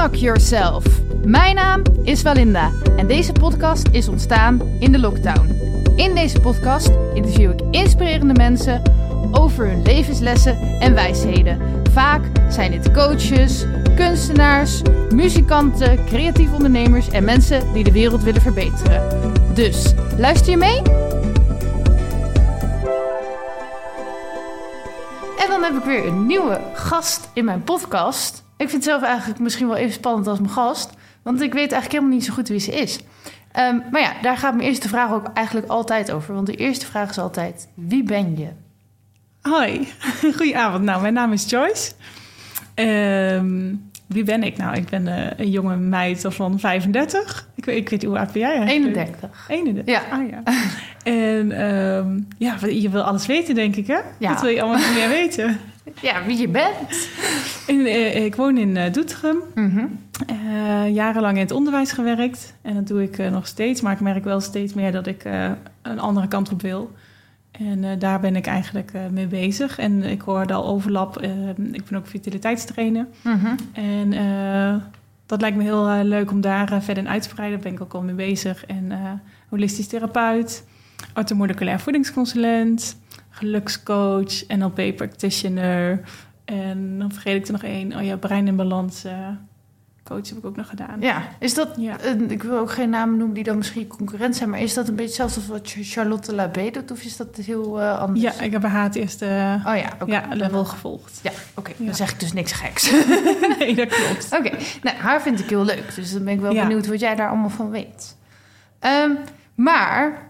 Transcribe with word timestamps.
Unlock 0.00 0.14
Yourself. 0.14 0.84
Mijn 1.24 1.54
naam 1.54 1.82
is 2.02 2.20
Valinda 2.20 2.70
en 2.96 3.06
deze 3.06 3.32
podcast 3.32 3.88
is 3.90 4.08
ontstaan 4.08 4.60
in 4.78 4.92
de 4.92 4.98
lockdown. 4.98 5.48
In 5.96 6.14
deze 6.14 6.40
podcast 6.40 6.90
interview 7.14 7.50
ik 7.50 7.60
inspirerende 7.70 8.34
mensen 8.34 8.82
over 9.32 9.66
hun 9.66 9.82
levenslessen 9.82 10.56
en 10.80 10.94
wijsheden. 10.94 11.60
Vaak 11.92 12.22
zijn 12.48 12.70
dit 12.70 12.92
coaches, 12.92 13.64
kunstenaars, 13.96 14.82
muzikanten, 15.14 16.04
creatieve 16.04 16.54
ondernemers 16.54 17.08
en 17.08 17.24
mensen 17.24 17.72
die 17.72 17.84
de 17.84 17.92
wereld 17.92 18.22
willen 18.22 18.42
verbeteren. 18.42 19.02
Dus 19.54 19.94
luister 20.18 20.50
je 20.50 20.56
mee? 20.56 20.82
En 25.38 25.48
dan 25.48 25.62
heb 25.62 25.74
ik 25.74 25.84
weer 25.84 26.06
een 26.06 26.26
nieuwe 26.26 26.60
gast 26.74 27.30
in 27.32 27.44
mijn 27.44 27.64
podcast. 27.64 28.48
Ik 28.60 28.68
vind 28.68 28.72
het 28.72 28.84
zelf 28.84 29.02
eigenlijk 29.02 29.40
misschien 29.40 29.66
wel 29.66 29.76
even 29.76 29.92
spannend 29.92 30.26
als 30.26 30.38
mijn 30.38 30.50
gast. 30.52 30.90
Want 31.22 31.40
ik 31.40 31.52
weet 31.52 31.72
eigenlijk 31.72 31.92
helemaal 31.92 32.12
niet 32.14 32.24
zo 32.24 32.32
goed 32.32 32.48
wie 32.48 32.58
ze 32.58 32.72
is. 32.72 32.98
Ehm, 33.52 33.78
maar 33.90 34.00
ja, 34.00 34.12
daar 34.22 34.36
gaat 34.36 34.54
mijn 34.54 34.68
eerste 34.68 34.88
vraag 34.88 35.12
ook 35.12 35.30
eigenlijk 35.34 35.66
altijd 35.68 36.10
over. 36.12 36.34
Want 36.34 36.46
de 36.46 36.54
eerste 36.54 36.86
vraag 36.86 37.10
is 37.10 37.18
altijd: 37.18 37.68
wie 37.74 38.02
ben 38.02 38.36
je? 38.38 38.48
Hoi, 39.42 39.88
goedenavond. 40.36 40.84
Nou, 40.84 41.00
mijn 41.02 41.14
naam 41.14 41.32
is 41.32 41.50
Joyce. 41.50 41.92
Ehm, 42.74 43.74
wie 44.06 44.24
ben 44.24 44.42
ik? 44.42 44.56
Nou, 44.56 44.76
ik 44.76 44.88
ben 44.88 45.06
eh, 45.08 45.38
een 45.44 45.50
jonge 45.50 45.76
meid 45.76 46.24
van 46.28 46.58
35. 46.58 47.48
Ik, 47.54 47.64
weet- 47.64 47.76
ik 47.76 47.88
weet 47.88 48.02
hoe 48.04 48.18
oud 48.18 48.32
ben 48.32 48.42
jij 48.42 48.56
eigenlijk? 48.56 48.96
31. 48.96 49.46
31? 49.48 49.94
Ja. 49.94 50.02
Ah, 50.16 50.30
ja. 50.30 50.42
En 51.02 51.52
ehm, 51.52 52.20
ja, 52.38 52.56
je 52.68 52.88
wil 52.90 53.02
alles 53.02 53.26
weten, 53.26 53.54
denk 53.54 53.76
ik, 53.76 53.86
hè? 53.86 53.98
Ja. 54.18 54.32
Wat 54.32 54.40
wil 54.40 54.50
je 54.50 54.62
allemaal 54.62 54.92
meer 54.92 55.08
weten? 55.20 55.58
Ja, 56.00 56.24
wie 56.24 56.38
je 56.38 56.48
bent. 56.48 57.08
En, 57.66 57.86
eh, 57.86 58.24
ik 58.24 58.34
woon 58.34 58.58
in 58.58 58.76
eh, 58.76 58.92
Doetinchem. 58.92 59.36
Mhm. 59.54 59.86
Eh, 60.26 60.94
jarenlang 60.94 61.34
in 61.34 61.42
het 61.42 61.50
onderwijs 61.50 61.92
gewerkt. 61.92 62.54
En 62.62 62.74
dat 62.74 62.86
doe 62.86 63.02
ik 63.02 63.30
nog 63.30 63.46
steeds. 63.46 63.80
Maar 63.80 63.92
ik 63.92 64.00
merk 64.00 64.24
wel 64.24 64.40
steeds 64.40 64.74
meer 64.74 64.92
dat 64.92 65.06
ik 65.06 65.24
een 65.82 65.98
andere 65.98 66.28
kant 66.28 66.52
op 66.52 66.62
wil. 66.62 66.92
En 67.50 67.98
daar 67.98 68.20
ben 68.20 68.36
ik 68.36 68.46
eigenlijk 68.46 68.92
mee 69.10 69.26
bezig. 69.26 69.78
En 69.78 70.02
ik 70.02 70.20
hoorde 70.20 70.52
al 70.52 70.66
overlap. 70.66 71.20
ik 71.72 71.84
ben 71.84 71.98
ook 71.98 72.06
vitaliteitstrainer. 72.06 73.06
Mhm. 73.22 73.54
En 73.72 74.10
dat 75.26 75.40
lijkt 75.40 75.56
me 75.56 75.62
heel 75.62 76.04
leuk 76.04 76.30
om 76.30 76.40
daar 76.40 76.82
verder 76.82 77.04
in 77.04 77.08
uit 77.08 77.22
te 77.22 77.28
breiden. 77.28 77.60
Daar 77.60 77.66
ben 77.66 77.76
ik 77.76 77.84
ook 77.84 77.94
al 77.94 78.02
mee 78.02 78.14
bezig. 78.14 78.66
En 78.66 78.92
holistisch 79.48 79.86
therapeut, 79.86 80.64
orthomoleculair 81.14 81.80
voedingsconsulent, 81.80 82.96
gelukscoach, 83.40 84.46
NLP 84.48 84.96
practitioner. 84.96 86.00
En 86.44 86.98
dan 86.98 87.12
vergeet 87.12 87.36
ik 87.36 87.46
er 87.46 87.52
nog 87.52 87.62
één. 87.62 87.96
Oh 87.96 88.02
ja, 88.04 88.16
brein 88.16 88.46
in 88.46 88.56
balans 88.56 89.04
eh, 89.04 89.12
coach 90.04 90.28
heb 90.28 90.38
ik 90.38 90.44
ook 90.44 90.56
nog 90.56 90.68
gedaan. 90.68 91.00
Ja, 91.00 91.22
is 91.38 91.54
dat, 91.54 91.68
Ja. 91.76 91.96
ik 92.28 92.42
wil 92.42 92.58
ook 92.58 92.70
geen 92.70 92.90
namen 92.90 93.16
noemen 93.16 93.34
die 93.34 93.44
dan 93.44 93.56
misschien 93.56 93.86
concurrent 93.86 94.36
zijn, 94.36 94.50
maar 94.50 94.60
is 94.60 94.74
dat 94.74 94.88
een 94.88 94.94
beetje 94.94 95.22
hetzelfde 95.22 95.52
als 95.52 95.60
wat 95.60 95.86
Charlotte 95.86 96.34
Labé 96.34 96.70
doet, 96.70 96.90
of 96.90 97.02
is 97.02 97.16
dat 97.16 97.36
heel 97.36 97.80
eh, 97.80 97.98
anders? 97.98 98.20
Ja, 98.20 98.40
ik 98.44 98.52
heb 98.52 98.62
haar 98.62 98.82
het 98.84 98.94
eerste 98.94 99.24
Oh 99.66 99.76
ja, 99.76 99.92
oké. 100.00 100.12
ja, 100.12 100.24
level 100.30 100.64
gevolgd. 100.64 101.20
Ja, 101.22 101.30
oké. 101.54 101.70
Ja. 101.76 101.84
Dan 101.84 101.94
zeg 101.94 102.12
ik 102.12 102.20
dus 102.20 102.32
niks 102.32 102.52
geks. 102.52 102.90
nee, 103.58 103.74
dat 103.74 103.88
klopt. 103.88 104.28
Oké, 104.38 104.50
nou, 104.82 104.96
haar 104.96 105.22
vind 105.22 105.40
ik 105.40 105.48
heel 105.48 105.64
leuk. 105.64 105.94
Dus 105.94 106.12
dan 106.12 106.24
ben 106.24 106.34
ik 106.34 106.40
wel 106.40 106.54
benieuwd 106.54 106.86
wat 106.86 107.00
jij 107.00 107.14
daar 107.14 107.28
allemaal 107.28 107.50
van 107.50 107.70
weet. 107.70 108.16
Ehm, 108.78 109.10
maar, 109.54 110.29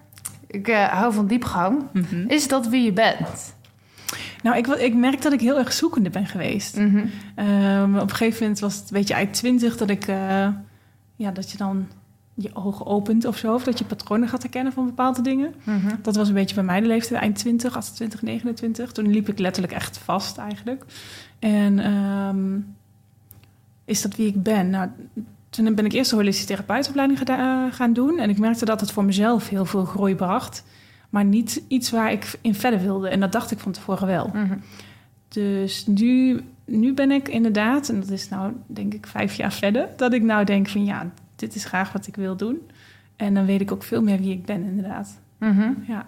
ik 0.50 0.68
eh, 0.68 0.88
hou 0.88 1.12
van 1.12 1.26
diepgang. 1.26 1.82
Mhm. 1.92 2.24
Is 2.28 2.48
dat 2.48 2.68
wie 2.68 2.82
je 2.82 2.92
bent? 2.92 3.54
Nou, 4.42 4.56
ik, 4.56 4.66
ik 4.66 4.94
merk 4.94 5.22
dat 5.22 5.32
ik 5.32 5.40
heel 5.40 5.58
erg 5.58 5.72
zoekende 5.72 6.10
ben 6.10 6.26
geweest. 6.26 6.76
Mhm. 6.76 7.04
Ehm, 7.34 7.94
op 7.94 8.10
een 8.10 8.16
gegeven 8.16 8.42
moment 8.42 8.60
was 8.60 8.74
het 8.74 8.82
een 8.82 8.96
beetje 8.96 9.14
uit 9.14 9.34
twintig 9.34 9.76
dat 9.76 9.90
ik, 9.90 10.06
eh, 10.06 10.48
ja, 11.16 11.30
dat 11.30 11.50
je 11.50 11.56
dan 11.56 11.88
je 12.34 12.50
ogen 12.54 12.86
opent 12.86 13.24
of 13.24 13.36
zo, 13.36 13.54
of 13.54 13.64
dat 13.64 13.78
je 13.78 13.84
patronen 13.84 14.28
gaat 14.28 14.42
herkennen 14.42 14.72
van 14.72 14.84
bepaalde 14.84 15.22
dingen. 15.22 15.54
Mhm. 15.64 15.94
Dat 16.02 16.16
was 16.16 16.28
een 16.28 16.34
beetje 16.34 16.54
bij 16.54 16.64
mij 16.64 16.80
de 16.80 16.86
leeftijd, 16.86 17.20
eind 17.20 17.36
20, 17.36 17.76
28, 17.76 18.22
29. 18.22 18.92
Toen 18.92 19.10
liep 19.10 19.28
ik 19.28 19.38
letterlijk 19.38 19.74
echt 19.74 19.98
vast 19.98 20.38
eigenlijk. 20.38 20.84
En 21.38 21.78
ehm, 21.78 22.58
is 23.84 24.02
dat 24.02 24.16
wie 24.16 24.26
ik 24.26 24.42
ben? 24.42 24.70
Nou, 24.70 24.88
toen 25.50 25.74
ben 25.74 25.84
ik 25.84 25.92
eerst 25.92 26.10
de 26.10 26.16
holistische 26.16 26.48
therapeutenopleiding 26.48 27.18
geda- 27.18 27.66
eh, 27.66 27.72
gaan 27.74 27.92
doen. 27.92 28.18
En 28.18 28.30
ik 28.30 28.38
merkte 28.38 28.64
dat 28.64 28.80
het 28.80 28.92
voor 28.92 29.04
mezelf 29.04 29.48
heel 29.48 29.64
veel 29.64 29.84
groei 29.84 30.14
bracht. 30.14 30.64
Maar 31.10 31.24
niet 31.24 31.62
iets 31.68 31.90
waar 31.90 32.12
ik 32.12 32.38
in 32.40 32.54
verder 32.54 32.80
wilde. 32.80 33.08
En 33.08 33.20
dat 33.20 33.32
dacht 33.32 33.50
ik 33.50 33.58
van 33.58 33.72
tevoren 33.72 34.06
wel. 34.06 34.30
Mhm. 34.34 34.56
Dus 35.28 35.86
nu, 35.86 36.40
nu 36.64 36.94
ben 36.94 37.10
ik 37.10 37.28
inderdaad, 37.28 37.88
en 37.88 38.00
dat 38.00 38.10
is 38.10 38.28
nou 38.28 38.52
denk 38.66 38.94
ik 38.94 39.06
vijf 39.06 39.34
jaar 39.34 39.52
verder, 39.52 39.88
dat 39.96 40.12
ik 40.12 40.22
nou 40.22 40.44
denk 40.44 40.68
van 40.68 40.84
ja, 40.84 41.10
dit 41.36 41.54
is 41.54 41.64
graag 41.64 41.92
wat 41.92 42.06
ik 42.06 42.16
wil 42.16 42.36
doen. 42.36 42.58
En 43.16 43.34
dan 43.34 43.46
weet 43.46 43.60
ik 43.60 43.72
ook 43.72 43.82
veel 43.82 44.02
meer 44.02 44.18
wie 44.20 44.32
ik 44.32 44.44
ben, 44.44 44.62
inderdaad. 44.64 45.20
Mhm. 45.38 45.70
Ja. 45.86 46.06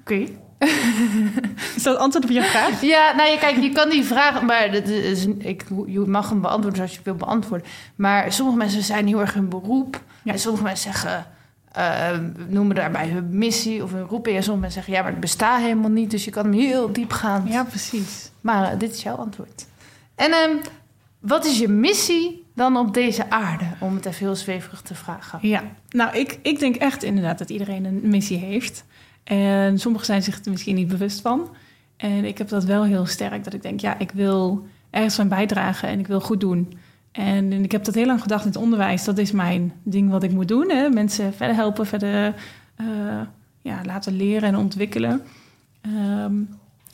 Oké. 0.00 0.26
Is 1.76 1.82
dat 1.82 1.96
antwoord 1.96 2.24
op 2.24 2.30
je 2.30 2.42
vraag? 2.42 2.80
Ja, 2.80 3.12
nou 3.16 3.30
ja, 3.30 3.36
kijk, 3.36 3.56
je 3.56 3.72
kan 3.72 3.90
die 3.90 4.04
vragen, 4.04 4.46
maar 4.46 4.72
dat 4.72 4.88
is, 4.88 5.26
ik, 5.26 5.64
je 5.86 5.98
mag 5.98 6.28
hem 6.28 6.40
beantwoorden 6.40 6.76
zoals 6.76 6.94
je 6.94 7.00
wil 7.02 7.14
beantwoorden. 7.14 7.66
Maar 7.94 8.32
sommige 8.32 8.58
mensen 8.58 8.82
zijn 8.82 9.06
heel 9.06 9.20
erg 9.20 9.34
hun 9.34 9.48
beroep. 9.48 10.02
Ja. 10.22 10.32
En 10.32 10.38
sommige 10.38 10.64
mensen 10.64 10.92
zeggen, 10.92 11.26
eh, 11.72 12.18
noemen 12.48 12.76
daarbij 12.76 13.08
hun 13.08 13.38
missie 13.38 13.82
of 13.82 13.92
hun 13.92 14.06
roeping. 14.06 14.36
En 14.36 14.42
sommige 14.42 14.62
mensen 14.62 14.82
zeggen, 14.82 14.92
ja, 14.92 15.02
maar 15.02 15.10
het 15.10 15.20
bestaat 15.20 15.60
helemaal 15.60 15.90
niet. 15.90 16.10
Dus 16.10 16.24
je 16.24 16.30
kan 16.30 16.44
hem 16.44 16.52
heel 16.52 16.92
diep 16.92 17.12
gaan. 17.12 17.44
Ja, 17.48 17.64
precies. 17.64 18.30
Maar 18.40 18.72
eh, 18.72 18.78
dit 18.78 18.92
is 18.92 19.02
jouw 19.02 19.16
antwoord. 19.16 19.66
En 20.14 20.32
ehm, 20.32 20.56
wat 21.18 21.44
is 21.44 21.58
je 21.58 21.68
missie 21.68 22.44
dan 22.54 22.76
op 22.76 22.94
deze 22.94 23.30
aarde? 23.30 23.64
Om 23.78 23.94
het 23.94 24.06
even 24.06 24.26
heel 24.26 24.36
zweverig 24.36 24.80
te 24.80 24.94
vragen. 24.94 25.38
Ja, 25.42 25.62
nou, 25.88 26.16
ik, 26.16 26.38
ik 26.42 26.58
denk 26.58 26.76
echt 26.76 27.02
inderdaad 27.02 27.38
dat 27.38 27.50
iedereen 27.50 27.84
een 27.84 28.00
missie 28.02 28.38
heeft. 28.38 28.84
En 29.24 29.78
sommigen 29.78 30.06
zijn 30.06 30.22
zich 30.22 30.44
er 30.44 30.50
misschien 30.50 30.74
niet 30.74 30.88
bewust 30.88 31.20
van. 31.20 31.48
En 31.96 32.24
ik 32.24 32.38
heb 32.38 32.48
dat 32.48 32.64
wel 32.64 32.84
heel 32.84 33.06
sterk, 33.06 33.44
dat 33.44 33.54
ik 33.54 33.62
denk, 33.62 33.80
ja, 33.80 33.98
ik 33.98 34.10
wil 34.10 34.66
ergens 34.90 35.14
van 35.14 35.28
bijdragen 35.28 35.88
en 35.88 35.98
ik 35.98 36.06
wil 36.06 36.20
goed 36.20 36.40
doen. 36.40 36.78
En 37.12 37.52
ik 37.52 37.72
heb 37.72 37.84
dat 37.84 37.94
heel 37.94 38.06
lang 38.06 38.22
gedacht 38.22 38.44
in 38.44 38.50
het 38.50 38.60
onderwijs, 38.60 39.04
dat 39.04 39.18
is 39.18 39.32
mijn 39.32 39.72
ding 39.82 40.10
wat 40.10 40.22
ik 40.22 40.30
moet 40.30 40.48
doen. 40.48 40.70
Hè? 40.70 40.88
Mensen 40.88 41.34
verder 41.34 41.56
helpen, 41.56 41.86
verder 41.86 42.34
eh, 42.76 42.86
ja, 43.62 43.80
laten 43.84 44.16
leren 44.16 44.48
en 44.48 44.56
ontwikkelen. 44.56 45.22
Ehm, 45.80 46.34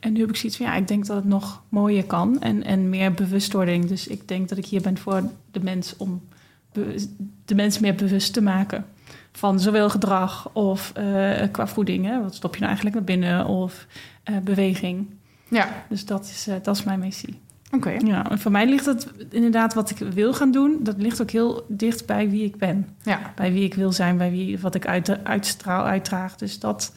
en 0.00 0.12
nu 0.12 0.20
heb 0.20 0.28
ik 0.28 0.36
zoiets 0.36 0.56
van, 0.56 0.66
ja, 0.66 0.74
ik 0.74 0.88
denk 0.88 1.06
dat 1.06 1.16
het 1.16 1.24
nog 1.24 1.62
mooier 1.68 2.04
kan 2.04 2.41
en, 2.41 2.64
en 2.64 2.88
meer 2.88 3.12
bewustwording. 3.12 3.84
Dus 3.84 4.06
ik 4.06 4.28
denk 4.28 4.48
dat 4.48 4.58
ik 4.58 4.66
hier 4.66 4.80
ben 4.80 4.98
voor 4.98 5.22
de 5.50 5.60
mens 5.62 5.97
om 5.97 6.22
de 7.44 7.54
mens 7.54 7.78
meer 7.78 7.94
bewust 7.94 8.32
te 8.32 8.42
maken. 8.42 8.84
Van 9.32 9.60
zowel 9.60 9.91
gedrag 9.91 10.50
of 10.52 10.92
eh, 10.94 11.42
qua 11.50 11.66
voeding, 11.66 12.06
hè? 12.06 12.22
wat 12.22 12.34
stop 12.34 12.54
je 12.54 12.60
nou 12.60 12.72
eigenlijk 12.72 12.96
naar 12.96 13.16
binnen, 13.16 13.46
of 13.46 13.86
eh, 14.22 14.36
beweging. 14.38 15.06
Ja, 15.48 15.68
Dus 15.88 16.04
dat 16.04 16.24
is, 16.24 16.46
eh, 16.48 16.54
dat 16.62 16.76
is 16.76 16.82
mijn 16.84 16.98
missie. 16.98 17.41
oké. 17.70 17.91
Ja, 17.91 18.30
en 18.30 18.38
voor 18.38 18.50
mij 18.50 18.66
ligt 18.66 18.86
het 18.86 19.08
inderdaad 19.30 19.74
wat 19.74 19.91
ik 19.91 19.98
wil 19.98 20.34
gaan 20.34 20.50
doen, 20.50 20.78
dat 20.80 20.94
ligt 20.98 21.22
ook 21.22 21.30
heel 21.30 21.64
dicht 21.68 22.06
bij 22.06 22.30
wie 22.30 22.44
ik 22.44 22.56
ben. 22.56 22.88
Ja. 23.02 23.32
Bij 23.34 23.52
wie 23.52 23.64
ik 23.64 23.74
wil 23.74 23.92
zijn, 23.92 24.16
bij 24.16 24.30
wie, 24.30 24.58
wat 24.58 24.74
ik 24.74 24.86
uit, 24.86 25.24
uitstraal, 25.24 25.84
uitdraag. 25.84 26.36
Dus 26.36 26.58
dat 26.58 26.94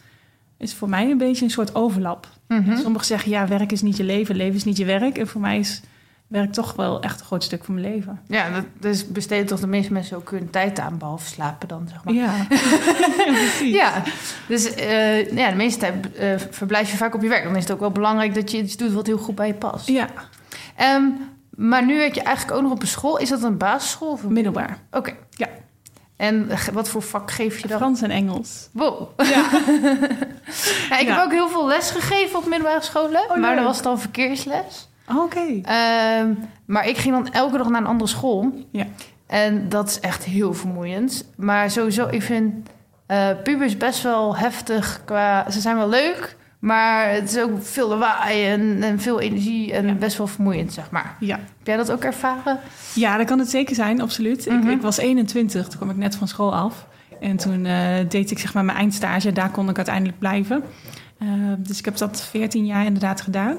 is 0.58 0.74
voor 0.74 0.90
mij 0.90 1.12
een 1.12 1.18
beetje 1.18 1.46
een 1.46 1.52
soort 1.52 1.76
overlap. 1.76 2.28
Mhm. 2.48 2.78
Sommigen 2.78 3.08
zeggen, 3.08 3.32
ja, 3.32 3.48
werk 3.48 3.72
is 3.72 3.82
niet 3.82 3.98
je 3.98 4.04
leven, 4.04 4.36
leven 4.36 4.56
is 4.56 4.64
niet 4.64 4.78
je 4.78 4.86
werk. 4.86 5.18
En 5.18 5.28
voor 5.28 5.42
mij 5.42 5.60
is 5.60 5.82
werk 6.34 6.54
toch 6.54 6.74
wel 6.76 7.02
echt 7.02 7.20
een 7.20 7.26
groot 7.26 7.44
stuk 7.44 7.64
van 7.64 7.74
mijn 7.74 7.94
leven. 7.94 8.20
Ja, 8.28 8.50
dat 8.50 8.64
dus 8.80 9.08
besteden 9.08 9.46
toch 9.46 9.60
de 9.60 9.68
meeste 9.68 9.94
mensen 9.94 10.18
ook 10.18 10.32
hun 10.32 10.50
tijd 10.50 10.80
aan, 10.80 10.98
behalve 10.98 11.28
slapen 11.28 11.68
dan, 11.68 11.88
zeg 11.90 12.04
maar. 12.04 12.14
Ja, 12.14 12.32
precies. 13.26 13.74
Ja, 13.76 14.04
dus 14.48 14.74
eh, 14.74 15.32
ja, 15.36 15.50
de 15.50 15.56
meeste 15.56 15.80
tijd 15.80 16.16
eh, 16.16 16.34
verblijf 16.50 16.92
je 16.92 16.98
vaak 16.98 17.16
op 17.16 17.22
je 17.22 17.28
werk. 17.28 17.44
Dan 17.44 17.56
is 17.56 17.64
het 17.64 17.72
ook 17.72 17.80
wel 17.80 17.92
belangrijk 17.92 18.34
dat 18.34 18.52
je 18.52 18.58
iets 18.58 18.78
doet 18.78 18.92
wat 18.94 19.08
heel 19.08 19.18
goed 19.18 19.36
bij 19.36 19.48
je 19.48 19.54
past. 19.54 19.88
Ja, 19.88 20.08
Ehm, 20.76 21.04
maar 21.50 21.86
nu 21.86 21.98
werk 21.98 22.16
je 22.16 22.22
eigenlijk 22.22 22.58
ook 22.58 22.64
nog 22.64 22.72
op 22.72 22.82
een 22.82 22.88
school. 22.88 23.18
Is 23.18 23.30
dat 23.30 23.44
een 23.44 23.58
basisschool? 23.58 24.12
Of 24.12 24.24
een... 24.24 24.34
middelbaar. 24.34 24.78
Oké. 24.92 25.14
Ja. 25.30 25.48
En 26.16 26.50
wat 26.74 26.90
voor 26.90 27.02
vak 27.02 27.32
geef 27.32 27.60
je 27.60 27.68
dan? 27.68 27.78
Frans 27.78 28.02
en 28.02 28.12
Engels. 28.12 28.70
Wow. 28.72 29.08
Ja. 29.18 29.46
Ja, 30.90 31.00
ik 31.00 31.08
Ja. 31.08 31.16
heb 31.16 31.26
ook 31.26 31.32
heel 31.32 31.50
veel 31.50 31.68
les 31.68 31.90
gegeven 31.92 32.40
op 32.40 32.46
middelbare 32.46 32.82
scholen. 32.84 33.22
Oh, 33.30 33.38
maar 33.38 33.56
dat 33.56 33.64
was 33.66 33.82
dan 33.82 34.00
verkeersles. 34.00 34.90
Oké. 35.08 35.62
Ehm, 35.64 36.34
maar 36.66 36.88
ik 36.88 36.98
ging 36.98 37.14
dan 37.16 37.34
elke 37.34 37.58
dag 37.58 37.70
naar 37.70 37.82
een 37.82 37.88
andere 37.88 38.10
school. 38.10 38.54
Ja. 38.72 38.86
En 39.28 39.70
dat 39.70 39.90
is 39.90 40.00
echt 40.00 40.24
heel 40.24 40.54
vermoeiend. 40.54 41.30
Maar 41.36 41.72
sowieso, 41.72 42.08
ik 42.12 42.22
vind 42.22 42.70
eh 43.06 43.28
pubers 43.44 43.78
best 43.78 44.04
wel 44.04 44.38
heftig 44.38 45.02
qua... 45.06 45.52
Ze 45.52 45.60
zijn 45.60 45.76
wel 45.76 45.90
leuk, 45.90 46.36
maar 46.60 47.10
het 47.12 47.30
is 47.30 47.40
ook 47.42 47.52
veel 47.66 47.88
lawaai 47.88 48.46
en, 48.46 48.84
en 48.84 49.00
veel 49.00 49.20
energie 49.20 49.74
en 49.74 49.88
Ja. 49.88 49.94
best 49.94 50.18
wel 50.18 50.28
vermoeiend, 50.28 50.74
zeg 50.74 50.92
maar. 50.92 51.16
Ja. 51.20 51.36
Heb 51.36 51.68
jij 51.68 51.78
dat 51.78 51.92
ook 51.92 52.04
ervaren? 52.04 52.60
ja, 52.96 53.18
dat 53.18 53.26
kan 53.26 53.40
het 53.40 53.50
zeker 53.50 53.76
zijn, 53.76 54.02
absoluut. 54.02 54.46
Mhm. 54.50 54.68
ik, 54.68 54.76
ik 54.76 54.82
was 54.82 54.98
21, 54.98 55.68
toen 55.68 55.78
kwam 55.78 55.90
ik 55.90 55.98
net 55.98 56.16
van 56.16 56.28
school 56.28 56.56
af. 56.56 56.88
En 57.20 57.38
toen 57.38 57.66
eh, 57.66 57.96
deed 58.10 58.32
ik 58.32 58.40
zeg 58.40 58.54
maar 58.54 58.66
mijn 58.66 58.78
eindstage. 58.78 59.32
Daar 59.32 59.50
kon 59.50 59.70
ik 59.70 59.76
uiteindelijk 59.78 60.20
blijven. 60.20 60.64
Eh, 61.20 61.28
dus 61.58 61.80
ik 61.80 61.86
heb 61.86 61.98
dat 61.98 62.22
14 62.22 62.66
jaar 62.66 62.86
inderdaad 62.86 63.22
gedaan. 63.22 63.58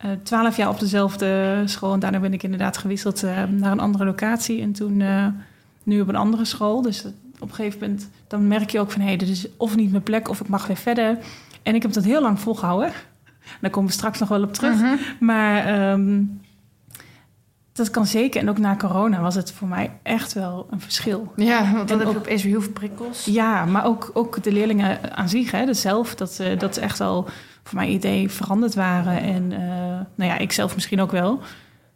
Eh, 0.00 0.10
twaalf 0.22 0.56
jaar 0.56 0.68
op 0.68 0.80
dezelfde 0.80 1.62
school. 1.64 1.92
En 1.92 2.00
daarna 2.00 2.18
ben 2.20 2.32
ik 2.32 2.42
inderdaad 2.42 2.76
gewisseld 2.76 3.22
eh, 3.22 3.44
naar 3.44 3.72
een 3.72 3.80
andere 3.80 4.04
locatie. 4.04 4.62
En 4.62 4.72
toen 4.72 5.00
eh, 5.00 5.26
nu 5.82 6.00
op 6.00 6.08
een 6.08 6.16
andere 6.16 6.44
school. 6.44 6.82
Dus 6.82 7.04
op 7.38 7.48
een 7.48 7.54
gegeven 7.54 7.80
moment 7.80 8.08
dan 8.26 8.48
merk 8.48 8.70
je 8.70 8.80
ook 8.80 8.90
van... 8.90 9.00
hé, 9.00 9.06
hey, 9.06 9.16
dit 9.16 9.28
is 9.28 9.46
of 9.56 9.76
niet 9.76 9.90
mijn 9.90 10.02
plek 10.02 10.28
of 10.28 10.40
ik 10.40 10.48
mag 10.48 10.66
weer 10.66 10.76
verder. 10.76 11.18
En 11.62 11.74
ik 11.74 11.82
heb 11.82 11.92
dat 11.92 12.04
heel 12.04 12.22
lang 12.22 12.40
volgehouden. 12.40 12.92
Daar 13.60 13.70
komen 13.70 13.90
we 13.90 13.96
straks 13.96 14.18
nog 14.18 14.28
wel 14.28 14.42
op 14.42 14.52
terug. 14.52 14.74
Mhm. 14.74 14.94
Maar 15.18 15.64
ehm, 15.64 16.22
dat 17.72 17.90
kan 17.90 18.06
zeker. 18.06 18.40
En 18.40 18.48
ook 18.48 18.58
na 18.58 18.76
corona 18.76 19.20
was 19.20 19.34
het 19.34 19.52
voor 19.52 19.68
mij 19.68 19.90
echt 20.02 20.32
wel 20.32 20.66
een 20.70 20.80
verschil. 20.80 21.32
Ja, 21.36 21.72
want 21.72 21.88
dan 21.88 22.00
En 22.00 22.06
heb 22.06 22.14
je 22.14 22.20
opeens 22.20 22.42
weer 22.42 22.52
heel 22.52 22.62
veel 22.62 22.72
prikkels. 22.72 23.24
Ja, 23.24 23.64
maar 23.64 23.84
ook, 23.84 24.10
ook 24.14 24.42
de 24.42 24.52
leerlingen 24.52 25.16
aan 25.16 25.28
zich, 25.28 25.50
hè, 25.50 25.66
dus 25.66 25.80
zelf, 25.80 26.14
dat, 26.14 26.40
dat 26.58 26.70
is 26.70 26.78
echt 26.78 27.00
al 27.00 27.28
voor 27.62 27.78
mijn 27.78 27.90
idee 27.90 28.30
veranderd 28.30 28.74
waren. 28.74 29.20
En 29.20 29.52
eh, 29.52 29.60
nou 30.14 30.30
ja, 30.30 30.38
ik 30.38 30.52
zelf 30.52 30.74
misschien 30.74 31.00
ook 31.00 31.10
wel. 31.10 31.40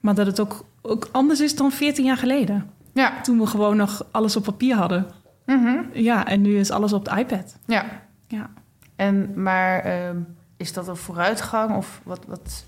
Maar 0.01 0.15
dat 0.15 0.27
het 0.27 0.41
ook, 0.41 0.65
ook 0.83 1.09
anders 1.13 1.41
is 1.41 1.57
dan 1.57 1.73
14 1.73 2.05
jaar 2.05 2.17
geleden. 2.17 2.71
Ja. 2.93 3.21
Toen 3.23 3.39
we 3.39 3.47
gewoon 3.47 3.77
nog 3.77 4.07
alles 4.11 4.37
op 4.37 4.43
papier 4.45 4.77
hadden. 4.77 5.07
Mhm. 5.47 5.79
Ja, 5.93 6.27
en 6.27 6.41
nu 6.41 6.59
is 6.59 6.71
alles 6.71 6.93
op 6.93 7.05
de 7.05 7.17
iPad. 7.19 7.57
Ja. 7.67 7.85
Ja. 8.29 8.51
En, 8.97 9.43
maar 9.43 9.81
ehm, 9.81 10.17
is 10.57 10.73
dat 10.73 10.89
een 10.89 10.97
vooruitgang 10.97 11.77
of 11.77 12.01
wat? 12.05 12.21
wat? 12.27 12.65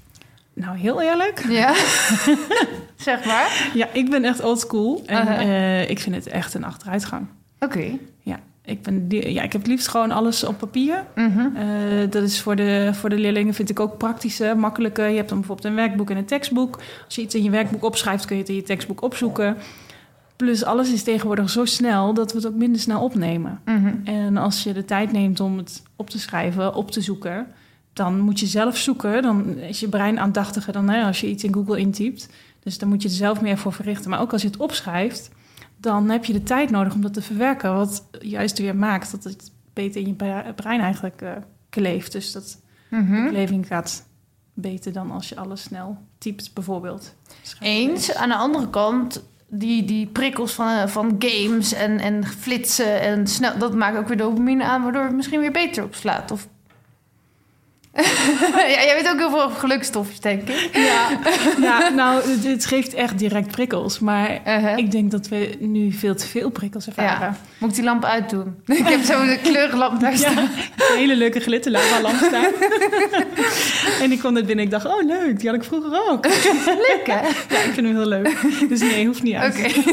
Nou, 0.55 0.77
heel 0.79 1.03
eerlijk. 1.03 1.45
Ja. 1.49 1.75
zeg 2.97 3.25
maar. 3.25 3.71
Ja, 3.75 3.89
ik 3.93 4.11
ben 4.11 4.25
echt 4.25 4.43
old 4.45 4.61
school. 4.61 5.03
En 5.07 5.17
Aha. 5.19 5.39
eh, 5.39 5.91
ik 5.91 5.99
vind 5.99 6.15
het 6.15 6.27
echt 6.27 6.55
een 6.55 6.65
achteruitgang. 6.65 7.27
Oké. 7.61 7.99
Ja, 8.21 8.39
ik, 8.67 8.83
ben, 8.83 9.07
ja, 9.09 9.43
ik 9.43 9.53
heb 9.53 9.61
het 9.61 9.71
liefst 9.71 9.89
gewoon 9.89 10.11
alles 10.11 10.45
op 10.45 10.59
papier. 10.59 11.05
Mhm. 11.15 11.57
Eh, 11.57 12.11
dat 12.11 12.23
is 12.23 12.41
voor 12.41 12.57
de, 12.57 12.91
voor 12.93 13.09
de 13.09 13.19
leerlingen 13.19 13.55
vind 13.55 13.71
ik 13.71 13.81
ook 13.81 13.99
praktischer, 13.99 14.59
makkelijker. 14.59 15.09
Je 15.09 15.17
hebt 15.17 15.29
dan 15.29 15.39
bijvoorbeeld 15.39 15.69
een 15.69 15.75
werkboek 15.75 16.11
en 16.11 16.17
een 16.17 16.25
tekstboek. 16.25 16.81
Als 17.05 17.15
je 17.15 17.23
iets 17.23 17.35
in 17.35 17.43
je 17.43 17.51
werkboek 17.51 17.85
opschrijft, 17.85 18.25
kun 18.25 18.37
je 18.37 18.43
het 18.43 18.51
in 18.51 18.57
je 18.57 18.63
tekstboek 18.63 19.03
opzoeken. 19.03 19.57
Plus 20.37 20.65
alles 20.65 20.93
is 20.93 21.03
tegenwoordig 21.03 21.51
zo 21.51 21.65
snel 21.65 22.15
dat 22.15 22.33
we 22.33 22.39
het 22.39 22.47
ook 22.47 22.55
minder 22.55 22.81
snel 22.81 23.03
opnemen. 23.03 23.61
Mhm. 23.65 23.95
En 24.05 24.37
als 24.37 24.63
je 24.63 24.73
de 24.73 24.85
tijd 24.85 25.13
neemt 25.13 25.41
om 25.41 25.57
het 25.57 25.83
op 25.97 26.11
te 26.11 26.19
schrijven, 26.19 26.75
op 26.75 26.91
te 26.91 27.01
zoeken, 27.01 27.47
dan 27.93 28.21
moet 28.21 28.41
je 28.41 28.47
zelf 28.47 28.77
zoeken. 28.77 29.23
Dan 29.23 29.59
is 29.59 29.81
je 29.81 29.89
brein 29.89 30.21
aandachtiger 30.21 30.73
dan 30.73 30.89
hè, 30.89 31.03
als 31.03 31.21
je 31.21 31.29
iets 31.29 31.45
in 31.45 31.55
Google 31.55 31.79
intypt. 31.79 32.29
Dus 32.63 32.79
dan 32.79 32.89
moet 32.89 33.03
je 33.03 33.09
er 33.09 33.15
zelf 33.15 33.41
meer 33.41 33.59
voor 33.59 33.73
verrichten. 33.73 34.11
Maar 34.11 34.21
ook 34.21 34.33
als 34.33 34.43
je 34.43 34.49
het 34.49 34.57
opschrijft, 34.57 35.31
dan 35.77 36.09
heb 36.09 36.25
je 36.25 36.33
de 36.33 36.43
tijd 36.43 36.71
nodig 36.71 36.95
om 36.95 37.01
dat 37.03 37.15
te 37.15 37.23
verwerken. 37.23 37.75
Wat 37.75 38.09
juist 38.21 38.59
weer 38.59 38.77
maakt 38.77 39.11
dat 39.11 39.25
het 39.25 39.53
beter 39.73 40.01
in 40.01 40.07
je 40.07 40.13
bre- 40.15 40.53
brein 40.57 40.81
eigenlijk 40.81 41.23
eh, 41.23 41.33
kleeft. 41.69 42.13
Dus 42.13 42.33
dat 42.33 42.61
Mhm. 42.91 43.15
de 43.23 43.31
beleving 43.31 43.67
gaat 43.67 44.07
beter 44.55 44.93
dan 44.93 45.11
als 45.11 45.29
je 45.29 45.37
alles 45.37 45.63
snel 45.63 45.99
typt, 46.19 46.51
bijvoorbeeld. 46.55 47.15
Eens. 47.61 48.15
Aan 48.15 48.29
de 48.29 48.35
andere 48.35 48.71
kant, 48.71 49.25
die, 49.49 49.85
die 49.85 50.07
prikkels 50.07 50.53
van, 50.53 50.69
eh, 50.69 50.87
van 50.87 51.15
games 51.19 51.73
en, 51.73 51.99
en 51.99 52.25
flitsen 52.27 53.01
en 53.01 53.27
snel, 53.27 53.59
dat 53.59 53.75
maakt 53.75 53.97
ook 53.99 54.09
weer 54.09 54.17
dopamine 54.17 54.65
aan, 54.65 54.83
waardoor 54.83 55.05
het 55.05 55.15
misschien 55.15 55.41
weer 55.41 55.53
beter 55.53 55.85
opslaat. 55.85 56.31
Of... 56.31 56.49
ja, 58.75 58.83
jij 58.85 58.95
weet 58.95 59.09
ook 59.13 59.19
heel 59.19 59.31
veel 59.31 59.43
over 59.43 59.59
gelukstofjes, 59.59 60.21
denk 60.21 60.49
ik. 60.49 60.71
Ja, 60.73 61.09
ja 61.69 61.89
nou, 61.89 62.23
het, 62.49 62.67
geeft 62.67 62.95
echt 62.95 63.19
direct 63.19 63.51
prikkels. 63.51 63.99
Maar 63.99 64.15
Uh-huh. 64.47 64.77
ik 64.79 64.91
denk 64.91 65.11
dat 65.11 65.29
we 65.29 65.57
nu 65.61 65.93
veel 65.93 66.15
te 66.15 66.27
veel 66.27 66.51
prikkels 66.51 66.87
ervaren. 66.87 67.37
Moet 67.59 67.69
ik 67.71 67.75
die 67.75 67.85
lamp 67.85 68.05
uitdoen? 68.05 68.55
ik 68.67 68.87
heb 68.89 69.03
zo'n 69.03 69.39
kleurenlamp 69.43 70.01
daar 70.01 70.11
Ja, 70.11 70.17
staan. 70.17 70.39
een 70.39 70.97
hele 70.97 71.17
leuke 71.17 71.41
glitterlava 71.41 72.01
lamp 72.01 72.17
staan. 72.29 72.45
en 74.01 74.13
ik 74.13 74.19
kwam 74.19 74.33
net 74.33 74.47
binnen 74.47 74.65
en 74.67 74.73
ik 74.73 74.83
dacht, 74.83 74.87
oh 74.87 75.07
leuk, 75.07 75.39
die 75.41 75.49
had 75.49 75.59
ik 75.59 75.65
vroeger 75.65 76.11
ook. 76.11 76.27
Leuk, 76.67 77.03
hè? 77.07 77.13
Ja, 77.21 77.63
ik 77.63 77.73
vind 77.73 77.87
hem 77.87 77.97
heel 77.97 78.07
leuk. 78.07 78.37
Dus 78.69 78.81
nee, 78.81 79.07
hoeft 79.07 79.23
niet 79.23 79.35
uit. 79.35 79.55
Oké. 79.59 79.91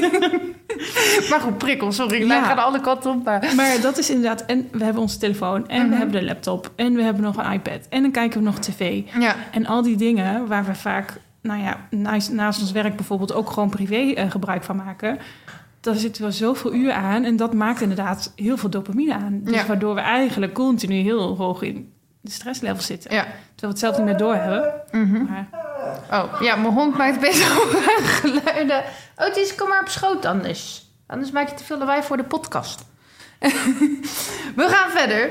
maar 1.29 1.39
goed, 1.39 1.57
prikkels, 1.57 1.95
sorry. 1.95 2.21
Ik 2.21 2.27
Ja. 2.27 2.44
ga 2.44 2.53
alle 2.53 2.81
kanten 2.81 3.11
op. 3.11 3.23
Maar... 3.23 3.51
Maar 3.55 3.81
dat 3.81 3.97
is 3.97 4.09
inderdaad, 4.09 4.45
en 4.45 4.67
we 4.71 4.83
hebben 4.83 5.01
onze 5.01 5.17
telefoon, 5.17 5.67
en 5.69 5.79
Mhm. 5.81 5.89
we 5.89 5.95
hebben 5.95 6.19
de 6.19 6.25
laptop, 6.25 6.71
en 6.75 6.94
we 6.94 7.01
hebben 7.01 7.23
nog 7.23 7.38
een 7.38 7.51
iPad, 7.51 7.79
en 7.94 8.01
dan 8.01 8.12
kijken 8.12 8.40
we 8.40 8.45
nog 8.45 8.60
tv. 8.60 9.01
Ja. 9.19 9.36
En 9.51 9.66
al 9.66 9.81
die 9.81 9.95
dingen 9.95 10.48
waar 10.48 10.66
we 10.66 10.75
vaak, 10.75 11.13
nou 11.42 11.62
ja, 11.62 11.78
naast, 11.90 12.31
naast 12.31 12.62
ons 12.62 12.72
werk 12.72 12.95
bijvoorbeeld 12.95 13.34
ook 13.34 13.50
gewoon 13.50 13.69
privé 13.69 13.95
eh, 14.13 14.31
gebruik 14.31 14.63
van 14.63 14.75
maken. 14.75 15.19
Daar 15.81 15.95
zitten 15.95 16.24
we 16.25 16.31
zoveel 16.31 16.74
uur 16.74 16.92
aan 16.92 17.24
en 17.24 17.36
dat 17.36 17.54
maakt 17.54 17.81
inderdaad 17.81 18.31
heel 18.36 18.57
veel 18.57 18.69
dopamine 18.69 19.13
aan. 19.13 19.40
Dus 19.44 19.56
Ja. 19.56 19.66
waardoor 19.66 19.95
we 19.95 20.01
eigenlijk 20.01 20.54
continu 20.54 20.95
heel 20.95 21.38
hoog 21.38 21.62
in 21.62 21.92
de 22.22 22.31
stresslevels 22.31 22.86
zitten. 22.86 23.13
ja. 23.13 23.22
Terwijl 23.22 23.38
we 23.60 23.68
het 23.68 23.80
zelf 23.80 23.98
niet 23.98 24.06
meer 24.06 24.18
doorhebben. 24.18 24.74
Mhm. 24.92 25.24
Maar 25.24 25.48
Oh, 26.12 26.42
ja, 26.42 26.56
mijn 26.56 26.74
hond 26.74 26.98
maakt 26.98 27.19
best 27.19 27.48
wel 27.48 27.66
geluiden. 28.22 28.84
Oh, 29.18 29.34
Ties, 29.34 29.56
kom 29.56 29.69
maar 29.69 29.81
op 29.81 29.88
schoot 29.88 30.25
anders. 30.25 30.88
Anders 31.07 31.31
maak 31.31 31.50
je 31.50 31.56
te 31.56 31.63
veel 31.63 31.78
lawaai 31.78 32.04
voor 32.04 32.18
de 32.18 32.24
podcast. 32.24 32.86
We 34.56 34.68
gaan 34.68 34.89
verder. 34.92 35.30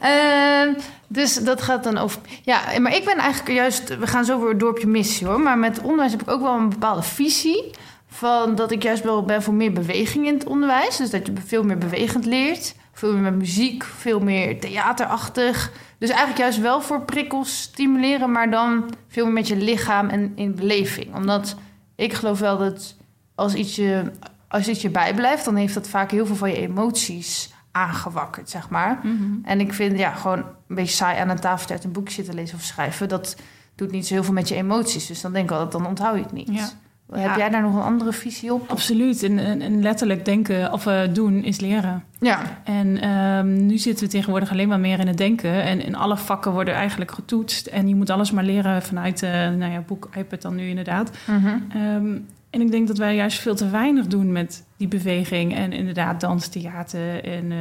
Ehm, 0.00 0.74
dus 1.12 1.34
dat 1.34 1.62
gaat 1.62 1.84
dan 1.84 1.98
over... 1.98 2.20
Ja, 2.42 2.78
maar 2.80 2.94
ik 2.94 3.04
ben 3.04 3.16
eigenlijk 3.16 3.58
juist... 3.58 3.98
We 3.98 4.06
gaan 4.06 4.24
zo 4.24 4.44
weer 4.44 4.58
door 4.58 4.70
op 4.70 4.78
je 4.78 4.86
missie, 4.86 5.26
hoor. 5.26 5.40
Maar 5.40 5.58
met 5.58 5.80
onderwijs 5.80 6.10
heb 6.12 6.22
ik 6.22 6.30
ook 6.30 6.40
wel 6.40 6.54
een 6.56 6.68
bepaalde 6.68 7.02
visie... 7.02 7.70
van 8.06 8.54
dat 8.54 8.70
ik 8.70 8.82
juist 8.82 9.02
wel 9.02 9.24
ben 9.24 9.42
voor 9.42 9.54
meer 9.54 9.72
beweging 9.72 10.26
in 10.26 10.34
het 10.34 10.44
onderwijs. 10.44 10.96
Dus 10.96 11.10
dat 11.10 11.26
je 11.26 11.32
veel 11.44 11.62
meer 11.62 11.78
bewegend 11.78 12.24
leert. 12.24 12.74
Veel 12.92 13.12
meer 13.12 13.22
met 13.22 13.34
muziek, 13.34 13.84
veel 13.84 14.20
meer 14.20 14.60
theaterachtig. 14.60 15.72
Dus 15.98 16.08
eigenlijk 16.08 16.40
juist 16.40 16.60
wel 16.60 16.80
voor 16.80 17.02
prikkels 17.02 17.60
stimuleren... 17.60 18.30
maar 18.32 18.50
dan 18.50 18.94
veel 19.08 19.24
meer 19.24 19.34
met 19.34 19.48
je 19.48 19.56
lichaam 19.56 20.08
en 20.08 20.32
in 20.34 20.54
beleving. 20.54 21.14
Omdat 21.14 21.56
ik 21.96 22.12
geloof 22.12 22.38
wel 22.38 22.58
dat 22.58 22.96
als 23.34 23.54
iets 23.54 23.76
je, 23.76 24.10
als 24.48 24.68
iets 24.68 24.82
je 24.82 24.90
bijblijft... 24.90 25.44
dan 25.44 25.56
heeft 25.56 25.74
dat 25.74 25.88
vaak 25.88 26.10
heel 26.10 26.26
veel 26.26 26.36
van 26.36 26.50
je 26.50 26.56
emoties 26.56 27.50
aangewakkerd, 27.72 28.50
zeg 28.50 28.68
maar. 28.68 28.98
Mhm. 29.02 29.22
En 29.44 29.60
ik 29.60 29.72
vind, 29.72 29.98
ja, 29.98 30.10
gewoon 30.10 30.38
een 30.38 30.74
beetje 30.74 30.94
saai 30.96 31.18
aan 31.20 31.28
een 31.28 31.40
tafeltje 31.40 31.74
uit 31.74 31.84
een 31.84 31.92
boek 31.92 32.08
zitten 32.08 32.34
lezen 32.34 32.56
of 32.56 32.62
schrijven... 32.62 33.08
dat 33.08 33.36
doet 33.74 33.90
niet 33.90 34.06
zo 34.06 34.14
heel 34.14 34.24
veel 34.24 34.32
met 34.32 34.48
je 34.48 34.54
emoties. 34.54 35.06
Dus 35.06 35.20
dan 35.20 35.32
denk 35.32 35.44
ik 35.44 35.50
altijd, 35.50 35.72
dan 35.72 35.86
onthoud 35.86 36.16
je 36.16 36.22
het 36.22 36.32
niet. 36.32 36.48
Ja. 36.52 36.68
Heb 37.10 37.24
Ja. 37.30 37.36
jij 37.36 37.48
daar 37.50 37.62
nog 37.62 37.74
een 37.74 37.82
andere 37.82 38.12
visie 38.12 38.52
op? 38.52 38.70
Absoluut. 38.70 39.22
En, 39.22 39.38
en, 39.38 39.60
en 39.62 39.82
letterlijk 39.82 40.24
denken 40.24 40.72
of 40.72 40.86
eh, 40.86 41.00
doen 41.12 41.44
is 41.44 41.60
leren. 41.60 42.04
Ja. 42.20 42.38
En 42.64 43.00
ehm, 43.00 43.66
nu 43.66 43.78
zitten 43.78 44.04
we 44.04 44.10
tegenwoordig 44.10 44.50
alleen 44.50 44.68
maar 44.68 44.80
meer 44.80 44.98
in 45.00 45.06
het 45.06 45.16
denken. 45.16 45.62
En 45.62 45.84
in 45.84 45.94
alle 45.94 46.16
vakken 46.16 46.52
worden 46.52 46.74
eigenlijk 46.74 47.10
getoetst. 47.12 47.66
En 47.66 47.88
je 47.88 47.94
moet 47.94 48.10
alles 48.10 48.30
maar 48.30 48.44
leren 48.44 48.82
vanuit, 48.82 49.22
eh 49.22 49.30
nou 49.30 49.72
ja, 49.72 49.80
boek 49.86 50.08
iPad 50.16 50.42
dan 50.42 50.54
nu 50.54 50.68
inderdaad. 50.68 51.10
Mhm. 51.26 51.48
Ehm, 51.68 52.16
en 52.52 52.60
ik 52.60 52.70
denk 52.70 52.86
dat 52.86 52.98
wij 52.98 53.14
juist 53.14 53.38
veel 53.38 53.54
te 53.54 53.70
weinig 53.70 54.06
doen 54.06 54.32
met 54.32 54.64
die 54.76 54.88
beweging. 54.88 55.54
En 55.54 55.72
inderdaad 55.72 56.20
dans, 56.20 56.48
theater 56.48 57.24
en 57.24 57.52
eh, 57.52 57.58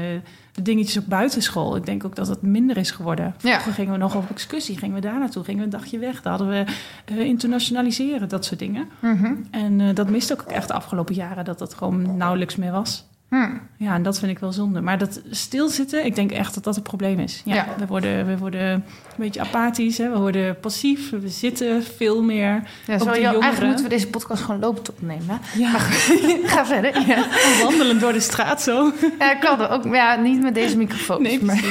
de 0.51 0.61
dingetjes 0.61 0.99
ook 0.99 1.05
buitenschool. 1.05 1.75
Ik 1.75 1.85
denk 1.85 2.05
ook 2.05 2.15
dat 2.15 2.27
het 2.27 2.41
minder 2.41 2.77
is 2.77 2.91
geworden. 2.91 3.35
Ja. 3.41 3.51
Vroeger 3.51 3.73
gingen 3.73 3.91
we 3.91 3.97
nog 3.97 4.15
op 4.15 4.29
excursie, 4.29 4.77
gingen 4.77 4.95
we 4.95 5.01
daar 5.01 5.19
naartoe, 5.19 5.43
gingen 5.43 5.59
we 5.59 5.65
een 5.65 5.79
dagje 5.79 5.99
weg. 5.99 6.21
Daar 6.21 6.37
hadden 6.37 6.49
we 6.49 6.65
eh, 7.05 7.19
internationaliseren, 7.19 8.29
dat 8.29 8.45
soort 8.45 8.59
dingen. 8.59 8.89
Mhm. 8.99 9.33
En 9.51 9.81
eh, 9.81 9.95
dat 9.95 10.09
miste 10.09 10.33
ook 10.33 10.41
echt 10.41 10.67
de 10.67 10.73
afgelopen 10.73 11.15
jaren, 11.15 11.45
dat 11.45 11.59
dat 11.59 11.73
gewoon 11.73 12.17
nauwelijks 12.17 12.55
meer 12.55 12.71
was. 12.71 13.09
Hm. 13.31 13.49
Ja, 13.77 13.93
en 13.93 14.03
dat 14.03 14.19
vind 14.19 14.31
ik 14.31 14.39
wel 14.39 14.51
zonde. 14.51 14.81
Maar 14.81 14.97
dat 14.97 15.21
stilzitten, 15.29 16.05
ik 16.05 16.15
denk 16.15 16.31
echt 16.31 16.53
dat 16.53 16.63
dat 16.63 16.75
het 16.75 16.83
probleem 16.83 17.19
is. 17.19 17.41
Ja, 17.45 17.55
Ja. 17.55 17.67
We, 17.77 17.87
worden, 17.87 18.25
we 18.25 18.37
worden 18.37 18.61
een 18.71 18.83
beetje 19.15 19.39
apathisch, 19.41 19.97
hè? 19.97 20.09
we 20.09 20.17
worden 20.17 20.59
passief, 20.59 21.09
we 21.09 21.29
zitten 21.29 21.83
veel 21.83 22.23
meer. 22.23 22.63
Ja, 22.87 22.99
zo, 22.99 23.05
eigenlijk 23.09 23.61
moeten 23.61 23.83
we 23.83 23.89
deze 23.89 24.07
podcast 24.07 24.43
gewoon 24.43 24.59
lopend 24.59 24.89
opnemen. 24.89 25.39
Ja, 25.57 25.69
Ga 26.53 26.65
verder. 26.65 27.07
Ja, 27.07 27.25
wandelen 27.63 27.99
door 27.99 28.13
de 28.13 28.19
straat 28.19 28.61
zo. 28.61 28.91
ja 29.19 29.35
kan 29.35 29.67
ook. 29.67 29.83
Ja, 29.83 30.15
niet 30.15 30.41
met 30.41 30.53
deze 30.53 30.77
microfoon. 30.77 31.21
Nee, 31.21 31.43
maar... 31.43 31.63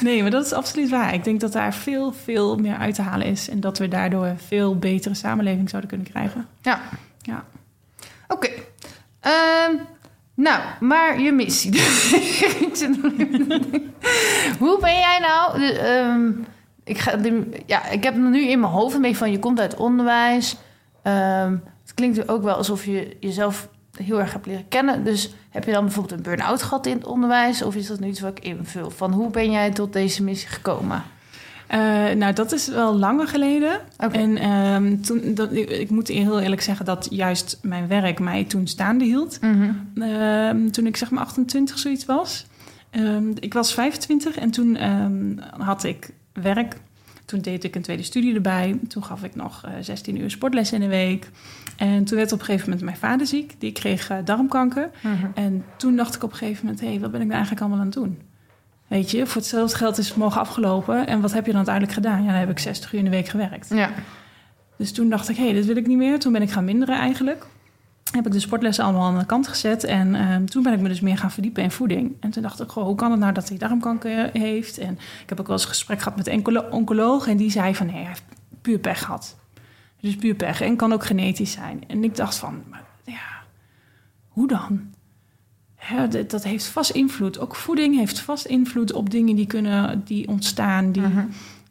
Nee, 0.00 0.22
maar 0.22 0.30
dat 0.30 0.44
is 0.44 0.52
absoluut 0.52 0.90
waar. 0.90 1.14
Ik 1.14 1.24
denk 1.24 1.40
dat 1.40 1.52
daar 1.52 1.74
veel, 1.74 2.12
veel 2.24 2.56
meer 2.56 2.76
uit 2.76 2.94
te 2.94 3.02
halen 3.02 3.26
is. 3.26 3.48
En 3.48 3.60
dat 3.60 3.78
we 3.78 3.88
daardoor 3.88 4.26
een 4.26 4.38
veel 4.46 4.78
betere 4.78 5.14
samenleving 5.14 5.68
zouden 5.68 5.90
kunnen 5.90 6.10
krijgen. 6.10 6.46
Ja. 6.62 6.80
Ja. 7.22 7.44
Oké. 8.28 8.48
Ehm, 9.20 9.74
nou, 10.34 10.62
maar 10.80 11.20
je 11.20 11.32
missie. 11.32 11.72
Hoe 14.58 14.78
ben 14.80 14.98
jij 14.98 15.18
nou... 15.18 15.62
ehm, 15.62 16.30
ik, 16.84 16.98
ga, 16.98 17.18
ja, 17.66 17.88
ik 17.88 18.02
heb 18.02 18.16
nu 18.16 18.48
in 18.48 18.60
mijn 18.60 18.72
hoofd 18.72 18.94
een 18.94 19.00
beetje 19.00 19.16
van... 19.16 19.30
je 19.30 19.38
komt 19.38 19.60
uit 19.60 19.76
onderwijs. 19.76 20.56
Ehm, 21.02 21.56
het 21.82 21.94
klinkt 21.94 22.28
ook 22.28 22.42
wel 22.42 22.54
alsof 22.54 22.84
je 22.84 23.16
jezelf 23.20 23.68
heel 23.96 24.20
erg 24.20 24.32
hebt 24.32 24.46
leren 24.46 24.68
kennen. 24.68 25.04
Dus 25.04 25.34
heb 25.50 25.64
je 25.64 25.72
dan 25.72 25.84
bijvoorbeeld 25.84 26.16
een 26.16 26.22
burn-out 26.22 26.62
gehad 26.62 26.86
in 26.86 26.96
het 26.96 27.06
onderwijs? 27.06 27.62
Of 27.62 27.74
is 27.74 27.86
dat 27.86 28.00
nu 28.00 28.06
iets 28.08 28.20
wat 28.20 28.38
ik 28.38 28.44
invul? 28.44 28.90
Van 28.90 29.12
hoe 29.12 29.30
ben 29.30 29.50
jij 29.50 29.70
tot 29.70 29.92
deze 29.92 30.22
missie 30.22 30.48
gekomen? 30.48 31.02
Eh, 31.72 32.10
nou, 32.16 32.32
dat 32.32 32.52
is 32.52 32.68
wel 32.68 32.96
langer 32.96 33.28
geleden. 33.28 33.80
En 33.96 34.36
ehm, 34.36 35.00
toen, 35.00 35.34
dat, 35.34 35.52
ik, 35.52 35.70
ik 35.70 35.90
moet 35.90 36.08
heel 36.08 36.40
eerlijk 36.40 36.60
zeggen 36.60 36.84
dat 36.84 37.06
juist 37.10 37.58
mijn 37.62 37.88
werk 37.88 38.20
mij 38.20 38.44
toen 38.44 38.66
staande 38.66 39.04
hield. 39.04 39.38
Mhm. 39.40 40.02
Ehm, 40.02 40.70
toen 40.70 40.86
ik 40.86 40.96
zeg 40.96 41.10
maar 41.10 41.22
28 41.22 41.78
zoiets 41.78 42.04
was. 42.04 42.46
Ehm, 42.90 43.30
ik 43.40 43.52
was 43.52 43.74
25 43.74 44.36
en 44.36 44.50
toen 44.50 44.78
had 45.58 45.84
ik 45.84 46.10
werk. 46.32 46.76
toen 47.24 47.40
deed 47.40 47.64
ik 47.64 47.74
een 47.74 47.82
tweede 47.82 48.02
studie 48.02 48.34
erbij. 48.34 48.78
Toen 48.88 49.04
gaf 49.04 49.22
ik 49.22 49.34
nog 49.34 49.64
16 49.80 50.20
uur 50.20 50.30
sportles 50.30 50.72
in 50.72 50.80
de 50.80 50.88
week. 50.88 51.30
En 51.76 52.04
toen 52.04 52.16
werd 52.16 52.32
op 52.32 52.38
een 52.38 52.44
gegeven 52.44 52.68
moment 52.68 52.84
mijn 52.84 52.96
vader 52.96 53.26
ziek. 53.26 53.54
Die 53.58 53.72
kreeg 53.72 54.10
darmkanker. 54.24 54.90
Mhm. 55.02 55.26
En 55.34 55.64
toen 55.76 55.96
dacht 55.96 56.14
ik 56.14 56.22
op 56.22 56.30
een 56.30 56.36
gegeven 56.36 56.64
moment... 56.64 56.80
hé, 56.82 56.88
hey, 56.88 57.00
wat 57.00 57.10
ben 57.10 57.20
ik 57.20 57.26
nou 57.26 57.38
eigenlijk 57.38 57.60
allemaal 57.60 57.78
aan 57.78 57.90
het 57.90 57.94
doen? 57.94 58.18
Weet 58.92 59.10
je, 59.10 59.26
voor 59.26 59.40
hetzelfde 59.40 59.76
geld 59.76 59.98
is 59.98 60.08
het 60.08 60.16
morgen 60.16 60.40
afgelopen. 60.40 61.06
En 61.06 61.20
wat 61.20 61.32
heb 61.32 61.46
je 61.46 61.52
dan 61.52 61.66
uiteindelijk 61.66 61.94
gedaan? 61.94 62.22
Ja, 62.22 62.30
dan 62.30 62.38
heb 62.38 62.50
ik 62.50 62.58
60 62.58 62.92
uur 62.92 62.98
in 62.98 63.04
de 63.04 63.10
week 63.10 63.28
gewerkt. 63.28 63.68
Ja. 63.68 63.90
Dus 64.76 64.92
toen 64.92 65.08
dacht 65.08 65.28
ik, 65.28 65.36
hé, 65.36 65.44
hey, 65.44 65.52
dit 65.52 65.66
wil 65.66 65.76
ik 65.76 65.86
niet 65.86 65.96
meer. 65.96 66.18
Toen 66.18 66.32
ben 66.32 66.42
ik 66.42 66.50
gaan 66.50 66.64
minderen 66.64 66.98
eigenlijk. 66.98 67.46
Heb 68.10 68.26
ik 68.26 68.32
de 68.32 68.40
sportlessen 68.40 68.84
allemaal 68.84 69.08
aan 69.08 69.18
de 69.18 69.26
kant 69.26 69.48
gezet. 69.48 69.84
En 69.84 70.14
ehm, 70.14 70.44
toen 70.44 70.62
ben 70.62 70.72
ik 70.72 70.80
me 70.80 70.88
dus 70.88 71.00
meer 71.00 71.18
gaan 71.18 71.30
verdiepen 71.30 71.62
in 71.62 71.70
voeding. 71.70 72.16
En 72.20 72.30
toen 72.30 72.42
dacht 72.42 72.60
ik, 72.60 72.68
goh, 72.68 72.84
hoe 72.84 72.94
kan 72.94 73.10
het 73.10 73.20
nou 73.20 73.32
dat 73.32 73.48
hij 73.48 73.58
darmkanker 73.58 74.30
heeft? 74.32 74.78
En 74.78 74.92
ik 75.22 75.28
heb 75.28 75.40
ook 75.40 75.46
wel 75.46 75.56
eens 75.56 75.64
een 75.64 75.70
gesprek 75.70 75.98
gehad 75.98 76.16
met 76.16 76.26
een 76.26 76.72
oncoloog. 76.72 77.26
En 77.26 77.36
die 77.36 77.50
zei 77.50 77.74
van, 77.74 77.86
nee, 77.86 77.96
hij 77.96 78.06
heeft 78.06 78.24
puur 78.62 78.78
pech 78.78 79.04
gehad. 79.04 79.36
Dus 80.00 80.16
puur 80.16 80.34
pech. 80.34 80.60
En 80.60 80.76
kan 80.76 80.92
ook 80.92 81.04
genetisch 81.04 81.52
zijn. 81.52 81.84
En 81.86 82.04
ik 82.04 82.16
dacht 82.16 82.36
van, 82.36 82.62
maar, 82.70 82.84
ja, 83.04 83.42
hoe 84.28 84.48
dan? 84.48 84.91
Ja, 85.90 86.06
dat, 86.06 86.44
heeft 86.44 86.66
vast 86.66 86.90
invloed. 86.90 87.38
Ook 87.38 87.54
voeding 87.54 87.96
heeft 87.96 88.20
vast 88.20 88.44
invloed 88.46 88.92
op 88.92 89.10
dingen 89.10 89.36
die 89.36 89.46
kunnen 89.46 90.02
die 90.04 90.28
ontstaan. 90.28 90.92
Die, 90.92 91.02
Mhm. 91.02 91.18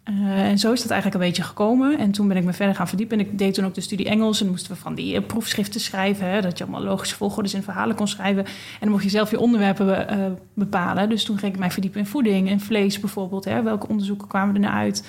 eh, 0.04 0.50
en 0.50 0.60
zo 0.60 0.72
is 0.72 0.82
dat 0.82 0.92
eigenlijk 0.92 1.22
een 1.22 1.28
beetje 1.30 1.44
gekomen. 1.44 1.98
En 1.98 2.12
toen 2.12 2.28
ben 2.28 2.38
ik 2.38 2.44
me 2.44 2.54
verder 2.54 2.76
gaan 2.76 2.88
verdiepen. 2.88 3.20
En 3.20 3.26
ik 3.26 3.38
deed 3.38 3.54
toen 3.54 3.66
ook 3.66 3.74
de 3.74 3.82
studie 3.82 4.10
Engels. 4.10 4.42
En 4.42 4.50
moesten 4.50 4.72
we 4.72 4.78
van 4.78 4.96
die 4.96 5.16
eh, 5.16 5.26
proefschriften 5.26 5.80
schrijven. 5.82 6.30
Hè, 6.30 6.42
dat 6.42 6.58
je 6.58 6.64
allemaal 6.64 6.84
logische 6.84 7.16
volgordes 7.16 7.54
in 7.54 7.64
verhalen 7.64 7.96
kon 7.96 8.08
schrijven. 8.08 8.46
En 8.46 8.52
dan 8.80 8.90
mocht 8.90 9.04
je 9.04 9.10
zelf 9.10 9.32
je 9.32 9.40
onderwerpen 9.40 10.08
eh, 10.08 10.18
bepalen. 10.54 11.10
Dus 11.10 11.24
toen 11.24 11.38
ging 11.38 11.54
ik 11.54 11.60
mij 11.60 11.72
verdiepen 11.72 12.00
in 12.00 12.06
voeding 12.06 12.50
en 12.50 12.60
vlees 12.60 13.00
bijvoorbeeld. 13.00 13.46
Hè. 13.46 13.62
Welke 13.64 13.88
onderzoeken 13.88 14.28
kwamen 14.28 14.56
er 14.56 14.62
nou 14.62 14.74
uit? 14.74 15.08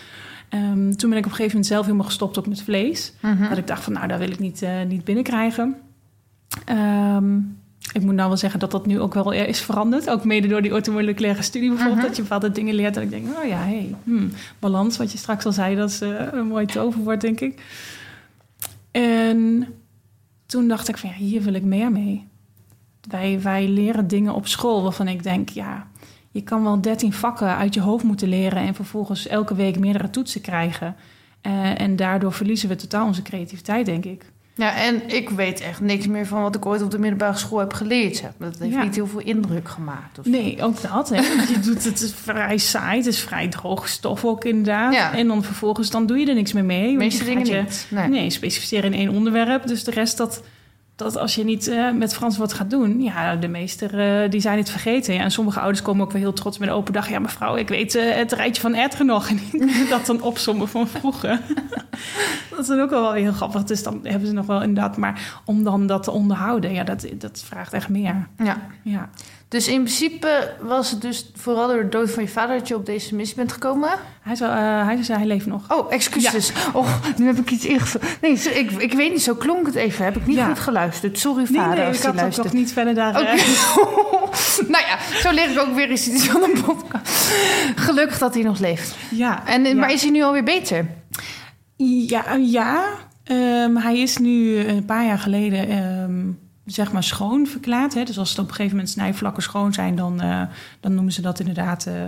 Ehm, 0.48 0.92
toen 0.92 1.10
ben 1.10 1.18
ik 1.18 1.24
op 1.24 1.30
een 1.30 1.36
gegeven 1.36 1.46
moment 1.46 1.66
zelf 1.66 1.84
helemaal 1.84 2.06
gestopt 2.06 2.38
ook 2.38 2.46
met 2.46 2.62
vlees. 2.62 3.12
Mhm. 3.20 3.48
Dat 3.48 3.58
ik 3.58 3.66
dacht 3.66 3.82
van, 3.84 3.92
nou, 3.92 4.06
daar 4.08 4.18
wil 4.18 4.30
ik 4.30 4.38
niet, 4.38 4.66
niet 4.88 5.04
binnenkrijgen. 5.04 5.76
Ehm, 6.64 7.38
ik 7.92 8.02
moet 8.02 8.14
nou 8.14 8.28
wel 8.28 8.36
zeggen 8.36 8.60
dat 8.60 8.70
dat 8.70 8.86
nu 8.86 9.00
ook 9.00 9.14
wel 9.14 9.32
is 9.32 9.60
veranderd. 9.60 10.10
Ook 10.10 10.24
mede 10.24 10.48
door 10.48 10.62
die 10.62 10.72
orthomoleculaire 10.72 11.42
studie 11.42 11.68
bijvoorbeeld. 11.68 11.98
Mhm. 11.98 12.06
Dat 12.06 12.16
je 12.16 12.22
bepaalde 12.22 12.50
dingen 12.50 12.74
leert. 12.74 12.96
En 12.96 13.02
ik 13.02 13.10
denk, 13.10 13.26
oh 13.36 13.44
ja, 13.44 13.58
hey, 13.58 13.94
hmm, 14.04 14.30
balans, 14.58 14.96
wat 14.96 15.12
je 15.12 15.18
straks 15.18 15.44
al 15.44 15.52
zei, 15.52 15.76
dat 15.76 15.90
is 15.90 16.00
eh, 16.00 16.26
een 16.32 16.46
mooi 16.46 16.66
toverwoord, 16.66 17.20
denk 17.20 17.40
ik. 17.40 17.62
En 18.90 19.66
toen 20.46 20.68
dacht 20.68 20.88
ik 20.88 20.98
van, 20.98 21.08
ja, 21.08 21.14
hier 21.14 21.42
wil 21.42 21.54
ik 21.54 21.62
meer 21.64 21.92
mee. 21.92 22.28
Wij, 23.08 23.40
wij 23.42 23.68
leren 23.68 24.06
dingen 24.06 24.34
op 24.34 24.46
school 24.46 24.82
waarvan 24.82 25.08
ik 25.08 25.22
denk, 25.22 25.48
ja, 25.48 25.86
je 26.30 26.42
kan 26.42 26.62
wel 26.62 26.80
13 26.80 27.12
vakken 27.12 27.56
uit 27.56 27.74
je 27.74 27.80
hoofd 27.80 28.04
moeten 28.04 28.28
leren 28.28 28.62
en 28.62 28.74
vervolgens 28.74 29.26
elke 29.26 29.54
week 29.54 29.78
meerdere 29.78 30.10
toetsen 30.10 30.40
krijgen. 30.40 30.96
Eh, 31.40 31.80
en 31.80 31.96
daardoor 31.96 32.32
verliezen 32.32 32.68
we 32.68 32.76
totaal 32.76 33.06
onze 33.06 33.22
creativiteit, 33.22 33.86
denk 33.86 34.04
ik. 34.04 34.32
Ja, 34.54 34.76
en 34.76 35.02
ik 35.14 35.30
weet 35.30 35.60
echt 35.60 35.80
niks 35.80 36.06
meer 36.06 36.26
van 36.26 36.42
wat 36.42 36.54
ik 36.54 36.66
ooit 36.66 36.82
op 36.82 36.90
de 36.90 36.98
middelbare 36.98 37.36
school 37.38 37.58
heb 37.58 37.72
geleerd. 37.72 38.16
zeg. 38.16 38.30
Dat 38.38 38.58
heeft 38.58 38.74
Ja. 38.74 38.82
niet 38.82 38.94
heel 38.94 39.06
veel 39.06 39.20
indruk 39.20 39.68
gemaakt. 39.68 40.18
Of... 40.18 40.24
Nee, 40.24 40.62
ook 40.62 40.80
dat. 40.82 41.08
Hè. 41.08 41.16
Je 41.52 41.58
doet 41.62 41.84
het 41.84 42.00
is 42.00 42.12
vrij 42.22 42.58
saai, 42.58 42.96
het 42.98 43.06
is 43.06 43.20
vrij 43.20 43.48
droge 43.48 43.88
stof 43.88 44.24
ook 44.24 44.44
inderdaad. 44.44 44.94
Ja. 44.94 45.14
En 45.14 45.26
dan 45.28 45.42
vervolgens 45.44 45.90
dan 45.90 46.06
doe 46.06 46.18
je 46.18 46.26
er 46.26 46.34
niks 46.34 46.52
meer 46.52 46.64
mee. 46.64 46.96
Meeste 46.96 47.24
dingen 47.24 47.46
je- 47.46 47.60
niet. 47.60 47.86
Nee. 47.90 48.08
Nee, 48.08 48.30
specificeren 48.30 48.92
in 48.92 48.98
één 48.98 49.08
onderwerp. 49.08 49.66
Dus 49.66 49.84
de 49.84 49.90
rest, 49.90 50.16
dat, 50.16 50.42
dat 51.02 51.18
als 51.18 51.34
je 51.34 51.44
niet 51.44 51.68
eh, 51.68 51.90
met 51.90 52.14
Frans 52.14 52.36
wat 52.36 52.52
gaat 52.52 52.70
doen... 52.70 53.02
Ja, 53.02 53.36
de 53.36 53.48
meester 53.48 53.98
eh, 53.98 54.30
die 54.30 54.40
zijn 54.40 54.58
het 54.58 54.70
vergeten. 54.70 55.14
Ja, 55.14 55.22
en 55.22 55.30
sommige 55.30 55.60
ouders 55.60 55.82
komen 55.82 56.04
ook 56.04 56.12
wel 56.12 56.20
heel 56.20 56.32
trots 56.32 56.58
met 56.58 56.68
een 56.68 56.74
open 56.74 56.92
dag. 56.92 57.08
Ja, 57.08 57.18
mevrouw, 57.18 57.56
ik 57.56 57.68
weet 57.68 57.94
eh, 57.94 58.14
het 58.14 58.32
rijtje 58.32 58.62
van 58.62 58.74
Erdre 58.74 59.04
nog. 59.04 59.28
En 59.30 59.36
die 59.52 59.88
dat 59.88 60.06
dan 60.06 60.22
opzommen 60.22 60.68
van 60.68 60.88
vroeger. 60.88 61.40
dat 62.50 62.58
is 62.58 62.66
dan 62.66 62.80
ook 62.80 62.90
wel 62.90 63.12
heel 63.12 63.32
grappig. 63.32 63.64
Dus 63.64 63.82
dan 63.82 64.00
hebben 64.02 64.28
ze 64.28 64.34
nog 64.34 64.46
wel 64.46 64.62
inderdaad... 64.62 64.96
Maar 64.96 65.40
om 65.44 65.64
dan 65.64 65.86
dat 65.86 66.02
te 66.02 66.10
onderhouden, 66.10 66.72
ja, 66.72 66.84
dat, 66.84 67.06
dat 67.14 67.42
vraagt 67.46 67.72
echt 67.72 67.88
meer. 67.88 68.26
Ja. 68.38 68.56
Ja. 68.82 69.10
Dus 69.52 69.68
in 69.68 69.82
principe 69.82 70.50
was 70.60 70.90
het 70.90 71.00
dus 71.00 71.30
vooral 71.34 71.66
door 71.68 71.82
de 71.82 71.88
dood 71.88 72.10
van 72.10 72.22
je 72.22 72.28
vader 72.28 72.58
dat 72.58 72.68
je 72.68 72.74
op 72.74 72.86
deze 72.86 73.14
missie 73.14 73.36
bent 73.36 73.52
gekomen. 73.52 73.90
Hij, 74.22 74.34
zou, 74.34 74.50
eh, 74.52 74.84
hij 74.84 75.02
zei, 75.02 75.18
hij 75.18 75.26
leeft 75.26 75.46
nog. 75.46 75.62
Oh, 75.72 75.92
excuses. 75.92 76.52
Oh, 76.72 76.88
nu 77.16 77.26
heb 77.26 77.38
ik 77.38 77.50
iets 77.50 77.64
ingevuld. 77.66 78.02
Nee, 78.20 78.32
ik, 78.32 78.70
ik 78.70 78.92
weet 78.92 79.10
niet, 79.10 79.22
zo 79.22 79.34
klonk 79.34 79.66
het 79.66 79.74
even. 79.74 80.04
Heb 80.04 80.16
ik 80.16 80.26
niet 80.26 80.36
Ja. 80.36 80.46
goed 80.46 80.58
geluisterd. 80.58 81.18
Sorry, 81.18 81.46
Nee, 81.50 81.60
vader, 81.60 81.76
nee, 81.78 81.86
als 81.86 81.96
ik 81.96 82.02
had 82.02 82.12
ook 82.14 82.20
luistert. 82.20 82.46
nog 82.46 82.54
niet 82.54 82.72
verder 82.72 82.94
daar... 82.94 83.20
Oké. 83.20 83.26
eh, 83.30 83.36
nou 84.74 84.84
ja, 84.86 84.98
zo 85.20 85.30
leer 85.30 85.50
ik 85.50 85.58
ook 85.60 85.74
weer 85.74 85.90
eens 85.90 86.08
iets 86.08 86.28
van 86.28 86.42
een 86.42 86.62
podcast. 86.62 87.32
Gelukkig 87.76 88.18
dat 88.18 88.34
hij 88.34 88.42
nog 88.42 88.58
leeft. 88.58 88.94
ja, 89.10 89.46
En, 89.46 89.64
eh, 89.64 89.72
ja. 89.72 89.78
Maar 89.78 89.92
is 89.92 90.02
hij 90.02 90.10
nu 90.10 90.22
alweer 90.22 90.44
beter? 90.44 90.86
Ja, 91.76 92.34
ja. 92.34 92.84
Ehm, 93.24 93.76
hij 93.76 93.98
is 93.98 94.16
nu 94.16 94.58
een 94.58 94.84
paar 94.84 95.04
jaar 95.04 95.18
geleden 95.18 95.68
ehm, 95.68 96.20
zeg 96.64 96.92
maar 96.92 97.02
schoon 97.04 97.46
verklaard. 97.46 97.94
Hè? 97.94 98.04
Dus 98.04 98.18
als 98.18 98.30
het 98.30 98.38
op 98.38 98.44
een 98.48 98.54
gegeven 98.54 98.76
moment 98.76 98.92
snijvlakken 98.94 99.42
schoon 99.42 99.72
zijn, 99.72 99.94
dan, 99.96 100.20
eh, 100.20 100.42
dan 100.80 100.94
noemen 100.94 101.12
ze 101.12 101.22
dat 101.22 101.38
inderdaad 101.40 101.86
eh, 101.86 102.04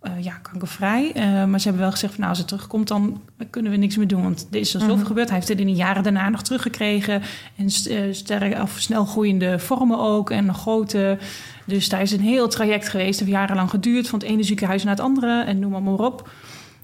eh, 0.00 0.22
ja, 0.24 0.32
kankervrij. 0.32 1.12
Maar 1.48 1.58
ze 1.60 1.64
hebben 1.68 1.82
wel 1.82 1.90
gezegd 1.90 2.12
van 2.12 2.20
nou, 2.20 2.28
als 2.30 2.38
het 2.38 2.48
terugkomt, 2.48 2.88
dan 2.88 3.20
kunnen 3.50 3.70
we 3.72 3.76
niks 3.78 3.96
meer 3.96 4.06
doen. 4.08 4.22
Want 4.22 4.46
er 4.50 4.58
is 4.60 4.74
er 4.74 4.80
zoveel 4.80 4.96
Mhm. 4.96 5.06
gebeurd. 5.06 5.26
Hij 5.28 5.36
heeft 5.36 5.48
het 5.48 5.60
in 5.60 5.66
de 5.66 5.72
jaren 5.72 6.02
daarna 6.02 6.28
nog 6.28 6.42
teruggekregen. 6.42 7.22
En 7.56 7.70
st- 7.70 7.86
eh, 7.86 8.02
sterk, 8.12 8.62
of 8.62 8.74
snel 8.78 9.04
groeiende 9.04 9.58
vormen 9.58 9.98
ook 9.98 10.30
en 10.30 10.54
grote. 10.54 11.18
Dus 11.66 11.88
daar 11.88 12.00
is 12.02 12.12
een 12.12 12.20
heel 12.20 12.48
traject 12.48 12.88
geweest. 12.88 13.18
Het 13.18 13.28
heeft 13.28 13.38
jarenlang 13.40 13.70
geduurd. 13.70 14.08
Van 14.08 14.18
het 14.18 14.28
ene 14.28 14.42
ziekenhuis 14.42 14.84
naar 14.84 14.94
het 14.94 15.04
andere 15.04 15.42
en 15.42 15.58
noem 15.58 15.70
maar, 15.70 15.82
maar 15.82 15.94
op. 15.98 16.30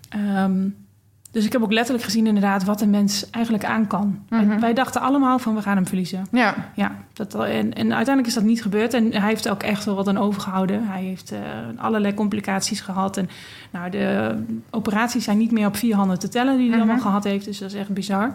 Ehm, 0.08 0.68
dus 1.30 1.44
ik 1.44 1.52
heb 1.52 1.62
ook 1.62 1.72
letterlijk 1.72 2.04
gezien 2.04 2.26
inderdaad 2.26 2.64
wat 2.64 2.80
een 2.80 2.90
mens 2.90 3.30
eigenlijk 3.30 3.64
aan 3.64 3.86
kan. 3.86 4.18
Mhm. 4.28 4.48
Wij, 4.48 4.60
wij 4.60 4.74
dachten 4.74 5.00
allemaal 5.00 5.38
van 5.38 5.54
we 5.54 5.62
gaan 5.62 5.76
hem 5.76 5.86
verliezen. 5.86 6.26
Ja. 6.32 6.54
Ja, 6.74 6.96
dat, 7.12 7.34
en, 7.34 7.72
en 7.72 7.94
uiteindelijk 7.94 8.26
is 8.26 8.34
dat 8.34 8.42
niet 8.42 8.62
gebeurd. 8.62 8.94
En 8.94 9.12
hij 9.12 9.28
heeft 9.28 9.48
ook 9.48 9.62
echt 9.62 9.84
wel 9.84 9.94
wat 9.94 10.08
aan 10.08 10.18
overgehouden. 10.18 10.86
Hij 10.86 11.02
heeft 11.02 11.32
eh, 11.32 11.38
allerlei 11.76 12.14
complicaties 12.14 12.80
gehad. 12.80 13.16
En 13.16 13.28
nou, 13.70 13.90
de 13.90 14.34
operaties 14.70 15.24
zijn 15.24 15.38
niet 15.38 15.50
meer 15.52 15.66
op 15.66 15.76
vier 15.76 15.94
handen 15.94 16.18
te 16.18 16.28
tellen 16.28 16.56
die 16.56 16.68
hij 16.68 16.78
Mhm. 16.78 16.86
allemaal 16.88 17.02
gehad 17.06 17.24
heeft. 17.24 17.44
Dus 17.44 17.58
dat 17.58 17.72
is 17.72 17.78
echt 17.78 17.88
bizar. 17.88 18.32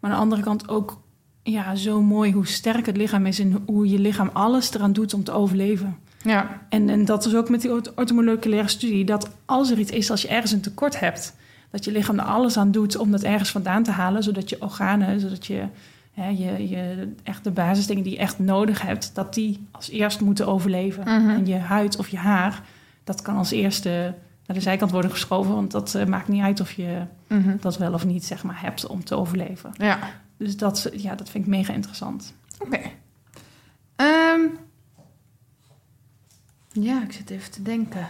Maar 0.00 0.10
aan 0.10 0.16
de 0.16 0.22
andere 0.22 0.42
kant 0.42 0.68
ook 0.68 1.00
ja, 1.42 1.74
zo 1.74 2.02
mooi 2.02 2.32
hoe 2.32 2.46
sterk 2.46 2.86
het 2.86 2.96
lichaam 2.96 3.26
is... 3.26 3.38
en 3.38 3.62
hoe 3.66 3.88
je 3.90 3.98
lichaam 3.98 4.30
alles 4.32 4.74
eraan 4.74 4.92
doet 4.92 5.14
om 5.14 5.24
te 5.24 5.32
overleven. 5.32 5.96
Ja. 6.22 6.60
En, 6.68 6.88
en 6.88 7.04
dat 7.04 7.26
is 7.26 7.34
ook 7.34 7.48
met 7.48 7.60
die 7.60 7.70
orthomoleculaire 7.96 8.68
studie... 8.68 9.04
dat 9.04 9.30
als 9.44 9.70
er 9.70 9.78
iets 9.78 9.90
is, 9.90 10.10
als 10.10 10.22
je 10.22 10.28
ergens 10.28 10.52
een 10.52 10.60
tekort 10.60 11.00
hebt... 11.00 11.34
dat 11.76 11.84
je 11.84 11.92
lichaam 11.92 12.18
er 12.18 12.24
alles 12.24 12.56
aan 12.56 12.70
doet 12.70 12.96
om 12.96 13.10
dat 13.10 13.22
ergens 13.22 13.50
vandaan 13.50 13.82
te 13.82 13.90
halen... 13.90 14.22
zodat 14.22 14.48
je 14.50 14.62
organen, 14.62 15.20
zodat 15.20 15.46
je, 15.46 15.64
hè, 16.12 16.28
je, 16.28 16.68
je 16.68 17.12
echt 17.22 17.44
de 17.44 17.50
basisdingen 17.50 18.02
die 18.02 18.12
je 18.12 18.18
echt 18.18 18.38
nodig 18.38 18.82
hebt... 18.82 19.14
dat 19.14 19.34
die 19.34 19.66
als 19.70 19.90
eerst 19.90 20.20
moeten 20.20 20.46
overleven. 20.46 21.02
Mhm. 21.02 21.28
En 21.30 21.46
je 21.46 21.56
huid 21.56 21.98
of 21.98 22.08
je 22.08 22.16
haar, 22.16 22.62
dat 23.04 23.22
kan 23.22 23.36
als 23.36 23.50
eerste 23.50 24.14
naar 24.46 24.56
de 24.56 24.62
zijkant 24.62 24.90
worden 24.90 25.10
geschoven... 25.10 25.54
want 25.54 25.70
dat 25.70 25.94
eh, 25.94 26.06
maakt 26.06 26.28
niet 26.28 26.42
uit 26.42 26.60
of 26.60 26.72
je 26.72 27.02
Mhm. 27.28 27.56
dat 27.60 27.76
wel 27.78 27.92
of 27.92 28.04
niet 28.04 28.24
zeg 28.24 28.42
maar, 28.44 28.60
hebt 28.60 28.86
om 28.86 29.04
te 29.04 29.14
overleven. 29.16 29.72
Ja. 29.76 29.98
Dus 30.36 30.56
dat, 30.56 30.90
ja, 30.92 31.14
dat 31.14 31.30
vind 31.30 31.44
ik 31.44 31.50
mega 31.50 31.72
interessant. 31.72 32.34
Oké. 32.58 32.80
Ehm, 33.96 34.40
ja, 36.72 37.02
ik 37.02 37.12
zit 37.12 37.30
even 37.30 37.50
te 37.50 37.62
denken. 37.62 38.06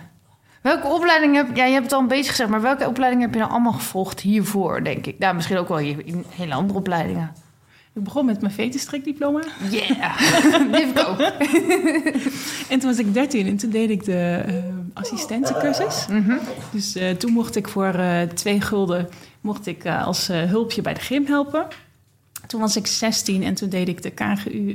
Welke 0.67 0.87
opleiding 0.87 1.35
heb... 1.35 1.57
Ja, 1.57 1.65
je 1.65 1.73
hebt 1.73 1.85
het 1.85 1.93
al 1.93 2.01
een 2.01 2.09
beetje 2.09 2.31
gezegd, 2.31 2.51
maar 2.51 2.61
welke 2.61 2.89
opleiding 2.89 3.23
heb 3.23 3.33
je 3.33 3.39
nou 3.39 3.51
allemaal 3.51 3.73
gevolgd 3.73 4.21
hiervoor, 4.21 4.85
denk 4.85 5.07
ik? 5.07 5.19
Nou, 5.19 5.35
misschien 5.35 5.57
ook 5.57 5.69
wel 5.69 5.79
hier- 5.79 6.07
in 6.07 6.25
hele 6.29 6.55
andere 6.55 6.79
opleidingen. 6.79 7.33
Ik 7.95 8.05
begon 8.05 8.27
met 8.27 8.41
mijn 8.41 8.53
vetenstrikdiploma. 8.53 9.43
Yeah, 9.71 10.19
die 10.73 10.87
heb 10.87 10.99
ik 10.99 11.09
ook. 11.09 11.19
En 12.73 12.79
toen 12.79 12.91
was 12.91 12.99
ik 12.99 13.15
13 13.15 13.47
en 13.47 13.57
toen 13.57 13.71
deed 13.71 13.91
ik 13.91 14.05
de 14.05 14.43
eh, 14.47 14.55
assistentiecursus. 14.95 16.07
Mhm. 16.07 16.37
Dus 16.73 16.97
eh, 16.97 17.11
toen 17.11 17.33
mocht 17.33 17.57
ik 17.57 17.69
voor 17.69 17.95
eh, 17.95 18.23
twee 18.23 18.61
gulden 18.61 19.09
mocht 19.41 19.67
ik, 19.67 19.87
als 19.87 20.27
hulpje 20.27 20.83
bij 20.83 20.95
de 20.95 21.01
gym 21.01 21.27
helpen. 21.27 21.67
Toen 22.47 22.61
was 22.61 22.77
ik 22.77 22.87
16 22.87 23.43
en 23.43 23.55
toen 23.55 23.69
deed 23.69 23.89
ik 23.89 24.03
de 24.03 24.11
KGU, 24.11 24.75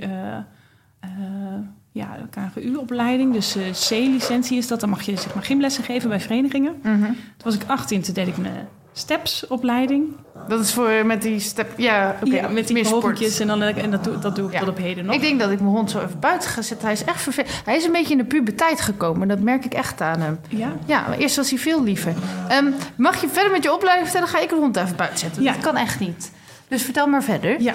ja, 1.91 2.17
KGU-opleiding. 2.29 3.33
Dus 3.33 3.55
eh, 3.55 3.63
C-licentie 3.87 4.57
is 4.57 4.67
dat. 4.67 4.79
Dan 4.79 4.89
mag 4.89 5.01
je 5.01 5.17
zeg 5.17 5.33
maar, 5.33 5.43
gymlessen 5.43 5.83
geven 5.83 6.09
bij 6.09 6.19
verenigingen. 6.19 6.73
Mhm. 6.83 7.03
Toen 7.03 7.15
was 7.43 7.55
ik 7.55 7.61
18, 7.67 8.01
toen 8.01 8.13
deed 8.13 8.27
ik 8.27 8.37
mijn 8.37 8.67
STEPS-opleiding. 8.93 10.03
Dat 10.47 10.59
is 10.59 10.73
voor 10.73 11.05
met 11.05 11.21
die 11.21 11.39
step... 11.39 11.77
Ja, 11.77 12.15
ja, 12.23 12.47
met 12.47 12.67
die 12.67 12.87
hoogtjes 12.87 13.39
en, 13.39 13.47
dan, 13.47 13.61
en 13.61 13.91
dat, 13.91 14.03
doe, 14.03 14.19
dat 14.19 14.35
doe 14.35 14.47
ik 14.47 14.53
Ja. 14.53 14.59
tot 14.59 14.67
op 14.67 14.77
heden 14.77 15.05
nog. 15.05 15.15
Ik 15.15 15.21
denk 15.21 15.39
dat 15.39 15.51
ik 15.51 15.59
mijn 15.59 15.71
hond 15.71 15.91
zo 15.91 15.99
even 15.99 16.19
buiten 16.19 16.49
ga 16.49 16.61
zetten. 16.61 16.85
Hij 16.85 16.95
is 16.95 17.03
echt 17.03 17.21
vervelend. 17.21 17.61
Hij 17.65 17.75
is 17.75 17.85
een 17.85 17.91
beetje 17.91 18.11
in 18.11 18.17
de 18.17 18.25
puberteit 18.25 18.81
gekomen. 18.81 19.27
Dat 19.27 19.39
merk 19.39 19.65
ik 19.65 19.73
echt 19.73 20.01
aan 20.01 20.19
hem. 20.21 20.39
Ja? 20.49 20.71
Ja, 20.85 21.07
maar 21.07 21.17
eerst 21.17 21.35
was 21.35 21.49
hij 21.49 21.59
veel 21.59 21.83
liever. 21.83 22.13
Ehm, 22.47 22.65
mag 22.95 23.21
je 23.21 23.27
verder 23.29 23.51
met 23.51 23.63
je 23.63 23.73
opleiding 23.73 24.09
vertellen? 24.09 24.33
Ga 24.33 24.39
ik 24.41 24.49
de 24.49 24.55
hond 24.55 24.75
even 24.77 24.95
buiten 24.95 25.19
zetten. 25.19 25.43
Ja. 25.43 25.51
Dat 25.53 25.61
kan 25.61 25.77
echt 25.77 25.99
niet. 25.99 26.31
Dus 26.71 26.83
vertel 26.83 27.07
maar 27.07 27.23
verder. 27.23 27.61
Ja, 27.61 27.73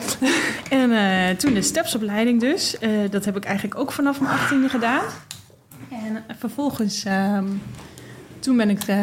en 0.71 0.93
eh, 0.93 1.37
toen 1.37 1.55
de 1.55 1.63
stepsopleiding 1.63 2.41
dus. 2.41 2.79
Eh, 2.79 2.91
dat 3.11 3.25
heb 3.25 3.37
ik 3.37 3.45
eigenlijk 3.45 3.81
ook 3.81 3.93
vanaf 3.93 4.21
mijn 4.21 4.33
achttiende 4.33 4.69
gedaan. 4.69 5.05
En 5.89 6.25
vervolgens, 6.39 7.05
ehm, 7.05 7.47
toen 8.39 8.57
ben 8.57 8.71
ik 8.71 8.83
eh, 8.83 8.97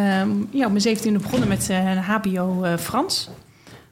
ja, 0.51 0.65
op 0.65 0.71
mijn 0.71 0.97
17e 0.97 1.21
begonnen 1.21 1.47
met 1.47 1.69
een 1.69 1.97
HBO 1.97 2.63
eh, 2.63 2.77
Frans 2.77 3.29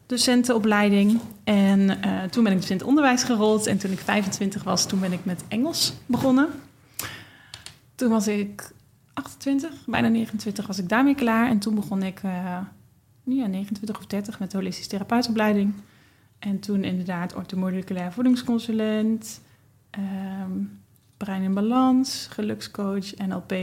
docentenopleiding. 0.05 1.20
En 1.43 2.00
toen 2.29 2.43
ben 2.43 2.53
ik 2.53 2.60
dus 2.60 2.70
in 2.70 2.77
het 2.77 2.86
onderwijs 2.86 3.24
gerold. 3.24 3.67
En 3.67 3.77
toen 3.77 3.91
ik 3.91 4.00
25 4.00 4.63
was, 4.63 4.86
toen 4.86 5.00
ben 5.00 5.12
ik 5.12 5.25
met 5.25 5.43
Engels 5.48 5.93
begonnen. 6.05 6.48
Toen 7.96 8.10
was 8.10 8.27
ik 8.27 8.72
28, 9.13 9.70
bijna 9.86 10.08
29 10.08 10.67
was 10.67 10.77
ik 10.77 10.89
daarmee 10.89 11.15
klaar. 11.15 11.48
En 11.48 11.60
toen 11.60 11.75
begon 11.75 12.03
ik, 12.03 12.20
eh, 12.24 12.58
ja, 13.24 13.48
29 13.48 13.98
of 13.98 14.05
30 14.05 14.39
met 14.39 14.51
de 14.51 14.58
holistische 14.58 14.89
therapeutopleiding. 14.89 15.74
En 16.41 16.60
toen 16.60 16.83
inderdaad 16.83 17.36
orthomoleculair 17.36 18.12
voedingsconsulent, 18.12 19.41
ehm, 19.89 20.51
brein 21.17 21.41
in 21.41 21.53
balans, 21.53 22.27
gelukscoach, 22.31 23.15
NLP. 23.17 23.53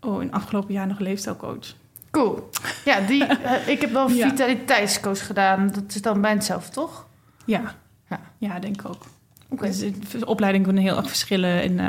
Oh, 0.00 0.22
in 0.22 0.32
afgelopen 0.32 0.72
jaar 0.74 0.86
nog 0.86 0.98
leefstijlcoach. 0.98 1.74
Cool. 2.10 2.50
Ja, 2.84 3.00
die, 3.00 3.24
eh, 3.26 3.68
ik 3.68 3.80
heb 3.80 3.90
wel 3.92 4.10
Ja. 4.10 4.28
vitaliteitscoach 4.28 5.26
gedaan. 5.26 5.66
Dat 5.70 5.94
is 5.94 6.02
dan 6.02 6.20
bij 6.20 6.32
hetzelfde, 6.32 6.72
toch? 6.72 7.06
Ja, 7.44 7.74
Ja. 8.08 8.20
ja. 8.38 8.58
denk 8.58 8.82
ik 8.82 8.88
ook. 8.88 9.02
Oké. 9.48 9.66
Dus 9.66 9.78
de 10.18 10.26
opleidingen 10.26 10.66
kunnen 10.66 10.84
heel 10.84 10.96
erg 10.96 11.08
verschillen. 11.08 11.62
En, 11.62 11.70
eh, 11.78 11.86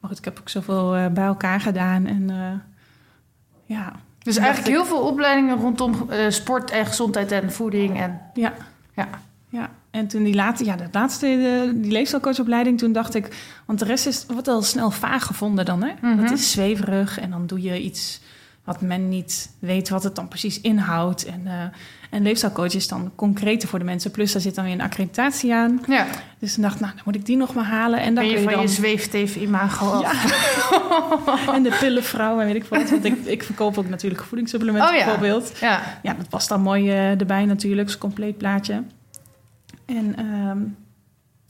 maar 0.00 0.10
goed, 0.10 0.18
ik 0.18 0.24
heb 0.24 0.38
ook 0.40 0.48
zoveel 0.48 0.96
eh, 0.96 1.06
bij 1.06 1.24
elkaar 1.24 1.60
gedaan. 1.60 2.06
En 2.06 2.28
ja, 3.64 3.92
Dus 4.18 4.36
eigenlijk 4.36 4.68
ik- 4.68 4.74
heel 4.74 4.84
veel 4.86 5.00
opleidingen 5.06 5.56
rondom 5.56 6.08
sport 6.28 6.70
en 6.70 6.86
gezondheid 6.86 7.32
en 7.32 7.52
voeding. 7.52 8.00
En, 8.00 8.20
ja. 8.34 8.52
ja. 8.94 9.08
Ja, 9.50 9.70
en 9.90 10.06
toen 10.06 10.22
die 10.22 10.34
laatste, 10.34 10.64
ja, 10.64 10.76
de 10.76 10.84
laatste, 10.92 11.26
die 11.74 11.92
leefstijlcoachopleiding, 11.92 12.78
toen 12.78 12.92
dacht 12.92 13.14
ik, 13.14 13.28
want 13.66 13.78
de 13.78 13.84
rest 13.84 14.06
is 14.06 14.24
wordt 14.28 14.48
al 14.48 14.62
snel 14.62 14.90
vaag 14.90 15.26
gevonden 15.26 15.64
dan, 15.64 15.82
hè? 15.82 15.90
Mhm. 16.00 16.22
Het 16.22 16.30
is 16.30 16.50
zweverig 16.50 17.18
en 17.18 17.30
dan 17.30 17.46
doe 17.46 17.62
je 17.62 17.82
iets 17.82 18.20
wat 18.64 18.80
men 18.80 19.08
niet 19.08 19.50
weet 19.58 19.88
wat 19.88 20.02
het 20.02 20.14
dan 20.14 20.28
precies 20.28 20.60
inhoudt. 20.60 21.24
En, 21.24 21.40
eh 21.44 21.52
en 22.10 22.22
leefstijlcoach 22.22 22.74
is 22.74 22.88
dan 22.88 23.12
concreter 23.14 23.68
voor 23.68 23.78
de 23.78 23.84
mensen. 23.84 24.10
Plus 24.10 24.32
daar 24.32 24.42
zit 24.42 24.54
dan 24.54 24.64
weer 24.64 24.72
een 24.72 24.80
accreditatie 24.80 25.54
aan. 25.54 25.80
ja. 25.86 26.06
Dus 26.38 26.54
toen 26.54 26.62
dacht 26.62 26.74
ik, 26.74 26.80
nou, 26.80 26.92
dan 26.94 27.02
moet 27.04 27.14
ik 27.14 27.26
die 27.26 27.36
nog 27.36 27.54
maar 27.54 27.64
halen. 27.64 28.00
En 28.00 28.14
dan 28.14 28.24
Ben 28.24 28.24
je 28.24 28.30
kun 28.32 28.42
je 28.42 28.48
van 28.48 28.52
dan... 28.58 28.62
je 28.62 28.68
zweefteven 28.68 29.42
imago 29.42 29.90
af. 29.90 30.02
Ja. 31.46 31.52
en 31.54 31.62
de 31.62 31.76
pillenvrouw 31.80 32.40
en 32.40 32.46
weet 32.46 32.54
ik 32.54 32.64
wat. 32.64 32.90
Want 32.90 33.04
ik, 33.04 33.16
ik 33.24 33.42
verkoop 33.42 33.78
ook 33.78 33.88
natuurlijk 33.88 34.22
voedingssupplementen 34.22 34.90
Oh 34.90 34.96
ja. 34.96 35.04
bijvoorbeeld. 35.04 35.52
Ja. 35.60 35.80
Ja, 36.02 36.14
dat 36.14 36.28
past 36.28 36.48
dan 36.48 36.60
mooi 36.60 36.88
eh, 36.88 37.20
erbij 37.20 37.44
natuurlijk, 37.44 37.90
zo'n 37.90 37.98
compleet 37.98 38.38
plaatje. 38.38 38.82
En 39.96 40.16
ehm, 40.16 40.58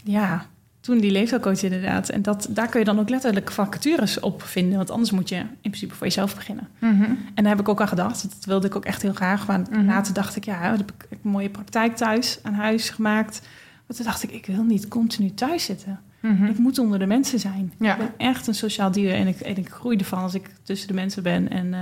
ja, 0.04 0.46
toen 0.80 0.98
die 0.98 1.10
leefstijlcoach 1.10 1.62
inderdaad. 1.62 2.08
En 2.08 2.22
dat, 2.22 2.46
daar 2.50 2.68
kun 2.68 2.78
je 2.78 2.84
dan 2.86 2.98
ook 3.00 3.08
letterlijk 3.08 3.50
vacatures 3.50 4.20
op 4.20 4.42
vinden. 4.42 4.76
Want 4.76 4.90
anders 4.90 5.10
moet 5.10 5.28
je 5.28 5.36
in 5.36 5.46
principe 5.60 5.94
voor 5.94 6.06
jezelf 6.06 6.34
beginnen. 6.34 6.68
Mhm. 6.78 7.02
En 7.34 7.42
daar 7.44 7.48
heb 7.52 7.60
ik 7.60 7.68
ook 7.68 7.80
aan 7.80 7.88
gedacht. 7.88 8.22
Dat 8.22 8.44
wilde 8.44 8.66
ik 8.66 8.76
ook 8.76 8.84
echt 8.84 9.02
heel 9.02 9.12
graag. 9.12 9.46
Maar 9.46 9.60
Mhm. 9.60 9.84
later 9.86 10.14
dacht 10.14 10.36
ik, 10.36 10.44
ja, 10.44 10.68
dan 10.68 10.78
heb 10.78 10.90
ik 10.92 11.06
een 11.10 11.30
mooie 11.30 11.48
praktijk 11.50 11.96
thuis 11.96 12.38
aan 12.42 12.54
huis 12.54 12.90
gemaakt. 12.90 13.40
Maar 13.86 13.96
toen 13.96 14.06
dacht 14.06 14.22
ik, 14.22 14.30
ik 14.30 14.46
wil 14.46 14.62
niet 14.62 14.88
continu 14.88 15.34
thuis 15.34 15.64
zitten. 15.64 16.00
Mhm. 16.20 16.44
Ik 16.44 16.58
moet 16.58 16.78
onder 16.78 16.98
de 16.98 17.06
mensen 17.06 17.38
zijn. 17.38 17.72
Ja. 17.78 17.92
Ik 17.92 17.98
ben 17.98 18.12
echt 18.16 18.46
een 18.46 18.54
sociaal 18.54 18.90
dier 18.90 19.14
en 19.14 19.26
ik, 19.26 19.40
en 19.40 19.56
ik 19.56 19.68
groei 19.68 19.96
ervan 19.96 20.22
als 20.22 20.34
ik 20.34 20.50
tussen 20.62 20.88
de 20.88 20.94
mensen 20.94 21.22
ben. 21.22 21.50
En 21.50 21.74
eh, 21.74 21.80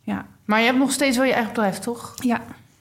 ja. 0.00 0.26
Maar 0.44 0.58
je 0.58 0.66
hebt 0.66 0.78
nog 0.78 0.92
steeds 0.92 1.16
wel 1.16 1.26
je 1.26 1.32
eigen 1.32 1.52
bedrijf, 1.52 1.78
toch? 1.78 2.14
ja, 2.22 2.40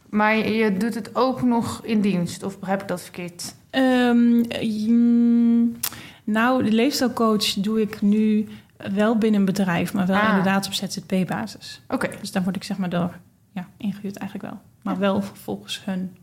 Maar 0.09 0.37
je, 0.37 0.77
doet 0.77 0.95
het 0.95 1.15
ook 1.15 1.41
nog 1.41 1.81
in 1.83 2.01
dienst, 2.01 2.43
of 2.43 2.59
begrijp 2.59 2.81
ik 2.81 2.87
dat 2.87 3.01
verkeerd? 3.01 3.55
Ehm, 3.69 4.43
mm, 4.87 5.75
nou, 6.23 6.63
de 6.63 6.71
leefstijlcoach 6.71 7.53
doe 7.53 7.81
ik 7.81 8.01
nu 8.01 8.47
wel 8.93 9.17
binnen 9.17 9.39
een 9.39 9.45
bedrijf, 9.45 9.93
maar 9.93 10.07
wel 10.07 10.15
Ah. 10.17 10.27
inderdaad 10.29 10.65
op 10.65 10.73
ZZP-basis. 10.73 11.81
Oké. 11.87 12.09
Dus 12.19 12.31
daar 12.31 12.43
word 12.43 12.55
ik 12.55 12.63
zeg 12.63 12.77
maar 12.77 12.89
door 12.89 13.17
ja, 13.51 13.67
ingehuurd 13.77 14.17
eigenlijk 14.17 14.51
wel. 14.51 14.61
Maar 14.81 14.93
Ja. 14.93 14.99
wel 14.99 15.21
volgens 15.21 15.85
hun 15.85 16.15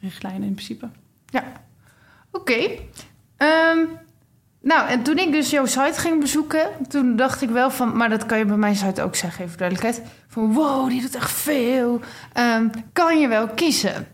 richtlijnen 0.00 0.42
in 0.48 0.54
principe. 0.54 0.88
Oké. 2.32 2.68
Ehm, 3.36 3.78
nou, 4.62 4.88
en 4.88 5.02
toen 5.02 5.18
ik 5.18 5.32
dus 5.32 5.50
jouw 5.50 5.66
site 5.66 5.92
ging 6.00 6.20
bezoeken, 6.20 6.68
toen 6.88 7.16
dacht 7.16 7.42
ik 7.42 7.48
wel 7.48 7.70
van, 7.70 7.96
maar 7.96 8.08
dat 8.08 8.26
kan 8.26 8.38
je 8.38 8.44
bij 8.44 8.56
mijn 8.56 8.76
site 8.76 9.02
ook 9.02 9.14
zeggen, 9.14 9.44
even 9.44 9.58
duidelijkheid. 9.58 10.06
Van 10.28 10.52
wow, 10.52 10.88
die 10.88 11.00
doet 11.00 11.14
echt 11.14 11.30
veel. 11.32 12.00
Ehm, 12.32 12.68
kan 12.92 13.20
je 13.20 13.28
wel 13.28 13.48
kiezen? 13.48 14.06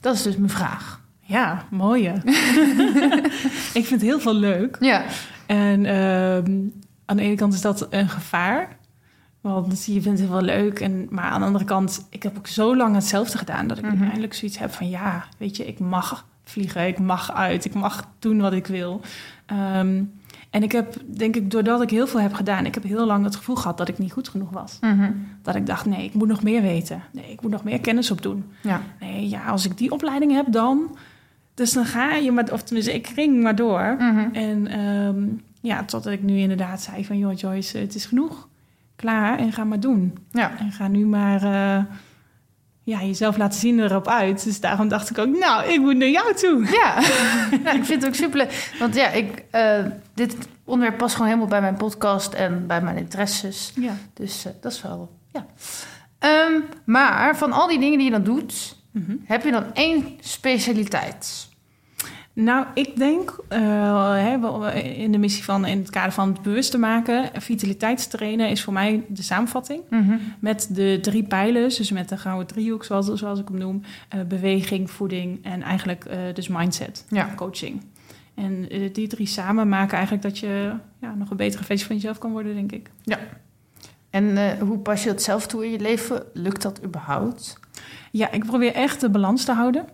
Dat 0.00 0.14
is 0.14 0.22
dus 0.22 0.36
mijn 0.36 0.50
vraag. 0.50 1.00
Ja, 1.20 1.64
mooie. 1.70 2.12
ik 3.78 3.86
vind 3.86 3.90
het 3.90 4.02
heel 4.02 4.20
veel 4.20 4.34
leuk. 4.34 4.76
Ja. 4.80 5.02
En 5.46 5.86
ehm, 5.86 6.52
aan 7.06 7.16
de 7.16 7.22
ene 7.22 7.34
kant 7.34 7.54
is 7.54 7.60
dat 7.60 7.86
een 7.90 8.08
gevaar. 8.08 8.76
Want 9.40 9.84
je 9.84 9.92
vindt 9.92 10.06
het 10.06 10.18
heel 10.18 10.30
wel 10.30 10.42
leuk. 10.42 10.80
En, 10.80 11.06
maar 11.10 11.24
aan 11.24 11.40
de 11.40 11.46
andere 11.46 11.64
kant, 11.64 12.06
ik 12.10 12.22
heb 12.22 12.38
ook 12.38 12.46
zo 12.46 12.76
lang 12.76 12.94
hetzelfde 12.94 13.38
gedaan... 13.38 13.66
dat 13.66 13.76
ik 13.78 13.82
Mhm. 13.84 13.92
uiteindelijk 13.92 14.34
zoiets 14.34 14.58
heb 14.58 14.72
van... 14.72 14.88
ja, 14.88 15.24
weet 15.38 15.56
je, 15.56 15.66
ik 15.66 15.78
mag 15.78 16.26
vliegen, 16.44 16.86
ik 16.86 16.98
mag 16.98 17.32
uit, 17.32 17.64
ik 17.64 17.74
mag 17.74 18.08
doen 18.18 18.40
wat 18.40 18.52
ik 18.52 18.66
wil. 18.66 19.00
Ehm, 19.52 20.02
en 20.50 20.62
ik 20.62 20.72
heb, 20.72 20.96
denk 21.06 21.36
ik, 21.36 21.50
doordat 21.50 21.82
ik 21.82 21.90
heel 21.90 22.06
veel 22.06 22.20
heb 22.20 22.32
gedaan... 22.32 22.66
ik 22.66 22.74
heb 22.74 22.82
heel 22.82 23.06
lang 23.06 23.24
het 23.24 23.36
gevoel 23.36 23.56
gehad 23.56 23.78
dat 23.78 23.88
ik 23.88 23.98
niet 23.98 24.12
goed 24.12 24.28
genoeg 24.28 24.50
was. 24.50 24.78
Mhm. 24.80 25.10
Dat 25.42 25.54
ik 25.54 25.66
dacht, 25.66 25.86
nee, 25.86 26.04
ik 26.04 26.14
moet 26.14 26.28
nog 26.28 26.42
meer 26.42 26.62
weten. 26.62 27.02
Nee, 27.12 27.32
ik 27.32 27.42
moet 27.42 27.50
nog 27.50 27.64
meer 27.64 27.80
kennis 27.80 28.10
opdoen. 28.10 28.44
Ja. 28.62 28.80
Nee, 29.00 29.28
ja, 29.28 29.44
als 29.44 29.64
ik 29.64 29.78
die 29.78 29.90
opleiding 29.90 30.32
heb, 30.32 30.46
dan... 30.48 30.96
Dus 31.54 31.72
dan 31.72 31.84
ga 31.84 32.14
je 32.14 32.32
maar... 32.32 32.52
Of 32.52 32.62
tenminste, 32.62 32.94
ik 32.94 33.06
ging 33.06 33.42
maar 33.42 33.56
door... 33.56 33.96
Mhm. 33.98 34.28
En 34.32 34.66
ehm, 34.66 35.24
ja, 35.60 35.84
totdat 35.84 36.12
ik 36.12 36.22
nu 36.22 36.36
inderdaad 36.36 36.82
zei 36.82 37.04
van... 37.04 37.18
joh 37.18 37.38
Joyce, 37.38 37.78
het 37.78 37.94
is 37.94 38.06
genoeg. 38.06 38.48
Klaar 38.96 39.38
en 39.38 39.52
ga 39.52 39.64
maar 39.64 39.80
doen. 39.80 40.18
Ja. 40.30 40.58
En 40.58 40.72
ga 40.72 40.88
nu 40.88 41.06
maar 41.06 41.42
eh, 41.42 41.84
ja, 42.84 43.02
jezelf 43.02 43.36
laten 43.36 43.60
zien 43.60 43.80
erop 43.80 44.08
uit. 44.08 44.44
Dus 44.44 44.60
daarom 44.60 44.88
dacht 44.88 45.10
ik 45.10 45.18
ook, 45.18 45.38
nou, 45.38 45.64
ik 45.72 45.80
moet 45.80 45.96
naar 45.96 46.08
jou 46.08 46.34
toe. 46.34 46.64
Ja, 46.70 47.00
nou, 47.64 47.76
ik 47.76 47.84
vind 47.84 48.02
het 48.02 48.06
ook 48.06 48.14
super. 48.14 48.48
Want 48.78 48.94
ja, 48.94 49.08
ik, 49.08 49.44
eh, 49.50 49.84
dit 50.14 50.36
onderwerp 50.64 50.98
past 50.98 51.12
gewoon 51.12 51.26
helemaal 51.28 51.48
bij 51.48 51.60
mijn 51.60 51.76
podcast 51.76 52.32
en 52.32 52.66
bij 52.66 52.80
mijn 52.82 52.96
interesses. 52.96 53.72
Ja. 53.74 53.92
Dus 54.14 54.44
eh, 54.44 54.52
dat 54.60 54.72
is 54.72 54.82
wel, 54.82 55.18
ja. 55.32 55.46
Ehm, 56.18 56.60
maar 56.84 57.36
van 57.36 57.52
al 57.52 57.68
die 57.68 57.78
dingen 57.78 57.96
die 57.98 58.06
je 58.06 58.12
dan 58.12 58.24
doet, 58.24 58.80
Mhm. 58.92 59.12
heb 59.24 59.44
je 59.44 59.50
dan 59.50 59.64
één 59.74 60.18
specialiteit? 60.20 61.48
Nou, 62.34 62.66
ik 62.74 62.96
denk 62.96 63.36
eh, 63.48 64.34
eh, 64.34 64.98
in 64.98 65.12
de 65.12 65.18
missie 65.18 65.44
van... 65.44 65.66
in 65.66 65.78
het 65.78 65.90
kader 65.90 66.12
van 66.12 66.28
het 66.32 66.42
bewust 66.42 66.70
te 66.70 66.78
maken... 66.78 67.30
vitaliteitstrainen 67.40 68.48
is 68.48 68.62
voor 68.62 68.72
mij 68.72 69.04
de 69.08 69.22
samenvatting. 69.22 69.82
Met 70.40 70.68
de 70.70 70.98
drie 71.02 71.22
pijlers, 71.22 71.76
dus 71.76 71.90
met 71.90 72.08
de 72.08 72.16
gouden 72.16 72.46
driehoek, 72.46 72.84
zoals, 72.84 73.12
zoals 73.12 73.40
ik 73.40 73.48
hem 73.48 73.58
noem. 73.58 73.82
eh, 74.08 74.20
beweging, 74.20 74.90
voeding 74.90 75.44
en 75.44 75.62
eigenlijk 75.62 76.06
dus 76.34 76.48
mindset, 76.48 77.04
Ja. 77.08 77.32
coaching. 77.36 77.82
En 78.34 78.68
die 78.92 79.06
drie 79.08 79.26
samen 79.26 79.68
maken 79.68 79.94
eigenlijk 79.94 80.22
dat 80.22 80.38
je 80.38 80.72
ja, 81.00 81.14
nog 81.14 81.30
een 81.30 81.36
betere 81.36 81.64
versie 81.64 81.86
van 81.86 81.96
jezelf 81.96 82.18
kan 82.18 82.30
worden, 82.30 82.54
denk 82.54 82.72
ik. 82.72 82.90
En 84.12 84.36
eh, 84.36 84.58
hoe 84.60 84.78
pas 84.78 85.02
je 85.02 85.08
dat 85.08 85.22
zelf 85.22 85.46
toe 85.46 85.64
in 85.64 85.70
je 85.70 85.80
leven? 85.80 86.22
Lukt 86.32 86.62
dat 86.62 86.84
überhaupt? 86.84 87.60
Ja, 88.12 88.30
ik 88.30 88.44
probeer 88.44 88.74
echt 88.74 89.00
de 89.00 89.08
balans 89.08 89.44
te 89.44 89.52
houden. 89.52 89.84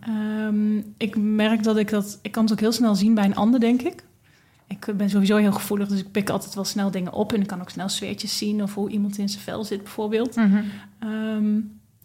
Ehm, 0.00 0.76
ik 0.96 1.16
merk 1.16 1.62
dat 1.62 1.76
ik 1.76 1.90
dat... 1.90 2.18
Ik 2.22 2.32
kan 2.32 2.42
het 2.42 2.52
ook 2.52 2.60
heel 2.60 2.72
snel 2.72 2.94
zien 2.94 3.14
bij 3.14 3.24
een 3.24 3.34
ander, 3.34 3.60
denk 3.60 3.82
ik. 3.82 4.04
Ik 4.66 4.96
ben 4.96 5.10
sowieso 5.10 5.36
heel 5.36 5.52
gevoelig, 5.52 5.88
dus 5.88 6.00
ik 6.00 6.10
pik 6.10 6.30
altijd 6.30 6.54
wel 6.54 6.64
snel 6.64 6.90
dingen 6.90 7.12
op. 7.12 7.32
En 7.32 7.40
ik 7.40 7.46
kan 7.46 7.60
ook 7.60 7.70
snel 7.70 7.88
sfeertjes 7.88 8.38
zien 8.38 8.62
of 8.62 8.74
hoe 8.74 8.90
iemand 8.90 9.18
in 9.18 9.28
zijn 9.28 9.42
vel 9.42 9.64
zit, 9.64 9.82
bijvoorbeeld. 9.82 10.36
Ehm, 10.98 11.60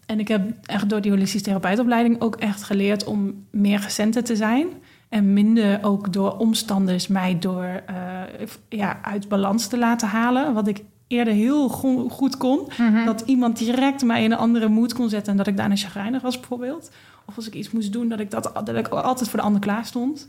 en 0.06 0.18
ik 0.18 0.28
heb 0.28 0.52
echt 0.64 0.88
door 0.88 1.00
die 1.00 1.10
holistische 1.10 1.46
therapeutopleiding 1.46 2.20
ook 2.20 2.36
echt 2.36 2.62
geleerd 2.62 3.04
om 3.04 3.44
meer 3.50 3.78
gecenterd 3.78 4.26
te 4.26 4.36
zijn. 4.36 4.66
En 5.08 5.32
minder 5.32 5.78
ook 5.82 6.12
door 6.12 6.36
omstanders 6.36 7.06
mij 7.06 7.38
door 7.38 7.82
eh, 7.86 8.22
ja, 8.68 8.98
uit 9.02 9.28
balans 9.28 9.66
te 9.66 9.78
laten 9.78 10.08
halen. 10.08 10.54
Wat 10.54 10.68
ik 10.68 10.84
eerder 11.08 11.34
heel 11.34 11.68
go- 11.68 12.08
goed 12.08 12.36
kon. 12.36 12.68
Dat 13.04 13.22
iemand 13.26 13.58
direct 13.58 14.04
mij 14.04 14.24
in 14.24 14.32
een 14.32 14.38
andere 14.38 14.68
moed 14.68 14.92
kon 14.94 15.08
zetten. 15.08 15.30
En 15.32 15.38
dat 15.38 15.46
ik 15.46 15.56
daarna 15.56 15.76
chagrijnig 15.76 16.22
was 16.22 16.38
bijvoorbeeld. 16.40 16.90
Of 17.26 17.36
als 17.36 17.46
ik 17.46 17.54
iets 17.54 17.70
moest 17.70 17.92
doen, 17.92 18.08
dat 18.08 18.20
ik, 18.20 18.30
dat, 18.30 18.50
dat 18.64 18.76
ik 18.76 18.88
altijd 18.88 19.28
voor 19.30 19.38
de 19.38 19.44
ander 19.44 19.60
klaar 19.60 19.84
stond. 19.84 20.26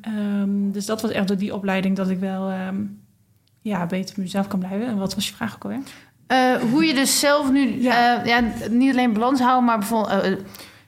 Ehm, 0.00 0.70
dus 0.70 0.86
dat 0.86 1.02
was 1.02 1.10
echt 1.10 1.28
door 1.28 1.36
die 1.36 1.54
opleiding 1.54 1.96
dat 1.96 2.08
ik 2.10 2.18
wel 2.18 2.50
ehm, 2.50 2.76
ja, 3.60 3.86
beter 3.86 4.14
mezelf 4.18 4.46
kan 4.48 4.58
blijven. 4.58 4.86
En 4.86 4.96
wat 4.98 5.14
was 5.14 5.28
je 5.28 5.34
vraag 5.34 5.54
ook 5.54 5.62
alweer? 5.62 5.80
Eh, 6.26 6.54
hoe 6.70 6.84
je 6.84 6.94
dus 6.94 7.18
zelf 7.20 7.50
nu, 7.50 7.82
Ja. 7.82 8.22
ja. 8.24 8.24
ja, 8.24 8.50
niet 8.70 8.92
alleen 8.92 9.12
balans 9.12 9.40
houden, 9.40 9.64
maar 9.64 9.78
bijvoorbeeld, 9.78 10.22
eh, 10.22 10.30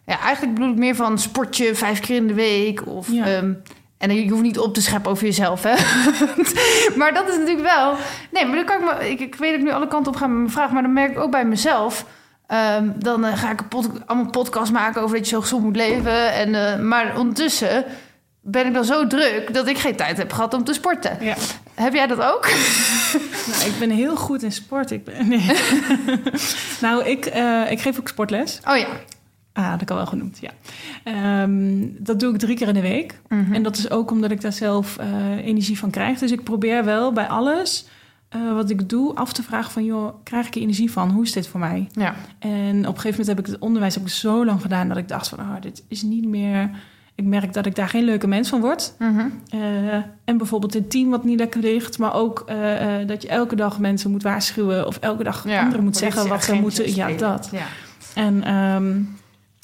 ja, 0.07 0.21
eigenlijk 0.21 0.55
bedoel 0.55 0.71
ik 0.73 0.79
meer 0.79 0.95
van 0.95 1.19
sportje 1.19 1.75
vijf 1.75 2.01
keer 2.01 2.17
in 2.17 2.27
de 2.27 2.35
week. 2.35 2.87
Of, 2.87 3.13
Ja. 3.13 3.25
ehm, 3.27 3.53
en 3.99 4.15
je 4.15 4.31
hoeft 4.31 4.43
niet 4.43 4.59
op 4.59 4.75
te 4.75 4.83
scheppen 4.83 5.11
over 5.11 5.25
jezelf, 5.25 5.63
hè? 5.63 5.75
maar 6.99 7.15
dat 7.15 7.29
is 7.29 7.37
natuurlijk 7.37 7.67
wel. 7.67 7.95
Nee, 8.31 8.45
maar 8.47 8.57
dan 8.57 8.65
kan 8.65 8.79
ik, 8.81 8.85
me, 8.85 9.11
ik, 9.11 9.21
ik 9.21 9.35
weet 9.35 9.51
dat 9.51 9.61
ik 9.61 9.67
nu 9.67 9.73
alle 9.73 9.89
kanten 9.89 10.13
op 10.13 10.19
ga 10.19 10.27
met 10.27 10.37
mijn 10.39 10.51
vraag, 10.51 10.71
maar 10.71 10.83
dan 10.83 10.93
merk 10.93 11.11
ik 11.11 11.19
ook 11.19 11.31
bij 11.31 11.45
mezelf. 11.45 12.05
ehm, 12.47 12.89
dan 12.97 13.25
eh, 13.25 13.39
ga 13.39 13.51
ik 13.51 13.61
een 13.61 13.69
pod, 13.69 13.89
allemaal 14.07 14.31
podcast 14.31 14.73
maken 14.73 15.03
over 15.03 15.17
dat 15.17 15.29
je 15.29 15.35
zo 15.35 15.41
gezond 15.41 15.63
moet 15.63 15.77
leven. 15.77 16.33
En, 16.33 16.55
eh, 16.55 16.81
maar 16.81 17.19
ondertussen 17.19 17.85
ben 18.41 18.67
ik 18.67 18.75
dan 18.75 18.85
zo 18.85 19.07
druk 19.07 19.55
dat 19.55 19.67
ik 19.67 19.79
geen 19.79 19.97
tijd 19.97 20.17
heb 20.17 20.33
gehad 20.33 20.55
om 20.55 20.65
te 20.65 20.73
sporten. 20.73 21.17
Ja. 21.21 21.35
Heb 21.75 21.93
jij 21.95 22.07
dat 22.07 22.21
ook? 22.21 22.49
nou, 23.51 23.65
ik 23.67 23.79
ben 23.79 23.91
heel 23.91 24.17
goed 24.17 24.43
in 24.43 24.53
sport. 24.53 24.91
Ik 24.91 25.05
ben, 25.05 25.29
nee. 25.29 25.51
nou, 26.81 27.05
ik, 27.05 27.35
uh, 27.37 27.71
ik 27.71 27.81
geef 27.81 27.99
ook 27.99 28.09
sportles. 28.09 28.61
Oh 28.69 28.77
ja. 28.77 28.87
Ah, 29.57 29.71
dat 29.79 29.85
kan 29.85 29.97
wel 29.97 30.07
genoemd, 30.07 30.39
ja. 30.41 30.51
Um, 31.43 31.97
dat 31.99 32.21
doe 32.21 32.33
ik 32.33 32.39
drie 32.39 32.57
keer 32.57 32.69
in 32.69 32.75
de 32.75 32.81
week. 32.81 33.21
Mm 33.29 33.45
-hmm. 33.45 33.55
En 33.55 33.63
dat 33.63 33.77
is 33.77 33.91
ook 33.91 34.11
omdat 34.11 34.31
ik 34.31 34.41
daar 34.41 34.53
zelf 34.53 34.99
uh, 35.01 35.47
energie 35.47 35.79
van 35.79 35.91
krijg. 35.91 36.19
Dus 36.19 36.33
ik 36.33 36.43
probeer 36.43 36.85
wel 36.85 37.13
bij 37.13 37.27
alles 37.29 37.89
uh, 38.37 38.55
wat 38.55 38.71
ik 38.71 38.89
doe 38.89 39.15
af 39.15 39.33
te 39.33 39.43
vragen 39.43 39.73
van... 39.73 39.85
joh, 39.85 40.15
krijg 40.23 40.47
ik 40.47 40.55
er 40.55 40.61
energie 40.61 40.91
van? 40.91 41.11
Hoe 41.11 41.23
is 41.23 41.33
dit 41.33 41.49
voor 41.49 41.61
mij? 41.61 41.89
Ja. 41.93 42.15
En 42.39 42.79
op 42.79 42.95
een 42.95 43.01
gegeven 43.01 43.11
moment 43.11 43.27
heb 43.27 43.39
ik 43.39 43.47
het 43.47 43.59
onderwijs 43.59 43.95
heb 43.95 44.05
ik 44.05 44.11
zo 44.11 44.45
lang 44.45 44.61
gedaan... 44.61 44.89
dat 44.89 44.97
ik 44.97 45.09
dacht 45.09 45.29
van, 45.29 45.39
oh, 45.39 45.55
dit 45.61 45.85
is 45.89 46.03
niet 46.03 46.29
meer... 46.29 46.71
Ik 47.15 47.25
merk 47.25 47.53
dat 47.53 47.67
ik 47.67 47.75
daar 47.75 47.89
geen 47.89 48.05
leuke 48.05 48.27
mens 48.27 48.49
van 48.49 48.61
word. 48.61 48.95
Mm 48.99 49.19
-hmm. 49.19 49.33
uh, 49.61 49.95
en 50.25 50.37
bijvoorbeeld 50.37 50.75
een 50.75 50.89
team 50.89 51.11
wat 51.11 51.25
niet 51.25 51.39
lekker 51.39 51.61
ligt... 51.61 51.99
maar 51.99 52.15
ook 52.15 52.47
dat 53.07 53.23
je 53.23 53.29
elke 53.29 53.57
dag 53.57 53.79
mensen 53.79 54.11
moet 54.11 54.23
waarschuwen... 54.23 54.87
of 54.87 54.99
elke 54.99 55.25
dag 55.25 55.49
ja, 55.49 55.63
anderen 55.63 55.85
moet 55.85 55.97
zeggen 55.97 56.29
wat 56.29 56.45
ze 56.45 56.55
moeten... 56.55 56.95
Ja, 56.95 57.09
dat. 57.11 57.49
Ja. 57.53 57.67
En... 58.15 58.55
Um, 58.55 59.17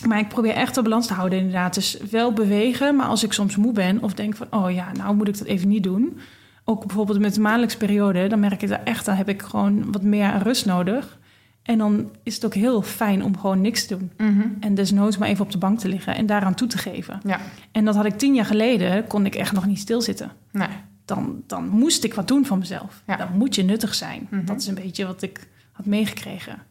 maar 0.06 0.18
ik 0.18 0.28
probeer 0.28 0.52
echt 0.52 0.74
de 0.74 0.82
balans 0.82 1.06
te 1.06 1.14
houden 1.14 1.38
inderdaad. 1.38 1.74
Dus 1.74 1.98
wel 2.10 2.32
bewegen, 2.32 2.96
maar 2.96 3.06
als 3.06 3.24
ik 3.24 3.32
soms 3.32 3.56
moe 3.56 3.72
ben 3.72 4.02
of 4.02 4.14
denk 4.14 4.36
van... 4.36 4.46
oh 4.50 4.70
ja, 4.70 4.92
nou 4.92 5.14
moet 5.14 5.28
ik 5.28 5.38
dat 5.38 5.46
even 5.46 5.68
niet 5.68 5.82
doen. 5.82 6.18
Ook 6.64 6.86
bijvoorbeeld 6.86 7.18
met 7.18 7.34
de 7.34 7.40
maandelijkse 7.40 7.76
periode... 7.76 8.26
dan 8.26 8.40
merk 8.40 8.62
ik 8.62 8.68
dat 8.68 8.80
echt, 8.84 9.04
dan 9.04 9.14
heb 9.14 9.28
ik 9.28 9.42
gewoon 9.42 9.92
wat 9.92 10.02
meer 10.02 10.42
rust 10.42 10.66
nodig. 10.66 11.18
En 11.62 11.78
dan 11.78 12.10
is 12.22 12.34
het 12.34 12.44
ook 12.44 12.54
heel 12.54 12.82
fijn 12.82 13.24
om 13.24 13.38
gewoon 13.38 13.60
niks 13.60 13.86
te 13.86 13.96
doen. 13.96 14.12
Mm 14.16 14.40
-hmm. 14.40 14.56
En 14.60 14.74
desnoods 14.74 15.18
maar 15.18 15.28
even 15.28 15.44
op 15.44 15.50
de 15.52 15.58
bank 15.58 15.78
te 15.78 15.88
liggen 15.88 16.14
en 16.14 16.26
daaraan 16.26 16.54
toe 16.54 16.68
te 16.68 16.78
geven. 16.78 17.20
Ja. 17.24 17.40
En 17.72 17.84
dat 17.84 17.94
had 17.94 18.04
ik 18.04 18.18
tien 18.18 18.34
jaar 18.34 18.44
geleden, 18.44 19.06
kon 19.06 19.26
ik 19.26 19.34
echt 19.34 19.52
nog 19.52 19.66
niet 19.66 19.78
stilzitten. 19.78 20.30
Nee. 20.52 20.68
Dan, 21.04 21.42
dan 21.46 21.68
moest 21.68 22.04
ik 22.04 22.14
wat 22.14 22.28
doen 22.28 22.46
van 22.46 22.58
mezelf. 22.58 23.02
Ja. 23.06 23.16
Dan 23.16 23.28
moet 23.34 23.54
je 23.54 23.62
nuttig 23.62 23.94
zijn. 23.94 24.26
Mhm. 24.30 24.44
Dat 24.44 24.60
is 24.60 24.66
een 24.66 24.74
beetje 24.74 25.06
wat 25.06 25.22
ik 25.22 25.48
had 25.72 25.86
meegekregen. 25.86 26.62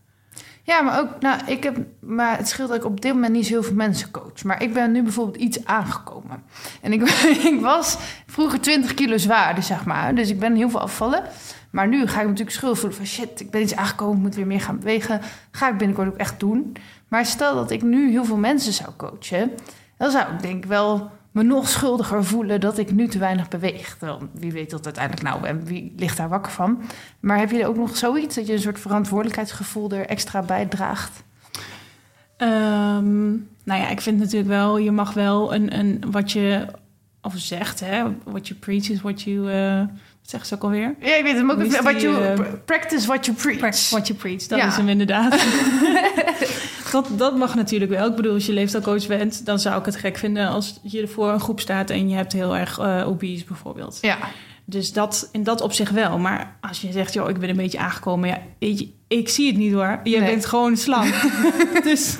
Ja, 0.69 0.81
maar 0.81 0.99
ook, 0.99 1.19
nou, 1.19 1.39
ik 1.45 1.63
heb, 1.63 1.77
maar 1.99 2.37
het 2.37 2.47
scheelt 2.47 2.69
dat 2.69 2.77
ik 2.77 2.85
op 2.85 3.01
dit 3.01 3.13
moment 3.13 3.33
niet 3.33 3.45
zo 3.45 3.51
heel 3.51 3.63
veel 3.63 3.75
mensen 3.75 4.11
coach. 4.11 4.43
Maar 4.43 4.63
ik 4.63 4.73
ben 4.73 4.91
nu 4.91 5.03
bijvoorbeeld 5.03 5.37
iets 5.37 5.65
aangekomen. 5.65 6.43
En 6.81 6.93
ik, 6.93 7.01
ik 7.53 7.59
was 7.61 7.97
vroeger 8.25 8.59
20 8.59 8.93
kilo 8.93 9.17
zwaarder, 9.17 9.63
zeg 9.63 9.85
maar. 9.85 10.15
Dus 10.15 10.29
ik 10.29 10.39
ben 10.39 10.55
heel 10.55 10.69
veel 10.69 10.79
afvallen. 10.79 11.23
Maar 11.69 11.87
nu 11.87 12.07
ga 12.07 12.19
ik 12.19 12.27
natuurlijk 12.27 12.55
schuldig 12.55 12.79
voelen 12.79 12.97
van 12.97 13.07
shit, 13.07 13.39
ik 13.39 13.51
ben 13.51 13.61
iets 13.61 13.75
aangekomen, 13.75 14.15
ik 14.17 14.21
moet 14.21 14.35
weer 14.35 14.47
meer 14.47 14.61
gaan 14.61 14.79
bewegen. 14.79 15.21
Ga 15.51 15.69
ik 15.69 15.77
binnenkort 15.77 16.07
ook 16.07 16.17
echt 16.17 16.39
doen. 16.39 16.75
Maar 17.07 17.25
stel 17.25 17.55
dat 17.55 17.71
ik 17.71 17.81
nu 17.81 18.11
heel 18.11 18.25
veel 18.25 18.37
mensen 18.37 18.73
zou 18.73 18.89
coachen, 18.97 19.51
dan 19.97 20.11
zou 20.11 20.33
ik 20.33 20.41
denk 20.41 20.63
ik 20.63 20.69
wel 20.69 21.11
me 21.39 21.45
nog 21.45 21.69
schuldiger 21.69 22.25
voelen 22.25 22.59
dat 22.59 22.77
ik 22.77 22.91
nu 22.91 23.07
te 23.07 23.17
weinig 23.17 23.47
beweeg. 23.47 23.95
Terwijl, 23.97 24.29
wie 24.31 24.51
weet 24.51 24.69
dat 24.69 24.85
uiteindelijk 24.85 25.23
nou 25.25 25.45
en 25.45 25.65
wie 25.65 25.93
ligt 25.97 26.17
daar 26.17 26.29
wakker 26.29 26.51
van. 26.51 26.81
Maar 27.19 27.37
heb 27.37 27.51
je 27.51 27.67
ook 27.67 27.75
nog 27.77 27.97
zoiets 27.97 28.35
dat 28.35 28.47
je 28.47 28.53
een 28.53 28.59
soort 28.59 28.79
verantwoordelijkheidsgevoel 28.79 29.91
er 29.91 30.05
extra 30.05 30.41
bij 30.41 30.65
draagt? 30.65 31.23
Um, 32.37 33.47
nou 33.63 33.81
ja, 33.81 33.89
ik 33.89 34.01
vind 34.01 34.17
natuurlijk 34.19 34.49
wel, 34.49 34.77
je 34.77 34.91
mag 34.91 35.13
wel 35.13 35.53
een, 35.53 35.77
een 35.79 36.03
wat 36.11 36.31
je 36.31 36.65
of 37.21 37.33
zegt, 37.35 37.79
hè, 37.79 38.03
what 38.23 38.47
you 38.47 38.59
preach 38.59 38.89
is 38.89 39.01
what 39.01 39.21
you. 39.21 39.51
Uh, 39.51 39.79
wat 39.79 40.29
zeggen 40.29 40.49
ze 40.49 40.55
ook 40.55 40.63
alweer? 40.63 40.95
Ja, 40.99 41.15
ik 41.15 41.23
weet 41.23 41.35
het, 41.35 41.51
ook 41.51 41.81
what 41.81 42.01
you, 42.01 42.21
uh, 42.23 42.33
practice 42.65 43.07
what 43.07 43.25
you 43.25 43.37
preach. 43.37 43.57
Practice 43.57 43.95
what 43.95 44.07
you 44.07 44.19
preach, 44.19 44.47
dat 44.47 44.59
Ja. 44.59 44.67
is 44.67 44.75
hem 44.75 44.89
inderdaad. 44.89 45.33
dat, 46.91 47.07
dat 47.17 47.37
mag 47.37 47.55
natuurlijk 47.55 47.91
wel. 47.91 48.07
Ik 48.09 48.15
bedoel, 48.15 48.33
als 48.33 48.45
je 48.45 48.53
leefstijlcoach 48.53 49.07
bent, 49.07 49.45
dan 49.45 49.59
zou 49.59 49.79
ik 49.79 49.85
het 49.85 49.95
gek 49.95 50.17
vinden 50.17 50.47
als 50.47 50.79
je 50.83 51.07
voor 51.07 51.29
een 51.31 51.39
groep 51.39 51.59
staat 51.59 51.89
en 51.89 52.09
je 52.09 52.15
hebt 52.15 52.33
heel 52.33 52.57
erg 52.57 52.79
uh, 52.79 53.03
obese 53.07 53.45
bijvoorbeeld. 53.45 53.97
Ja, 54.01 54.17
Dus 54.65 54.93
dat, 54.93 55.29
in 55.31 55.43
dat 55.43 55.61
opzicht 55.61 55.91
wel. 55.91 56.17
Maar 56.17 56.55
als 56.61 56.81
je 56.81 56.91
zegt, 56.91 57.13
joh, 57.13 57.29
ik 57.29 57.39
ben 57.39 57.49
een 57.49 57.55
beetje 57.55 57.79
aangekomen. 57.79 58.29
Ja, 58.29 58.37
weet 58.59 58.79
je, 58.79 58.89
ik 59.07 59.29
zie 59.29 59.47
het 59.47 59.57
niet 59.57 59.73
hoor. 59.73 59.99
Je 60.03 60.17
Nee. 60.19 60.29
bent 60.29 60.45
gewoon 60.45 60.77
slank. 60.77 61.13
dus 61.83 62.17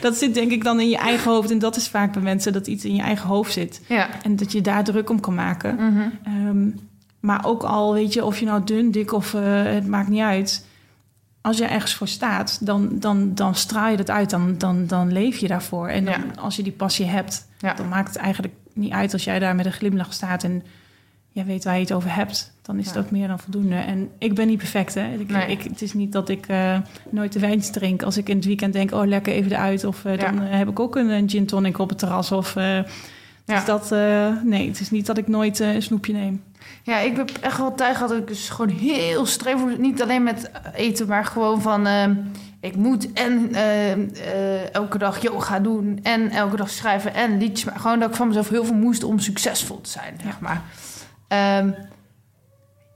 dat 0.00 0.16
zit 0.16 0.34
denk 0.34 0.50
ik 0.50 0.64
dan 0.64 0.80
in 0.80 0.88
je 0.88 0.96
eigen 0.96 1.30
hoofd. 1.30 1.50
En 1.50 1.58
dat 1.58 1.76
is 1.76 1.88
vaak 1.88 2.12
bij 2.12 2.22
mensen 2.22 2.52
dat 2.52 2.66
iets 2.66 2.84
in 2.84 2.94
je 2.94 3.02
eigen 3.02 3.28
hoofd 3.28 3.52
zit. 3.52 3.80
ja. 3.88 4.08
En 4.22 4.36
dat 4.36 4.52
je 4.52 4.60
daar 4.60 4.84
druk 4.84 5.10
om 5.10 5.20
kan 5.20 5.34
maken. 5.34 5.74
Mhm. 5.74 6.08
Ehm, 6.24 6.68
maar 7.20 7.44
ook 7.46 7.62
al, 7.62 7.92
weet 7.92 8.12
je, 8.12 8.24
of 8.24 8.38
je 8.38 8.46
nou 8.46 8.64
dun, 8.64 8.90
dik 8.90 9.12
of 9.12 9.32
uh, 9.34 9.40
het 9.62 9.86
maakt 9.86 10.08
niet 10.08 10.20
uit. 10.22 10.66
Als 11.42 11.58
je 11.58 11.64
ergens 11.64 11.94
voor 11.94 12.08
staat, 12.08 12.66
dan, 12.66 12.88
dan, 12.98 13.34
dan 13.34 13.54
straal 13.54 13.90
je 13.90 13.96
dat 13.96 14.10
uit. 14.10 14.30
Dan, 14.30 14.58
dan, 14.58 14.86
dan 14.86 15.12
leef 15.12 15.36
je 15.38 15.48
daarvoor. 15.48 15.88
En 15.88 16.04
dan, 16.04 16.14
Ja. 16.14 16.40
als 16.40 16.56
je 16.56 16.62
die 16.62 16.72
passie 16.72 17.06
hebt, 17.06 17.48
Ja. 17.58 17.74
dan 17.74 17.88
maakt 17.88 18.08
het 18.08 18.16
eigenlijk 18.16 18.54
niet 18.74 18.92
uit 18.92 19.12
als 19.12 19.24
jij 19.24 19.38
daar 19.38 19.54
met 19.54 19.66
een 19.66 19.72
glimlach 19.72 20.12
staat 20.12 20.44
en 20.44 20.62
jij 21.32 21.44
weet 21.44 21.64
waar 21.64 21.74
je 21.74 21.80
het 21.80 21.92
over 21.92 22.14
hebt. 22.14 22.52
Dan 22.62 22.78
is 22.78 22.86
Ja. 22.86 22.92
dat 22.92 23.10
meer 23.10 23.28
dan 23.28 23.38
voldoende. 23.38 23.74
En 23.74 24.08
ik 24.18 24.34
ben 24.34 24.46
niet 24.46 24.58
perfect, 24.58 24.94
hè. 24.94 25.12
Ik, 25.14 25.30
Nee. 25.30 25.46
ik, 25.50 25.62
het 25.62 25.82
is 25.82 25.92
niet 25.94 26.12
dat 26.12 26.28
ik 26.28 26.48
uh, 26.48 26.78
nooit 27.10 27.32
de 27.32 27.38
wijntjes 27.38 27.70
drink. 27.70 28.02
Als 28.02 28.16
ik 28.16 28.28
in 28.28 28.36
het 28.36 28.44
weekend 28.44 28.72
denk, 28.72 28.92
oh, 28.92 29.06
lekker 29.06 29.32
even 29.32 29.52
eruit. 29.52 29.84
Of 29.84 30.04
uh, 30.04 30.16
Ja. 30.16 30.30
dan 30.30 30.42
uh, 30.42 30.50
heb 30.50 30.68
ik 30.68 30.80
ook 30.80 30.96
een, 30.96 31.08
een 31.08 31.30
gin 31.30 31.46
tonic 31.46 31.78
op 31.78 31.88
het 31.88 31.98
terras. 31.98 32.32
Of, 32.32 32.56
uh, 32.56 32.78
dus 33.44 33.64
dat, 33.64 33.90
nee, 34.44 34.68
het 34.68 34.80
is 34.80 34.90
niet 34.90 35.06
dat 35.06 35.18
ik 35.18 35.28
nooit 35.28 35.58
een 35.58 35.82
snoepje 35.82 36.12
neem. 36.12 36.42
Ja, 36.82 36.98
ik 36.98 37.16
heb 37.16 37.30
echt 37.40 37.58
wel 37.58 37.74
tijd 37.74 37.94
gehad 37.94 38.08
dat 38.08 38.18
ik 38.18 38.26
dus 38.26 38.48
gewoon 38.48 38.70
heel 38.70 39.26
streef 39.26 39.62
was. 39.62 39.72
Niet 39.78 40.02
alleen 40.02 40.22
met 40.22 40.50
eten, 40.74 41.06
maar 41.06 41.24
gewoon 41.24 41.62
van... 41.62 41.86
ehm, 41.86 42.14
ik 42.60 42.76
moet 42.76 43.12
en 43.12 43.54
eh, 43.54 43.92
eh, 43.92 44.74
elke 44.74 44.98
dag 44.98 45.22
yoga 45.22 45.58
doen 45.60 45.98
en 46.02 46.30
elke 46.30 46.56
dag 46.56 46.70
schrijven 46.70 47.14
en 47.14 47.38
liedjes. 47.38 47.64
Maar 47.64 47.78
gewoon 47.80 47.98
dat 47.98 48.10
ik 48.10 48.16
van 48.16 48.26
mezelf 48.28 48.48
heel 48.48 48.64
veel 48.64 48.74
moest 48.74 49.04
om 49.04 49.18
succesvol 49.18 49.80
te 49.80 49.90
zijn, 49.90 50.18
zeg 50.24 50.40
maar. 50.40 50.62
Ehm, 51.28 51.70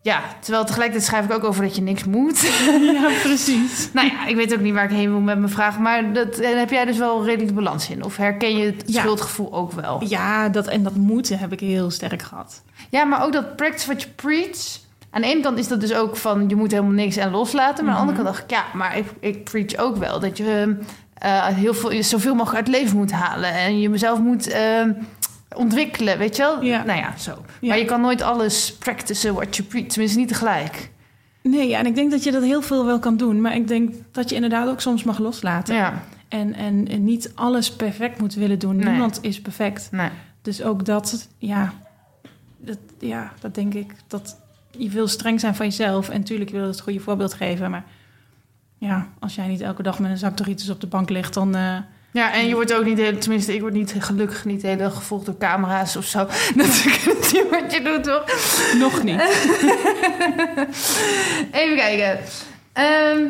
ja, 0.02 0.20
terwijl 0.40 0.64
tegelijkertijd 0.64 1.06
schrijf 1.08 1.24
ik 1.24 1.32
ook 1.32 1.44
over 1.44 1.62
dat 1.62 1.76
je 1.76 1.82
niks 1.82 2.04
moet. 2.04 2.40
ja, 2.94 3.10
precies. 3.22 3.88
nou 3.92 4.06
ja, 4.06 4.26
ik 4.26 4.36
weet 4.36 4.54
ook 4.54 4.60
niet 4.60 4.74
waar 4.74 4.84
ik 4.84 4.96
heen 4.96 5.10
wil 5.10 5.20
met 5.20 5.38
mijn 5.38 5.50
vraag. 5.52 5.78
Maar 5.78 6.12
dat, 6.12 6.34
daar 6.36 6.56
heb 6.56 6.70
jij 6.70 6.84
dus 6.84 6.98
wel 6.98 7.24
redelijk 7.24 7.48
de 7.48 7.54
balans 7.54 7.90
in. 7.90 8.04
Of 8.04 8.16
herken 8.16 8.56
je 8.56 8.64
het 8.66 8.82
Ja. 8.86 9.00
schuldgevoel 9.00 9.52
ook 9.52 9.72
wel? 9.72 10.04
Ja, 10.08 10.48
dat, 10.48 10.66
en 10.66 10.82
dat 10.82 10.94
moeten 10.94 11.38
heb 11.38 11.52
ik 11.52 11.60
heel 11.60 11.90
sterk 11.90 12.22
gehad. 12.22 12.62
Ja, 12.94 13.04
maar 13.04 13.24
ook 13.24 13.32
dat 13.32 13.56
practice 13.56 13.86
what 13.86 14.02
you 14.02 14.14
preach. 14.14 14.78
Aan 15.10 15.20
de 15.20 15.26
ene 15.26 15.40
kant 15.40 15.58
is 15.58 15.68
dat 15.68 15.80
dus 15.80 15.94
ook 15.94 16.16
van 16.16 16.48
je 16.48 16.56
moet 16.56 16.70
helemaal 16.70 16.92
niks 16.92 17.16
en 17.16 17.30
loslaten. 17.30 17.84
Maar 17.84 17.94
aan 17.94 18.00
de 18.00 18.06
andere 18.06 18.22
kant 18.24 18.36
dacht 18.36 18.50
ik, 18.50 18.56
ja, 18.56 18.64
maar 18.72 18.98
ik, 18.98 19.06
ik 19.20 19.44
preach 19.44 19.76
ook 19.76 19.96
wel 19.96 20.20
dat 20.20 20.36
je 20.36 20.76
eh, 21.14 21.46
heel 21.46 21.74
veel, 21.74 21.92
je 21.92 22.02
zoveel 22.02 22.34
mogelijk 22.34 22.56
uit 22.56 22.66
het 22.66 22.76
leven 22.82 22.96
moet 22.96 23.12
halen. 23.12 23.52
En 23.52 23.80
je 23.80 23.88
mezelf 23.88 24.18
moet 24.18 24.48
eh, 24.48 24.82
ontwikkelen, 25.56 26.18
weet 26.18 26.36
je 26.36 26.42
wel? 26.42 26.62
Ja. 26.62 26.84
Nou 26.84 26.98
ja, 26.98 27.16
zo. 27.18 27.30
Ja. 27.60 27.68
Maar 27.68 27.78
je 27.78 27.84
kan 27.84 28.00
nooit 28.00 28.22
alles 28.22 28.74
practicen 28.74 29.34
what 29.34 29.56
you 29.56 29.68
preach. 29.68 29.86
Tenminste, 29.86 30.18
niet 30.18 30.28
tegelijk. 30.28 30.90
Nee, 31.42 31.68
ja, 31.68 31.78
en 31.78 31.86
ik 31.86 31.94
denk 31.94 32.10
dat 32.10 32.24
je 32.24 32.32
dat 32.32 32.42
heel 32.42 32.62
veel 32.62 32.84
wel 32.84 32.98
kan 32.98 33.16
doen. 33.16 33.40
Maar 33.40 33.54
ik 33.54 33.68
denk 33.68 33.94
dat 34.12 34.28
je 34.28 34.34
inderdaad 34.34 34.68
ook 34.68 34.80
soms 34.80 35.02
mag 35.04 35.18
loslaten. 35.18 35.74
Ja, 35.74 36.02
En, 36.28 36.54
en, 36.54 36.88
en 36.88 37.04
niet 37.04 37.32
alles 37.34 37.76
perfect 37.76 38.20
moet 38.20 38.34
willen 38.34 38.58
doen. 38.58 38.76
Nee. 38.76 38.88
Niemand 38.88 39.18
is 39.20 39.40
perfect. 39.40 39.88
nee. 39.90 40.10
Dus 40.42 40.62
ook 40.62 40.84
dat, 40.84 41.28
ja, 41.38 41.72
dat, 42.64 42.78
ja, 42.98 43.32
dat 43.40 43.54
denk 43.54 43.74
ik. 43.74 43.92
Dat 44.06 44.36
je 44.70 44.88
wil 44.88 45.08
streng 45.08 45.40
zijn 45.40 45.54
van 45.54 45.66
jezelf. 45.66 46.08
En 46.08 46.18
natuurlijk 46.18 46.50
wil 46.50 46.60
je 46.60 46.66
het 46.66 46.80
goede 46.80 47.00
voorbeeld 47.00 47.34
geven. 47.34 47.70
Maar 47.70 47.84
ja, 48.78 49.08
als 49.20 49.34
jij 49.34 49.46
niet 49.46 49.60
elke 49.60 49.82
dag 49.82 49.98
met 49.98 50.10
een 50.10 50.18
zak 50.18 50.36
Doritos 50.36 50.70
op 50.70 50.80
de 50.80 50.86
bank 50.86 51.10
ligt, 51.10 51.34
dan... 51.34 51.54
eh, 51.54 51.76
Ja, 52.12 52.32
en 52.32 52.46
je 52.46 52.54
wordt 52.54 52.74
ook 52.74 52.84
niet, 52.84 53.20
tenminste, 53.20 53.54
ik 53.54 53.60
word 53.60 53.72
niet 53.72 53.94
gelukkig 53.98 54.44
niet 54.44 54.60
de 54.60 54.66
hele 54.66 54.78
dag 54.82 54.94
gevolgd 54.94 55.26
door 55.26 55.38
camera's 55.38 55.96
of 55.96 56.04
zo. 56.04 56.18
Dat 56.56 56.66
is 56.66 56.84
niet 56.84 57.46
wat 57.50 57.72
je 57.72 57.80
doet, 57.84 58.04
toch? 58.04 58.24
nog 58.78 59.02
niet. 59.02 59.20
Even 61.60 61.76
kijken. 61.76 62.18
Ehm, 62.72 63.22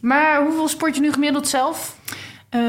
maar 0.00 0.42
hoeveel 0.42 0.68
sport 0.68 0.94
je 0.94 1.00
nu 1.00 1.12
gemiddeld 1.12 1.48
zelf? 1.48 1.96
Eh, 2.48 2.60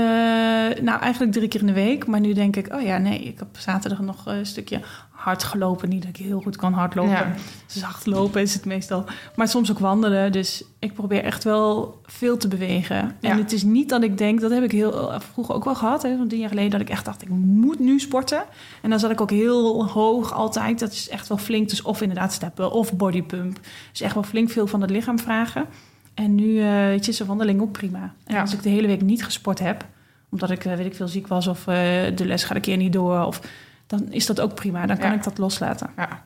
nou, 0.81 0.99
eigenlijk 1.01 1.31
drie 1.31 1.47
keer 1.47 1.59
in 1.59 1.65
de 1.67 1.73
week. 1.73 2.05
Maar 2.07 2.19
nu 2.19 2.33
denk 2.33 2.55
ik, 2.55 2.73
oh 2.73 2.81
ja, 2.81 2.97
nee, 2.97 3.19
ik 3.19 3.39
heb 3.39 3.47
zaterdag 3.57 3.99
nog 3.99 4.25
een 4.25 4.45
stukje 4.45 4.81
hard 5.15 5.43
gelopen. 5.43 5.89
Niet 5.89 6.01
dat 6.01 6.09
ik 6.17 6.25
heel 6.25 6.41
goed 6.41 6.55
kan 6.55 6.73
hardlopen. 6.73 7.11
Ja. 7.11 7.33
Zacht 7.65 8.05
lopen 8.05 8.41
is 8.41 8.53
het 8.53 8.65
meestal. 8.65 9.03
Maar 9.35 9.47
soms 9.47 9.71
ook 9.71 9.79
wandelen. 9.79 10.31
Dus 10.31 10.63
ik 10.79 10.93
probeer 10.93 11.23
echt 11.23 11.43
wel 11.43 12.01
veel 12.05 12.37
te 12.37 12.47
bewegen. 12.47 12.97
En 12.97 13.15
Ja. 13.19 13.37
het 13.37 13.51
is 13.51 13.63
niet 13.63 13.89
dat 13.89 14.03
ik 14.03 14.17
denk, 14.17 14.41
dat 14.41 14.51
heb 14.51 14.63
ik 14.63 14.71
heel 14.71 15.11
eh, 15.11 15.19
vroeger 15.19 15.55
ook 15.55 15.63
wel 15.63 15.75
gehad. 15.75 16.03
Hè, 16.03 16.27
tien 16.27 16.39
jaar 16.39 16.49
geleden, 16.49 16.71
dat 16.71 16.81
ik 16.81 16.89
echt 16.89 17.05
dacht, 17.05 17.21
ik 17.21 17.29
moet 17.29 17.79
nu 17.79 17.99
sporten. 17.99 18.43
En 18.81 18.89
dan 18.89 18.99
zat 18.99 19.11
ik 19.11 19.21
ook 19.21 19.31
heel 19.31 19.87
hoog 19.89 20.33
altijd. 20.33 20.79
Dat 20.79 20.91
is 20.91 21.09
echt 21.09 21.27
wel 21.27 21.37
flink. 21.37 21.69
Dus 21.69 21.81
of 21.81 22.01
inderdaad 22.01 22.33
steppen 22.33 22.71
of 22.71 22.93
bodypump. 22.93 23.59
Dus 23.91 24.01
echt 24.01 24.13
wel 24.13 24.23
flink 24.23 24.49
veel 24.49 24.67
van 24.67 24.81
het 24.81 24.89
lichaam 24.89 25.19
vragen. 25.19 25.65
En 26.13 26.35
nu, 26.35 26.59
eh 26.61 26.67
weet 26.85 27.05
je, 27.05 27.11
is 27.11 27.19
een 27.19 27.27
wandeling 27.27 27.61
ook 27.61 27.71
prima. 27.71 28.13
En 28.25 28.35
Ja. 28.35 28.41
als 28.41 28.53
ik 28.53 28.63
de 28.63 28.69
hele 28.69 28.87
week 28.87 29.01
niet 29.01 29.23
gesport 29.23 29.59
heb, 29.59 29.85
omdat 30.29 30.49
ik, 30.51 30.65
eh, 30.65 30.75
weet 30.75 30.85
ik 30.85 30.95
veel, 30.95 31.07
ziek 31.07 31.27
was 31.27 31.47
of 31.47 31.63
de 31.63 32.23
les 32.25 32.43
gaat 32.43 32.55
een 32.55 32.61
keer 32.61 32.77
niet 32.77 32.93
door, 32.93 33.25
of, 33.25 33.41
dan 33.87 34.07
is 34.11 34.25
dat 34.25 34.39
ook 34.41 34.55
prima. 34.55 34.85
Dan 34.85 34.97
kan 34.97 35.09
Ja. 35.09 35.15
ik 35.15 35.23
dat 35.23 35.37
loslaten. 35.37 35.89
Ja. 35.97 36.23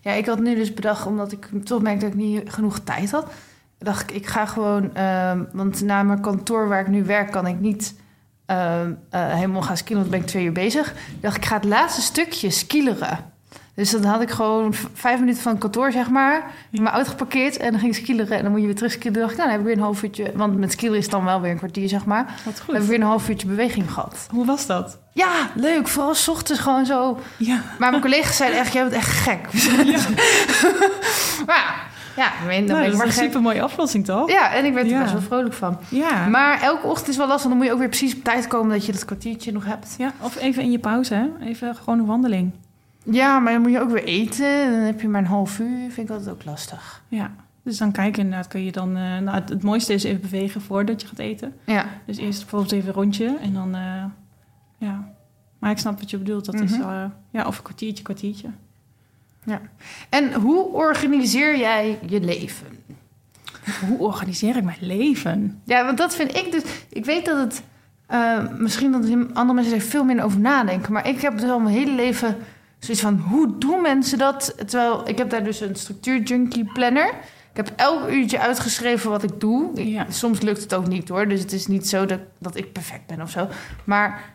ja, 0.00 0.12
ik 0.12 0.26
had 0.26 0.38
nu 0.40 0.54
dus 0.54 0.74
bedacht, 0.74 1.06
omdat 1.06 1.32
ik 1.32 1.48
toch 1.64 1.82
merkte 1.82 2.04
dat 2.04 2.14
ik 2.14 2.20
niet 2.20 2.50
genoeg 2.52 2.78
tijd 2.78 3.10
had. 3.10 3.32
dacht 3.78 4.10
ik, 4.10 4.16
ik 4.16 4.26
ga 4.26 4.46
gewoon... 4.46 4.94
ehm, 4.94 5.44
want 5.52 5.80
na 5.82 6.02
mijn 6.02 6.20
kantoor 6.20 6.68
waar 6.68 6.80
ik 6.80 6.88
nu 6.88 7.04
werk, 7.04 7.30
kan 7.30 7.46
ik 7.46 7.60
niet 7.60 7.94
ehm, 8.46 8.92
eh, 9.10 9.34
helemaal 9.34 9.62
gaan 9.62 9.76
skillen. 9.76 10.00
Want 10.00 10.10
ben 10.14 10.20
ik 10.20 10.26
twee 10.26 10.44
uur 10.44 10.52
bezig. 10.52 10.94
Dacht 11.20 11.36
ik, 11.36 11.44
ga 11.44 11.54
het 11.56 11.64
laatste 11.64 12.00
stukje 12.00 12.50
skileren. 12.50 13.18
Dus 13.74 13.90
dan 13.90 14.04
had 14.04 14.20
ik 14.20 14.30
gewoon 14.30 14.74
vijf 14.94 15.18
minuten 15.18 15.42
van 15.42 15.52
het 15.52 15.60
kantoor, 15.60 15.92
zeg 15.92 16.10
maar, 16.10 16.50
in 16.70 16.82
mijn 16.82 16.94
auto 16.94 17.10
geparkeerd 17.10 17.56
en 17.56 17.70
dan 17.70 17.80
ging 17.80 17.96
ik 17.96 18.02
skileren 18.04 18.36
en 18.36 18.42
dan 18.42 18.50
moet 18.52 18.60
je 18.60 18.66
weer 18.66 18.76
terug 18.76 18.92
skileren. 18.92 19.20
Dacht 19.20 19.32
ik, 19.32 19.38
nou, 19.38 19.48
dan 19.50 19.58
heb 19.58 19.60
ik 19.60 19.66
weer 19.66 19.76
een 19.84 19.90
half 19.90 20.02
uurtje, 20.02 20.32
want 20.34 20.58
met 20.58 20.72
skileren 20.72 20.98
is 20.98 21.04
het 21.04 21.12
dan 21.14 21.24
wel 21.24 21.40
weer 21.40 21.50
een 21.50 21.56
kwartier, 21.56 21.88
zeg 21.88 22.04
maar. 22.04 22.24
Wat 22.44 22.54
heb 22.54 22.62
goed. 22.64 22.74
ik 22.74 22.82
weer 22.82 23.00
een 23.00 23.06
half 23.06 23.28
uurtje 23.28 23.46
beweging 23.46 23.92
gehad. 23.92 24.26
Hoe 24.30 24.46
was 24.46 24.66
dat? 24.66 24.98
Ja, 25.12 25.50
leuk. 25.54 25.88
Vooral 25.88 26.14
's 26.14 26.28
ochtends 26.28 26.60
gewoon 26.60 26.86
zo. 26.86 27.18
Ja. 27.36 27.62
Maar 27.78 27.90
mijn 27.90 28.02
collega's 28.02 28.36
zeiden 28.36 28.58
echt, 28.58 28.72
jij 28.72 28.82
bent 28.82 28.94
echt 28.94 29.08
gek. 29.08 29.38
maar 31.46 31.56
ja, 31.56 31.74
ja, 32.16 32.26
ik 32.40 32.46
meen, 32.46 32.66
dan 32.66 32.76
Nou, 32.76 32.82
dat 32.84 32.92
is 32.92 32.98
maar 32.98 33.06
een 33.06 33.12
super 33.12 33.40
mooie 33.40 33.64
oplossing, 33.64 34.04
toch? 34.04 34.30
Ja, 34.30 34.52
en 34.52 34.64
ik 34.64 34.72
werd 34.74 34.86
er 34.86 34.92
Ja. 34.92 35.00
best 35.00 35.12
wel 35.12 35.22
vrolijk 35.22 35.54
van. 35.54 35.78
Ja. 35.88 36.26
Maar 36.26 36.60
elke 36.62 36.86
ochtend 36.86 37.08
is 37.08 37.16
wel 37.16 37.26
lastig. 37.26 37.48
Dan 37.48 37.56
moet 37.56 37.66
je 37.66 37.72
ook 37.72 37.78
weer 37.78 37.88
precies 37.88 38.14
op 38.16 38.24
tijd 38.24 38.46
komen 38.46 38.70
dat 38.70 38.86
je 38.86 38.92
dat 38.92 39.04
kwartiertje 39.04 39.52
nog 39.52 39.64
hebt. 39.64 39.94
ja. 39.98 40.12
Of 40.20 40.36
even 40.36 40.62
in 40.62 40.70
je 40.70 40.78
pauze, 40.78 41.14
hè? 41.14 41.26
Even 41.46 41.74
gewoon 41.76 41.98
een 41.98 42.06
wandeling. 42.06 42.50
Ja, 43.10 43.38
maar 43.38 43.52
dan 43.52 43.62
moet 43.62 43.70
je 43.70 43.80
ook 43.80 43.90
weer 43.90 44.04
eten. 44.04 44.70
Dan 44.70 44.80
heb 44.80 45.00
je 45.00 45.08
maar 45.08 45.20
een 45.20 45.26
half 45.26 45.58
uur. 45.58 45.90
Vind 45.90 46.08
ik 46.08 46.14
altijd 46.14 46.30
ook 46.34 46.44
lastig. 46.44 47.02
Ja. 47.08 47.30
Dus 47.62 47.78
dan 47.78 47.92
kijken, 47.92 48.22
inderdaad, 48.22 48.48
kun 48.48 48.64
je 48.64 48.72
dan... 48.72 48.96
eh, 48.96 49.18
nou, 49.18 49.30
het, 49.30 49.48
het 49.48 49.62
mooiste 49.62 49.92
is 49.92 50.04
even 50.04 50.20
bewegen 50.20 50.60
voordat 50.60 51.00
je 51.00 51.06
gaat 51.06 51.18
eten. 51.18 51.54
Ja. 51.64 51.84
Dus 52.06 52.16
eerst 52.16 52.40
bijvoorbeeld 52.40 52.72
even 52.72 52.88
een 52.88 52.94
rondje 52.94 53.36
en 53.40 53.52
dan... 53.54 53.74
eh, 53.74 54.04
ja. 54.78 55.08
Maar 55.58 55.70
ik 55.70 55.78
snap 55.78 55.98
wat 55.98 56.10
je 56.10 56.18
bedoelt. 56.18 56.44
Dat 56.44 56.60
is... 56.60 56.72
Eh, 56.72 57.04
ja, 57.30 57.46
of 57.46 57.56
een 57.56 57.62
kwartiertje, 57.62 58.04
kwartiertje. 58.04 58.48
En 60.08 60.32
hoe 60.32 60.64
organiseer 60.64 61.58
jij 61.58 61.98
je 62.06 62.20
leven? 62.20 62.66
Hoe 63.88 63.98
organiseer 63.98 64.56
ik 64.56 64.64
mijn 64.64 64.78
leven? 64.80 65.60
Ja, 65.64 65.84
want 65.84 65.98
dat 65.98 66.14
vind 66.14 66.36
ik 66.36 66.52
dus... 66.52 66.62
Ik 66.88 67.04
weet 67.04 67.24
dat 67.24 67.38
het... 67.38 67.62
misschien 68.58 68.92
dat 68.92 69.34
andere 69.34 69.54
mensen 69.54 69.74
er 69.74 69.80
veel 69.80 70.04
minder 70.04 70.24
over 70.24 70.40
nadenken. 70.40 70.92
Maar 70.92 71.08
ik 71.08 71.20
heb 71.20 71.38
dus 71.38 71.50
al 71.50 71.60
mijn 71.60 71.74
hele 71.74 71.94
leven 71.94 72.36
zoiets 72.80 73.02
van... 73.02 73.18
Hoe 73.18 73.58
doen 73.58 73.82
mensen 73.82 74.18
dat? 74.18 74.54
Terwijl 74.56 75.08
ik 75.08 75.18
heb 75.18 75.30
daar 75.30 75.44
dus 75.44 75.60
een 75.60 75.74
structuur 75.76 76.22
junkie 76.22 76.70
planner. 76.72 77.06
Ik 77.50 77.56
heb 77.56 77.72
elk 77.76 78.08
uurtje 78.10 78.40
uitgeschreven 78.40 79.10
wat 79.10 79.22
ik 79.22 79.40
doe. 79.40 79.70
Ik- 79.74 79.86
Ja. 79.86 80.06
Soms 80.10 80.40
lukt 80.40 80.62
het 80.62 80.74
ook 80.74 80.86
niet 80.86 81.08
hoor. 81.08 81.28
Dus 81.28 81.40
het 81.40 81.52
is 81.52 81.66
niet 81.66 81.88
zo 81.88 82.06
dat, 82.06 82.20
dat 82.38 82.56
ik 82.56 82.72
perfect 82.72 83.06
ben 83.06 83.20
of 83.20 83.30
zo. 83.30 83.48
Maar 83.84 84.32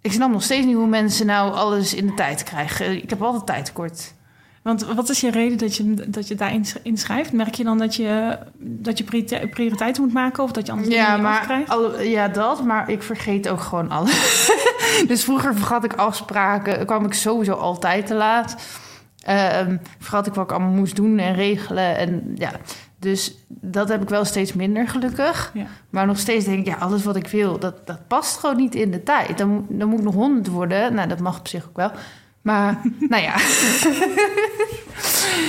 ik 0.00 0.12
snap 0.12 0.30
nog 0.30 0.42
steeds 0.42 0.66
niet 0.66 0.74
hoe 0.74 0.86
mensen 0.86 1.26
nou 1.26 1.52
alles 1.52 1.94
in 1.94 2.06
de 2.06 2.14
tijd 2.14 2.42
krijgen. 2.42 3.02
Ik 3.02 3.10
heb 3.10 3.22
altijd 3.22 3.46
tijdtekort. 3.46 4.14
Want 4.68 4.84
wat 4.84 5.08
is 5.08 5.20
je 5.20 5.30
reden 5.30 5.58
dat 5.58 5.76
je, 5.76 5.94
dat 6.08 6.28
je 6.28 6.34
daarin 6.34 6.64
sch- 6.64 6.76
inschrijft? 6.82 7.32
Merk 7.32 7.54
je 7.54 7.64
dan 7.64 7.78
dat 7.78 7.94
je, 7.94 8.38
dat 8.58 8.98
je 8.98 9.04
priorite- 9.04 9.48
prioriteiten 9.50 10.02
moet 10.02 10.12
maken 10.12 10.42
of 10.42 10.52
dat 10.52 10.66
je 10.66 10.72
anders 10.72 10.94
Ja, 10.94 11.12
niet 11.14 11.22
maar 11.22 11.38
afkrijgt? 11.38 11.70
alle, 11.70 12.10
ja, 12.10 12.28
dat, 12.28 12.64
maar 12.64 12.90
ik 12.90 13.02
vergeet 13.02 13.48
ook 13.48 13.60
gewoon 13.60 13.90
alles. 13.90 14.50
dus 15.08 15.24
vroeger 15.24 15.54
vergat 15.54 15.84
ik 15.84 15.92
afspraken, 15.92 16.86
kwam 16.86 17.04
ik 17.04 17.12
sowieso 17.12 17.52
altijd 17.52 18.06
te 18.06 18.14
laat. 18.14 18.56
Ehm 19.22 19.76
vergat 19.98 20.26
ik 20.26 20.34
wat 20.34 20.44
ik 20.44 20.52
allemaal 20.56 20.74
moest 20.74 20.96
doen 20.96 21.18
en 21.18 21.34
regelen. 21.34 21.96
En, 21.96 22.32
ja. 22.34 22.50
Dus 22.98 23.34
dat 23.48 23.88
heb 23.88 24.02
ik 24.02 24.08
wel 24.08 24.24
steeds 24.24 24.52
minder 24.52 24.88
gelukkig. 24.88 25.50
Ja. 25.54 25.66
Maar 25.90 26.06
nog 26.06 26.18
steeds 26.18 26.44
denk 26.44 26.58
ik, 26.58 26.66
ja, 26.66 26.76
alles 26.76 27.04
wat 27.04 27.16
ik 27.16 27.26
wil, 27.28 27.58
dat, 27.58 27.86
dat 27.86 28.06
past 28.08 28.38
gewoon 28.38 28.56
niet 28.56 28.74
in 28.74 28.90
de 28.90 29.02
tijd. 29.02 29.38
Dan, 29.38 29.66
dan 29.68 29.88
moet 29.88 29.98
ik 29.98 30.04
nog 30.04 30.14
honderd 30.14 30.48
worden. 30.48 30.94
Nou, 30.94 31.08
dat 31.08 31.18
mag 31.20 31.38
op 31.38 31.48
zich 31.48 31.66
ook 31.68 31.76
wel. 31.76 31.90
Maar, 32.52 32.80
nou 33.08 33.22
ja. 33.22 33.34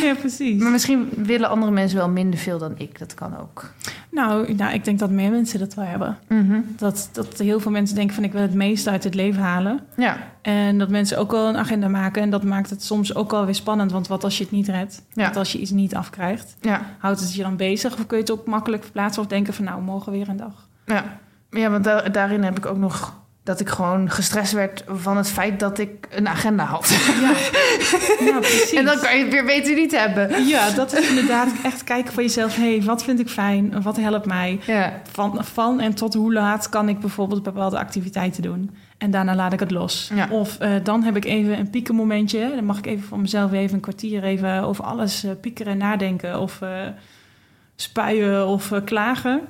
Ja, 0.04 0.16
precies. 0.20 0.62
Maar 0.62 0.72
misschien 0.72 1.10
willen 1.16 1.50
andere 1.50 1.72
mensen 1.72 1.98
wel 1.98 2.10
minder 2.10 2.40
veel 2.40 2.58
dan 2.58 2.74
ik. 2.78 3.00
Dat 3.00 3.14
kan 3.14 3.38
ook. 3.38 3.72
Nou, 4.12 4.54
nou, 4.54 4.74
ik 4.74 4.84
denk 4.86 5.00
dat 5.00 5.10
meer 5.10 5.32
mensen 5.32 5.60
dat 5.60 5.74
wel 5.74 5.86
hebben. 5.86 6.18
Mhm. 6.28 6.60
Dat, 6.78 7.10
dat 7.12 7.38
heel 7.38 7.60
veel 7.60 7.72
mensen 7.72 7.96
denken 7.96 8.16
van 8.16 8.24
ik 8.24 8.32
wil 8.32 8.42
het 8.42 8.54
meeste 8.54 8.90
uit 8.90 9.04
het 9.04 9.16
leven 9.16 9.42
halen. 9.42 9.80
Ja, 9.98 10.18
En 10.42 10.78
dat 10.78 10.90
mensen 10.90 11.18
ook 11.18 11.32
wel 11.32 11.48
een 11.48 11.58
agenda 11.58 11.88
maken. 11.88 12.22
En 12.22 12.30
dat 12.30 12.44
maakt 12.44 12.70
het 12.70 12.84
soms 12.84 13.16
ook 13.16 13.32
wel 13.32 13.46
weer 13.46 13.56
spannend. 13.56 13.92
Want 13.92 14.08
wat 14.08 14.24
als 14.24 14.38
je 14.38 14.44
het 14.44 14.52
niet 14.54 14.68
redt? 14.68 15.02
Ja. 15.14 15.26
Wat 15.28 15.38
als 15.38 15.52
je 15.52 15.60
iets 15.60 15.72
niet 15.72 15.96
afkrijgt? 15.96 16.56
ja. 16.62 16.82
Houdt 17.00 17.20
het 17.20 17.34
je 17.36 17.44
dan 17.44 17.56
bezig? 17.56 17.94
Of 17.94 18.08
kun 18.08 18.18
je 18.18 18.24
het 18.24 18.32
ook 18.32 18.46
makkelijk 18.46 18.84
verplaatsen? 18.84 19.22
Of 19.22 19.28
denken 19.28 19.54
van 19.54 19.66
nou, 19.66 19.82
morgen 19.82 20.12
weer 20.12 20.30
een 20.30 20.38
dag? 20.38 20.68
Ja, 20.86 21.04
ja 21.50 21.70
want 21.70 21.84
da- 21.84 22.10
daarin 22.10 22.44
heb 22.44 22.58
ik 22.58 22.66
ook 22.66 22.78
nog 22.78 23.14
dat 23.50 23.60
ik 23.60 23.70
gewoon 23.70 24.10
gestrest 24.10 24.52
werd 24.52 24.84
van 24.88 25.18
het 25.18 25.30
feit 25.30 25.60
dat 25.60 25.80
ik 25.80 26.08
een 26.10 26.28
agenda 26.28 26.64
had. 26.64 26.90
Ja, 27.22 27.32
ja 28.32 28.40
precies. 28.40 28.74
en 28.74 28.86
dan 28.86 29.00
kan 29.00 29.18
je 29.18 29.24
het 29.24 29.34
weer 29.34 29.46
beter 29.46 29.76
niet 29.76 29.92
hebben. 29.92 30.48
Ja, 30.48 30.72
dat 30.72 30.98
is 30.98 31.10
inderdaad 31.10 31.48
echt 31.64 31.84
kijken 31.84 32.14
voor 32.14 32.24
jezelf. 32.24 32.56
Hé, 32.56 32.76
hey, 32.76 32.84
wat 32.84 33.04
vind 33.04 33.20
ik 33.20 33.30
fijn? 33.30 33.82
Wat 33.82 33.98
helpt 33.98 34.26
mij? 34.26 34.60
Ja, 34.66 35.02
Van, 35.12 35.46
van 35.46 35.80
en 35.80 35.94
tot 35.94 36.14
hoe 36.14 36.34
laat 36.34 36.70
kan 36.70 36.90
ik 36.90 37.00
bijvoorbeeld 37.00 37.44
bepaalde 37.44 37.80
activiteiten 37.80 38.42
doen? 38.42 38.76
En 38.98 39.12
daarna 39.12 39.36
laat 39.36 39.54
ik 39.54 39.60
het 39.60 39.72
los. 39.72 40.12
Ja. 40.16 40.28
Of 40.30 40.60
eh, 40.60 40.72
dan 40.84 41.04
heb 41.04 41.16
ik 41.16 41.26
even 41.26 41.60
een 41.60 41.70
piekenmomentje. 41.70 42.52
Dan 42.56 42.66
mag 42.66 42.78
ik 42.78 42.86
even 42.86 43.08
voor 43.08 43.20
mezelf 43.20 43.52
even 43.52 43.76
een 43.76 43.82
kwartier 43.82 44.24
even 44.24 44.64
over 44.64 44.84
alles 44.84 45.24
eh, 45.24 45.32
piekeren 45.42 45.72
en 45.72 45.78
nadenken. 45.78 46.40
Of 46.40 46.62
eh, 46.62 46.70
spuien 47.82 48.48
of 48.48 48.72
eh, 48.72 48.84
klagen. 48.84 49.42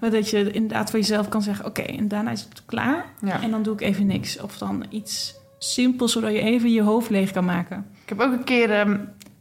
Maar 0.00 0.10
dat 0.10 0.30
je 0.30 0.50
inderdaad 0.50 0.90
voor 0.90 0.98
jezelf 0.98 1.28
kan 1.28 1.42
zeggen... 1.42 1.64
oké, 1.66 1.82
en 1.82 2.08
daarna 2.08 2.30
is 2.30 2.46
het 2.48 2.62
klaar. 2.66 3.04
ja. 3.20 3.42
En 3.42 3.50
dan 3.50 3.62
doe 3.62 3.74
ik 3.74 3.80
even 3.80 4.06
niks. 4.06 4.40
Of 4.40 4.58
dan 4.58 4.84
iets 4.90 5.34
simpels, 5.58 6.12
zodat 6.12 6.32
je 6.32 6.40
even 6.40 6.72
je 6.72 6.82
hoofd 6.82 7.10
leeg 7.10 7.30
kan 7.30 7.44
maken. 7.44 7.86
Ik 8.02 8.08
heb 8.08 8.20
ook 8.20 8.32
een 8.32 8.44
keer, 8.44 8.70
ehm 8.70 8.96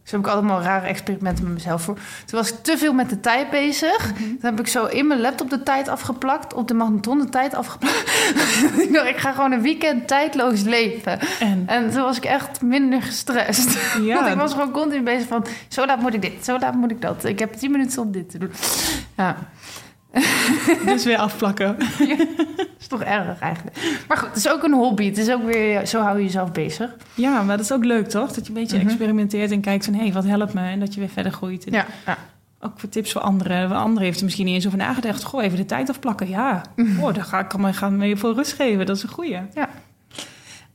zo 0.08 0.16
heb 0.16 0.26
ik 0.26 0.32
allemaal 0.32 0.62
rare 0.62 0.88
experimenten 0.88 1.44
met 1.44 1.54
mezelf 1.54 1.82
voor. 1.82 1.96
Toen 1.96 2.40
was 2.40 2.50
ik 2.50 2.56
te 2.62 2.78
veel 2.78 2.94
met 2.94 3.10
de 3.10 3.20
tijd 3.20 3.50
bezig. 3.50 4.14
Toen 4.18 4.38
heb 4.42 4.60
ik 4.60 4.68
zo 4.68 4.86
in 4.86 5.08
mijn 5.08 5.22
laptop 5.22 5.50
de 5.50 5.64
tijd 5.64 5.88
afgeplakt, 5.88 6.54
op 6.54 6.68
de 6.68 6.74
magnetron 6.74 7.20
de 7.20 7.30
tijd 7.30 7.56
afgeplakt. 7.56 8.04
ik 8.84 8.94
dacht, 8.94 9.08
ik 9.08 9.18
ga 9.18 9.32
gewoon 9.32 9.52
een 9.52 9.62
weekend 9.62 10.08
tijdloos 10.08 10.62
leven. 10.62 11.20
En 11.40 11.64
En 11.66 11.92
toen 11.92 12.02
was 12.02 12.18
ik 12.18 12.26
echt 12.26 12.62
minder 12.62 13.02
gestrest. 13.02 13.78
ja, 14.02 14.16
Want 14.20 14.28
ik 14.28 14.38
was 14.38 14.52
gewoon 14.52 14.72
continu 14.72 15.04
bezig 15.04 15.28
van... 15.28 15.46
zo 15.68 15.86
laat 15.86 16.00
moet 16.00 16.14
ik 16.14 16.22
dit, 16.22 16.46
zo 16.46 16.60
laat 16.60 16.74
moet 16.74 16.92
ik 16.92 17.02
dat. 17.02 17.26
Ik 17.26 17.40
heb 17.40 17.54
tien 17.54 17.72
minuten 17.72 18.02
om 18.02 18.12
dit 18.12 18.30
te 18.30 18.38
doen. 18.38 18.52
Ja, 19.16 19.38
dus 20.86 21.04
weer 21.04 21.18
afplakken. 21.18 21.78
dat 22.58 22.68
is 22.80 22.88
toch 22.88 23.02
erg 23.04 23.40
eigenlijk. 23.40 23.78
Maar 24.08 24.18
goed, 24.18 24.28
het 24.28 24.38
is 24.38 24.50
ook 24.50 24.64
een 24.64 24.74
hobby. 24.74 25.06
Het 25.06 25.18
is 25.18 25.30
ook 25.32 25.44
weer... 25.44 25.88
Zo 25.88 26.02
hou 26.02 26.18
je 26.18 26.24
jezelf 26.24 26.52
bezig. 26.52 26.96
Ja, 27.14 27.42
maar 27.42 27.58
dat 27.58 27.66
is 27.66 27.72
ook 27.72 27.86
leuk, 27.86 28.10
toch? 28.10 28.32
Dat 28.32 28.44
je 28.48 28.54
een 28.54 28.60
beetje 28.60 28.78
Mhm. 28.78 28.88
experimenteert 28.88 29.52
en 29.52 29.62
kijkt 29.62 29.86
van... 29.86 29.94
hé, 29.94 30.12
wat 30.12 30.24
helpt 30.26 30.54
me? 30.54 30.62
En 30.70 30.80
dat 30.80 30.94
je 30.94 31.00
weer 31.00 31.10
verder 31.10 31.32
groeit. 31.32 31.66
En 31.66 31.72
Ja, 31.74 31.86
ja. 32.06 32.18
Ook 32.60 32.80
voor 32.80 32.90
tips 32.90 33.12
voor 33.12 33.22
anderen. 33.22 33.58
Een 33.58 33.72
ander 33.72 34.04
heeft 34.04 34.18
er 34.18 34.24
misschien 34.24 34.46
niet 34.46 34.56
eens 34.56 34.66
over 34.66 34.78
nagedacht. 34.78 35.24
Goh, 35.24 35.44
even 35.44 35.58
de 35.58 35.66
tijd 35.66 35.90
afplakken. 35.90 36.30
Ja, 36.30 36.62
Mhm. 36.76 37.04
oh, 37.04 37.14
daar 37.14 37.24
ga 37.24 37.40
ik 37.40 37.58
me 37.58 37.74
gaan 37.74 37.98
mee 37.98 38.16
voor 38.16 38.34
rust 38.34 38.54
geven. 38.54 38.86
Dat 38.86 38.96
is 38.98 39.04
een 39.04 39.10
goeie. 39.10 39.38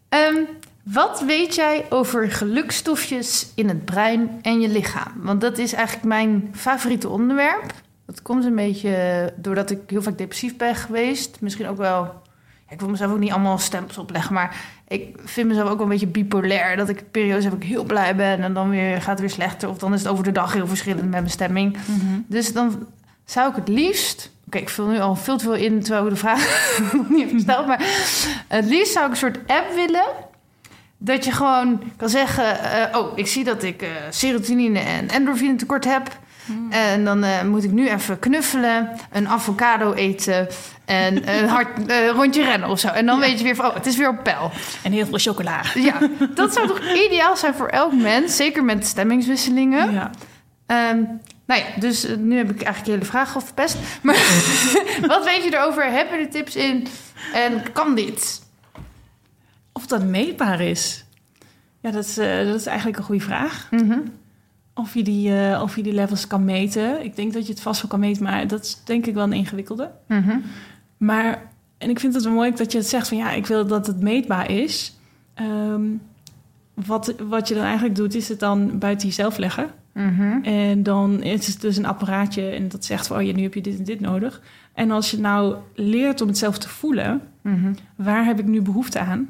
Ehm, 0.09 0.37
wat 0.85 1.23
weet 1.27 1.55
jij 1.55 1.85
over 1.91 2.31
gelukstofjes 2.31 3.53
in 3.55 3.69
het 3.69 3.85
brein 3.85 4.29
en 4.43 4.61
je 4.61 4.69
lichaam? 4.69 5.13
Want 5.17 5.41
dat 5.41 5.59
is 5.59 5.73
eigenlijk 5.73 6.07
mijn 6.07 6.51
favoriete 6.55 7.09
onderwerp. 7.09 7.73
Dat 8.13 8.23
komt 8.23 8.45
een 8.45 8.55
beetje 8.55 9.33
doordat 9.37 9.71
ik 9.71 9.79
heel 9.87 10.03
vaak 10.03 10.19
depressief 10.19 10.57
ben 10.57 10.75
geweest. 10.75 11.41
Misschien 11.41 11.69
ook 11.69 11.77
wel... 11.77 12.03
ja, 12.67 12.73
ik 12.73 12.81
wil 12.81 12.89
mezelf 12.89 13.13
ook 13.13 13.19
niet 13.19 13.31
allemaal 13.31 13.59
stempels 13.59 13.99
opleggen, 13.99 14.35
maar 14.35 14.57
ik 14.89 15.17
vind 15.25 15.49
mezelf 15.49 15.69
ook 15.69 15.77
wel 15.77 15.83
een 15.87 15.93
beetje 15.93 16.07
bipolair. 16.07 16.77
Dat 16.77 16.89
ik 16.89 17.11
periodes 17.11 17.45
heb 17.45 17.55
ik 17.55 17.63
heel 17.63 17.85
blij 17.85 18.17
ben 18.17 18.43
en 18.43 18.55
dan 18.55 18.71
weer, 18.71 18.97
gaat 18.97 19.11
het 19.11 19.21
weer 19.21 19.31
slechter. 19.31 19.69
Of 19.69 19.79
dan 19.79 19.95
is 19.95 20.03
het 20.03 20.09
over 20.13 20.25
de 20.25 20.33
dag 20.33 20.53
heel 20.53 20.67
verschillend 20.67 21.03
met 21.03 21.11
mijn 21.11 21.31
stemming. 21.31 21.77
Dus 22.27 22.53
dan 22.53 22.87
zou 23.25 23.51
ik 23.51 23.57
het 23.57 23.69
liefst... 23.69 24.31
Oké, 24.47 24.59
ik 24.59 24.69
vul 24.69 24.87
nu 24.87 25.01
al 25.01 25.17
veel 25.17 25.37
te 25.37 25.45
veel 25.45 25.55
in 25.55 25.83
terwijl 25.83 26.05
ik 26.05 26.11
de 26.11 26.17
vraag 26.17 26.71
nog 26.93 27.09
niet 27.09 27.21
heb 27.21 27.31
gesteld. 27.31 27.67
Maar 27.67 27.81
het 28.49 28.65
liefst 28.65 28.93
zou 28.93 29.05
ik 29.05 29.11
een 29.11 29.17
soort 29.17 29.39
app 29.47 29.75
willen... 29.75 30.07
dat 30.99 31.25
je 31.25 31.33
gewoon 31.33 31.83
kan 31.97 32.09
zeggen... 32.09 32.61
eh, 32.61 32.99
oh, 32.99 33.13
ik 33.15 33.27
zie 33.27 33.45
dat 33.45 33.63
ik 33.63 33.83
eh, 33.83 33.89
serotonine 34.11 34.79
en 34.79 35.09
endorfine 35.09 35.57
tekort 35.57 35.85
heb... 35.85 36.21
En 36.71 37.05
dan 37.05 37.25
eh, 37.25 37.43
moet 37.43 37.65
ik 37.65 37.71
nu 37.71 37.89
even 37.89 38.19
knuffelen, 38.19 38.89
een 39.13 39.29
avocado 39.29 39.93
eten 39.93 40.49
en 40.85 41.29
een 41.39 41.49
hard 41.49 41.87
eh, 41.87 42.09
rondje 42.09 42.45
rennen 42.45 42.69
of 42.69 42.79
zo. 42.79 42.89
En 42.89 43.07
dan 43.07 43.15
Ja. 43.19 43.21
weet 43.27 43.39
je 43.39 43.45
weer 43.45 43.55
van, 43.55 43.67
oh, 43.67 43.75
het 43.75 43.87
is 43.87 43.97
weer 43.97 44.09
op 44.09 44.23
peil. 44.23 44.51
En 44.83 44.93
heel 44.93 45.07
veel 45.07 45.19
chocola. 45.19 45.61
Ja, 45.75 45.99
dat 46.35 46.53
zou 46.53 46.67
toch 46.67 46.81
ideaal 47.07 47.37
zijn 47.37 47.55
voor 47.55 47.69
elk 47.69 47.93
mens, 47.93 48.37
zeker 48.37 48.65
met 48.65 48.87
stemmingswisselingen. 48.87 49.93
Ja. 49.93 50.11
Ehm, 50.67 51.03
nou 51.47 51.61
ja, 51.61 51.67
dus 51.81 52.05
eh, 52.05 52.17
nu 52.17 52.37
heb 52.37 52.51
ik 52.51 52.63
eigenlijk 52.63 52.87
je 52.87 52.93
hele 52.93 53.05
vraag 53.05 53.35
al 53.35 53.41
verpest. 53.41 53.77
Maar 54.03 54.15
wat 55.07 55.25
weet 55.25 55.45
je 55.45 55.55
erover? 55.57 55.85
Heb 55.85 56.11
je 56.11 56.17
er 56.17 56.31
tips 56.31 56.57
in? 56.57 56.87
En 57.35 57.73
kan 57.73 57.95
dit? 57.95 58.43
Of 59.73 59.87
dat 59.87 60.05
meetbaar 60.05 60.61
is. 60.61 61.05
Ja, 61.81 61.91
dat 61.91 62.05
is, 62.05 62.15
dat 62.15 62.55
is 62.61 62.67
eigenlijk 62.67 62.99
een 62.99 63.05
goede 63.05 63.25
vraag. 63.25 63.67
Mhm. 63.71 63.99
Of 64.75 64.95
je, 64.95 65.03
die, 65.03 65.37
eh, 65.39 65.63
of 65.63 65.77
je 65.77 65.83
die 65.83 65.93
levels 65.93 66.27
kan 66.27 66.45
meten. 66.45 67.05
Ik 67.05 67.17
denk 67.17 67.33
dat 67.33 67.47
je 67.47 67.53
het 67.53 67.63
vast 67.63 67.81
wel 67.83 67.91
kan 67.91 68.01
meten, 68.01 68.23
maar 68.23 68.47
dat 68.47 68.65
is 68.65 68.81
denk 68.85 69.07
ik 69.07 69.15
wel 69.15 69.25
een 69.25 69.33
ingewikkelde. 69.33 69.91
Mhm. 70.09 70.39
Maar, 70.97 71.51
en 71.79 71.91
ik 71.91 72.01
vind 72.01 72.15
het 72.15 72.25
wel 72.25 72.33
mooi 72.33 72.53
dat 72.55 72.73
je 72.73 72.79
het 72.79 72.87
zegt 72.89 73.09
van 73.09 73.17
ja, 73.17 73.31
ik 73.33 73.47
wil 73.47 73.67
dat 73.67 73.87
het 73.87 74.01
meetbaar 74.01 74.51
is. 74.51 74.97
Ehm, 75.35 75.83
wat, 76.75 77.15
wat 77.29 77.49
je 77.49 77.55
dan 77.55 77.65
eigenlijk 77.65 77.95
doet, 77.97 78.15
is 78.15 78.29
het 78.29 78.39
dan 78.41 78.79
buiten 78.79 79.09
jezelf 79.09 79.37
leggen. 79.37 79.71
Mhm. 79.93 80.43
En 80.43 80.83
dan 80.83 81.23
is 81.23 81.47
het 81.47 81.61
dus 81.61 81.77
een 81.77 81.87
apparaatje 81.87 82.49
en 82.49 82.69
dat 82.69 82.85
zegt 82.85 83.07
van 83.07 83.17
oh 83.17 83.23
ja, 83.23 83.33
nu 83.33 83.43
heb 83.43 83.55
je 83.55 83.61
dit 83.61 83.79
en 83.79 83.85
dit 83.85 84.01
nodig. 84.01 84.43
En 84.75 84.91
als 84.91 85.11
je 85.11 85.19
nou 85.19 85.57
leert 85.75 86.21
om 86.21 86.29
het 86.29 86.39
zelf 86.39 86.59
te 86.59 86.69
voelen, 86.69 87.21
Mhm. 87.43 87.73
waar 87.97 88.25
heb 88.25 88.39
ik 88.39 88.47
nu 88.47 88.63
behoefte 88.63 88.99
aan? 88.99 89.29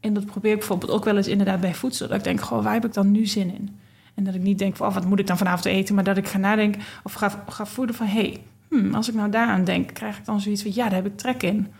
En 0.00 0.14
dat 0.14 0.26
probeer 0.26 0.52
ik 0.52 0.58
bijvoorbeeld 0.58 0.90
ook 0.90 1.04
wel 1.04 1.16
eens 1.16 1.28
inderdaad 1.28 1.60
bij 1.60 1.74
voedsel. 1.74 2.08
Dat 2.08 2.16
ik 2.16 2.24
denk, 2.24 2.40
goh, 2.40 2.64
waar 2.64 2.72
heb 2.72 2.84
ik 2.84 2.94
dan 2.94 3.10
nu 3.10 3.26
zin 3.26 3.54
in? 3.54 3.68
En 4.14 4.24
dat 4.24 4.34
ik 4.34 4.42
niet 4.42 4.58
denk 4.58 4.76
van, 4.76 4.86
oh, 4.86 4.94
wat 4.94 5.04
moet 5.04 5.18
ik 5.18 5.26
dan 5.26 5.38
vanavond 5.38 5.64
eten? 5.64 5.94
Maar 5.94 6.04
dat 6.04 6.16
ik 6.16 6.26
ga 6.26 6.38
nadenken 6.38 6.80
of 7.02 7.12
ga, 7.12 7.44
ga 7.48 7.66
voeden 7.66 7.94
van... 7.94 8.06
hé, 8.06 8.20
hey, 8.20 8.42
hmm, 8.68 8.94
als 8.94 9.08
ik 9.08 9.14
nou 9.14 9.30
daaraan 9.30 9.64
denk, 9.64 9.94
krijg 9.94 10.18
ik 10.18 10.24
dan 10.24 10.40
zoiets 10.40 10.62
van... 10.62 10.74
ja, 10.74 10.84
daar 10.84 11.02
heb 11.02 11.06
ik 11.06 11.16
trek 11.16 11.42
in. 11.42 11.72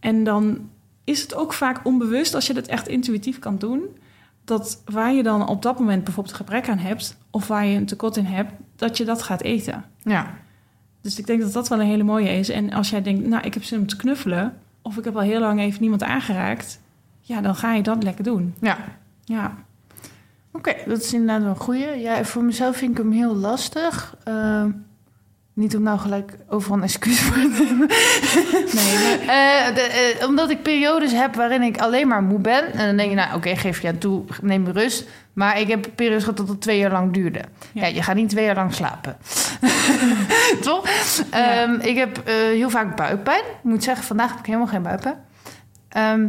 En 0.00 0.24
dan 0.24 0.70
is 1.04 1.22
het 1.22 1.34
ook 1.34 1.52
vaak 1.52 1.80
onbewust, 1.84 2.34
als 2.34 2.46
je 2.46 2.54
dat 2.54 2.66
echt 2.66 2.88
intuïtief 2.88 3.38
kan 3.38 3.58
doen... 3.58 3.82
dat 4.44 4.82
waar 4.84 5.12
je 5.12 5.22
dan 5.22 5.48
op 5.48 5.62
dat 5.62 5.78
moment 5.78 6.04
bijvoorbeeld 6.04 6.36
gebrek 6.36 6.68
aan 6.68 6.78
hebt... 6.78 7.16
of 7.30 7.46
waar 7.46 7.66
je 7.66 7.76
een 7.76 7.86
tekort 7.86 8.16
in 8.16 8.24
hebt, 8.24 8.52
dat 8.76 8.96
je 8.96 9.04
dat 9.04 9.22
gaat 9.22 9.42
eten. 9.42 9.84
Ja. 10.02 10.34
Dus 11.00 11.18
ik 11.18 11.26
denk 11.26 11.40
dat 11.40 11.52
dat 11.52 11.68
wel 11.68 11.80
een 11.80 11.86
hele 11.86 12.02
mooie 12.02 12.28
is. 12.28 12.48
En 12.48 12.72
als 12.72 12.90
jij 12.90 13.02
denkt, 13.02 13.26
nou, 13.26 13.44
ik 13.44 13.54
heb 13.54 13.64
zin 13.64 13.78
om 13.78 13.86
te 13.86 13.96
knuffelen... 13.96 14.58
of 14.82 14.96
ik 14.96 15.04
heb 15.04 15.16
al 15.16 15.22
heel 15.22 15.40
lang 15.40 15.60
even 15.60 15.80
niemand 15.80 16.02
aangeraakt... 16.02 16.80
ja, 17.20 17.40
dan 17.40 17.54
ga 17.54 17.74
je 17.74 17.82
dat 17.82 18.02
lekker 18.02 18.24
doen. 18.24 18.54
Ja. 18.60 18.78
Ja. 19.24 19.64
Oké, 20.52 20.74
dat 20.86 21.02
is 21.02 21.12
inderdaad 21.12 21.48
een 21.48 21.56
goeie. 21.56 22.00
Ja, 22.00 22.24
voor 22.24 22.42
mezelf 22.44 22.76
vind 22.76 22.90
ik 22.90 22.96
hem 22.96 23.12
heel 23.12 23.34
lastig. 23.36 24.16
Ehm, 24.24 24.70
niet 25.54 25.76
om 25.76 25.82
nou 25.82 25.98
gelijk 25.98 26.36
overal 26.48 26.76
een 26.76 26.82
excuus 26.82 27.20
voor 27.20 27.34
te 27.34 27.48
nemen. 27.64 27.86
Nee, 29.26 29.72
de, 29.74 30.14
eh, 30.20 30.28
omdat 30.28 30.50
ik 30.50 30.62
periodes 30.62 31.12
heb 31.12 31.34
waarin 31.34 31.62
ik 31.62 31.78
alleen 31.78 32.08
maar 32.08 32.22
moe 32.22 32.38
ben. 32.38 32.72
En 32.72 32.86
dan 32.86 32.96
denk 32.96 33.10
je, 33.10 33.16
nou 33.16 33.34
oké, 33.36 33.56
geef 33.56 33.80
je 33.80 33.88
aan 33.88 33.98
toe, 33.98 34.24
neem 34.42 34.68
rust. 34.68 35.08
Maar 35.32 35.60
ik 35.60 35.68
heb 35.68 35.86
periodes 35.94 36.22
gehad 36.22 36.36
dat 36.38 36.48
het 36.48 36.60
twee 36.60 36.78
jaar 36.78 36.92
lang 36.92 37.12
duurde. 37.12 37.38
Ja, 37.72 37.82
Ja. 37.82 37.86
je 37.86 38.02
gaat 38.02 38.14
niet 38.16 38.28
twee 38.28 38.44
jaar 38.44 38.54
lang 38.54 38.74
slapen. 38.74 39.16
Toch? 40.62 40.88
Ja. 41.30 41.62
Ehm, 41.62 41.74
ik 41.80 41.96
heb 41.96 42.18
eh, 42.18 42.34
heel 42.34 42.70
vaak 42.70 42.96
buikpijn. 42.96 43.40
Ik 43.44 43.62
moet 43.62 43.84
zeggen, 43.84 44.04
vandaag 44.04 44.30
heb 44.30 44.38
ik 44.38 44.46
helemaal 44.46 44.66
geen 44.66 44.82
buikpijn. 44.82 45.16
Ehm, 45.88 46.26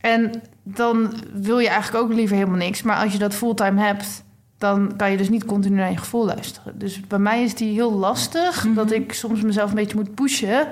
en 0.00 0.42
dan 0.74 1.12
wil 1.32 1.58
je 1.58 1.68
eigenlijk 1.68 2.04
ook 2.04 2.12
liever 2.12 2.36
helemaal 2.36 2.58
niks. 2.58 2.82
Maar 2.82 2.96
als 2.96 3.12
je 3.12 3.18
dat 3.18 3.34
fulltime 3.34 3.80
hebt, 3.80 4.24
dan 4.58 4.96
kan 4.96 5.10
je 5.10 5.16
dus 5.16 5.28
niet 5.28 5.44
continu 5.44 5.76
naar 5.76 5.90
je 5.90 5.96
gevoel 5.96 6.24
luisteren. 6.24 6.78
Dus 6.78 7.00
bij 7.00 7.18
mij 7.18 7.42
is 7.42 7.54
die 7.54 7.72
heel 7.72 7.92
lastig. 7.92 8.64
Mhm. 8.64 8.74
Dat 8.74 8.92
ik 8.92 9.12
soms 9.12 9.40
mezelf 9.40 9.68
een 9.68 9.76
beetje 9.76 9.96
moet 9.96 10.14
pushen. 10.14 10.68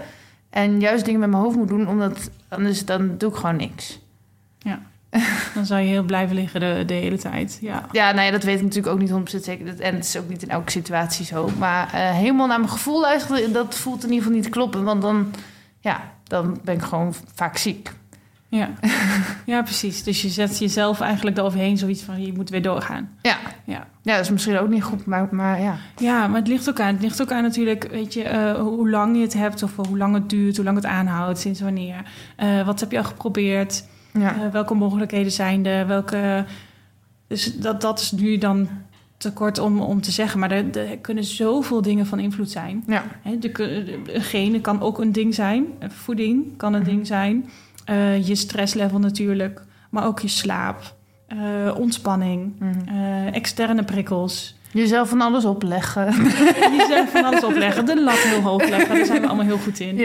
En 0.50 0.80
juist 0.80 1.04
dingen 1.04 1.20
met 1.20 1.30
mijn 1.30 1.42
hoofd 1.42 1.56
moet 1.56 1.68
doen. 1.68 1.88
Omdat 1.88 2.30
anders 2.48 2.84
dan 2.84 3.18
doe 3.18 3.30
ik 3.30 3.36
gewoon 3.36 3.56
niks. 3.56 3.98
Dan 5.54 5.66
zou 5.66 5.80
je 5.80 5.86
heel 5.86 6.02
blijven 6.02 6.36
liggen 6.36 6.60
de, 6.60 6.82
de 6.86 6.94
hele 6.94 7.18
tijd. 7.18 7.58
Ja. 7.60 7.86
Ja, 7.92 8.12
nou 8.12 8.26
ja, 8.26 8.30
dat 8.30 8.42
weet 8.42 8.56
ik 8.56 8.62
natuurlijk 8.62 8.94
ook 8.94 9.22
niet 9.22 9.36
100% 9.40 9.42
zeker. 9.44 9.80
En 9.80 9.94
het 9.94 10.04
is 10.04 10.16
ook 10.16 10.28
niet 10.28 10.42
in 10.42 10.48
elke 10.48 10.70
situatie 10.70 11.24
zo. 11.24 11.50
Maar 11.58 11.92
eh, 11.92 12.10
helemaal 12.10 12.46
naar 12.46 12.58
mijn 12.58 12.70
gevoel 12.70 13.00
luisteren, 13.00 13.52
dat 13.52 13.74
voelt 13.74 14.04
in 14.04 14.10
ieder 14.10 14.24
geval 14.24 14.40
niet 14.40 14.48
kloppen. 14.48 14.84
Want 14.84 15.02
dan, 15.02 15.30
ja, 15.80 16.12
dan 16.24 16.60
ben 16.64 16.74
ik 16.74 16.82
gewoon 16.82 17.14
vaak 17.34 17.56
ziek. 17.56 17.92
Ja. 18.56 18.70
ja, 19.52 19.62
precies. 19.62 20.02
Dus 20.02 20.22
je 20.22 20.28
zet 20.28 20.58
jezelf 20.58 21.00
eigenlijk 21.00 21.38
eroverheen 21.38 21.78
zoiets 21.78 22.02
van 22.02 22.22
je 22.22 22.32
moet 22.32 22.50
weer 22.50 22.62
doorgaan. 22.62 23.10
Ja. 23.22 23.36
Ja. 23.64 23.86
Ja, 24.02 24.12
dat 24.16 24.24
is 24.24 24.30
misschien 24.30 24.58
ook 24.58 24.68
niet 24.68 24.82
goed, 24.82 25.06
maar, 25.06 25.28
maar 25.30 25.60
ja. 25.60 25.76
Ja, 25.96 26.26
maar 26.26 26.38
het 26.38 26.48
ligt 26.48 26.68
ook 26.68 26.80
aan. 26.80 26.92
Het 26.94 27.02
ligt 27.02 27.22
ook 27.22 27.32
aan 27.32 27.42
natuurlijk, 27.42 27.88
weet 27.90 28.14
je, 28.14 28.22
eh, 28.22 28.54
hoe 28.60 28.90
lang 28.90 29.16
je 29.16 29.22
het 29.22 29.34
hebt 29.34 29.62
of 29.62 29.76
hoe 29.76 29.98
lang 29.98 30.14
het 30.14 30.30
duurt, 30.30 30.56
hoe 30.56 30.64
lang 30.64 30.76
het 30.76 30.86
aanhoudt, 30.86 31.38
sinds 31.38 31.60
wanneer. 31.60 32.02
Eh, 32.36 32.66
wat 32.66 32.80
heb 32.80 32.90
je 32.90 32.98
al 32.98 33.04
geprobeerd? 33.04 33.84
ja. 34.12 34.34
Eh, 34.34 34.48
welke 34.52 34.74
mogelijkheden 34.74 35.32
zijn 35.32 35.66
er? 35.66 35.86
Welke... 35.86 36.44
Dus 37.28 37.56
dat, 37.56 37.80
dat 37.80 38.00
is 38.00 38.12
nu 38.12 38.38
dan 38.38 38.68
te 39.16 39.32
kort 39.32 39.58
om, 39.58 39.80
om 39.80 40.00
te 40.00 40.10
zeggen. 40.10 40.40
Maar 40.40 40.50
er, 40.50 40.76
er 40.78 40.98
kunnen 40.98 41.24
zoveel 41.24 41.82
dingen 41.82 42.06
van 42.06 42.18
invloed 42.18 42.50
zijn. 42.50 42.84
ja. 42.86 43.04
De, 43.24 43.38
de, 43.38 44.00
de 44.04 44.20
genen 44.20 44.60
kan 44.60 44.80
ook 44.80 44.98
een 44.98 45.12
ding 45.12 45.34
zijn. 45.34 45.64
Voeding 45.88 46.56
kan 46.56 46.72
een 46.74 46.80
Mhm. 46.80 46.88
ding 46.90 47.06
zijn. 47.06 47.50
Eh, 47.86 48.26
je 48.26 48.34
stresslevel 48.34 48.98
natuurlijk. 48.98 49.62
Maar 49.90 50.06
ook 50.06 50.20
je 50.20 50.28
slaap. 50.28 50.94
eh, 51.26 51.74
ontspanning. 51.78 52.52
Mhm. 52.58 52.88
eh, 52.88 53.34
externe 53.34 53.84
prikkels. 53.84 54.54
Jezelf 54.72 55.08
van 55.08 55.20
alles 55.20 55.44
opleggen. 55.44 56.04
Jezelf 56.78 57.10
van 57.10 57.24
alles 57.24 57.44
opleggen. 57.44 57.86
De 57.86 58.02
lat 58.02 58.18
heel 58.18 58.40
hoog 58.40 58.68
leggen. 58.68 58.96
Daar 58.96 59.04
zijn 59.04 59.20
we 59.20 59.26
allemaal 59.26 59.46
heel 59.46 59.58
goed 59.58 59.80
in. 59.80 59.96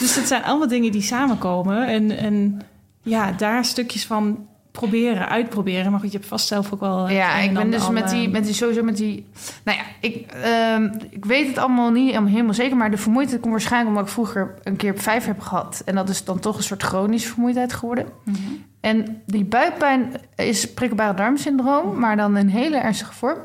Dus 0.00 0.14
dat 0.14 0.26
zijn 0.26 0.42
allemaal 0.42 0.68
dingen 0.68 0.92
die 0.92 1.02
samenkomen. 1.02 1.86
En, 1.86 2.16
en 2.18 2.60
ja, 3.02 3.32
daar 3.32 3.64
stukjes 3.64 4.06
van 4.06 4.46
proberen, 4.70 5.28
uitproberen. 5.28 5.90
Maar 5.90 6.00
goed, 6.00 6.12
je 6.12 6.16
hebt 6.16 6.28
vast 6.28 6.46
zelf 6.46 6.72
ook 6.72 6.80
wel... 6.80 7.08
Ja, 7.08 7.36
ik 7.36 7.48
en 7.48 7.54
ben 7.54 7.70
dus 7.70 7.90
met 7.90 8.08
die, 8.08 8.28
met 8.28 8.44
die 8.44 8.54
sowieso 8.54 8.82
met 8.82 8.96
die. 8.96 9.26
Nou 9.64 9.78
ja, 9.78 9.84
ik, 10.00 10.32
ehm, 10.32 10.88
ik 11.10 11.24
weet 11.24 11.46
het 11.46 11.58
allemaal 11.58 11.90
niet 11.90 12.12
helemaal 12.12 12.54
zeker, 12.54 12.76
maar 12.76 12.90
de 12.90 12.96
vermoeidheid 12.96 13.40
komt 13.40 13.52
waarschijnlijk 13.52 13.90
omdat 13.90 14.06
ik 14.06 14.12
vroeger 14.12 14.54
een 14.62 14.76
keer 14.76 14.92
op 14.92 15.00
vijf 15.00 15.26
heb 15.26 15.40
gehad. 15.40 15.82
En 15.84 15.94
dat 15.94 16.08
is 16.08 16.24
dan 16.24 16.38
toch 16.38 16.56
een 16.56 16.62
soort 16.62 16.82
chronische 16.82 17.28
vermoeidheid 17.28 17.72
geworden. 17.72 18.06
mhm. 18.24 18.38
En 18.80 19.22
die 19.26 19.44
buikpijn 19.44 20.12
is 20.36 20.72
prikkelbare 20.72 21.14
darmsyndroom, 21.14 21.98
maar 21.98 22.16
dan 22.16 22.36
in 22.36 22.48
hele 22.48 22.76
ernstige 22.76 23.12
vorm. 23.12 23.38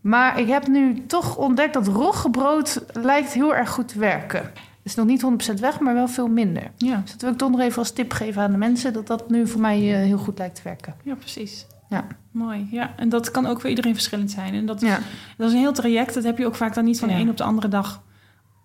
Maar 0.00 0.40
ik 0.40 0.48
heb 0.48 0.66
nu 0.66 1.06
toch 1.06 1.36
ontdekt 1.36 1.74
dat 1.74 1.86
roggebrood 1.86 2.84
lijkt 2.92 3.32
heel 3.32 3.54
erg 3.54 3.70
goed 3.70 3.88
te 3.88 3.98
werken. 3.98 4.52
Is 4.86 4.94
nog 4.94 5.06
niet 5.06 5.24
100% 5.50 5.60
weg, 5.60 5.80
maar 5.80 5.94
wel 5.94 6.08
veel 6.08 6.28
minder. 6.28 6.62
Ja, 6.76 7.00
Dus 7.02 7.10
dat 7.12 7.20
wil 7.20 7.30
ik 7.30 7.36
toch 7.38 7.50
nog 7.50 7.60
even 7.60 7.78
als 7.78 7.90
tip 7.90 8.12
geven 8.12 8.42
aan 8.42 8.50
de 8.50 8.56
mensen... 8.56 8.92
dat 8.92 9.06
dat 9.06 9.30
nu 9.30 9.46
voor 9.46 9.60
mij 9.60 9.76
eh, 9.94 10.04
heel 10.06 10.18
goed 10.18 10.38
lijkt 10.38 10.54
te 10.54 10.60
werken. 10.64 10.94
ja, 11.02 11.14
precies. 11.14 11.66
Ja. 11.88 12.06
Mooi, 12.30 12.68
ja. 12.70 12.92
En 12.96 13.08
dat 13.08 13.30
kan 13.30 13.46
ook 13.46 13.60
voor 13.60 13.70
iedereen 13.70 13.94
verschillend 13.94 14.30
zijn. 14.30 14.54
En 14.54 14.66
dat, 14.66 14.80
Ja, 14.80 14.98
dat 15.36 15.48
is 15.48 15.52
een 15.54 15.60
heel 15.60 15.72
traject. 15.72 16.14
Dat 16.14 16.24
heb 16.24 16.38
je 16.38 16.46
ook 16.46 16.54
vaak 16.54 16.74
dan 16.74 16.84
niet 16.84 16.98
van 16.98 17.08
de 17.08 17.14
Ja. 17.14 17.20
een 17.20 17.30
op 17.30 17.36
de 17.36 17.44
andere 17.44 17.68
dag... 17.68 18.02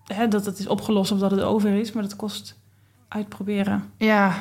Hè, 0.05 0.27
dat 0.27 0.45
het 0.45 0.59
is 0.59 0.67
opgelost 0.67 1.11
of 1.11 1.19
dat 1.19 1.31
het 1.31 1.41
over 1.41 1.69
is. 1.73 1.91
Maar 1.91 2.03
dat 2.03 2.15
kost 2.15 2.59
uitproberen. 3.07 3.83
ja. 3.97 4.33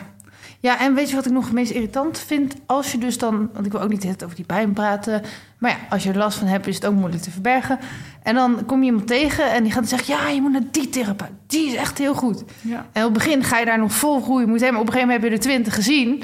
Ja, 0.61 0.81
en 0.81 0.95
weet 0.95 1.09
je 1.11 1.17
wat 1.17 1.27
ik 1.27 1.33
nog 1.33 1.45
het 1.45 1.53
meest 1.53 1.71
irritant 1.71 2.19
vind? 2.19 2.55
Als 2.67 2.93
je 2.93 2.99
dus 2.99 3.19
dan, 3.19 3.51
want 3.53 3.67
ik 3.67 3.73
wil 3.73 3.81
ook 3.81 3.89
niet 3.91 4.03
het 4.03 4.25
over 4.25 4.37
die 4.37 4.45
pijn 4.45 4.73
praten. 4.73 5.23
Maar 5.59 5.71
ja, 5.71 5.77
als 5.91 6.03
je 6.03 6.11
er 6.11 6.17
last 6.17 6.39
van 6.39 6.47
hebt, 6.47 6.67
is 6.67 6.75
het 6.75 6.87
ook 6.87 6.95
moeilijk 6.95 7.23
te 7.23 7.31
verbergen. 7.31 7.79
En 8.23 8.35
dan 8.35 8.65
kom 8.67 8.81
je 8.81 8.87
iemand 8.87 9.07
tegen 9.07 9.53
en 9.53 9.63
die 9.63 9.73
gaat 9.73 9.89
zeggen... 9.89 10.15
ja, 10.15 10.29
je 10.29 10.41
moet 10.41 10.53
naar 10.53 10.71
die 10.71 10.89
therapeut. 10.89 11.31
Die 11.47 11.67
is 11.67 11.75
echt 11.75 11.99
heel 11.99 12.15
goed. 12.15 12.45
Ja. 12.61 12.87
En 12.93 13.05
op 13.05 13.15
het 13.15 13.25
begin 13.25 13.45
ga 13.45 13.59
je 13.59 13.65
daar 13.65 13.79
nog 13.79 13.93
vol 13.93 14.21
groeien 14.21 14.49
moeten 14.49 14.67
hebben. 14.67 14.83
Op 14.83 14.87
een 14.87 14.93
gegeven 14.93 15.15
moment 15.15 15.33
heb 15.33 15.43
je 15.43 15.49
er 15.49 15.53
twintig 15.53 15.75
gezien. 15.75 16.23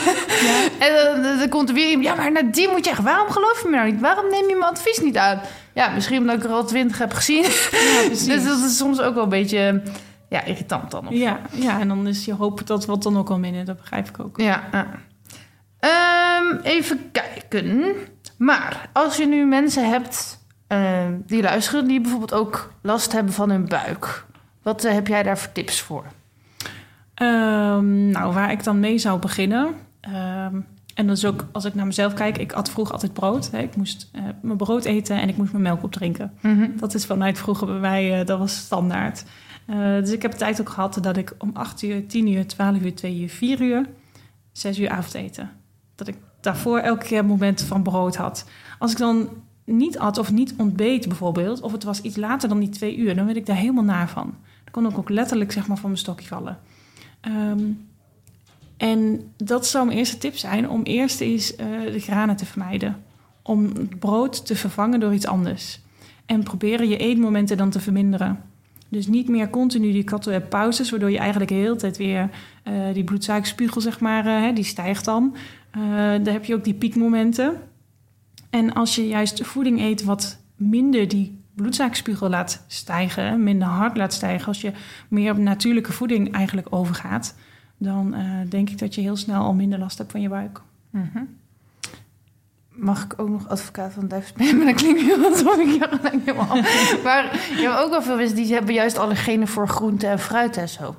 en 0.84 1.22
dan, 1.38 1.48
komt 1.48 1.68
er 1.68 1.74
weer 1.74 1.88
iemand... 1.88 2.06
ja, 2.06 2.14
maar 2.14 2.32
naar 2.32 2.50
die 2.52 2.68
moet 2.68 2.84
je 2.84 2.90
echt... 2.90 3.02
waarom 3.02 3.28
geloof 3.30 3.62
je 3.62 3.68
me 3.68 3.76
nou 3.76 3.90
niet? 3.90 4.00
Waarom 4.00 4.30
neem 4.30 4.48
je 4.48 4.56
mijn 4.58 4.70
advies 4.70 5.00
niet 5.00 5.16
aan? 5.16 5.40
Ja, 5.74 5.88
misschien 5.88 6.18
omdat 6.18 6.36
ik 6.36 6.44
er 6.44 6.50
al 6.50 6.64
twintig 6.64 6.98
heb 6.98 7.12
gezien. 7.12 7.42
Ja, 7.42 8.08
dus 8.08 8.26
dat 8.26 8.58
is 8.58 8.76
soms 8.76 9.00
ook 9.00 9.14
wel 9.14 9.22
een 9.22 9.28
beetje 9.28 9.82
ja, 10.28 10.44
irritant 10.44 10.90
dan. 10.90 11.08
of. 11.08 11.14
Ja, 11.14 11.40
ja, 11.52 11.80
en 11.80 11.88
dan 11.88 12.06
is 12.06 12.24
je 12.24 12.34
hoop 12.34 12.66
dat 12.66 12.86
wat 12.86 13.02
dan 13.02 13.18
ook 13.18 13.30
al 13.30 13.38
minder. 13.38 13.64
Dat 13.64 13.76
begrijp 13.76 14.08
ik 14.08 14.20
ook. 14.20 14.40
Ja. 14.40 14.68
ja. 14.72 14.86
Ehm, 15.80 16.60
even 16.62 17.10
kijken. 17.12 17.94
Maar 18.38 18.88
als 18.92 19.16
je 19.16 19.26
nu 19.26 19.46
mensen 19.46 19.90
hebt 19.90 20.37
ehm, 20.68 21.14
die 21.26 21.42
luisteren... 21.42 21.86
die 21.86 22.00
bijvoorbeeld 22.00 22.34
ook 22.34 22.72
last 22.82 23.12
hebben 23.12 23.32
van 23.32 23.50
hun 23.50 23.68
buik... 23.68 24.26
wat 24.62 24.84
eh, 24.84 24.92
heb 24.92 25.06
jij 25.06 25.22
daar 25.22 25.38
voor 25.38 25.52
tips 25.52 25.80
voor? 25.80 26.04
Ehm, 27.14 28.10
nou, 28.10 28.32
waar 28.32 28.50
ik 28.50 28.64
dan 28.64 28.80
mee 28.80 28.98
zou 28.98 29.18
beginnen. 29.18 29.74
ehm, 30.00 30.60
en 30.94 31.06
dat 31.06 31.16
is 31.16 31.24
ook 31.24 31.46
als 31.52 31.64
ik 31.64 31.74
naar 31.74 31.86
mezelf 31.86 32.14
kijk. 32.14 32.38
Ik 32.38 32.52
at 32.52 32.70
vroeger 32.70 32.92
altijd 32.92 33.12
brood. 33.12 33.50
Hè. 33.50 33.58
Ik 33.58 33.76
moest 33.76 34.08
eh, 34.12 34.22
mijn 34.42 34.56
brood 34.56 34.84
eten 34.84 35.20
en 35.20 35.28
ik 35.28 35.36
moest 35.36 35.52
mijn 35.52 35.62
melk 35.62 35.82
opdrinken. 35.82 36.32
Dat 36.76 36.94
is 36.94 37.06
vanuit 37.06 37.38
vroeger 37.38 37.66
bij 37.66 37.78
mij, 37.78 38.20
eh, 38.20 38.26
dat 38.26 38.38
was 38.38 38.56
standaard. 38.56 39.24
Dus 40.00 40.10
ik 40.10 40.22
heb 40.22 40.32
tijd 40.32 40.60
ook 40.60 40.68
gehad 40.68 40.98
dat 41.00 41.16
ik 41.16 41.34
om 41.38 41.50
8 41.52 41.82
uur, 41.82 42.06
10 42.06 42.28
uur, 42.28 42.46
12 42.46 42.80
uur, 42.80 42.94
2 42.94 43.20
uur, 43.20 43.28
4 43.28 43.60
uur, 43.60 43.86
6 44.52 44.78
uur 44.78 44.90
avondeten. 44.90 45.50
Dat 45.94 46.08
ik 46.08 46.16
daarvoor 46.40 46.78
elke 46.78 47.06
keer 47.06 47.24
momenten 47.24 47.66
van 47.66 47.82
brood 47.82 48.16
had. 48.16 48.48
Als 48.78 48.92
ik 48.92 48.98
dan 48.98 49.28
niet 49.68 49.98
at 49.98 50.18
of 50.18 50.32
niet 50.32 50.54
ontbeet 50.56 51.08
bijvoorbeeld, 51.08 51.60
of 51.60 51.72
het 51.72 51.84
was 51.84 52.00
iets 52.00 52.16
later 52.16 52.48
dan 52.48 52.58
die 52.58 52.68
2 52.68 52.96
uur, 52.96 53.14
dan 53.14 53.24
werd 53.24 53.36
ik 53.36 53.46
daar 53.46 53.56
helemaal 53.56 53.84
naar 53.84 54.08
van. 54.08 54.34
Dan 54.64 54.72
kon 54.72 54.96
ook 54.96 55.08
letterlijk 55.08 55.52
zeg 55.52 55.66
maar 55.66 55.76
van 55.76 55.90
mijn 55.90 56.02
stokje 56.02 56.28
vallen. 56.28 56.58
Ehm, 57.20 57.64
en 58.76 59.32
dat 59.36 59.66
zou 59.66 59.86
mijn 59.86 59.98
eerste 59.98 60.18
tip 60.18 60.36
zijn 60.36 60.68
om 60.68 60.82
eerst 60.82 61.20
eens 61.20 61.56
eh, 61.56 61.66
de 61.92 62.00
granen 62.00 62.36
te 62.36 62.46
vermijden. 62.46 63.02
Om 63.42 63.72
brood 63.98 64.46
te 64.46 64.56
vervangen 64.56 65.00
door 65.00 65.14
iets 65.14 65.26
anders. 65.26 65.80
En 66.26 66.42
proberen 66.42 66.88
je 66.88 66.96
eetmomenten 66.96 67.56
dan 67.56 67.70
te 67.70 67.80
verminderen. 67.80 68.40
Dus 68.88 69.06
niet 69.06 69.28
meer 69.28 69.50
continu 69.50 69.92
die 69.92 70.04
katten 70.04 70.32
hebt 70.32 70.48
pauzes, 70.48 70.90
waardoor 70.90 71.10
je 71.10 71.18
eigenlijk 71.18 71.50
de 71.50 71.56
hele 71.56 71.76
tijd 71.76 71.96
weer 71.96 72.30
eh, 72.62 72.74
die 72.92 73.04
bloedsuikerspiegel, 73.04 73.80
zeg 73.80 74.00
maar, 74.00 74.26
eh, 74.26 74.54
die 74.54 74.64
stijgt 74.64 75.04
dan. 75.04 75.36
Dan 76.22 76.32
heb 76.32 76.44
je 76.44 76.54
ook 76.54 76.64
die 76.64 76.74
piekmomenten. 76.74 77.56
En 78.50 78.72
als 78.72 78.94
je 78.94 79.08
juist 79.08 79.46
voeding 79.46 79.80
eet 79.80 80.04
wat 80.04 80.38
minder 80.56 81.08
die 81.08 81.38
bloedsuikerspiegel 81.54 82.28
laat 82.28 82.64
stijgen, 82.66 83.42
minder 83.42 83.68
hard 83.68 83.96
laat 83.96 84.12
stijgen, 84.12 84.46
als 84.46 84.60
je 84.60 84.72
meer 85.08 85.32
op 85.32 85.38
natuurlijke 85.38 85.92
voeding 85.92 86.32
eigenlijk 86.32 86.66
overgaat, 86.70 87.34
dan 87.76 88.14
eh, 88.14 88.24
denk 88.48 88.70
ik 88.70 88.78
dat 88.78 88.94
je 88.94 89.00
heel 89.00 89.16
snel 89.16 89.42
al 89.42 89.54
minder 89.54 89.78
last 89.78 89.98
hebt 89.98 90.10
van 90.10 90.20
je 90.20 90.28
buik. 90.28 90.60
Mhm. 90.90 91.24
Mag 92.70 93.04
ik 93.04 93.14
ook 93.16 93.28
nog 93.28 93.48
advocaat 93.48 93.92
van 93.92 94.02
de 94.02 94.08
duivel 94.08 94.30
spelen? 94.30 94.56
Maar 94.58 94.66
dat 94.66 94.74
klinkt 94.74 95.00
heel 95.00 95.24
alsof 95.24 95.58
ik 95.58 95.84
helemaal... 96.24 96.56
Maar 97.04 97.24
je 97.56 97.68
hebt 97.68 97.78
ook 97.78 97.90
wel 97.90 98.02
veel 98.02 98.16
mensen 98.16 98.36
die 98.36 98.52
hebben 98.52 98.74
juist 98.74 98.98
allergenen 98.98 99.48
voor 99.48 99.68
groente 99.68 100.06
en 100.06 100.18
fruit 100.18 100.56
en 100.56 100.68
zo. 100.68 100.96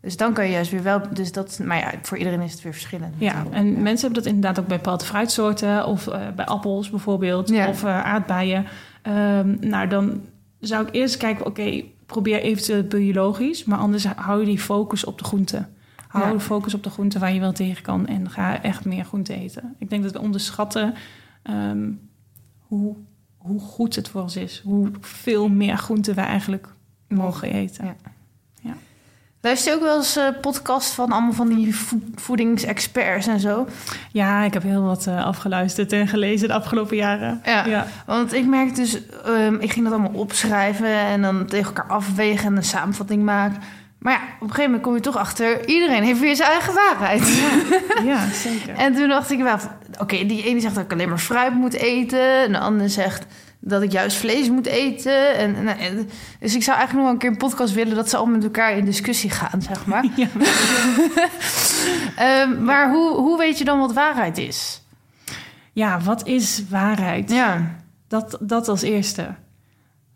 Dus 0.00 0.16
dan 0.16 0.32
kan 0.32 0.44
je 0.46 0.50
juist 0.52 0.70
weer 0.70 0.82
wel... 0.82 1.00
Dus 1.12 1.32
dat, 1.32 1.60
maar 1.64 1.78
ja, 1.78 1.92
voor 2.02 2.18
iedereen 2.18 2.40
is 2.40 2.52
het 2.52 2.62
weer 2.62 2.72
verschillend. 2.72 3.14
Ja, 3.18 3.32
natuurlijk. 3.32 3.56
en 3.56 3.66
Ja. 3.72 3.78
mensen 3.78 4.04
hebben 4.06 4.22
dat 4.22 4.32
inderdaad 4.32 4.60
ook 4.60 4.66
bij 4.68 4.76
bepaalde 4.76 5.04
fruitsoorten 5.04 5.86
of 5.86 6.06
eh, 6.06 6.20
bij 6.36 6.44
appels 6.46 6.90
bijvoorbeeld 6.90 7.48
Ja. 7.48 7.68
of 7.68 7.84
eh, 7.84 8.02
aardbeien. 8.04 8.66
Ehm, 9.02 9.56
nou, 9.60 9.88
dan 9.88 10.20
zou 10.60 10.86
ik 10.86 10.94
eerst 10.94 11.16
kijken, 11.16 11.46
oké, 11.46 11.82
probeer 12.06 12.40
eventueel 12.40 12.82
biologisch, 12.82 13.64
maar 13.64 13.78
anders 13.78 14.04
hou 14.04 14.40
je 14.40 14.46
die 14.46 14.58
focus 14.58 15.04
op 15.04 15.18
de 15.18 15.24
groente. 15.24 15.66
Hou 16.08 16.26
Ja. 16.26 16.32
de 16.32 16.40
focus 16.40 16.74
op 16.74 16.82
de 16.82 16.90
groente 16.90 17.18
waar 17.18 17.32
je 17.32 17.40
wel 17.40 17.52
tegen 17.52 17.82
kan 17.82 18.06
en 18.06 18.30
ga 18.30 18.62
echt 18.62 18.84
meer 18.84 19.04
groente 19.04 19.34
eten. 19.34 19.74
Ik 19.78 19.90
denk 19.90 20.02
dat 20.02 20.12
we 20.12 20.20
onderschatten 20.20 20.94
ehm, 21.42 21.90
hoe, 22.58 22.96
hoe 23.36 23.60
goed 23.60 23.94
het 23.96 24.08
voor 24.08 24.22
ons 24.22 24.36
is, 24.36 24.60
hoe 24.64 24.90
veel 25.00 25.48
meer 25.48 25.76
groente 25.76 26.14
wij 26.14 26.24
eigenlijk 26.24 26.68
mogen 27.08 27.52
eten. 27.52 27.84
Ja. 27.84 27.96
Luister 29.42 29.72
je 29.72 29.78
ook 29.78 29.84
wel 29.84 29.96
eens 29.96 30.16
eh 30.16 30.24
podcast 30.40 30.92
van 30.92 31.12
allemaal 31.12 31.32
van 31.32 31.48
die 31.48 31.76
vo- 31.76 31.96
voedingsexperts 32.14 33.26
en 33.26 33.40
zo? 33.40 33.66
Ja, 34.12 34.42
ik 34.44 34.52
heb 34.52 34.62
heel 34.62 34.82
wat 34.82 35.06
eh, 35.06 35.24
afgeluisterd 35.24 35.92
en 35.92 36.08
gelezen 36.08 36.48
de 36.48 36.54
afgelopen 36.54 36.96
jaren. 36.96 37.40
Ja. 37.44 37.64
ja. 37.66 37.86
Want 38.06 38.32
ik 38.34 38.46
merk 38.46 38.74
dus, 38.74 38.98
ehm, 39.24 39.54
ik 39.54 39.72
ging 39.72 39.84
dat 39.84 39.94
allemaal 39.94 40.20
opschrijven 40.20 40.86
en 40.94 41.22
dan 41.22 41.46
tegen 41.46 41.66
elkaar 41.66 41.90
afwegen 41.96 42.46
en 42.46 42.56
een 42.56 42.64
samenvatting 42.64 43.22
maken. 43.22 43.62
Maar 43.98 44.12
ja, 44.12 44.18
op 44.18 44.40
een 44.40 44.48
gegeven 44.48 44.64
moment 44.64 44.82
kom 44.82 44.94
je 44.94 45.00
toch 45.00 45.16
achter, 45.16 45.66
iedereen 45.68 46.02
heeft 46.02 46.20
weer 46.20 46.36
zijn 46.36 46.50
eigen 46.50 46.74
waarheid. 46.74 47.42
Ja, 48.04 48.18
zeker. 48.48 48.74
En 48.76 48.94
toen 48.94 49.08
dacht 49.08 49.30
ik 49.30 49.38
wel, 49.42 49.56
oké, 49.98 50.26
die 50.26 50.42
ene 50.44 50.60
zegt 50.60 50.74
dat 50.74 50.84
ik 50.84 50.92
alleen 50.92 51.08
maar 51.08 51.18
fruit 51.18 51.54
moet 51.54 51.74
eten. 51.74 52.42
En 52.44 52.52
de 52.52 52.58
andere 52.58 52.88
zegt 52.88 53.26
dat 53.60 53.82
ik 53.82 53.92
juist 53.92 54.16
vlees 54.16 54.48
moet 54.48 54.66
eten. 54.66 55.36
En, 55.36 55.54
en- 55.56 55.78
en- 55.78 56.10
dus 56.40 56.54
ik 56.54 56.62
zou 56.62 56.76
eigenlijk 56.78 56.92
nog 56.92 57.02
wel 57.02 57.10
een 57.10 57.18
keer 57.18 57.30
een 57.30 57.36
podcast 57.48 57.74
willen 57.74 57.94
dat 57.94 58.10
ze 58.10 58.16
allemaal 58.16 58.34
met 58.34 58.44
elkaar 58.44 58.76
in 58.76 58.84
discussie 58.84 59.30
gaan, 59.30 59.62
zeg 59.62 59.86
maar. 59.86 60.04
Ja. 60.16 60.28
Ehm, 62.16 62.64
maar 62.64 62.90
hoe, 62.90 63.16
hoe 63.16 63.38
weet 63.38 63.58
je 63.58 63.64
dan 63.64 63.78
wat 63.78 63.92
waarheid 63.92 64.38
is? 64.38 64.82
ja, 65.72 66.00
wat 66.00 66.26
is 66.26 66.62
waarheid? 66.68 67.30
Ja, 67.30 67.76
Dat, 68.08 68.36
dat 68.40 68.68
als 68.68 68.82
eerste. 68.82 69.34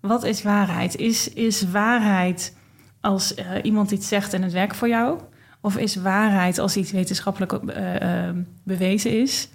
Wat 0.01 0.25
is 0.25 0.43
waarheid? 0.43 0.97
Is, 0.97 1.29
is 1.33 1.71
waarheid 1.71 2.57
als 3.01 3.35
eh, 3.35 3.45
iemand 3.63 3.91
iets 3.91 4.09
zegt 4.09 4.33
en 4.33 4.43
het 4.43 4.53
werkt 4.53 4.77
voor 4.77 4.89
jou? 4.89 5.21
Of 5.61 5.77
is 5.77 5.97
waarheid 5.97 6.59
als 6.59 6.77
iets 6.77 6.91
wetenschappelijk 6.93 7.53
eh, 7.53 8.27
eh, 8.29 8.35
bewezen 8.65 9.21
is? 9.21 9.49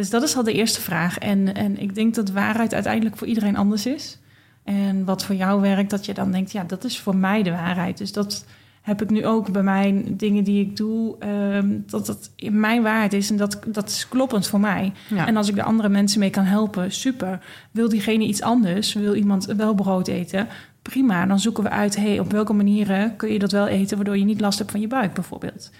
Dus 0.00 0.10
dat 0.10 0.22
is 0.22 0.36
al 0.36 0.42
de 0.42 0.52
eerste 0.52 0.80
vraag. 0.80 1.18
En, 1.18 1.54
en 1.54 1.78
ik 1.78 1.94
denk 1.94 2.14
dat 2.14 2.30
waarheid 2.30 2.74
uiteindelijk 2.74 3.16
voor 3.16 3.26
iedereen 3.26 3.56
anders 3.56 3.86
is. 3.86 4.18
En 4.64 5.04
wat 5.04 5.24
voor 5.24 5.34
jou 5.34 5.60
werkt, 5.60 5.90
dat 5.90 6.06
je 6.06 6.14
dan 6.14 6.32
denkt, 6.32 6.52
ja, 6.52 6.64
dat 6.64 6.84
is 6.84 7.00
voor 7.00 7.16
mij 7.16 7.42
de 7.42 7.50
waarheid. 7.50 7.98
Dus 7.98 8.12
dat 8.12 8.44
heb 8.80 9.02
ik 9.02 9.10
nu 9.10 9.26
ook 9.26 9.52
bij 9.52 9.62
mijn 9.62 10.16
dingen 10.16 10.44
die 10.44 10.60
ik 10.60 10.76
doe, 10.76 11.16
ehm, 11.18 11.78
dat 11.86 12.06
dat 12.06 12.30
in 12.36 12.60
mijn 12.60 12.82
waarheid 12.82 13.12
is. 13.12 13.30
En 13.30 13.36
dat, 13.36 13.58
dat 13.66 13.88
is 13.88 14.08
kloppend 14.08 14.46
voor 14.46 14.60
mij. 14.60 14.92
ja. 15.08 15.26
En 15.26 15.36
als 15.36 15.48
ik 15.48 15.54
de 15.54 15.62
andere 15.62 15.88
mensen 15.88 16.20
mee 16.20 16.30
kan 16.30 16.44
helpen, 16.44 16.92
super. 16.92 17.40
Wil 17.70 17.88
diegene 17.88 18.24
iets 18.24 18.42
anders? 18.42 18.92
Wil 18.92 19.14
iemand 19.14 19.44
wel 19.44 19.74
brood 19.74 20.08
eten? 20.08 20.48
Prima, 20.82 21.26
dan 21.26 21.40
zoeken 21.40 21.62
we 21.62 21.70
uit... 21.70 21.96
Hey, 21.96 22.18
op 22.18 22.32
welke 22.32 22.52
manieren 22.52 23.16
kun 23.16 23.32
je 23.32 23.38
dat 23.38 23.52
wel 23.52 23.66
eten... 23.66 23.96
waardoor 23.96 24.18
je 24.18 24.24
niet 24.24 24.40
last 24.40 24.58
hebt 24.58 24.70
van 24.70 24.80
je 24.80 24.88
buik 24.88 25.14
bijvoorbeeld. 25.14 25.70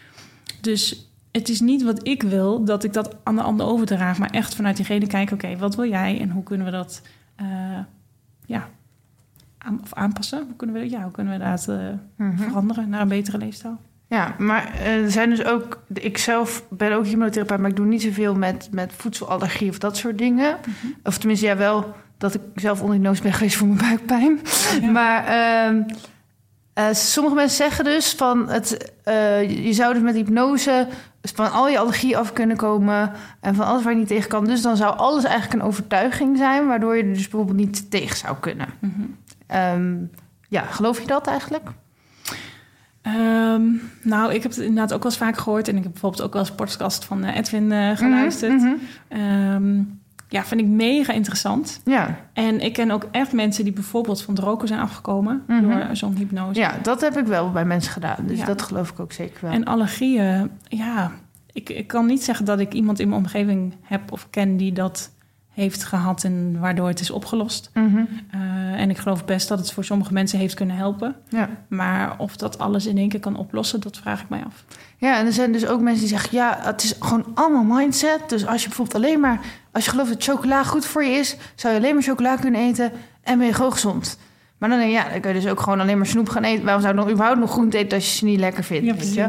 Dus 0.61 1.10
het 1.33 1.49
is 1.49 1.61
niet 1.61 1.83
wat 1.83 2.07
ik 2.07 2.23
wil... 2.23 2.65
dat 2.65 2.85
ik 2.85 2.93
dat 2.93 3.17
aan 3.23 3.37
de 3.37 3.43
ander 3.43 3.67
overdraag... 3.67 4.19
maar 4.19 4.31
echt 4.31 4.55
vanuit 4.55 4.77
diegene 4.77 5.07
kijken... 5.07 5.35
oké, 5.37 5.57
wat 5.57 5.75
wil 5.75 5.89
jij 5.89 6.21
en 6.21 6.31
hoe 6.31 6.43
kunnen 6.43 6.67
we 6.67 6.73
dat... 6.73 7.03
eh, 7.37 7.47
ja, 8.47 8.69
aan, 9.59 9.81
of 9.83 9.95
aanpassen? 9.95 10.39
Hoe 10.47 10.57
kunnen 10.57 10.77
we, 10.77 10.91
ja, 10.91 11.03
hoe 11.03 11.13
kunnen 11.13 11.39
we 11.39 11.45
dat 11.45 11.69
eh, 11.69 11.77
Mhm. 12.17 12.37
veranderen 12.37 12.89
naar 12.89 13.01
een 13.01 13.09
betere 13.09 13.39
leefstijl? 13.39 13.77
Ja, 14.07 14.35
maar 14.39 14.75
eh, 14.75 15.03
er 15.05 15.11
zijn 15.11 15.31
dus 15.31 15.45
ook... 15.45 15.83
Ik 15.93 16.19
zelf 16.19 16.65
ben 16.71 16.93
ook 16.93 17.07
hypnotherapeut, 17.07 17.61
maar 17.61 17.71
ik 17.71 17.77
doe 17.77 17.87
niet 17.87 18.03
zoveel 18.03 18.35
met, 18.35 18.69
met 18.73 18.93
voedselallergie 18.93 19.71
of 19.71 19.79
dat 19.79 19.97
soort 19.97 20.19
dingen. 20.19 20.57
Of 21.05 21.19
tenminste, 21.19 21.47
ja, 21.47 21.57
wel 21.57 21.95
dat 22.19 22.35
ik 22.35 22.41
zelf 22.55 22.81
ondiagnostisch 22.83 23.23
ben 23.23 23.33
geweest 23.33 23.57
voor 23.57 23.67
mijn 23.67 23.79
buikpijn. 23.79 24.41
Ja. 24.81 24.91
Maar 25.01 25.25
ehm, 25.25 25.83
eh, 26.73 26.93
sommige 26.93 27.35
mensen 27.35 27.57
zeggen 27.57 27.85
dus 27.85 28.13
van... 28.13 28.49
Het, 28.49 28.93
je 29.49 29.73
zou 29.73 29.93
dus 29.95 30.03
met 30.03 30.15
hypnose 30.15 30.87
van 31.23 31.53
al 31.53 31.69
je 31.69 31.79
allergie 31.79 32.17
af 32.17 32.33
kunnen 32.33 32.57
komen... 32.57 33.13
en 33.41 33.55
van 33.55 33.67
alles 33.67 33.83
waar 33.83 33.93
je 33.93 33.99
niet 33.99 34.09
tegen 34.09 34.29
kan. 34.29 34.45
Dus 34.45 34.63
dan 34.63 34.77
zou 34.77 34.97
alles 34.97 35.25
eigenlijk 35.25 35.63
een 35.63 35.69
overtuiging 35.69 36.37
zijn... 36.37 36.67
waardoor 36.67 36.97
je 36.97 37.03
er 37.03 37.09
dus 37.09 37.29
bijvoorbeeld 37.29 37.57
niet 37.57 37.91
tegen 37.91 38.17
zou 38.17 38.37
kunnen. 38.41 38.69
Mhm. 38.79 39.01
Ehm, 39.47 39.97
ja, 40.49 40.63
geloof 40.63 41.01
je 41.01 41.07
dat 41.07 41.27
eigenlijk? 41.27 41.69
Ehm, 43.03 43.63
nou, 44.03 44.35
ik 44.35 44.43
heb 44.43 44.53
het 44.53 44.61
inderdaad 44.61 44.93
ook 44.93 45.03
wel 45.03 45.11
eens 45.13 45.21
vaak 45.21 45.39
gehoord. 45.39 45.69
En 45.69 45.77
ik 45.77 45.83
heb 45.83 45.93
bijvoorbeeld 45.93 46.23
ook 46.23 46.33
wel 46.33 46.43
eens 46.43 46.53
podcast 46.55 47.05
van 47.05 47.25
eh, 47.25 47.37
Edwin 47.37 47.73
eh, 47.73 47.97
geluisterd. 47.97 48.53
Mhm, 48.53 48.67
mhm. 48.67 48.79
Ehm, 49.09 49.83
ja, 50.31 50.45
vind 50.45 50.61
ik 50.61 50.67
mega 50.67 51.13
interessant. 51.13 51.81
Ja. 51.85 52.19
En 52.33 52.61
ik 52.61 52.73
ken 52.73 52.91
ook 52.91 53.09
echt 53.11 53.33
mensen 53.33 53.65
die 53.65 53.73
bijvoorbeeld 53.73 54.23
van 54.23 54.35
het 54.35 54.45
roken 54.45 54.69
zijn 54.69 54.81
afgekomen 54.81 55.43
Mhm. 55.47 55.63
door 55.63 55.87
zo'n 55.93 56.15
hypnose. 56.17 56.61
ja, 56.61 56.75
dat 56.83 57.01
heb 57.01 57.17
ik 57.19 57.27
wel 57.27 57.51
bij 57.51 57.65
mensen 57.65 57.93
gedaan. 57.93 58.17
Dus 58.27 58.39
Ja. 58.39 58.45
dat 58.45 58.63
geloof 58.63 58.91
ik 58.91 59.01
ook 59.01 59.13
zeker 59.13 59.39
wel. 59.41 59.51
En 59.53 59.65
allergieën, 59.65 60.51
ja, 60.69 61.11
ik, 61.53 61.69
ik 61.69 61.87
kan 61.87 62.07
niet 62.07 62.25
zeggen 62.25 62.45
dat 62.45 62.61
ik 62.61 62.73
iemand 62.73 62.99
in 63.01 63.09
mijn 63.09 63.21
omgeving 63.21 63.75
heb 63.83 64.13
of 64.13 64.27
ken 64.31 64.57
die 64.57 64.73
dat 64.73 65.11
heeft 65.51 65.85
gehad 65.85 66.25
en 66.25 66.61
waardoor 66.61 66.89
het 66.89 67.01
is 67.01 67.11
opgelost. 67.11 67.71
Mhm. 67.75 68.05
Eh, 68.31 68.41
en 68.81 68.91
ik 68.91 68.99
geloof 68.99 69.25
best 69.25 69.49
dat 69.49 69.59
het 69.59 69.73
voor 69.73 69.85
sommige 69.85 70.13
mensen 70.13 70.39
heeft 70.39 70.55
kunnen 70.55 70.77
helpen. 70.77 71.17
ja. 71.29 71.49
Maar 71.69 72.15
of 72.19 72.37
dat 72.37 72.59
alles 72.59 72.87
in 72.87 72.99
één 72.99 73.09
keer 73.09 73.21
kan 73.21 73.37
oplossen, 73.37 73.81
dat 73.81 73.97
vraag 73.97 74.23
ik 74.23 74.29
mij 74.29 74.43
af. 74.47 74.65
ja, 74.97 75.19
en 75.19 75.27
er 75.27 75.33
zijn 75.33 75.53
dus 75.53 75.67
ook 75.67 75.81
mensen 75.81 76.01
die 76.01 76.09
zeggen... 76.09 76.39
ja, 76.39 76.59
het 76.63 76.83
is 76.83 76.95
gewoon 77.01 77.27
allemaal 77.35 77.79
mindset. 77.79 78.21
Dus 78.29 78.47
als 78.47 78.63
je 78.63 78.69
bijvoorbeeld 78.69 79.05
alleen 79.05 79.21
maar... 79.21 79.41
als 79.73 79.85
je 79.85 79.91
gelooft 79.91 80.11
dat 80.11 80.23
chocola 80.23 80.65
goed 80.65 80.87
voor 80.87 81.05
je 81.05 81.11
is... 81.11 81.37
zou 81.55 81.75
je 81.75 81.81
alleen 81.81 81.95
maar 81.95 82.03
chocola 82.03 82.37
kunnen 82.37 82.61
eten 82.61 82.93
en 83.23 83.39
ben 83.39 83.47
je 83.47 83.55
gewoon 83.55 83.73
gezond. 83.73 84.19
Maar 84.61 84.69
dan 84.69 84.91
ja, 84.91 85.09
dan 85.09 85.21
kun 85.21 85.35
je 85.35 85.41
dus 85.41 85.51
ook 85.51 85.61
gewoon 85.61 85.81
alleen 85.81 85.97
maar 85.97 86.07
snoep 86.07 86.29
gaan 86.29 86.45
eten. 86.45 86.65
Waarom 86.65 86.83
zou 86.83 86.95
je 86.95 87.01
dan 87.01 87.11
überhaupt 87.11 87.41
nog 87.41 87.51
groente 87.51 87.79
eten 87.79 87.99
als 87.99 88.11
je 88.11 88.17
ze 88.17 88.25
niet 88.25 88.39
lekker 88.39 88.65
vindt? 88.65 88.87
Ja, 88.87 88.95
weet 88.95 89.15
je? 89.15 89.23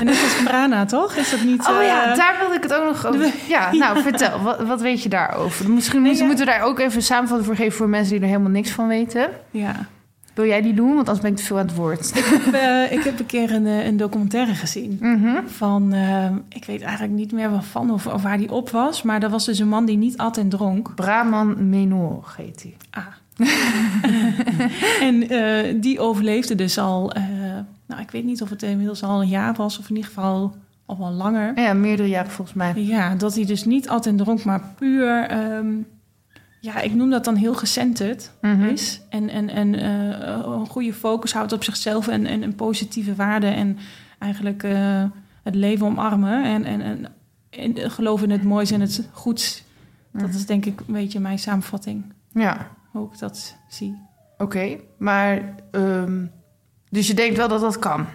En 0.00 0.06
dat 0.06 0.14
is 0.14 0.42
prana, 0.44 0.84
toch? 0.84 1.14
Is 1.14 1.30
dat 1.30 1.42
niet... 1.42 1.60
Oh 1.68 1.82
ja, 1.82 2.10
eh, 2.10 2.16
daar 2.16 2.36
wilde 2.40 2.54
ik 2.54 2.62
het 2.62 2.74
ook 2.74 2.84
nog 2.84 3.06
over. 3.06 3.32
Ja, 3.48 3.72
nou, 3.72 4.02
vertel. 4.02 4.40
Wat, 4.42 4.62
wat 4.62 4.80
weet 4.80 5.02
je 5.02 5.08
daarover? 5.08 5.70
Misschien 5.70 6.02
Nee, 6.02 6.08
moeten, 6.08 6.22
ja. 6.22 6.26
moeten 6.26 6.46
we 6.46 6.52
daar 6.52 6.68
ook 6.68 6.78
even 6.78 6.96
een 6.96 7.02
samenvatting 7.02 7.46
voor 7.46 7.56
geven... 7.56 7.72
voor 7.76 7.88
mensen 7.88 8.12
die 8.12 8.20
er 8.20 8.26
helemaal 8.28 8.50
niks 8.50 8.70
van 8.70 8.88
weten. 8.88 9.28
Ja. 9.50 9.86
Wil 10.34 10.46
jij 10.46 10.62
die 10.62 10.74
doen? 10.74 10.94
Want 10.94 11.08
anders 11.08 11.20
ben 11.20 11.30
ik 11.30 11.36
te 11.36 11.42
veel 11.44 11.58
aan 11.58 11.66
het 11.66 11.74
woord. 11.74 12.16
Ik 12.16 12.24
heb, 12.24 12.54
eh, 12.54 12.92
ik 12.92 13.04
heb 13.04 13.18
een 13.18 13.26
keer 13.26 13.54
een, 13.54 13.66
eh, 13.66 13.86
een 13.86 13.96
documentaire 13.96 14.54
gezien. 14.54 14.98
Mhm. 15.00 15.46
Van, 15.46 15.94
ik 16.48 16.64
weet 16.64 16.82
eigenlijk 16.82 17.12
niet 17.12 17.32
meer 17.32 17.50
waarvan 17.50 17.90
of, 17.90 18.06
of 18.06 18.22
waar 18.22 18.38
die 18.38 18.50
op 18.52 18.70
was. 18.70 19.02
Maar 19.02 19.20
dat 19.20 19.30
was 19.30 19.44
dus 19.44 19.58
een 19.58 19.68
man 19.68 19.84
die 19.84 19.96
niet 19.96 20.16
at 20.16 20.36
en 20.36 20.48
dronk. 20.48 20.94
Braman 20.94 21.68
Menor 21.68 22.34
heet 22.36 22.62
hij. 22.62 22.76
Ah. 22.90 23.04
en 25.00 25.28
eh, 25.28 25.74
die 25.80 26.00
overleefde 26.00 26.54
dus 26.54 26.78
al, 26.78 27.12
eh, 27.12 27.22
nou 27.86 28.00
ik 28.00 28.10
weet 28.10 28.24
niet 28.24 28.42
of 28.42 28.50
het 28.50 28.62
inmiddels 28.62 29.02
al 29.02 29.22
een 29.22 29.28
jaar 29.28 29.54
was. 29.54 29.78
Of 29.78 29.88
in 29.88 29.96
ieder 29.96 30.10
geval 30.10 30.56
al 30.86 30.98
wel 30.98 31.10
langer. 31.10 31.60
Ja, 31.60 31.72
meerdere 31.72 32.08
jaren 32.08 32.30
volgens 32.30 32.56
mij. 32.56 32.72
Ja, 32.76 33.14
dat 33.14 33.34
hij 33.34 33.44
dus 33.44 33.64
niet 33.64 33.86
en 33.88 34.16
dronk, 34.16 34.44
maar 34.44 34.60
puur... 34.78 35.26
ehm, 35.26 35.72
ja, 36.60 36.80
ik 36.80 36.94
noem 36.94 37.10
dat 37.10 37.24
dan 37.24 37.34
heel 37.36 37.54
gecenterd 37.54 38.30
Mhm. 38.40 38.64
is. 38.64 39.00
En, 39.08 39.28
en, 39.28 39.48
en 39.50 39.74
eh, 39.74 40.38
een 40.44 40.66
goede 40.66 40.92
focus 40.92 41.32
houdt 41.32 41.52
op 41.52 41.64
zichzelf 41.64 42.08
en, 42.08 42.26
en 42.26 42.42
een 42.42 42.54
positieve 42.54 43.14
waarde. 43.14 43.46
En 43.46 43.78
eigenlijk 44.18 44.64
het 45.42 45.54
leven 45.54 45.86
omarmen. 45.86 46.44
En, 46.44 46.64
en, 46.64 46.80
en, 46.80 47.06
en 47.50 47.90
geloof 47.90 48.22
in 48.22 48.30
het 48.30 48.42
moois 48.42 48.70
en 48.70 48.80
het 48.80 49.08
goeds. 49.12 49.62
Dat 50.12 50.34
is 50.34 50.46
denk 50.46 50.64
ik 50.66 50.80
een 50.86 50.94
beetje 50.94 51.20
mijn 51.20 51.38
samenvatting. 51.38 52.04
Ja, 52.32 52.70
Hoe 52.94 53.12
ik 53.12 53.18
dat 53.18 53.56
zie. 53.68 53.98
oké. 54.38 54.80
Maar, 54.96 55.54
ehm, 55.70 56.26
dus 56.90 57.06
je 57.06 57.14
denkt 57.14 57.36
wel 57.36 57.48
dat 57.48 57.60
dat 57.60 57.78
kan? 57.78 58.06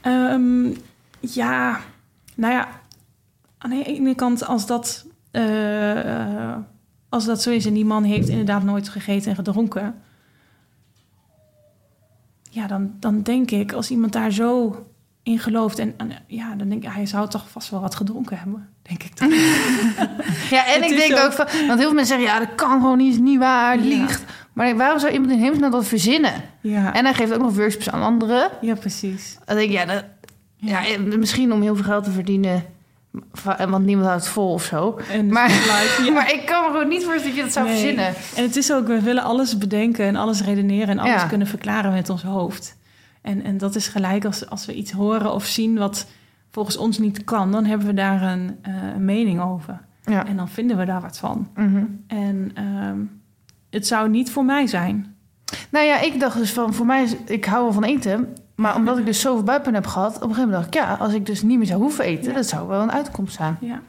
Ehm, 0.00 0.74
ja, 1.20 1.80
nou 2.34 2.52
ja, 2.52 2.68
aan 3.58 3.70
de 3.70 3.84
ene 3.84 4.14
kant 4.14 4.46
als 4.46 4.66
dat, 4.66 5.06
eh, 5.30 6.56
als 7.08 7.24
dat 7.24 7.42
zo 7.42 7.50
is 7.50 7.66
en 7.66 7.74
die 7.74 7.84
man 7.84 8.04
heeft 8.04 8.28
inderdaad 8.28 8.62
nooit 8.62 8.88
gegeten 8.88 9.30
en 9.30 9.36
gedronken, 9.36 9.94
ja, 12.50 12.66
dan, 12.66 12.96
dan 13.00 13.22
denk 13.22 13.50
ik 13.50 13.72
als 13.72 13.90
iemand 13.90 14.12
daar 14.12 14.32
zo 14.32 14.86
in 15.22 15.38
gelooft 15.38 15.78
en, 15.78 15.94
en 15.96 16.10
ja, 16.26 16.54
dan 16.54 16.68
denk 16.68 16.84
ik 16.84 16.90
hij 16.92 17.06
zou 17.06 17.28
toch 17.28 17.44
vast 17.50 17.70
wel 17.70 17.80
wat 17.80 17.94
gedronken 17.94 18.38
hebben, 18.38 18.68
denk 18.82 19.02
ik 19.02 19.18
dan. 19.18 19.28
Ja, 20.50 20.66
en 20.74 20.82
ik 20.90 20.96
denk 20.96 21.18
ook 21.18 21.32
van... 21.32 21.46
Want 21.66 21.78
heel 21.78 21.78
veel 21.78 21.92
mensen 21.94 22.06
zeggen, 22.20 22.26
ja, 22.26 22.38
dat 22.38 22.54
kan 22.54 22.70
gewoon 22.80 22.98
niet, 22.98 23.12
is 23.12 23.18
niet 23.20 23.38
waar, 23.38 23.76
Ja. 23.78 23.84
liegt. 23.84 24.24
Maar 24.52 24.76
waarom 24.76 24.98
zou 24.98 25.12
iemand 25.12 25.32
in 25.32 25.38
hemelsnaam 25.38 25.70
dat 25.70 25.86
verzinnen? 25.86 26.32
ja, 26.60 26.94
En 26.94 27.04
hij 27.04 27.14
geeft 27.14 27.32
ook 27.32 27.40
nog 27.40 27.54
workshops 27.56 27.90
aan 27.90 28.02
anderen. 28.02 28.50
ja, 28.60 28.74
precies. 28.74 29.38
Dan 29.44 29.56
denk 29.56 29.68
ik, 29.70 29.74
ja, 29.76 29.84
dat, 29.84 30.04
ja, 30.56 30.86
eh, 30.86 30.98
misschien 30.98 31.52
om 31.52 31.62
heel 31.62 31.74
veel 31.76 31.84
geld 31.84 32.04
te 32.04 32.10
verdienen... 32.10 32.64
Want 33.68 33.84
niemand 33.84 34.06
houdt 34.08 34.22
het 34.24 34.32
vol 34.32 34.52
of 34.52 34.62
zo. 34.64 35.00
Maar- 35.30 35.50
ja. 36.04 36.12
Maar 36.14 36.32
ik 36.32 36.46
kan 36.46 36.62
me 36.64 36.70
gewoon 36.70 36.88
niet 36.88 37.04
voorstellen 37.04 37.26
dat 37.28 37.36
je 37.36 37.42
dat 37.42 37.52
zou 37.52 37.66
Nee. 37.66 37.76
verzinnen. 37.76 38.06
En 38.36 38.42
het 38.42 38.56
is 38.56 38.72
ook, 38.72 38.86
we 38.86 39.00
willen 39.00 39.22
alles 39.22 39.58
bedenken 39.58 40.04
en 40.06 40.16
alles 40.16 40.42
redeneren 40.42 40.88
en 40.88 40.98
alles 40.98 41.12
Ja. 41.22 41.26
kunnen 41.26 41.46
verklaren 41.46 41.92
met 41.92 42.10
ons 42.10 42.22
hoofd. 42.22 42.76
En, 43.22 43.42
en 43.44 43.58
dat 43.58 43.74
is 43.74 43.88
gelijk 43.88 44.24
als, 44.24 44.48
als 44.48 44.66
we 44.66 44.74
iets 44.74 44.92
horen 44.92 45.32
of 45.32 45.44
zien 45.44 45.78
wat 45.78 46.06
volgens 46.50 46.76
ons 46.76 46.98
niet 46.98 47.24
kan, 47.24 47.52
dan 47.52 47.64
hebben 47.64 47.86
we 47.86 47.94
daar 47.94 48.22
een, 48.22 48.58
eh, 48.62 48.72
mening 48.98 49.40
over. 49.40 49.80
Ja. 50.04 50.26
En 50.26 50.36
dan 50.36 50.48
vinden 50.48 50.76
we 50.76 50.84
daar 50.84 51.00
wat 51.00 51.18
van. 51.18 51.48
Mhm. 51.54 51.84
En 52.06 52.50
ehm, 52.54 52.98
het 53.70 53.86
zou 53.86 54.08
niet 54.08 54.30
voor 54.30 54.44
mij 54.44 54.66
zijn. 54.66 55.14
Nou 55.70 55.86
ja, 55.86 56.00
ik 56.00 56.20
dacht 56.20 56.36
dus 56.38 56.52
van, 56.52 56.74
voor 56.74 56.86
mij 56.86 57.02
is, 57.02 57.16
ik 57.26 57.44
hou 57.44 57.62
wel 57.62 57.72
van 57.72 57.84
eten. 57.84 58.28
Maar 58.56 58.76
omdat 58.76 58.98
ik 58.98 59.04
dus 59.06 59.20
zoveel 59.20 59.42
buikpijn 59.44 59.74
heb 59.74 59.86
gehad, 59.86 60.16
op 60.16 60.22
een 60.22 60.28
gegeven 60.28 60.48
moment 60.50 60.72
dacht 60.72 60.74
ik, 60.74 60.98
ja, 60.98 61.04
als 61.04 61.12
ik 61.14 61.26
dus 61.26 61.42
niet 61.42 61.58
meer 61.58 61.66
zou 61.66 61.80
hoeven 61.80 62.04
eten, 62.04 62.30
Ja. 62.30 62.36
dat 62.36 62.46
zou 62.46 62.68
wel 62.68 62.82
een 62.82 62.92
uitkomst 62.92 63.34
zijn. 63.34 63.56
Ja. 63.60 63.80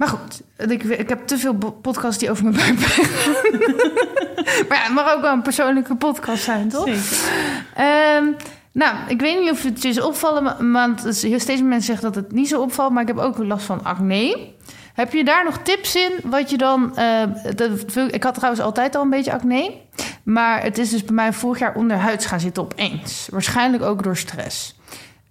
Maar 0.00 0.08
goed, 0.08 0.42
ik, 0.70 0.82
ik 0.82 1.08
heb 1.08 1.26
te 1.26 1.38
veel 1.38 1.54
podcasts 1.82 2.18
die 2.18 2.30
over 2.30 2.44
mijn 2.44 2.56
gaan. 2.56 2.74
maar 4.68 4.78
ja, 4.78 4.84
het 4.84 4.92
mag 4.92 5.14
ook 5.14 5.20
wel 5.20 5.32
een 5.32 5.42
persoonlijke 5.42 5.94
podcast 5.94 6.42
zijn, 6.42 6.68
toch? 6.68 6.84
Zeker. 6.84 7.30
Ehm, 7.74 8.24
nou, 8.72 8.96
ik 9.08 9.20
weet 9.20 9.40
niet 9.40 9.50
of 9.50 9.62
het 9.62 9.82
je 9.82 9.88
is 9.88 10.00
opvallen, 10.00 10.72
want 10.72 11.20
heel 11.20 11.40
steeds 11.40 11.62
mensen 11.62 11.82
zeggen 11.82 12.12
dat 12.12 12.14
het 12.14 12.32
niet 12.32 12.48
zo 12.48 12.60
opvalt, 12.60 12.92
maar 12.92 13.02
ik 13.02 13.08
heb 13.08 13.18
ook 13.18 13.38
last 13.38 13.64
van 13.66 13.84
acne. 13.84 14.48
Heb 14.94 15.12
je 15.12 15.24
daar 15.24 15.44
nog 15.44 15.58
tips 15.58 15.96
in? 15.96 16.12
Wat 16.24 16.50
je 16.50 16.56
dan. 16.56 16.96
eh, 16.96 17.22
dat, 17.56 17.70
ik 18.10 18.22
had 18.22 18.34
trouwens 18.34 18.62
altijd 18.62 18.96
al 18.96 19.02
een 19.02 19.10
beetje 19.10 19.32
acne. 19.32 19.74
Maar 20.22 20.62
het 20.62 20.78
is 20.78 20.90
dus 20.90 21.04
bij 21.04 21.14
mij 21.14 21.32
vorig 21.32 21.58
jaar 21.58 21.74
onderhuids 21.74 22.26
gaan 22.26 22.40
zitten 22.40 22.62
opeens. 22.62 23.28
Waarschijnlijk 23.30 23.82
ook 23.82 24.02
door 24.02 24.16
stress. 24.16 24.79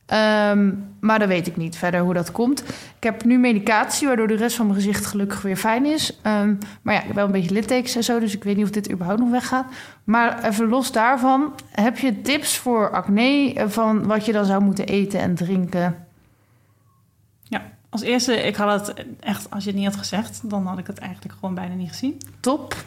Ehm, 0.09 0.71
maar 0.99 1.19
dat 1.19 1.27
weet 1.27 1.47
ik 1.47 1.57
niet 1.57 1.77
verder 1.77 2.01
hoe 2.01 2.13
dat 2.13 2.31
komt. 2.31 2.63
Ik 2.95 3.03
heb 3.03 3.23
nu 3.23 3.37
medicatie, 3.39 4.07
waardoor 4.07 4.27
de 4.27 4.35
rest 4.35 4.55
van 4.55 4.65
mijn 4.65 4.77
gezicht 4.77 5.05
gelukkig 5.05 5.41
weer 5.41 5.55
fijn 5.55 5.85
is. 5.85 6.19
Ehm, 6.21 6.55
maar 6.81 6.93
ja, 6.93 6.99
ik 6.99 7.07
heb 7.07 7.15
wel 7.15 7.25
een 7.25 7.31
beetje 7.31 7.53
littekens 7.53 7.95
en 7.95 8.03
zo, 8.03 8.19
dus 8.19 8.35
ik 8.35 8.43
weet 8.43 8.55
niet 8.55 8.65
of 8.65 8.71
dit 8.71 8.91
überhaupt 8.91 9.19
nog 9.19 9.29
weggaat. 9.29 9.65
Maar 10.03 10.43
even 10.43 10.67
los 10.67 10.91
daarvan, 10.91 11.53
heb 11.71 11.97
je 11.97 12.21
tips 12.21 12.57
voor 12.57 12.91
acne 12.91 13.53
eh, 13.53 13.67
van 13.67 14.07
wat 14.07 14.25
je 14.25 14.31
dan 14.31 14.45
zou 14.45 14.63
moeten 14.63 14.85
eten 14.85 15.19
en 15.19 15.35
drinken? 15.35 16.07
Als 17.89 18.01
eerste, 18.01 18.33
ik 18.33 18.55
had 18.55 18.87
het 18.87 19.05
echt, 19.19 19.49
als 19.49 19.63
je 19.63 19.69
het 19.69 19.79
niet 19.79 19.87
had 19.87 19.97
gezegd, 19.97 20.49
dan 20.49 20.65
had 20.65 20.77
ik 20.77 20.87
het 20.87 20.97
eigenlijk 20.97 21.33
gewoon 21.39 21.55
bijna 21.55 21.73
niet 21.75 21.89
gezien. 21.89 22.21
Top. 22.39 22.75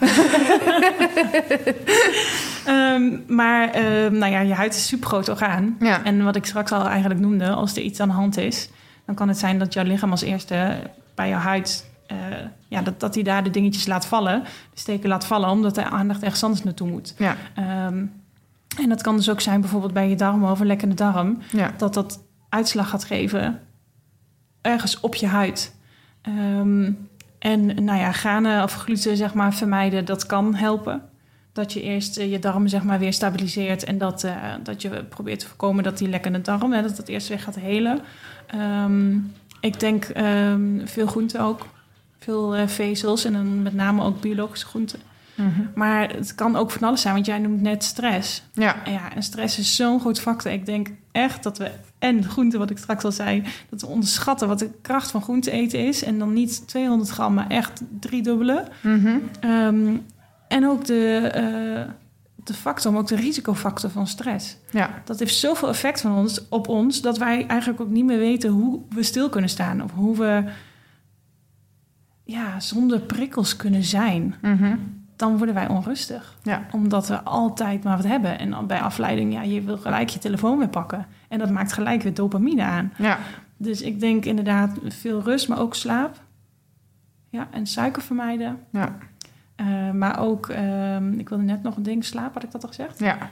Ehm, 2.66 3.18
maar 3.26 3.70
ehm, 3.70 4.18
nou 4.18 4.32
ja, 4.32 4.40
je 4.40 4.54
huid 4.54 4.74
is 4.74 4.80
een 4.80 4.86
supergroot 4.86 5.28
orgaan. 5.28 5.76
Ja. 5.80 6.04
En 6.04 6.24
wat 6.24 6.36
ik 6.36 6.44
straks 6.46 6.72
al 6.72 6.86
eigenlijk 6.88 7.20
noemde, 7.20 7.50
als 7.50 7.76
er 7.76 7.82
iets 7.82 8.00
aan 8.00 8.08
de 8.08 8.14
hand 8.14 8.36
is, 8.36 8.68
dan 9.06 9.14
kan 9.14 9.28
het 9.28 9.38
zijn 9.38 9.58
dat 9.58 9.72
jouw 9.72 9.84
lichaam 9.84 10.10
als 10.10 10.22
eerste 10.22 10.76
bij 11.14 11.28
jouw 11.28 11.38
huid, 11.38 11.90
eh, 12.06 12.16
ja, 12.68 12.82
dat, 12.82 13.00
dat 13.00 13.14
hij 13.14 13.22
daar 13.22 13.44
de 13.44 13.50
dingetjes 13.50 13.86
laat 13.86 14.06
vallen, 14.06 14.42
de 14.74 14.80
steken 14.80 15.08
laat 15.08 15.26
vallen, 15.26 15.48
omdat 15.48 15.74
de 15.74 15.84
aandacht 15.84 16.22
ergens 16.22 16.44
anders 16.44 16.62
naartoe 16.62 16.88
moet. 16.88 17.14
Ja. 17.18 17.36
Ehm, 17.54 18.04
en 18.82 18.88
dat 18.88 19.02
kan 19.02 19.16
dus 19.16 19.30
ook 19.30 19.40
zijn 19.40 19.60
bijvoorbeeld 19.60 19.92
bij 19.92 20.08
je 20.08 20.16
darm 20.16 20.44
of 20.44 20.60
een 20.60 20.66
lekkende 20.66 20.94
darm, 20.94 21.38
Ja. 21.50 21.72
dat 21.76 21.94
dat 21.94 22.20
uitslag 22.48 22.88
gaat 22.88 23.04
geven 23.04 23.60
ergens 24.62 25.00
op 25.00 25.14
je 25.14 25.26
huid. 25.26 25.74
Ehm, 26.22 26.92
en 27.38 27.84
nou 27.84 27.98
ja, 27.98 28.12
granen 28.12 28.62
of 28.62 28.72
gluten 28.72 29.16
zeg 29.16 29.34
maar 29.34 29.54
vermijden, 29.54 30.04
dat 30.04 30.26
kan 30.26 30.54
helpen. 30.54 31.02
Dat 31.52 31.72
je 31.72 31.82
eerst 31.82 32.16
eh, 32.16 32.30
je 32.30 32.38
darm 32.38 32.68
zeg 32.68 32.82
maar 32.82 32.98
weer 32.98 33.12
stabiliseert 33.12 33.84
en 33.84 33.98
dat, 33.98 34.24
eh, 34.24 34.34
dat 34.62 34.82
je 34.82 35.04
probeert 35.04 35.38
te 35.38 35.46
voorkomen 35.46 35.84
dat 35.84 35.98
die 35.98 36.08
lekkende 36.08 36.40
darm, 36.40 36.72
hè, 36.72 36.82
dat 36.82 36.96
het 36.96 37.08
eerst 37.08 37.28
weer 37.28 37.40
gaat 37.40 37.54
helen. 37.54 38.00
Ehm, 38.46 39.16
ik 39.60 39.80
denk 39.80 40.04
ehm, 40.04 40.86
veel 40.86 41.06
groenten 41.06 41.40
ook, 41.40 41.66
veel 42.18 42.56
eh, 42.56 42.66
vezels 42.66 43.24
en 43.24 43.32
dan 43.32 43.62
met 43.62 43.74
name 43.74 44.02
ook 44.02 44.20
biologische 44.20 44.66
groenten. 44.66 45.00
Mhm. 45.34 45.62
Maar 45.74 46.10
het 46.10 46.34
kan 46.34 46.56
ook 46.56 46.70
van 46.70 46.88
alles 46.88 47.00
zijn, 47.00 47.14
want 47.14 47.26
jij 47.26 47.38
noemt 47.38 47.60
net 47.60 47.84
stress. 47.84 48.42
Ja. 48.52 48.84
En 48.84 48.92
Ja, 48.92 49.14
en 49.14 49.22
stress 49.22 49.58
is 49.58 49.76
zo'n 49.76 50.00
groot 50.00 50.20
factor. 50.20 50.52
Ik 50.52 50.66
denk 50.66 50.88
echt 51.12 51.42
dat 51.42 51.58
we, 51.58 51.70
en 52.02 52.24
groente, 52.24 52.58
wat 52.58 52.70
ik 52.70 52.78
straks 52.78 53.04
al 53.04 53.12
zei, 53.12 53.42
dat 53.70 53.80
we 53.80 53.86
onderschatten 53.86 54.48
wat 54.48 54.58
de 54.58 54.70
kracht 54.82 55.10
van 55.10 55.22
groente 55.22 55.50
eten 55.50 55.86
is. 55.86 56.04
En 56.04 56.18
dan 56.18 56.32
niet 56.32 56.68
200 56.68 57.10
gram, 57.10 57.34
maar 57.34 57.48
echt 57.48 57.82
drie 58.00 58.22
dubbele. 58.22 58.64
Mhm. 58.80 59.16
Ehm, 59.40 59.96
en 60.48 60.66
ook 60.68 60.84
de, 60.84 61.16
eh, 61.16 61.92
de 62.44 62.54
factor, 62.54 62.92
maar 62.92 63.00
ook 63.00 63.06
de 63.08 63.16
risicofactor 63.16 63.90
van 63.90 64.06
stress. 64.06 64.56
Ja. 64.70 65.02
Dat 65.04 65.18
heeft 65.18 65.34
zoveel 65.36 65.68
effect 65.68 66.00
van 66.00 66.16
ons, 66.16 66.48
op 66.48 66.68
ons, 66.68 67.00
dat 67.00 67.18
wij 67.18 67.46
eigenlijk 67.46 67.80
ook 67.80 67.90
niet 67.90 68.04
meer 68.04 68.18
weten 68.18 68.50
hoe 68.50 68.80
we 68.88 69.02
stil 69.02 69.28
kunnen 69.28 69.50
staan. 69.50 69.82
Of 69.82 69.90
hoe 69.94 70.16
we 70.16 70.44
ja, 72.24 72.60
zonder 72.60 73.00
prikkels 73.00 73.56
kunnen 73.56 73.84
zijn. 73.84 74.34
Mhm. 74.42 74.76
Dan 75.16 75.36
worden 75.36 75.54
wij 75.54 75.68
onrustig 75.68 76.38
Ja. 76.42 76.66
omdat 76.72 77.08
we 77.08 77.20
altijd 77.22 77.84
maar 77.84 77.96
wat 77.96 78.06
hebben. 78.06 78.38
En 78.38 78.50
dan 78.50 78.66
bij 78.66 78.80
afleiding, 78.80 79.32
ja, 79.32 79.42
je 79.42 79.62
wil 79.62 79.78
gelijk 79.78 80.08
je 80.08 80.18
telefoon 80.18 80.58
weer 80.58 80.68
pakken. 80.68 81.06
En 81.32 81.38
dat 81.38 81.50
maakt 81.50 81.72
gelijk 81.72 82.02
weer 82.02 82.14
dopamine 82.14 82.62
aan. 82.62 82.92
Ja. 82.98 83.18
Dus 83.56 83.82
ik 83.82 84.00
denk 84.00 84.24
inderdaad 84.24 84.78
veel 84.82 85.22
rust, 85.22 85.48
maar 85.48 85.60
ook 85.60 85.74
slaap. 85.74 86.22
Ja, 87.28 87.48
en 87.50 87.66
suiker 87.66 88.02
vermijden. 88.02 88.58
Ja. 88.70 88.96
Eh, 89.54 89.90
maar 89.90 90.18
ook, 90.18 90.48
ehm, 90.48 91.12
ik 91.12 91.28
wilde 91.28 91.44
net 91.44 91.62
nog 91.62 91.76
een 91.76 91.82
ding, 91.82 92.04
slaap, 92.04 92.34
had 92.34 92.42
ik 92.42 92.50
dat 92.50 92.62
al 92.62 92.68
gezegd? 92.68 92.98
Ja. 92.98 93.30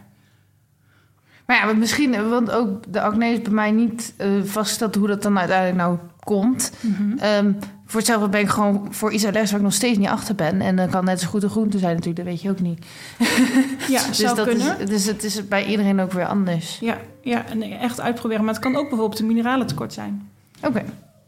Maar 1.50 1.66
ja, 1.68 1.72
misschien, 1.74 2.28
want 2.28 2.50
ook 2.50 2.92
de 2.92 3.00
acne 3.00 3.26
is 3.26 3.42
bij 3.42 3.52
mij 3.52 3.70
niet 3.70 4.14
eh, 4.16 4.28
vastgesteld 4.44 4.94
hoe 4.94 5.06
dat 5.06 5.22
dan 5.22 5.38
uiteindelijk 5.38 5.78
nou 5.78 5.98
komt. 6.24 6.72
Ehm, 7.18 7.52
voor 7.86 8.00
hetzelfde 8.00 8.28
ben 8.28 8.40
ik 8.40 8.48
gewoon 8.48 8.86
voor 8.90 9.12
iets 9.12 9.24
allergisch 9.24 9.50
waar 9.50 9.58
ik 9.58 9.64
nog 9.64 9.74
steeds 9.74 9.98
niet 9.98 10.08
achter 10.08 10.34
ben. 10.34 10.60
En 10.60 10.76
dan 10.76 10.90
kan 10.90 11.04
net 11.04 11.20
zo 11.20 11.28
goed 11.28 11.42
een 11.42 11.50
groente 11.50 11.78
zijn 11.78 11.94
natuurlijk, 11.94 12.16
dat 12.16 12.26
weet 12.26 12.42
je 12.42 12.50
ook 12.50 12.60
niet. 12.60 12.86
Ja, 13.88 14.06
Dus, 14.06 14.18
zou 14.18 14.36
dat 14.36 14.48
kunnen. 14.48 14.78
is, 14.80 14.88
dus 14.88 15.04
het 15.04 15.24
is 15.24 15.48
bij 15.48 15.64
iedereen 15.64 16.00
ook 16.00 16.12
weer 16.12 16.26
anders. 16.26 16.78
Ja, 16.78 16.98
ja, 17.22 17.46
en 17.46 17.62
echt 17.62 18.00
uitproberen. 18.00 18.44
Maar 18.44 18.54
het 18.54 18.62
kan 18.62 18.76
ook 18.76 18.88
bijvoorbeeld 18.88 19.20
een 19.20 19.26
mineralentekort 19.26 19.92
zijn. 19.92 20.28
Oké, 20.62 20.82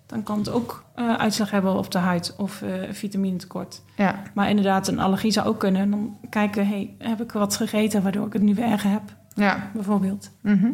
Dan 0.07 0.23
kan 0.23 0.39
het 0.39 0.51
ook 0.51 0.85
eh, 0.95 1.14
uitslag 1.14 1.51
hebben 1.51 1.75
op 1.77 1.91
de 1.91 1.99
huid 1.99 2.35
of 2.37 2.62
eh 2.62 2.68
vitaminetekort. 2.91 3.83
ja. 3.97 4.23
Maar 4.35 4.49
inderdaad, 4.49 4.89
een 4.89 4.99
allergie 5.01 5.31
zou 5.31 5.47
ook 5.47 5.59
kunnen. 5.59 5.81
En 5.83 5.91
dan 5.91 6.16
kijken, 6.31 6.66
hey, 6.66 6.95
heb 6.99 7.20
ik 7.23 7.33
wat 7.33 7.57
gegeten 7.57 8.03
waardoor 8.03 8.27
ik 8.27 8.33
het 8.33 8.43
nu 8.43 8.55
weer 8.55 8.64
erger 8.64 8.91
heb? 8.91 9.03
Ja. 9.35 9.70
Bijvoorbeeld. 9.74 10.30
Mhm. 10.41 10.68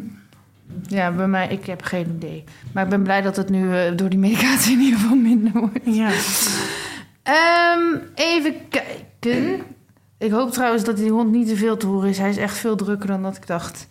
Ja, 0.87 1.11
bij 1.11 1.27
mij, 1.27 1.47
ik 1.47 1.65
heb 1.65 1.81
geen 1.83 2.13
idee. 2.15 2.43
Maar 2.73 2.83
ik 2.83 2.89
ben 2.89 3.03
blij 3.03 3.21
dat 3.21 3.35
het 3.35 3.49
nu 3.49 3.75
eh, 3.75 3.95
door 3.97 4.09
die 4.09 4.19
medicatie 4.19 4.73
in 4.73 4.79
ieder 4.79 4.99
geval 4.99 5.15
minder 5.17 5.51
wordt. 5.53 5.79
Ja. 5.83 6.09
Ehm, 7.23 7.97
even 8.15 8.53
kijken. 8.69 9.61
Ik 10.17 10.31
hoop 10.31 10.51
trouwens 10.51 10.83
dat 10.83 10.97
die 10.97 11.11
hond 11.11 11.31
niet 11.31 11.47
te 11.47 11.55
veel 11.55 11.77
te 11.77 11.85
horen 11.85 12.09
is. 12.09 12.17
Hij 12.17 12.29
is 12.29 12.37
echt 12.37 12.57
veel 12.57 12.75
drukker 12.75 13.07
dan 13.07 13.21
dat 13.23 13.35
ik 13.37 13.47
dacht. 13.47 13.87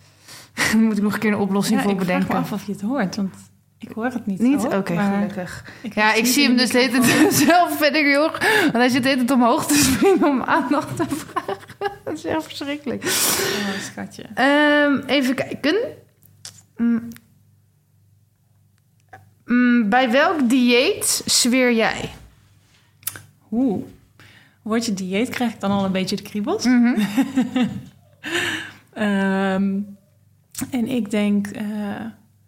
Daar 0.53 0.77
moet 0.81 0.97
ik 0.97 1.03
nog 1.03 1.13
een 1.13 1.19
keer 1.19 1.31
een 1.31 1.37
oplossing 1.39 1.77
Ja, 1.77 1.83
voor 1.83 1.93
ik 1.93 2.01
vraag 2.01 2.07
me 2.17 2.19
bedenken. 2.19 2.39
af 2.43 2.51
of 2.51 2.65
je 2.65 2.71
het 2.71 2.81
hoort, 2.81 3.15
want 3.15 3.33
ik 3.79 3.91
hoor 3.95 4.05
het 4.05 4.25
niet. 4.25 4.39
Niet? 4.39 4.65
Oké, 4.65 4.97
gelukkig. 4.97 5.65
ik 5.81 5.93
Ja, 5.95 6.13
ik 6.13 6.25
zie 6.25 6.43
hem 6.47 6.57
dus 6.57 6.69
de 6.69 6.77
hele 6.77 6.99
tijd 6.99 7.33
zelf 7.47 7.77
verder, 7.77 8.11
joh. 8.11 8.31
Want 8.61 8.73
hij 8.73 8.89
zit 8.89 9.03
de 9.03 9.09
hele 9.09 9.25
tijd 9.25 9.39
omhoog 9.39 9.65
te 9.65 9.75
springen 9.75 10.27
om 10.27 10.41
aandacht 10.41 10.95
te 10.95 11.05
vragen. 11.07 11.57
Dat 12.03 12.13
is 12.13 12.25
echt 12.25 12.43
verschrikkelijk. 12.43 13.03
Oh, 13.03 13.79
schatje. 13.81 14.23
Ehm, 14.33 14.99
even 15.05 15.35
kijken. 15.35 15.75
Mm. 16.77 17.07
Mm, 19.45 19.89
bij 19.89 20.11
welk 20.11 20.49
dieet 20.49 21.21
zweer 21.25 21.73
jij? 21.73 22.09
Oeh. 23.51 23.83
Word 24.61 24.85
je 24.85 24.93
dieet, 24.93 25.29
krijg 25.29 25.53
ik 25.53 25.59
dan 25.59 25.71
al 25.71 25.85
een 25.85 25.91
beetje 25.91 26.15
de 26.15 26.21
kriebels. 26.21 26.65
Mhm. 26.65 26.99
Ehm, 28.93 29.79
en 30.69 30.87
ik 30.87 31.11
denk 31.11 31.47
eh, 31.47 31.65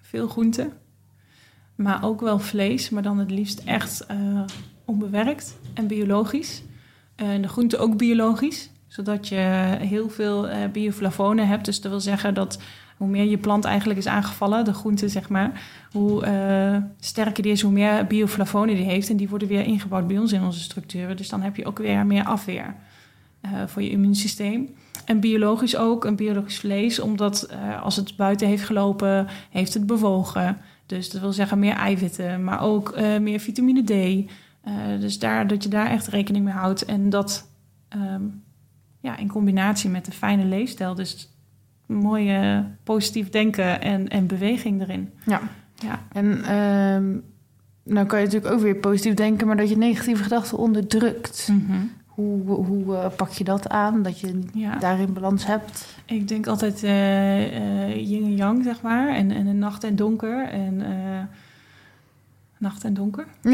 veel 0.02 0.28
groenten. 0.28 0.74
Maar 1.82 2.04
ook 2.04 2.22
wel 2.22 2.40
vlees, 2.40 2.90
maar 2.90 3.04
dan 3.04 3.18
het 3.18 3.32
liefst 3.32 3.60
echt 3.66 4.06
eh, 4.06 4.18
onbewerkt 4.86 5.58
en 5.74 5.88
biologisch. 5.88 6.64
En 7.16 7.42
de 7.42 7.48
groenten 7.48 7.80
ook 7.80 7.98
biologisch, 7.98 8.70
zodat 8.88 9.28
je 9.28 9.36
heel 9.80 10.10
veel 10.10 10.48
eh 10.48 10.72
bioflavonen 10.72 11.48
hebt. 11.48 11.66
Dus 11.66 11.82
dat 11.82 11.92
wil 11.92 12.00
zeggen 12.00 12.34
dat 12.34 12.60
hoe 12.98 13.10
meer 13.10 13.26
je 13.26 13.38
plant 13.38 13.66
eigenlijk 13.66 14.00
is 14.00 14.08
aangevallen, 14.08 14.66
de 14.66 14.74
groente 14.74 15.10
zeg 15.10 15.30
maar, 15.30 15.62
hoe 15.92 16.26
eh, 16.26 16.78
sterker 17.00 17.44
die 17.44 17.52
is, 17.52 17.62
hoe 17.62 17.72
meer 17.72 18.08
bioflavonen 18.08 18.76
die 18.76 18.86
heeft. 18.86 19.10
En 19.10 19.18
die 19.18 19.30
worden 19.30 19.48
weer 19.48 19.66
ingebouwd 19.66 20.08
bij 20.08 20.18
ons 20.18 20.32
in 20.32 20.44
onze 20.44 20.60
structuren. 20.60 21.18
Dus 21.18 21.30
dan 21.30 21.42
heb 21.42 21.56
je 21.56 21.66
ook 21.66 21.78
weer 21.78 22.06
meer 22.06 22.24
afweer 22.24 22.76
eh, 23.42 23.52
voor 23.66 23.82
je 23.82 23.90
immuunsysteem. 23.90 24.70
En 25.06 25.20
biologisch 25.20 25.76
ook, 25.76 26.06
een 26.06 26.16
biologisch 26.16 26.60
vlees, 26.60 27.00
omdat 27.00 27.44
eh, 27.44 27.84
als 27.84 27.96
het 27.96 28.16
buiten 28.16 28.48
heeft 28.48 28.64
gelopen, 28.64 29.28
heeft 29.50 29.74
het 29.74 29.86
bewogen. 29.86 30.58
Dus 30.96 31.10
dat 31.10 31.22
wil 31.22 31.34
zeggen 31.34 31.60
meer 31.60 31.76
eiwitten, 31.76 32.44
maar 32.44 32.62
ook 32.62 32.90
eh, 32.90 33.20
meer 33.20 33.40
vitamine 33.40 33.84
D. 33.84 33.92
Eh, 34.62 34.74
dus 35.00 35.20
daar, 35.20 35.48
dat 35.48 35.64
je 35.64 35.70
daar 35.70 35.90
echt 35.90 36.08
rekening 36.08 36.46
mee 36.46 36.54
houdt. 36.54 36.86
En 36.86 37.10
dat 37.10 37.50
ehm, 37.88 38.22
ja, 39.00 39.18
in 39.18 39.28
combinatie 39.28 39.90
met 39.90 40.08
een 40.08 40.14
fijne 40.14 40.46
leefstijl. 40.46 40.96
Dus 40.96 41.30
mooie 41.86 42.66
positief 42.84 43.30
denken 43.30 43.82
en, 43.82 44.08
en 44.08 44.28
beweging 44.28 44.82
erin. 44.82 45.10
Ja. 45.26 45.42
Ja. 45.76 46.00
En 46.12 46.44
ehm, 46.44 47.18
nou 47.94 48.08
kan 48.08 48.20
je 48.20 48.26
natuurlijk 48.26 48.54
ook 48.54 48.62
weer 48.62 48.76
positief 48.76 49.14
denken, 49.14 49.48
maar 49.48 49.58
dat 49.58 49.70
je 49.70 49.78
negatieve 49.78 50.24
gedachten 50.24 50.58
onderdrukt. 50.58 51.50
Mhm. 51.52 51.78
Hoe, 52.46 52.66
hoe 52.66 52.96
eh, 52.96 53.06
pak 53.16 53.30
je 53.30 53.44
dat 53.44 53.70
aan, 53.70 54.04
dat 54.04 54.20
je 54.20 54.40
Ja. 54.54 54.76
daarin 54.76 55.14
balans 55.14 55.46
hebt? 55.46 55.86
Ik 56.06 56.28
denk 56.28 56.48
altijd 56.48 56.84
eh 56.84 57.90
eh, 57.90 58.10
yin 58.10 58.24
en 58.24 58.36
yang, 58.36 58.64
zeg 58.64 58.82
maar. 58.82 59.10
En, 59.16 59.32
en 59.32 59.60
nacht 59.60 59.84
en 59.84 59.96
donker. 59.96 60.48
En 60.50 60.82
nacht 62.58 62.84
en 62.84 62.94
donker. 62.94 63.26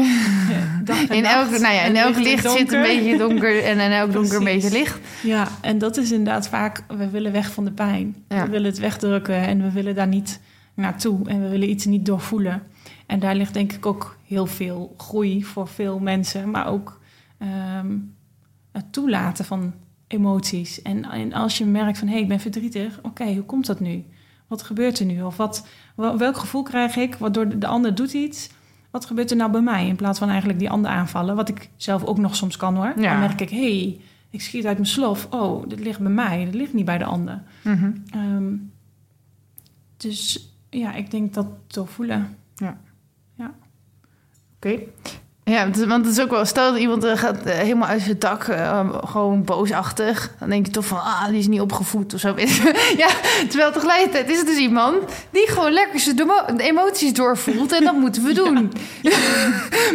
Ja, 0.50 0.80
dag 0.84 1.06
en 1.08 1.16
In 1.16 1.22
nacht 1.22 1.50
elk, 1.52 1.60
nou 1.60 1.74
ja, 1.74 1.82
in 1.82 1.96
elk 1.96 2.16
licht 2.16 2.50
zit 2.50 2.72
een 2.72 2.82
beetje 2.82 3.18
donker 3.18 3.64
en 3.64 3.78
in 3.80 3.90
elk 3.90 4.12
donker 4.12 4.36
een 4.38 4.44
beetje 4.44 4.70
licht. 4.70 4.98
Ja, 5.22 5.48
en 5.60 5.78
dat 5.78 5.96
is 5.96 6.10
inderdaad 6.10 6.48
vaak, 6.48 6.84
we 6.88 7.10
willen 7.10 7.32
weg 7.32 7.52
van 7.52 7.64
de 7.64 7.70
pijn. 7.72 8.16
Ja. 8.28 8.44
We 8.44 8.50
willen 8.50 8.70
het 8.70 8.78
wegdrukken 8.78 9.34
en 9.46 9.62
we 9.62 9.72
willen 9.72 9.94
daar 9.94 10.06
niet 10.06 10.40
naartoe. 10.74 11.28
En 11.28 11.42
we 11.42 11.48
willen 11.48 11.70
iets 11.70 11.84
niet 11.84 12.06
doorvoelen. 12.06 12.62
En 13.06 13.18
daar 13.18 13.34
ligt 13.34 13.54
denk 13.54 13.72
ik 13.72 13.86
ook 13.86 14.16
heel 14.26 14.46
veel 14.46 14.94
groei 14.96 15.44
voor 15.44 15.68
veel 15.68 15.98
mensen. 15.98 16.50
Maar 16.50 16.66
ook 16.66 17.00
ehm, 17.38 17.86
het 18.72 18.92
toelaten 18.92 19.44
van 19.44 19.72
emoties. 20.06 20.82
En, 20.82 21.04
en 21.10 21.32
als 21.32 21.58
je 21.58 21.64
merkt 21.66 21.98
van, 21.98 22.06
hé, 22.08 22.12
hey, 22.12 22.22
ik 22.22 22.28
ben 22.28 22.40
verdrietig. 22.40 22.98
Oké, 23.02 23.24
hoe 23.34 23.42
komt 23.44 23.66
dat 23.66 23.80
nu? 23.80 24.04
Wat 24.46 24.62
gebeurt 24.62 24.98
er 24.98 25.06
nu? 25.06 25.22
Of 25.22 25.36
wat, 25.36 25.66
wel- 25.96 26.18
welk 26.18 26.36
gevoel 26.36 26.62
krijg 26.62 26.96
ik? 26.96 27.14
Waardoor 27.14 27.48
de, 27.48 27.58
de 27.58 27.66
ander 27.66 27.94
doet 27.94 28.12
iets. 28.12 28.50
Wat 28.90 29.04
gebeurt 29.06 29.30
er 29.30 29.36
nou 29.36 29.50
bij 29.50 29.60
mij? 29.60 29.86
In 29.86 29.96
plaats 29.96 30.18
van 30.18 30.28
eigenlijk 30.28 30.58
die 30.58 30.70
ander 30.70 30.90
aanvallen. 30.90 31.36
Wat 31.36 31.48
ik 31.48 31.70
zelf 31.76 32.04
ook 32.04 32.18
nog 32.18 32.36
soms 32.36 32.56
kan 32.56 32.74
hoor. 32.76 32.92
Ja. 32.96 33.10
Dan 33.10 33.20
merk 33.20 33.40
ik, 33.40 33.50
hé, 33.50 33.78
hey, 33.80 34.00
ik 34.30 34.40
schiet 34.42 34.66
uit 34.66 34.76
mijn 34.76 34.88
slof. 34.88 35.26
Oh, 35.30 35.68
dit 35.68 35.80
ligt 35.80 36.00
bij 36.00 36.10
mij. 36.12 36.44
Dit 36.44 36.54
ligt 36.54 36.72
niet 36.72 36.84
bij 36.84 36.98
de 36.98 37.04
ander. 37.04 37.42
Mhm. 37.64 37.90
Ehm, 38.10 38.54
dus 39.96 40.52
ja, 40.70 40.94
ik 40.94 41.10
denk 41.10 41.34
dat 41.34 41.46
doorvoelen. 41.66 42.36
Oké. 44.56 44.78
Ja, 45.48 45.70
want- 45.86 46.06
het 46.06 46.16
is 46.16 46.20
ook 46.20 46.30
wel... 46.30 46.44
Stel 46.44 46.70
dat 46.70 46.80
iemand 46.80 47.04
eh, 47.04 47.16
gaat 47.16 47.42
eh, 47.42 47.54
helemaal 47.54 47.88
uit 47.88 48.02
zijn 48.02 48.18
dak, 48.18 48.44
eh, 48.44 48.88
gewoon 49.04 49.44
boosachtig. 49.44 50.34
Dan 50.38 50.48
denk 50.48 50.66
je 50.66 50.72
toch 50.72 50.84
van, 50.84 50.98
ah, 50.98 51.28
die 51.28 51.38
is 51.38 51.48
niet 51.48 51.60
opgevoed 51.60 52.14
of 52.14 52.20
zo. 52.20 52.34
ja, 53.02 53.08
terwijl 53.48 53.72
tegelijkertijd 53.72 54.30
is 54.30 54.38
het 54.38 54.46
dus 54.46 54.58
iemand 54.58 54.96
die 55.30 55.48
gewoon 55.48 55.72
lekker 55.72 56.00
zijn 56.00 56.60
emoties 56.60 57.14
doorvoelt. 57.14 57.72
En 57.72 57.84
dat 57.84 57.96
moeten 58.04 58.24
we 58.24 58.32
doen. 58.32 58.52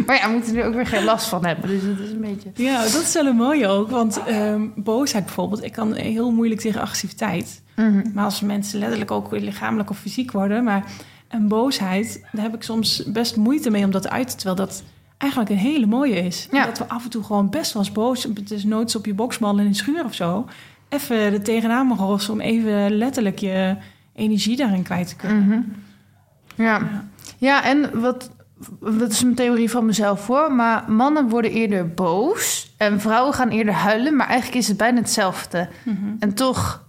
maar 0.06 0.16
ja, 0.16 0.28
we 0.28 0.32
moeten 0.34 0.56
er 0.56 0.66
ook 0.66 0.74
weer 0.74 0.88
geen 0.88 1.04
last 1.04 1.28
van 1.28 1.46
hebben. 1.46 1.70
Dus 1.70 1.82
dat 1.84 2.06
is 2.06 2.12
een 2.12 2.22
beetje... 2.22 2.64
Ja, 2.64 2.82
dat 2.82 3.02
is 3.02 3.14
wel 3.14 3.26
een 3.26 3.36
mooie 3.36 3.68
ook. 3.68 3.90
Want 3.90 4.24
ehm, 4.26 4.62
boosheid 4.76 5.26
bijvoorbeeld. 5.26 5.64
Ik 5.64 5.72
kan 5.72 5.94
heel 5.94 6.32
moeilijk 6.32 6.62
tegen 6.62 6.82
agressiviteit. 6.82 7.62
Mhm. 7.76 8.02
Maar 8.14 8.26
als 8.26 8.42
mensen 8.42 8.80
letterlijk 8.80 9.12
ook 9.12 9.32
lichamelijk 9.32 9.90
of 9.90 9.98
fysiek 9.98 10.32
worden. 10.32 10.64
Maar 10.64 10.84
een 11.30 11.48
boosheid, 11.48 12.22
daar 12.32 12.44
heb 12.44 12.56
ik 12.56 12.64
soms 12.64 13.04
best 13.06 13.36
moeite 13.36 13.70
mee 13.70 13.84
om 13.84 13.92
dat 13.92 14.10
uit 14.10 14.30
te... 14.30 14.36
Terwijl 14.36 14.56
dat 14.56 14.84
eigenlijk 15.24 15.52
een 15.52 15.58
hele 15.58 15.86
mooie 15.86 16.16
is. 16.16 16.48
Ja. 16.52 16.66
Dat 16.66 16.78
we 16.78 16.88
af 16.88 17.04
en 17.04 17.10
toe 17.10 17.24
gewoon 17.24 17.50
best 17.50 17.74
wel 17.74 17.84
eens 17.84 17.92
boos... 17.92 18.24
Het 18.24 18.52
is 18.52 18.64
nooit 18.64 18.96
op 18.96 19.06
je 19.06 19.14
boksbal 19.14 19.60
in 19.60 19.66
een 19.66 19.76
schuur 19.76 20.06
of 20.06 20.14
zo. 20.14 20.46
Even 20.90 21.18
er 21.18 21.44
tegenaan 21.44 21.88
mogen 21.88 22.06
rossen 22.06 22.34
om 22.34 22.40
even 22.40 22.98
letterlijk 22.98 23.40
je 23.40 23.76
energie 24.16 24.58
daarin 24.58 24.84
kwijt 24.84 25.08
te 25.08 25.16
kunnen. 25.16 25.44
Mhm. 25.44 25.60
Ja. 26.56 26.80
Ja. 26.80 27.06
ja, 27.38 27.64
en 27.64 28.00
wat, 28.00 28.30
wat 28.80 29.12
is 29.12 29.22
een 29.22 29.36
theorie 29.36 29.70
van 29.70 29.86
mezelf 29.86 30.28
hoor, 30.28 30.54
maar 30.54 30.92
mannen 30.92 31.30
worden 31.30 31.52
eerder 31.52 31.94
boos 31.94 32.74
en 32.78 33.02
vrouwen 33.02 33.34
gaan 33.34 33.50
eerder 33.50 33.74
huilen, 33.74 34.16
maar 34.16 34.28
eigenlijk 34.28 34.58
is 34.58 34.68
het 34.68 34.78
bijna 34.78 35.00
hetzelfde. 35.00 35.70
Mhm. 35.84 36.16
En 36.20 36.34
toch, 36.34 36.86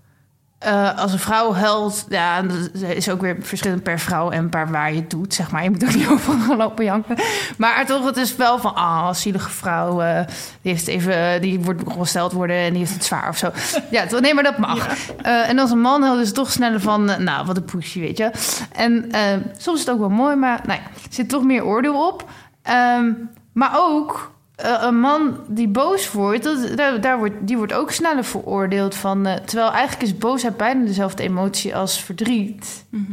eh, 0.65 0.99
als 0.99 1.13
een 1.13 1.19
vrouw 1.19 1.55
huilt, 1.55 2.07
ja, 2.09 2.43
dat 2.43 2.71
is 2.83 3.09
ook 3.09 3.21
weer 3.21 3.37
verschillend 3.41 3.83
per 3.83 3.99
vrouw 3.99 4.31
en 4.31 4.49
per 4.49 4.71
waar 4.71 4.93
je 4.93 5.01
het 5.01 5.11
doet, 5.11 5.35
zeg 5.35 5.51
maar. 5.51 5.63
Je 5.63 5.71
moet 5.71 5.85
ook 5.85 5.95
niet 5.95 6.09
overal 6.13 6.41
gaan 6.41 6.57
lopen 6.57 6.85
janken. 6.85 7.17
Maar 7.59 7.87
toch, 7.87 8.05
het 8.05 8.17
is 8.17 8.37
wel 8.37 8.59
van, 8.59 8.75
ah, 8.75 9.13
zielige 9.13 9.51
vrouw, 9.51 10.01
eh, 10.01 10.27
die 10.63 10.73
heeft 10.73 10.87
even, 10.87 11.41
die 11.41 11.61
wordt 11.61 11.85
ongesteld 11.85 12.33
worden 12.33 12.57
en 12.57 12.71
die 12.71 12.79
heeft 12.79 12.95
het 12.95 13.05
zwaar 13.05 13.29
of 13.29 13.37
zo. 13.37 13.51
Ja, 13.91 14.07
toch, 14.07 14.21
nee, 14.21 14.35
maar 14.35 14.43
dat 14.45 14.59
mag. 14.59 14.89
Eh, 15.23 15.49
en 15.49 15.59
als 15.59 15.71
een 15.71 15.81
man 15.81 16.03
huilt, 16.03 16.21
is 16.21 16.27
het 16.27 16.35
toch 16.37 16.51
sneller 16.51 16.81
van, 16.81 17.11
eh, 17.11 17.19
nou, 17.19 17.47
wat 17.47 17.57
een 17.57 17.65
pushy, 17.65 18.01
weet 18.01 18.19
je. 18.19 18.31
En 18.73 19.11
eh, 19.11 19.21
soms 19.57 19.79
is 19.79 19.85
het 19.85 19.95
ook 19.95 20.01
wel 20.01 20.09
mooi, 20.09 20.37
maar 20.37 20.61
ja, 20.67 20.73
er 20.73 20.81
zit 21.11 21.29
toch 21.29 21.45
meer 21.45 21.65
oordeel 21.65 22.07
op. 22.07 22.29
Ehm, 22.63 23.13
maar 23.53 23.71
ook 23.75 24.34
eh, 24.55 24.79
een 24.81 25.01
man 25.01 25.41
die 25.49 25.69
boos 25.69 26.13
wordt, 26.13 26.43
dat, 26.43 26.77
daar, 26.77 27.01
daar 27.01 27.19
wordt, 27.19 27.35
die 27.41 27.57
wordt 27.57 27.73
ook 27.73 27.91
sneller 27.91 28.25
veroordeeld 28.25 28.95
van. 28.95 29.27
eh, 29.27 29.35
terwijl 29.35 29.71
eigenlijk 29.73 30.03
is 30.03 30.19
boosheid 30.19 30.57
bijna 30.57 30.85
dezelfde 30.85 31.23
emotie 31.23 31.77
als 31.77 32.03
verdriet. 32.03 32.85
Mhm. 32.89 33.13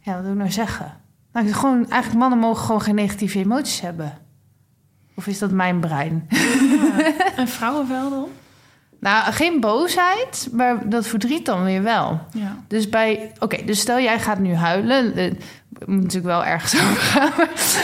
Ja, 0.00 0.12
wat 0.14 0.22
wil 0.22 0.32
ik 0.32 0.38
nou 0.38 0.50
zeggen? 0.50 0.96
Nou, 1.32 1.52
gewoon, 1.52 1.90
eigenlijk 1.90 2.20
mannen 2.20 2.38
mogen 2.38 2.64
gewoon 2.64 2.80
geen 2.80 2.94
negatieve 2.94 3.38
emoties 3.38 3.80
hebben. 3.80 4.18
Of 5.14 5.26
is 5.26 5.38
dat 5.38 5.50
mijn 5.50 5.80
brein? 5.80 6.26
En 7.36 7.48
vrouwen 7.48 7.88
wel 7.88 8.10
dan? 8.10 8.28
Nou, 9.00 9.32
geen 9.32 9.60
boosheid, 9.60 10.48
maar 10.52 10.88
dat 10.88 11.06
verdriet 11.06 11.46
dan 11.46 11.64
weer 11.64 11.82
wel. 11.82 12.20
Ja. 12.32 12.56
Dus 12.68 12.88
bij, 12.88 13.32
oké, 13.38 13.64
dus 13.64 13.80
stel 13.80 14.00
jij 14.00 14.18
gaat 14.20 14.38
nu 14.38 14.54
huilen. 14.54 15.14
eh, 15.14 15.24
Het 15.78 15.86
moet 15.88 15.96
natuurlijk 15.96 16.24
wel 16.26 16.44
ergens 16.44 16.74
over 16.82 16.96
gaan. 16.96 17.32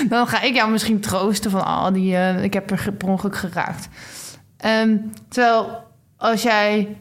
Dan 0.08 0.26
ga 0.26 0.40
ik 0.42 0.54
jou 0.54 0.70
misschien 0.70 1.00
troosten 1.00 1.50
van, 1.50 1.60
oh, 1.60 1.86
die, 1.92 2.16
eh, 2.16 2.42
ik 2.44 2.52
heb 2.52 2.70
er 2.70 2.92
per 2.92 3.08
ongeluk 3.08 3.36
geraakt. 3.36 3.88
Ehm, 4.56 4.96
terwijl 5.28 5.84
als 6.16 6.42
jij, 6.42 6.96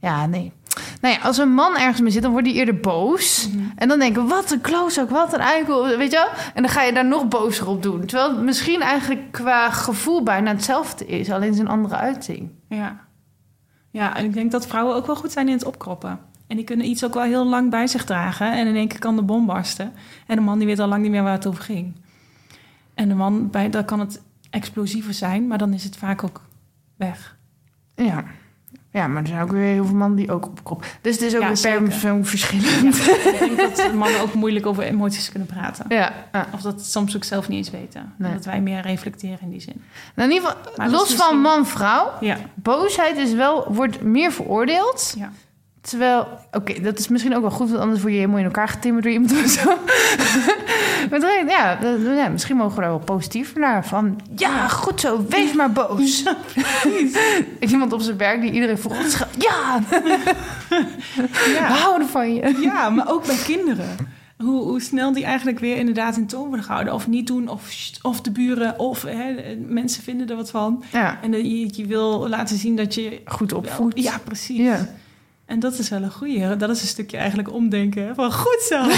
ja, 0.00 0.26
nee. 0.26 0.52
Nou 1.00 1.14
ja, 1.14 1.20
als 1.20 1.38
een 1.38 1.52
man 1.54 1.76
ergens 1.76 2.00
mee 2.00 2.10
zit, 2.10 2.22
dan 2.22 2.30
wordt 2.32 2.46
hij 2.46 2.56
eerder 2.56 2.80
boos. 2.80 3.48
Mhm. 3.48 3.64
En 3.76 3.88
dan 3.88 3.98
denken, 3.98 4.26
wat 4.26 4.50
een 4.50 4.60
klootzak, 4.60 5.10
wat 5.10 5.32
een 5.34 5.40
eikel, 5.40 5.96
weet 5.96 6.10
je 6.10 6.16
wel? 6.16 6.28
En 6.54 6.62
dan 6.62 6.70
ga 6.70 6.82
je 6.82 6.92
daar 6.92 7.04
nog 7.06 7.28
bozer 7.28 7.68
op 7.68 7.82
doen. 7.82 8.06
Terwijl 8.06 8.30
het 8.30 8.42
misschien 8.42 8.80
eigenlijk 8.80 9.20
qua 9.32 9.70
gevoel 9.70 10.22
bijna 10.22 10.50
hetzelfde 10.50 11.06
is, 11.06 11.30
alleen 11.30 11.54
zijn 11.54 11.68
andere 11.68 11.96
uiting. 11.96 12.50
Ja. 12.68 13.03
Ja, 13.94 14.16
en 14.16 14.24
ik 14.24 14.32
denk 14.32 14.50
dat 14.50 14.66
vrouwen 14.66 14.96
ook 14.96 15.06
wel 15.06 15.16
goed 15.16 15.32
zijn 15.32 15.46
in 15.46 15.52
het 15.52 15.64
opkroppen. 15.64 16.18
En 16.46 16.56
die 16.56 16.64
kunnen 16.64 16.86
iets 16.86 17.04
ook 17.04 17.14
wel 17.14 17.22
heel 17.22 17.46
lang 17.46 17.70
bij 17.70 17.86
zich 17.86 18.04
dragen. 18.04 18.52
En 18.52 18.66
in 18.66 18.76
één 18.76 18.88
keer 18.88 18.98
kan 18.98 19.16
de 19.16 19.22
bom 19.22 19.46
barsten. 19.46 19.92
En 20.26 20.36
de 20.36 20.42
man 20.42 20.58
die 20.58 20.66
weet 20.66 20.78
al 20.78 20.88
lang 20.88 21.02
niet 21.02 21.10
meer 21.10 21.22
waar 21.22 21.32
het 21.32 21.46
over 21.46 21.62
ging. 21.62 21.94
En 22.94 23.08
de 23.08 23.14
man, 23.14 23.50
bij, 23.50 23.70
dan 23.70 23.84
kan 23.84 24.00
het 24.00 24.22
explosiever 24.50 25.14
zijn, 25.14 25.46
maar 25.46 25.58
dan 25.58 25.72
is 25.72 25.84
het 25.84 25.96
vaak 25.96 26.24
ook 26.24 26.40
weg. 26.96 27.36
Ja. 27.94 28.24
Ja, 28.94 29.06
maar 29.06 29.22
er 29.22 29.28
zijn 29.28 29.42
ook 29.42 29.50
weer 29.50 29.72
heel 29.72 29.84
veel 29.84 29.94
mannen 29.94 30.16
die 30.18 30.30
ook 30.32 30.46
opkroppen. 30.46 30.86
Dus 31.00 31.12
het 31.12 31.22
is 31.22 31.34
ook 31.34 31.40
Ja, 31.40 31.48
weer 31.48 31.60
per 31.60 31.82
persoon 31.82 32.24
verschillend. 32.24 32.96
Ja, 32.96 33.12
ik 33.12 33.56
denk 33.56 33.76
dat 33.76 33.92
mannen 33.94 34.20
ook 34.20 34.34
moeilijk 34.34 34.66
over 34.66 34.82
emoties 34.82 35.28
kunnen 35.30 35.48
praten. 35.48 35.84
Ja, 35.88 36.12
ja. 36.32 36.46
Of 36.52 36.60
dat 36.60 36.84
soms 36.84 37.16
ook 37.16 37.24
zelf 37.24 37.48
niet 37.48 37.58
eens 37.58 37.70
weten. 37.70 38.12
Nee. 38.16 38.32
Dat 38.32 38.44
wij 38.44 38.60
meer 38.60 38.80
reflecteren 38.80 39.38
in 39.40 39.50
die 39.50 39.60
zin. 39.60 39.82
Nou, 40.14 40.28
in 40.30 40.34
ieder 40.34 40.48
geval, 40.50 40.72
Maar 40.76 40.90
los 40.90 41.08
is 41.08 41.14
van 41.14 41.38
man-vrouw, 41.40 42.10
Ja, 42.20 42.36
boosheid 42.54 43.16
is 43.16 43.32
wel, 43.34 43.66
wordt 43.72 44.02
meer 44.02 44.32
veroordeeld. 44.32 45.14
ja. 45.18 45.30
Terwijl, 45.88 46.26
oké, 46.52 46.80
dat 46.80 46.98
is 46.98 47.08
misschien 47.08 47.34
ook 47.34 47.40
wel 47.40 47.50
goed, 47.50 47.68
want 47.70 47.80
anders 47.82 48.00
word 48.00 48.12
je 48.12 48.18
helemaal 48.18 48.38
in 48.38 48.44
elkaar 48.44 48.68
getimmerd 48.68 49.04
door 49.04 49.12
iemand 49.12 49.32
of 49.32 49.50
zo. 49.50 49.68
maar 51.10 51.20
dan- 51.20 51.46
ja, 51.48 51.78
ja, 52.14 52.28
misschien 52.28 52.56
mogen 52.56 52.74
we 52.74 52.80
daar 52.80 52.90
wel 52.90 52.98
positief 52.98 53.54
naar 53.54 53.86
van. 53.86 54.20
Ja, 54.36 54.68
goed 54.68 55.00
zo, 55.00 55.24
wees 55.28 55.52
maar 55.52 55.72
boos. 55.72 56.24
iemand 57.60 57.92
op 57.92 58.00
zijn 58.00 58.16
werk 58.16 58.40
die 58.40 58.50
iedereen 58.50 58.78
voor 58.78 58.90
God 58.94 59.10
schat. 59.10 59.28
Ja, 59.38 59.80
we 59.88 61.52
ja. 61.54 61.66
houden 61.66 62.08
van 62.08 62.34
je. 62.34 62.58
Ja, 62.60 62.90
maar 62.90 63.10
ook 63.10 63.26
bij 63.26 63.38
kinderen. 63.44 63.96
Hoe, 64.38 64.62
hoe 64.62 64.80
snel 64.80 65.12
die 65.12 65.24
eigenlijk 65.24 65.58
weer 65.58 65.76
inderdaad 65.76 66.16
in 66.16 66.26
toon 66.26 66.46
worden 66.46 66.64
gehouden. 66.64 66.94
Of 66.94 67.08
niet 67.08 67.26
doen, 67.26 67.48
of, 67.48 67.70
of 68.02 68.20
de 68.20 68.30
buren, 68.30 68.78
of 68.78 69.02
hè, 69.02 69.56
mensen 69.66 70.02
vinden 70.02 70.28
er 70.28 70.36
wat 70.36 70.50
van. 70.50 70.84
Ja, 70.92 71.18
En 71.22 71.32
je, 71.32 71.68
je 71.72 71.86
wil 71.86 72.28
laten 72.28 72.56
zien 72.58 72.76
dat 72.76 72.94
je... 72.94 73.20
goed 73.24 73.52
opvoedt. 73.52 74.02
Ja, 74.02 74.18
precies. 74.24 74.58
Ja. 74.58 74.88
En 75.46 75.60
dat 75.60 75.78
is 75.78 75.88
wel 75.88 76.02
een 76.02 76.12
goeie. 76.12 76.56
Dat 76.56 76.70
is 76.70 76.80
een 76.80 76.88
stukje 76.88 77.16
eigenlijk 77.16 77.52
omdenken. 77.52 78.14
Van 78.14 78.32
goed 78.32 78.60
zo. 78.60 78.76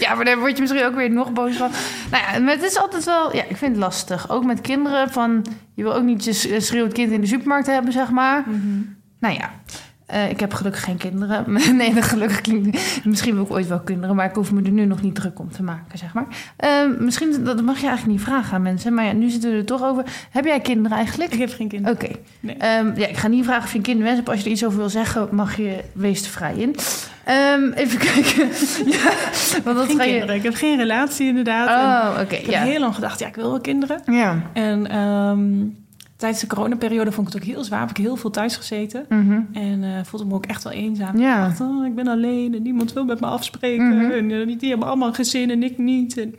Ja, 0.00 0.14
maar 0.14 0.24
daar 0.24 0.38
word 0.38 0.56
je 0.56 0.60
misschien 0.60 0.84
ook 0.84 0.94
weer 0.94 1.10
nog 1.10 1.32
boos 1.32 1.56
van. 1.56 1.70
Nou 2.10 2.22
ja, 2.22 2.38
maar 2.38 2.54
het 2.54 2.62
is 2.62 2.78
altijd 2.78 3.04
wel... 3.04 3.36
Ja, 3.36 3.42
ik 3.42 3.56
vind 3.56 3.72
het 3.72 3.84
lastig. 3.84 4.30
Ook 4.30 4.44
met 4.44 4.60
kinderen 4.60 5.10
van... 5.10 5.46
Je 5.74 5.82
wil 5.82 5.94
ook 5.94 6.02
niet 6.02 6.24
je 6.24 6.60
schreeuwend 6.60 6.92
kind 6.92 7.12
in 7.12 7.20
de 7.20 7.26
supermarkt 7.26 7.66
hebben, 7.66 7.92
zeg 7.92 8.10
maar. 8.10 8.44
Nou 9.20 9.34
ja, 9.34 9.50
eh, 10.06 10.30
ik 10.30 10.40
heb 10.40 10.54
gelukkig 10.54 10.82
geen 10.82 10.96
kinderen. 10.96 11.44
nee, 11.76 11.94
dat 11.94 12.04
gelukkig 12.04 12.40
klinkt... 12.40 13.00
Misschien 13.04 13.34
wil 13.34 13.44
ik 13.44 13.50
ooit 13.50 13.66
wel 13.66 13.80
kinderen, 13.80 14.16
maar 14.16 14.26
ik 14.26 14.34
hoef 14.34 14.52
me 14.52 14.62
er 14.62 14.70
nu 14.70 14.84
nog 14.84 15.02
niet 15.02 15.14
druk 15.14 15.38
om 15.38 15.50
te 15.50 15.62
maken, 15.62 15.98
zeg 15.98 16.14
maar. 16.14 16.26
Eh, 16.56 16.70
misschien, 16.98 17.44
dat 17.44 17.62
mag 17.62 17.78
je 17.78 17.86
eigenlijk 17.86 18.18
niet 18.18 18.28
vragen 18.28 18.54
aan 18.54 18.62
mensen. 18.62 18.94
Maar 18.94 19.04
ja, 19.04 19.12
nu 19.12 19.28
zitten 19.28 19.50
we 19.50 19.56
er 19.56 19.64
toch 19.64 19.82
over. 19.82 20.04
Heb 20.30 20.44
jij 20.44 20.60
kinderen 20.60 20.96
eigenlijk? 20.96 21.32
Ik 21.32 21.38
heb 21.38 21.50
geen 21.50 21.68
kinderen. 21.68 21.94
Oké. 21.96 22.08
Nee. 22.40 22.56
Ehm, 22.56 22.92
ja, 22.96 23.06
ik 23.06 23.16
ga 23.16 23.28
niet 23.28 23.44
vragen 23.44 23.62
of 23.62 23.70
je 23.70 23.76
een 23.76 23.84
kinderwens 23.84 24.16
hebt. 24.16 24.28
Als 24.28 24.38
je 24.38 24.44
er 24.44 24.50
iets 24.50 24.64
over 24.64 24.78
wil 24.78 24.88
zeggen, 24.88 25.28
mag 25.30 25.56
je 25.56 25.84
wees 25.92 26.24
er 26.24 26.30
vrij 26.30 26.54
in. 26.54 26.76
Ehm, 27.24 27.72
even 27.74 27.98
kijken. 28.12 28.48
ja, 28.86 29.12
want 29.64 29.76
dat 29.76 29.86
geen 29.86 29.96
ga 29.96 30.02
je... 30.02 30.10
kinderen. 30.10 30.36
Ik 30.36 30.42
heb 30.42 30.54
geen 30.54 30.76
relatie 30.76 31.26
inderdaad. 31.26 31.68
Oh, 31.68 32.20
oké. 32.20 32.34
ik 32.34 32.40
heb 32.40 32.54
ja. 32.54 32.62
heel 32.62 32.80
lang 32.80 32.94
gedacht, 32.94 33.18
ja, 33.18 33.26
ik 33.26 33.34
wil 33.34 33.50
wel 33.50 33.60
kinderen. 33.60 34.02
Ja. 34.06 34.42
En 34.52 34.90
ehm, 34.90 35.84
tijdens 36.16 36.40
de 36.40 36.46
coronaperiode 36.46 37.12
vond 37.12 37.28
ik 37.28 37.32
het 37.32 37.42
ook 37.42 37.48
heel 37.48 37.64
zwaar. 37.64 37.80
Heb 37.80 37.90
ik 37.90 37.96
heel 37.96 38.16
veel 38.16 38.30
thuis 38.30 38.56
gezeten. 38.56 39.06
Mhm. 39.08 39.40
En 39.52 39.84
eh, 39.84 40.04
voelde 40.04 40.26
me 40.26 40.34
ook 40.34 40.46
echt 40.46 40.64
wel 40.64 40.72
eenzaam. 40.72 41.18
Ja. 41.18 41.42
Ik 41.42 41.48
dacht, 41.48 41.60
oh, 41.60 41.86
ik 41.86 41.94
ben 41.94 42.08
alleen 42.08 42.54
en 42.54 42.62
niemand 42.62 42.92
wil 42.92 43.04
met 43.04 43.20
me 43.20 43.26
afspreken. 43.26 43.96
Mhm. 43.96 44.10
En 44.10 44.30
eh, 44.30 44.58
die 44.58 44.68
hebben 44.68 44.88
allemaal 44.88 45.08
een 45.08 45.14
gezin 45.14 45.50
en 45.50 45.62
ik 45.62 45.78
niet. 45.78 46.18
En, 46.18 46.34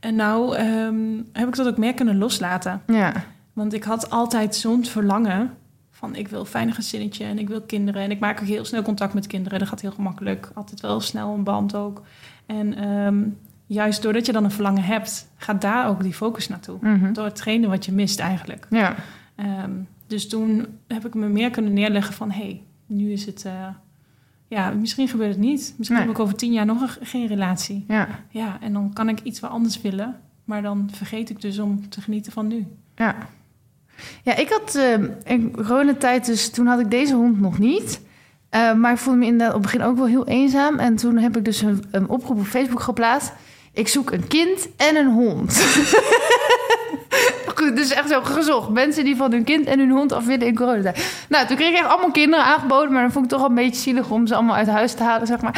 en 0.00 0.14
nou 0.14 0.56
ehm, 0.56 1.20
heb 1.32 1.48
ik 1.48 1.56
dat 1.56 1.66
ook 1.66 1.78
meer 1.78 1.94
kunnen 1.94 2.18
loslaten. 2.18 2.82
Ja. 2.86 3.12
Want 3.52 3.72
ik 3.72 3.84
had 3.84 4.10
altijd 4.10 4.56
zo'n 4.56 4.84
verlangen 4.84 5.50
van 5.90 6.14
ik 6.14 6.28
wil 6.28 6.40
een 6.40 6.46
fijn 6.46 6.72
gezinnetje 6.72 7.24
en 7.24 7.38
ik 7.38 7.48
wil 7.48 7.60
kinderen. 7.60 8.02
En 8.02 8.10
ik 8.10 8.18
maak 8.18 8.40
ook 8.40 8.46
heel 8.46 8.64
snel 8.64 8.82
contact 8.82 9.14
met 9.14 9.26
kinderen. 9.26 9.58
Dat 9.58 9.68
gaat 9.68 9.80
heel 9.80 9.90
gemakkelijk. 9.90 10.50
Altijd 10.54 10.80
wel 10.80 11.00
snel 11.00 11.34
een 11.34 11.44
band 11.44 11.74
ook. 11.74 12.02
En 12.46 12.74
ehm, 12.74 13.22
juist 13.66 14.02
doordat 14.02 14.26
je 14.26 14.32
dan 14.32 14.44
een 14.44 14.50
verlangen 14.50 14.82
hebt, 14.82 15.28
gaat 15.36 15.60
daar 15.60 15.88
ook 15.88 16.02
die 16.02 16.14
focus 16.14 16.48
naartoe. 16.48 16.78
Mhm. 16.80 17.12
Door 17.12 17.24
hetgene 17.24 17.68
wat 17.68 17.84
je 17.84 17.92
mist 17.92 18.20
eigenlijk. 18.20 18.66
Ja. 18.70 18.94
Ehm, 19.38 19.70
dus 20.06 20.28
toen 20.28 20.66
heb 20.86 21.06
ik 21.06 21.14
me 21.14 21.28
meer 21.28 21.50
kunnen 21.50 21.72
neerleggen 21.72 22.14
van... 22.14 22.30
hé, 22.30 22.42
hey, 22.42 22.62
nu 22.86 23.12
is 23.12 23.26
het... 23.26 23.44
eh, 23.44 23.66
ja, 24.48 24.70
misschien 24.70 25.08
gebeurt 25.08 25.30
het 25.30 25.38
niet. 25.40 25.74
Misschien 25.76 25.98
Nee. 25.98 26.06
heb 26.06 26.16
ik 26.16 26.22
over 26.22 26.34
tien 26.36 26.52
jaar 26.52 26.66
nog 26.66 26.80
een- 26.82 27.06
geen 27.06 27.26
relatie. 27.26 27.84
Ja. 27.88 28.08
Ja, 28.30 28.58
en 28.60 28.72
dan 28.72 28.92
kan 28.92 29.08
ik 29.08 29.20
iets 29.22 29.40
wel 29.40 29.50
anders 29.50 29.80
willen. 29.80 30.20
Maar 30.44 30.62
dan 30.62 30.88
vergeet 30.92 31.30
ik 31.30 31.40
dus 31.40 31.58
om 31.58 31.88
te 31.88 32.00
genieten 32.00 32.32
van 32.32 32.46
nu. 32.46 32.66
Ja. 32.94 33.16
Ja, 34.22 34.36
ik 34.36 34.48
had 34.48 34.74
eh, 34.74 34.92
in 35.24 35.52
coronatijd, 35.52 36.26
dus 36.26 36.50
toen 36.50 36.66
had 36.66 36.80
ik 36.80 36.90
deze 36.90 37.14
hond 37.14 37.40
nog 37.40 37.58
niet. 37.58 38.00
Eh, 38.48 38.74
maar 38.74 38.92
ik 38.92 38.98
voelde 38.98 39.18
me 39.18 39.24
inderdaad 39.26 39.54
op 39.56 39.62
het 39.62 39.72
begin 39.72 39.86
ook 39.86 39.96
wel 39.96 40.06
heel 40.06 40.26
eenzaam. 40.26 40.78
En 40.78 40.96
toen 40.96 41.16
heb 41.18 41.36
ik 41.36 41.44
dus 41.44 41.60
een, 41.60 41.84
een 41.90 42.08
oproep 42.08 42.38
op 42.38 42.44
Facebook 42.46 42.80
geplaatst. 42.80 43.32
Ik 43.72 43.88
zoek 43.88 44.10
een 44.10 44.26
kind 44.26 44.68
en 44.76 44.96
een 44.96 45.12
hond. 45.12 45.50
Dus 47.74 47.90
echt 47.90 48.08
zo 48.08 48.22
gezocht. 48.22 48.68
Mensen 48.68 49.04
die 49.04 49.16
van 49.16 49.32
hun 49.32 49.44
kind 49.44 49.66
en 49.66 49.78
hun 49.78 49.90
hond 49.90 50.12
af 50.12 50.24
willen 50.24 50.46
in 50.46 50.54
coronatijd. 50.54 51.24
Nou, 51.28 51.46
toen 51.46 51.56
kreeg 51.56 51.70
ik 51.70 51.76
echt 51.76 51.88
allemaal 51.88 52.10
kinderen 52.10 52.44
aangeboden. 52.44 52.92
Maar 52.92 53.02
dan 53.02 53.12
vond 53.12 53.24
ik 53.24 53.30
het 53.30 53.40
toch 53.40 53.48
wel 53.48 53.58
een 53.58 53.64
beetje 53.64 53.80
zielig 53.80 54.10
om 54.10 54.26
ze 54.26 54.34
allemaal 54.34 54.54
uit 54.54 54.68
huis 54.68 54.94
te 54.94 55.02
halen, 55.02 55.26
zeg 55.26 55.40
maar. 55.40 55.54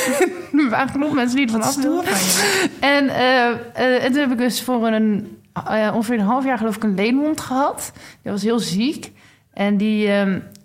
er 0.58 0.68
waren 0.70 0.88
genoeg 0.88 1.12
mensen 1.12 1.36
die 1.36 1.46
er 1.46 1.52
van 1.52 1.62
af 1.62 1.76
wilden. 1.82 2.04
van 2.04 2.18
je. 2.18 2.70
En, 2.80 3.08
eh, 3.08 3.48
eh, 3.48 4.04
en 4.04 4.12
toen 4.12 4.20
heb 4.20 4.30
ik 4.30 4.38
dus 4.38 4.62
voor 4.62 4.86
een, 4.86 5.38
eh, 5.52 5.92
ongeveer 5.94 6.18
een 6.18 6.24
half 6.24 6.44
jaar 6.44 6.58
geloof 6.58 6.76
ik 6.76 6.82
een 6.82 6.94
leenhond 6.94 7.40
gehad. 7.40 7.92
Die 8.22 8.32
was 8.32 8.42
heel 8.42 8.58
ziek. 8.58 9.12
En 9.52 9.76
die, 9.76 10.12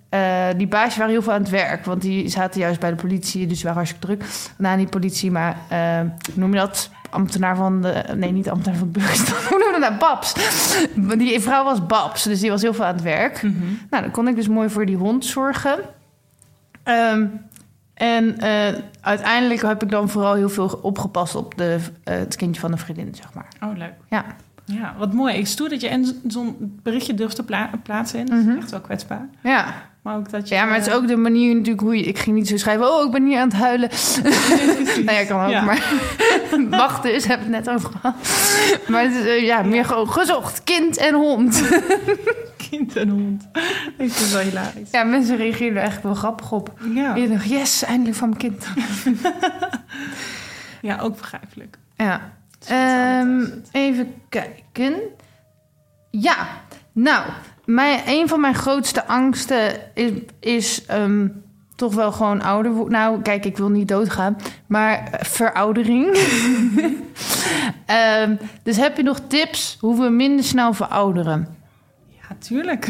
eh, 0.10 0.48
die 0.58 0.68
baasjes 0.68 0.98
waren 0.98 1.12
heel 1.12 1.22
veel 1.22 1.34
aan 1.34 1.42
het 1.42 1.50
werk. 1.50 1.86
Want 1.86 2.02
die 2.02 2.30
zaten 2.30 2.60
juist 2.60 2.80
bij 2.80 2.90
de 2.90 2.96
politie. 2.96 3.48
Dus 3.48 3.56
die 3.56 3.64
waren 3.64 3.84
hartstikke 3.84 4.08
druk. 4.08 4.24
Nou, 4.58 4.78
niet 4.78 4.90
politie, 4.90 5.32
maar 5.32 5.58
hoe 5.70 6.12
noem 6.34 6.54
je 6.54 6.60
dat? 6.60 6.90
Ambtenaar 7.12 7.56
van 7.56 7.82
de... 7.82 8.04
Nee, 8.16 8.32
niet 8.32 8.50
ambtenaar 8.50 8.78
van 8.78 8.92
de 8.92 9.00
burgerstand. 9.00 9.44
Hoe 9.50 9.58
noem 9.58 9.68
je 9.74 9.80
dat 9.80 9.90
nou? 9.90 10.00
Babs. 10.00 10.34
Die 11.18 11.40
vrouw 11.40 11.64
was 11.64 11.86
Babs. 11.86 12.24
Dus 12.24 12.40
die 12.40 12.50
was 12.50 12.62
heel 12.62 12.74
veel 12.74 12.86
aan 12.86 12.94
het 12.94 13.04
werk. 13.04 13.42
Mhm. 13.44 13.64
Nou, 13.90 14.04
dan 14.04 14.12
kon 14.12 14.28
ik 14.28 14.36
dus 14.36 14.48
mooi 14.48 14.70
voor 14.70 14.86
die 14.86 14.96
hond 14.98 15.26
zorgen. 15.26 15.80
Ehm, 16.84 17.26
en 17.94 18.40
eh, 18.40 18.74
uiteindelijk 19.02 19.62
heb 19.62 19.84
ik 19.84 19.90
dan 19.90 20.10
vooral 20.10 20.34
heel 20.34 20.50
veel 20.50 20.80
opgepast 20.82 21.36
op 21.36 21.58
de, 21.58 21.78
eh, 22.04 22.16
het 22.18 22.36
kindje 22.36 22.62
van 22.62 22.72
een 22.72 22.78
vriendin, 22.78 23.16
zeg 23.16 23.34
maar. 23.34 23.48
Oh, 23.64 23.78
leuk. 23.78 23.94
Ja. 24.10 24.26
Ja, 24.66 24.96
wat 24.98 25.14
mooi. 25.14 25.36
Ik 25.36 25.48
stoer 25.48 25.70
dat 25.70 25.82
je 25.82 25.88
en 25.88 26.22
zo'n 26.28 26.80
berichtje 26.84 27.14
durft 27.14 27.36
te 27.36 27.44
pla- 27.44 27.70
plaatsen. 27.84 28.20
in. 28.20 28.26
Dat 28.26 28.38
is 28.40 28.46
Mhm. 28.46 28.58
echt 28.58 28.72
wel 28.72 28.80
kwetsbaar. 28.82 29.30
Ja. 29.44 29.66
Maar 30.02 30.16
ook 30.16 30.30
dat 30.30 30.48
je... 30.48 30.56
ja, 30.56 30.66
maar 30.66 30.76
het 30.76 30.86
is 30.86 30.92
eh, 30.92 30.98
ook 30.98 31.08
de 31.08 31.16
manier 31.16 31.54
natuurlijk 31.54 31.82
hoe 31.82 31.98
je... 31.98 32.04
Ik 32.04 32.20
ging 32.20 32.36
niet 32.36 32.48
zo 32.48 32.58
schrijven, 32.58 32.94
oh, 32.94 33.06
ik 33.06 33.12
ben 33.12 33.26
hier 33.26 33.40
aan 33.40 33.48
het 33.48 33.58
huilen. 33.58 33.90
nou 35.06 35.18
ja, 35.18 35.26
kan 35.26 35.44
ook, 35.46 35.50
Ja. 35.52 35.62
maar... 35.64 35.94
Wacht 36.70 37.04
dus, 37.04 37.26
heb 37.26 37.38
ik 37.40 37.44
het 37.54 37.66
net 37.66 37.70
over 37.70 37.90
gehad. 37.90 38.16
Maar 38.88 39.04
het 39.04 39.14
is 39.14 39.26
eh, 39.26 39.46
ja, 39.46 39.62
meer 39.62 39.86
gewoon 39.86 40.12
gezocht. 40.12 40.64
Kind 40.64 40.98
en 40.98 41.14
hond. 41.14 41.64
kind 42.70 42.96
en 42.96 43.10
hond. 43.10 43.48
Ik 43.98 44.12
vind 44.12 44.20
het 44.20 44.32
wel 44.32 44.42
hilarisch. 44.42 44.92
Ja, 44.92 45.04
mensen 45.04 45.38
reageren 45.38 45.78
er 45.78 45.84
echt 45.84 46.04
wel 46.04 46.14
grappig 46.16 46.52
op. 46.52 46.74
Ja, 46.94 47.16
Je 47.16 47.30
dacht, 47.30 47.50
yes, 47.50 47.84
eindelijk 47.84 48.18
van 48.18 48.30
mijn 48.30 48.40
kind. 48.40 48.66
ja 50.82 51.00
ook 51.00 51.18
begrijpelijk. 51.18 51.78
Ja. 51.96 52.34
Ehm, 52.68 53.46
even 53.72 54.14
kijken. 54.30 54.96
Ja, 56.10 56.48
nou, 56.92 57.26
mijn, 57.74 58.00
een 58.06 58.28
van 58.28 58.42
mijn 58.42 58.56
grootste 58.56 59.06
angsten 59.08 59.72
is, 59.94 60.12
is 60.40 60.86
ehm, 60.86 61.28
toch 61.76 61.94
wel 61.94 62.12
gewoon 62.12 62.42
ouder 62.42 62.72
worden. 62.72 62.94
Nou, 62.94 63.22
kijk, 63.22 63.46
ik 63.46 63.58
wil 63.58 63.70
niet 63.70 63.88
doodgaan, 63.88 64.38
maar 64.68 65.20
veroudering. 65.22 66.08
Ehm, 67.86 68.36
dus 68.64 68.78
heb 68.78 68.98
je 68.98 69.04
nog 69.04 69.20
tips 69.28 69.78
hoe 69.80 70.02
we 70.02 70.10
minder 70.10 70.46
snel 70.46 70.74
verouderen? 70.74 71.48
Ja, 72.08 72.36
tuurlijk. 72.40 72.88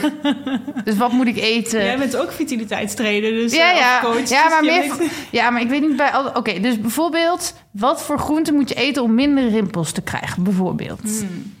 Dus 0.84 0.96
wat 0.96 1.12
moet 1.12 1.26
ik 1.26 1.36
eten? 1.36 1.84
Jij 1.84 1.98
bent 1.98 2.16
ook 2.16 2.32
vitaliteitstrainer, 2.32 3.30
dus 3.30 3.52
Ja, 3.54 3.72
eh, 3.72 3.78
ja. 3.78 4.00
coach. 4.00 4.28
Ja, 4.28 4.42
dus 4.42 4.50
maar 4.50 4.64
je 4.64 4.70
meer 4.70 4.96
weet- 4.98 5.10
Ja, 5.30 5.50
maar 5.50 5.60
ik 5.60 5.68
weet 5.68 5.80
niet 5.80 5.96
bij. 5.96 6.10
Oké, 6.34 6.60
dus 6.60 6.80
bijvoorbeeld, 6.80 7.54
wat 7.70 8.02
voor 8.02 8.18
groenten 8.18 8.54
moet 8.54 8.68
je 8.68 8.74
eten 8.74 9.02
om 9.02 9.14
minder 9.14 9.48
rimpels 9.48 9.92
te 9.92 10.02
krijgen? 10.02 10.42
Bijvoorbeeld. 10.42 11.00
Hmm. 11.00 11.52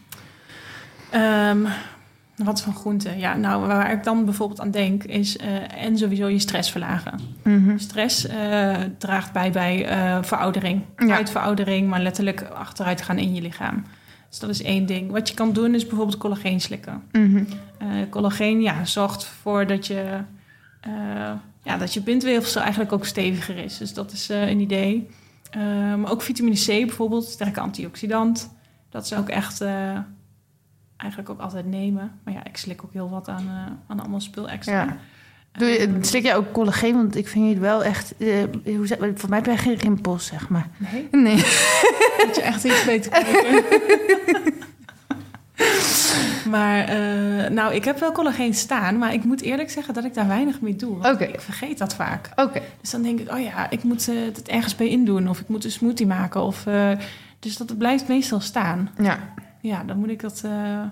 Ehm, 1.10 1.58
wat 2.44 2.62
voor 2.62 2.72
groenten? 2.72 3.18
Ja, 3.18 3.36
nou, 3.36 3.66
waar 3.66 3.92
ik 3.92 4.04
dan 4.04 4.24
bijvoorbeeld 4.24 4.60
aan 4.60 4.70
denk, 4.70 5.04
is 5.04 5.36
eh, 5.36 5.84
en 5.84 5.98
sowieso 5.98 6.28
je 6.28 6.38
stress 6.38 6.70
verlagen. 6.70 7.20
Mhm. 7.42 7.78
Stress 7.78 8.26
eh, 8.26 8.76
draagt 8.98 9.32
bij 9.32 9.50
bij 9.50 9.86
eh, 9.86 10.18
veroudering. 10.22 10.82
Ja. 10.96 11.06
Huidveroudering, 11.06 11.88
maar 11.88 12.00
letterlijk 12.00 12.42
achteruit 12.42 13.02
gaan 13.02 13.18
in 13.18 13.34
je 13.34 13.40
lichaam. 13.40 13.84
Dus 14.28 14.38
dat 14.38 14.50
is 14.50 14.62
één 14.62 14.86
ding. 14.86 15.10
Wat 15.10 15.28
je 15.28 15.34
kan 15.34 15.52
doen 15.52 15.74
is 15.74 15.86
bijvoorbeeld 15.86 16.18
collageen 16.18 16.60
slikken. 16.60 17.02
Mhm. 17.12 17.44
Collageen 18.10 18.60
ja, 18.60 18.84
zorgt 18.84 19.22
ervoor 19.22 19.66
dat 19.66 19.86
je, 19.86 20.18
ja, 21.62 21.76
dat 21.78 21.94
je 21.94 22.02
bindweefsel 22.02 22.60
eigenlijk 22.60 22.92
ook 22.92 23.06
steviger 23.06 23.56
is. 23.56 23.78
Dus 23.78 23.94
dat 23.94 24.12
is 24.12 24.28
een 24.28 24.60
idee. 24.60 25.08
Maar 25.96 26.10
ook 26.10 26.22
vitamine 26.22 26.56
C 26.56 26.66
bijvoorbeeld, 26.66 27.24
sterke 27.24 27.60
antioxidant. 27.60 28.54
Dat 28.90 29.04
is 29.04 29.14
ook 29.14 29.28
echt 29.28 29.64
eigenlijk 31.00 31.30
ook 31.30 31.40
altijd 31.40 31.66
nemen. 31.66 32.12
Maar 32.24 32.34
ja, 32.34 32.44
ik 32.44 32.56
slik 32.56 32.84
ook 32.84 32.92
heel 32.92 33.10
wat 33.10 33.28
aan, 33.28 33.44
eh, 33.48 33.72
aan 33.86 34.00
allemaal 34.00 34.20
spul 34.20 34.48
extra. 34.48 34.82
Ja. 34.84 34.96
Doe 35.52 35.68
je, 35.68 35.78
Ehm, 35.78 36.02
slik 36.02 36.22
jij 36.22 36.36
ook 36.36 36.52
collageen? 36.52 36.94
Want 36.94 37.16
ik 37.16 37.28
vind 37.28 37.48
je 37.52 37.58
wel 37.58 37.84
echt... 37.84 38.14
eh, 38.16 38.74
hoe 38.76 38.86
zeg, 38.86 38.98
voor 39.14 39.28
mij 39.28 39.38
heb 39.38 39.46
jij 39.46 39.56
geen 39.56 39.74
rimpels, 39.74 40.26
zeg 40.26 40.48
maar. 40.48 40.66
Nee, 40.76 41.08
Nee. 41.10 41.34
moet 42.26 42.36
je 42.36 42.42
echt 42.42 42.64
iets 42.64 42.84
beter 42.84 43.10
kijken. 43.10 43.64
maar 46.50 46.94
uh, 46.96 47.48
nou, 47.48 47.74
ik 47.74 47.84
heb 47.84 47.98
wel 47.98 48.12
collageen 48.12 48.54
staan, 48.54 48.98
maar 48.98 49.12
ik 49.12 49.24
moet 49.24 49.40
eerlijk 49.40 49.70
zeggen 49.70 49.94
dat 49.94 50.04
ik 50.04 50.14
daar 50.14 50.28
weinig 50.28 50.60
mee 50.60 50.76
doe. 50.76 50.96
Oké. 50.96 51.24
Ik 51.24 51.40
vergeet 51.40 51.78
dat 51.78 51.94
vaak. 51.94 52.30
Oké. 52.36 52.60
Dus 52.80 52.90
dan 52.90 53.02
denk 53.02 53.20
ik, 53.20 53.32
oh 53.32 53.40
ja, 53.42 53.70
ik 53.70 53.82
moet 53.82 54.08
uh, 54.08 54.24
het 54.34 54.48
ergens 54.48 54.76
bij 54.76 54.88
indoen. 54.88 55.28
Of 55.28 55.40
ik 55.40 55.48
moet 55.48 55.64
een 55.64 55.70
smoothie 55.70 56.06
maken. 56.06 56.42
Of, 56.42 56.66
uh, 56.66 56.90
dus 57.38 57.56
dat 57.56 57.78
blijft 57.78 58.08
meestal 58.08 58.40
staan. 58.40 58.90
Ja. 59.02 59.18
Ja, 59.60 59.84
dan 59.84 59.98
moet 59.98 60.08
ik 60.08 60.20
dat 60.20 60.42
uh, 60.44 60.82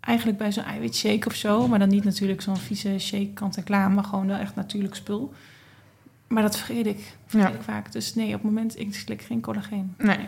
eigenlijk 0.00 0.38
bij 0.38 0.52
zo'n 0.52 0.64
eiwitshake 0.64 1.26
of 1.26 1.34
zo. 1.34 1.68
Maar 1.68 1.78
dan 1.78 1.88
niet 1.88 2.04
natuurlijk 2.04 2.40
zo'n 2.40 2.56
vieze 2.56 2.98
shake 2.98 3.32
kant-en-klaar. 3.32 3.90
Maar 3.90 4.04
gewoon 4.04 4.26
wel 4.26 4.38
echt 4.38 4.54
natuurlijk 4.54 4.94
spul. 4.94 5.32
Maar 6.26 6.42
dat 6.42 6.56
vergeet 6.56 6.86
ik, 6.86 7.16
vergeet 7.26 7.50
Ja. 7.50 7.54
ik 7.54 7.62
vaak. 7.62 7.92
Dus 7.92 8.14
nee, 8.14 8.26
op 8.26 8.32
het 8.32 8.42
moment, 8.42 8.78
ik 8.78 8.94
slik 8.94 9.22
geen 9.22 9.40
collageen. 9.40 9.94
Nee. 9.98 10.18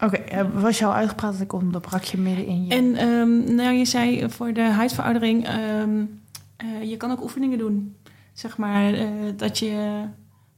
Oké, 0.00 0.20
okay. 0.20 0.50
was 0.50 0.78
je 0.78 0.84
al 0.84 0.94
uitgepraat 0.94 1.32
dat 1.32 1.40
ik 1.40 1.52
onderbrak 1.52 2.02
je 2.02 2.18
midden 2.18 2.46
in 2.46 2.66
je... 2.66 2.74
En 2.74 3.08
um, 3.08 3.54
nou, 3.54 3.74
je 3.74 3.84
zei 3.84 4.30
voor 4.30 4.52
de 4.52 4.62
huidveroudering... 4.62 5.48
Um, 5.48 6.20
uh, 6.64 6.90
je 6.90 6.96
kan 6.96 7.10
ook 7.10 7.22
oefeningen 7.22 7.58
doen. 7.58 7.96
Zeg 8.32 8.56
maar 8.56 8.94
uh, 8.94 9.08
dat 9.36 9.58
je 9.58 10.02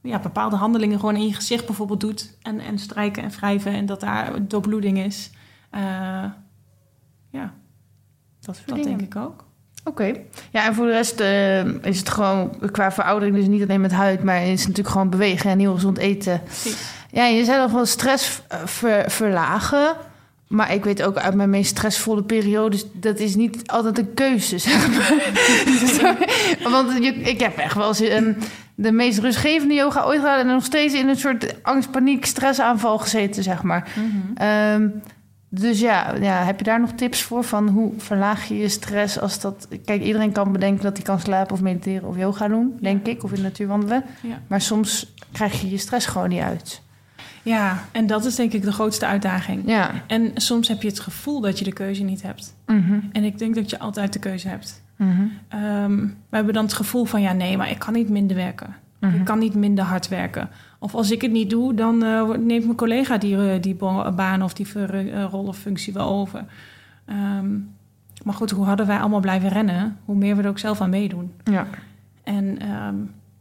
ja, 0.01 0.19
bepaalde 0.19 0.55
handelingen 0.55 0.99
gewoon 0.99 1.15
in 1.15 1.27
je 1.27 1.33
gezicht 1.33 1.65
bijvoorbeeld 1.65 1.99
doet. 1.99 2.37
En, 2.41 2.59
en 2.59 2.79
strijken 2.79 3.23
en 3.23 3.29
wrijven 3.29 3.73
en 3.73 3.85
dat 3.85 3.99
daar 3.99 4.47
doorbloeding 4.47 4.97
is. 4.97 5.31
Uh, 5.75 6.25
ja, 7.29 7.53
dat, 8.39 8.61
dat 8.65 8.83
denk 8.83 9.01
ik 9.01 9.15
ook. 9.15 9.47
Oké. 9.83 10.01
Okay. 10.03 10.25
Ja, 10.51 10.65
en 10.65 10.73
voor 10.73 10.85
de 10.85 10.91
rest 10.91 11.19
uh, 11.19 11.83
is 11.83 11.99
het 11.99 12.09
gewoon 12.09 12.59
qua 12.71 12.91
veroudering 12.91 13.35
dus 13.37 13.47
niet 13.47 13.61
alleen 13.61 13.81
met 13.81 13.91
huid, 13.91 14.23
maar 14.23 14.41
is 14.41 14.49
het 14.49 14.59
natuurlijk 14.59 14.89
gewoon 14.89 15.09
bewegen 15.09 15.49
en 15.49 15.59
heel 15.59 15.73
gezond 15.73 15.97
eten. 15.97 16.41
Precies. 16.43 16.97
Ja, 17.11 17.25
je 17.25 17.43
zei 17.43 17.61
al 17.61 17.69
van 17.69 17.85
stress 17.85 18.41
ver, 18.65 19.11
verlagen. 19.11 19.95
Maar 20.47 20.73
ik 20.73 20.83
weet 20.83 21.03
ook 21.03 21.17
uit 21.17 21.35
mijn 21.35 21.49
meest 21.49 21.69
stressvolle 21.69 22.23
periodes, 22.23 22.85
dat 22.93 23.19
is 23.19 23.35
niet 23.35 23.67
altijd 23.67 23.97
een 23.97 24.13
keuze, 24.13 24.57
zeg 24.67 24.89
maar. 24.89 25.13
Want 26.71 27.03
je, 27.03 27.13
ik 27.13 27.39
heb 27.39 27.57
echt 27.57 27.75
wel 27.75 27.87
eens 27.87 28.01
um, 28.01 28.37
de 28.75 28.91
meest 28.91 29.19
rustgevende 29.19 29.73
yoga 29.73 30.03
ooit 30.03 30.19
gedaan 30.19 30.39
en 30.39 30.47
nog 30.47 30.63
steeds 30.63 30.93
in 30.93 31.07
een 31.07 31.15
soort 31.15 31.63
angst, 31.63 31.91
paniek, 31.91 32.25
stressaanval 32.25 32.97
gezeten, 32.97 33.43
zeg 33.43 33.63
maar. 33.63 33.89
Mm 33.95 34.35
-hmm. 34.35 34.47
um, 34.81 35.01
dus 35.49 35.79
ja, 35.79 36.15
ja, 36.15 36.43
heb 36.43 36.57
je 36.57 36.63
daar 36.63 36.79
nog 36.79 36.91
tips 36.91 37.21
voor? 37.21 37.43
Van 37.43 37.67
hoe 37.67 37.93
verlaag 37.97 38.47
je 38.47 38.57
je 38.57 38.69
stress 38.69 39.19
als 39.19 39.39
dat... 39.39 39.67
Kijk, 39.85 40.01
iedereen 40.01 40.31
kan 40.31 40.51
bedenken 40.51 40.83
dat 40.83 40.95
hij 40.97 41.05
kan 41.05 41.19
slapen 41.19 41.53
of 41.53 41.61
mediteren 41.61 42.07
of 42.07 42.17
yoga 42.17 42.47
doen, 42.47 42.77
denk 42.81 43.07
ik. 43.07 43.23
Of 43.23 43.29
in 43.29 43.35
de 43.35 43.41
natuur 43.41 43.67
wandelen. 43.67 44.03
Ja. 44.21 44.41
Maar 44.47 44.61
soms 44.61 45.13
krijg 45.31 45.61
je 45.61 45.69
je 45.69 45.77
stress 45.77 46.05
gewoon 46.05 46.29
niet 46.29 46.41
uit. 46.41 46.81
Ja, 47.43 47.83
en 47.91 48.07
dat 48.07 48.25
is 48.25 48.35
denk 48.35 48.53
ik 48.53 48.63
de 48.63 48.71
grootste 48.71 49.05
uitdaging. 49.05 49.63
Ja. 49.65 49.91
En 50.07 50.31
soms 50.35 50.67
heb 50.67 50.81
je 50.81 50.87
het 50.87 50.99
gevoel 50.99 51.41
dat 51.41 51.59
je 51.59 51.65
de 51.65 51.73
keuze 51.73 52.03
niet 52.03 52.21
hebt. 52.21 52.55
Mm 52.65 52.83
-hmm. 52.83 53.09
En 53.11 53.23
ik 53.23 53.37
denk 53.37 53.55
dat 53.55 53.69
je 53.69 53.79
altijd 53.79 54.13
de 54.13 54.19
keuze 54.19 54.47
hebt. 54.47 54.83
Mm 54.95 55.11
-hmm. 55.15 55.63
um, 55.63 56.17
we 56.29 56.35
hebben 56.35 56.53
dan 56.53 56.63
het 56.63 56.73
gevoel 56.73 57.05
van... 57.05 57.21
ja, 57.21 57.33
nee, 57.33 57.57
maar 57.57 57.69
ik 57.69 57.79
kan 57.79 57.93
niet 57.93 58.09
minder 58.09 58.35
werken. 58.35 58.75
Mm 58.99 59.09
-hmm. 59.09 59.19
Ik 59.19 59.25
kan 59.25 59.39
niet 59.39 59.55
minder 59.55 59.83
hard 59.83 60.07
werken. 60.07 60.49
Of 60.79 60.95
als 60.95 61.11
ik 61.11 61.21
het 61.21 61.31
niet 61.31 61.49
doe, 61.49 61.73
dan 61.73 62.03
uh, 62.03 62.29
neemt 62.29 62.63
mijn 62.65 62.75
collega 62.75 63.17
die, 63.17 63.35
uh, 63.35 63.61
die 63.61 63.75
baan 64.15 64.41
of 64.43 64.53
die 64.53 64.67
uh, 64.75 65.23
rol 65.31 65.45
of 65.45 65.57
functie 65.57 65.93
wel 65.93 66.09
over. 66.09 66.45
Um, 67.39 67.69
Maar 68.23 68.33
goed, 68.33 68.51
hoe 68.51 68.65
harder 68.65 68.85
wij 68.85 68.99
allemaal 68.99 69.19
blijven 69.19 69.49
rennen, 69.49 69.97
hoe 70.05 70.15
meer 70.15 70.35
we 70.35 70.41
er 70.43 70.49
ook 70.49 70.59
zelf 70.59 70.81
aan 70.81 70.89
meedoen. 70.89 71.31
Ja. 71.43 71.67
En 72.23 72.59
ehm, 72.59 72.95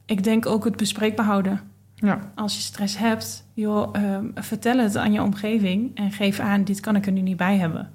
ik 0.07 0.24
denk 0.24 0.47
ook 0.47 0.64
het 0.64 0.76
bespreekbaar 0.76 1.26
houden. 1.26 1.61
Ja. 1.95 2.18
Als 2.34 2.55
je 2.55 2.61
stress 2.61 2.99
hebt, 2.99 3.45
joh, 3.55 3.89
ehm, 3.93 4.24
vertel 4.34 4.78
het 4.78 4.97
aan 4.97 5.12
je 5.12 5.22
omgeving 5.22 5.91
en 5.95 6.12
geef 6.12 6.39
aan, 6.39 6.64
dit 6.64 6.80
kan 6.80 6.97
ik 6.97 7.07
er 7.07 7.12
nu 7.12 7.20
niet 7.20 7.36
bij 7.36 7.57
hebben. 7.57 7.91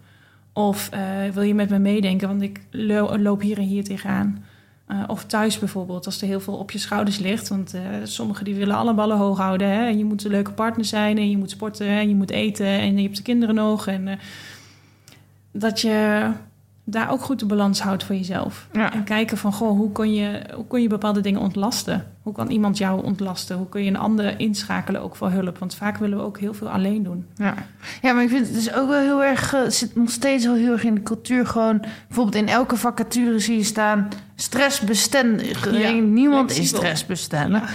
Of 0.53 0.89
eh, 0.91 0.99
wil 1.33 1.43
je 1.43 1.53
met 1.55 1.69
me 1.69 1.79
meedenken, 1.79 2.27
want 2.27 2.41
ik 2.41 2.61
lo- 2.71 3.17
loop 3.17 3.41
hier 3.41 3.57
en 3.57 3.63
hier 3.63 3.83
tegenaan. 3.83 4.43
Eh, 4.93 5.03
of 5.07 5.25
thuis 5.25 5.59
bijvoorbeeld, 5.59 6.05
als 6.05 6.21
er 6.21 6.27
heel 6.27 6.39
veel 6.39 6.53
op 6.53 6.71
je 6.71 6.77
schouders 6.77 7.17
ligt. 7.17 7.47
Want 7.47 7.73
eh, 7.73 7.81
sommigen 8.03 8.45
die 8.45 8.55
willen 8.55 8.75
alle 8.75 8.93
ballen 8.93 9.17
hoog 9.17 9.37
houden. 9.37 9.67
Hè? 9.67 9.85
En 9.85 9.97
je 9.97 10.05
moet 10.05 10.23
een 10.23 10.31
leuke 10.31 10.51
partner 10.51 10.85
zijn 10.85 11.17
en 11.17 11.29
je 11.29 11.37
moet 11.37 11.49
sporten 11.49 11.87
en 11.87 12.09
je 12.09 12.15
moet 12.15 12.31
eten 12.31 12.65
en 12.65 12.97
je 12.97 13.03
hebt 13.03 13.17
de 13.17 13.23
kinderen 13.23 13.55
nog. 13.55 13.87
En 13.87 14.07
eh, 14.07 14.17
dat 15.51 15.81
je 15.81 16.29
daar 16.85 17.11
ook 17.11 17.21
goed 17.21 17.39
de 17.39 17.45
balans 17.45 17.81
houdt 17.81 18.03
voor 18.03 18.15
jezelf. 18.15 18.67
Ja. 18.71 18.93
En 18.93 19.03
kijken 19.03 19.37
van, 19.37 19.53
goh, 19.53 19.77
hoe 19.77 19.91
kun, 19.91 20.13
je, 20.13 20.41
hoe 20.55 20.67
kun 20.67 20.81
je 20.81 20.87
bepaalde 20.87 21.21
dingen 21.21 21.39
ontlasten? 21.41 22.05
Hoe 22.21 22.33
kan 22.33 22.49
iemand 22.49 22.77
jou 22.77 23.03
ontlasten? 23.03 23.57
Hoe 23.57 23.69
kun 23.69 23.83
je 23.83 23.89
een 23.89 23.97
ander 23.97 24.39
inschakelen 24.39 25.01
ook 25.01 25.15
voor 25.15 25.29
hulp? 25.29 25.57
Want 25.57 25.75
vaak 25.75 25.97
willen 25.97 26.17
we 26.17 26.23
ook 26.23 26.39
heel 26.39 26.53
veel 26.53 26.69
alleen 26.69 27.03
doen. 27.03 27.25
Ja. 27.35 27.53
ja, 28.01 28.13
maar 28.13 28.23
ik 28.23 28.29
vind 28.29 28.45
het 28.45 28.55
dus 28.55 28.73
ook 28.73 28.89
wel 28.89 28.99
heel 28.99 29.23
erg... 29.23 29.53
eh, 29.53 29.61
Het 29.63 29.73
zit 29.73 29.95
nog 29.95 30.09
steeds 30.09 30.45
wel 30.45 30.55
heel 30.55 30.71
erg 30.71 30.83
in 30.83 30.95
de 30.95 31.03
cultuur. 31.03 31.45
Gewoon, 31.47 31.79
bijvoorbeeld 32.07 32.35
in 32.35 32.47
elke 32.47 32.77
vacature 32.77 33.39
zie 33.39 33.57
je 33.57 33.63
staan... 33.63 34.07
stressbestendig. 34.35 35.71
Ja, 35.77 35.89
Niemand 35.91 36.57
is 36.57 36.67
stressbestendig. 36.67 37.73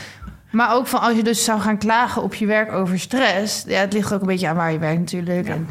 Maar 0.50 0.74
ook 0.74 0.86
van 0.86 1.00
als 1.00 1.16
je 1.16 1.22
dus 1.22 1.44
zou 1.44 1.60
gaan 1.60 1.78
klagen 1.78 2.22
op 2.22 2.34
je 2.34 2.46
werk 2.46 2.72
over 2.72 2.98
stress... 2.98 3.64
Ja, 3.66 3.80
het 3.80 3.92
ligt 3.92 4.12
ook 4.12 4.20
een 4.20 4.26
beetje 4.26 4.48
aan 4.48 4.56
waar 4.56 4.72
je 4.72 4.78
werkt 4.78 4.98
natuurlijk. 4.98 5.48
En, 5.48 5.66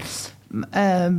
ehm, 0.69 1.13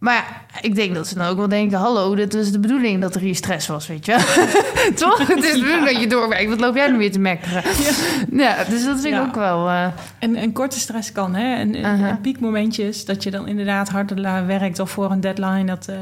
maar 0.00 0.14
ja, 0.14 0.24
ik 0.60 0.74
denk 0.74 0.94
dat 0.94 1.08
ze 1.08 1.14
dan 1.14 1.26
ook 1.26 1.36
wel 1.36 1.48
denken... 1.48 1.78
hallo, 1.78 2.14
dit 2.14 2.34
was 2.34 2.50
de 2.50 2.58
bedoeling 2.58 3.00
dat 3.00 3.14
er 3.14 3.20
hier 3.20 3.34
stress 3.34 3.66
was, 3.66 3.86
weet 3.86 4.06
je 4.06 4.12
Toch? 4.94 5.18
Het 5.26 5.44
is 5.44 5.52
de 5.52 5.58
bedoeling 5.60 5.84
dat 5.84 6.00
je 6.00 6.06
doorwerkt. 6.06 6.48
Wat 6.48 6.60
loop 6.60 6.74
jij 6.74 6.90
nu 6.90 6.98
weer 6.98 7.12
te 7.12 7.18
mekkeren? 7.18 7.62
Ja, 8.44 8.64
dus 8.64 8.84
dat 8.84 9.00
vind 9.00 9.14
ik 9.14 9.20
ook 9.20 9.34
wel... 9.34 9.68
eh, 9.68 9.86
En 10.18 10.42
een 10.42 10.52
korte 10.52 10.78
stress 10.78 11.12
kan, 11.12 11.34
hè? 11.34 11.54
En, 11.54 11.74
en- 11.74 12.20
piekmomentjes, 12.20 13.04
dat 13.04 13.22
je 13.22 13.30
dan 13.30 13.48
inderdaad 13.48 13.88
harder 13.88 14.46
werkt 14.46 14.78
of 14.78 14.90
voor 14.90 15.10
een 15.10 15.20
deadline, 15.20 15.64
dat, 15.64 15.88
eh, 15.88 15.96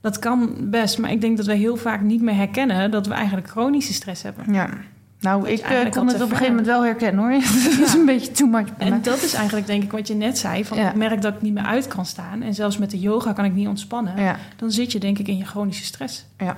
dat 0.00 0.18
kan 0.18 0.54
best. 0.60 0.98
Maar 0.98 1.10
ik 1.10 1.20
denk 1.20 1.36
dat 1.36 1.46
we 1.46 1.54
heel 1.54 1.76
vaak 1.76 2.00
niet 2.00 2.22
meer 2.22 2.36
herkennen 2.36 2.90
dat 2.90 3.06
we 3.06 3.14
eigenlijk 3.14 3.48
chronische 3.48 3.92
stress 3.92 4.22
hebben. 4.22 4.52
Ja. 4.52 4.68
Nou, 5.26 5.48
ik 5.48 5.58
eh, 5.60 5.90
kon 5.90 6.06
het 6.06 6.16
op 6.16 6.20
een 6.22 6.28
gegeven 6.28 6.46
moment 6.48 6.66
wel 6.66 6.84
herkennen 6.84 7.24
hoor. 7.24 7.30
dat 7.78 7.86
is 7.88 7.94
een 7.94 8.04
beetje 8.06 8.30
too 8.30 8.48
much. 8.48 8.68
En 8.78 9.02
dat 9.02 9.22
is 9.22 9.34
eigenlijk 9.34 9.66
denk 9.66 9.82
ik 9.82 9.92
wat 9.92 10.08
je 10.08 10.14
net 10.14 10.38
zei, 10.38 10.64
van 10.64 10.76
Ja. 10.78 10.88
ik 10.88 10.94
merk 10.94 11.22
dat 11.22 11.34
ik 11.34 11.42
niet 11.42 11.54
meer 11.54 11.64
uit 11.64 11.88
kan 11.88 12.06
staan. 12.06 12.42
En 12.42 12.54
zelfs 12.54 12.78
met 12.78 12.90
de 12.90 12.98
yoga 12.98 13.32
kan 13.32 13.44
ik 13.44 13.54
niet 13.54 13.68
ontspannen. 13.68 14.22
Ja, 14.22 14.36
Dan 14.56 14.70
zit 14.70 14.92
je 14.92 14.98
denk 14.98 15.18
ik 15.18 15.28
in 15.28 15.36
je 15.36 15.44
chronische 15.44 15.84
stress. 15.84 16.26
ja. 16.38 16.56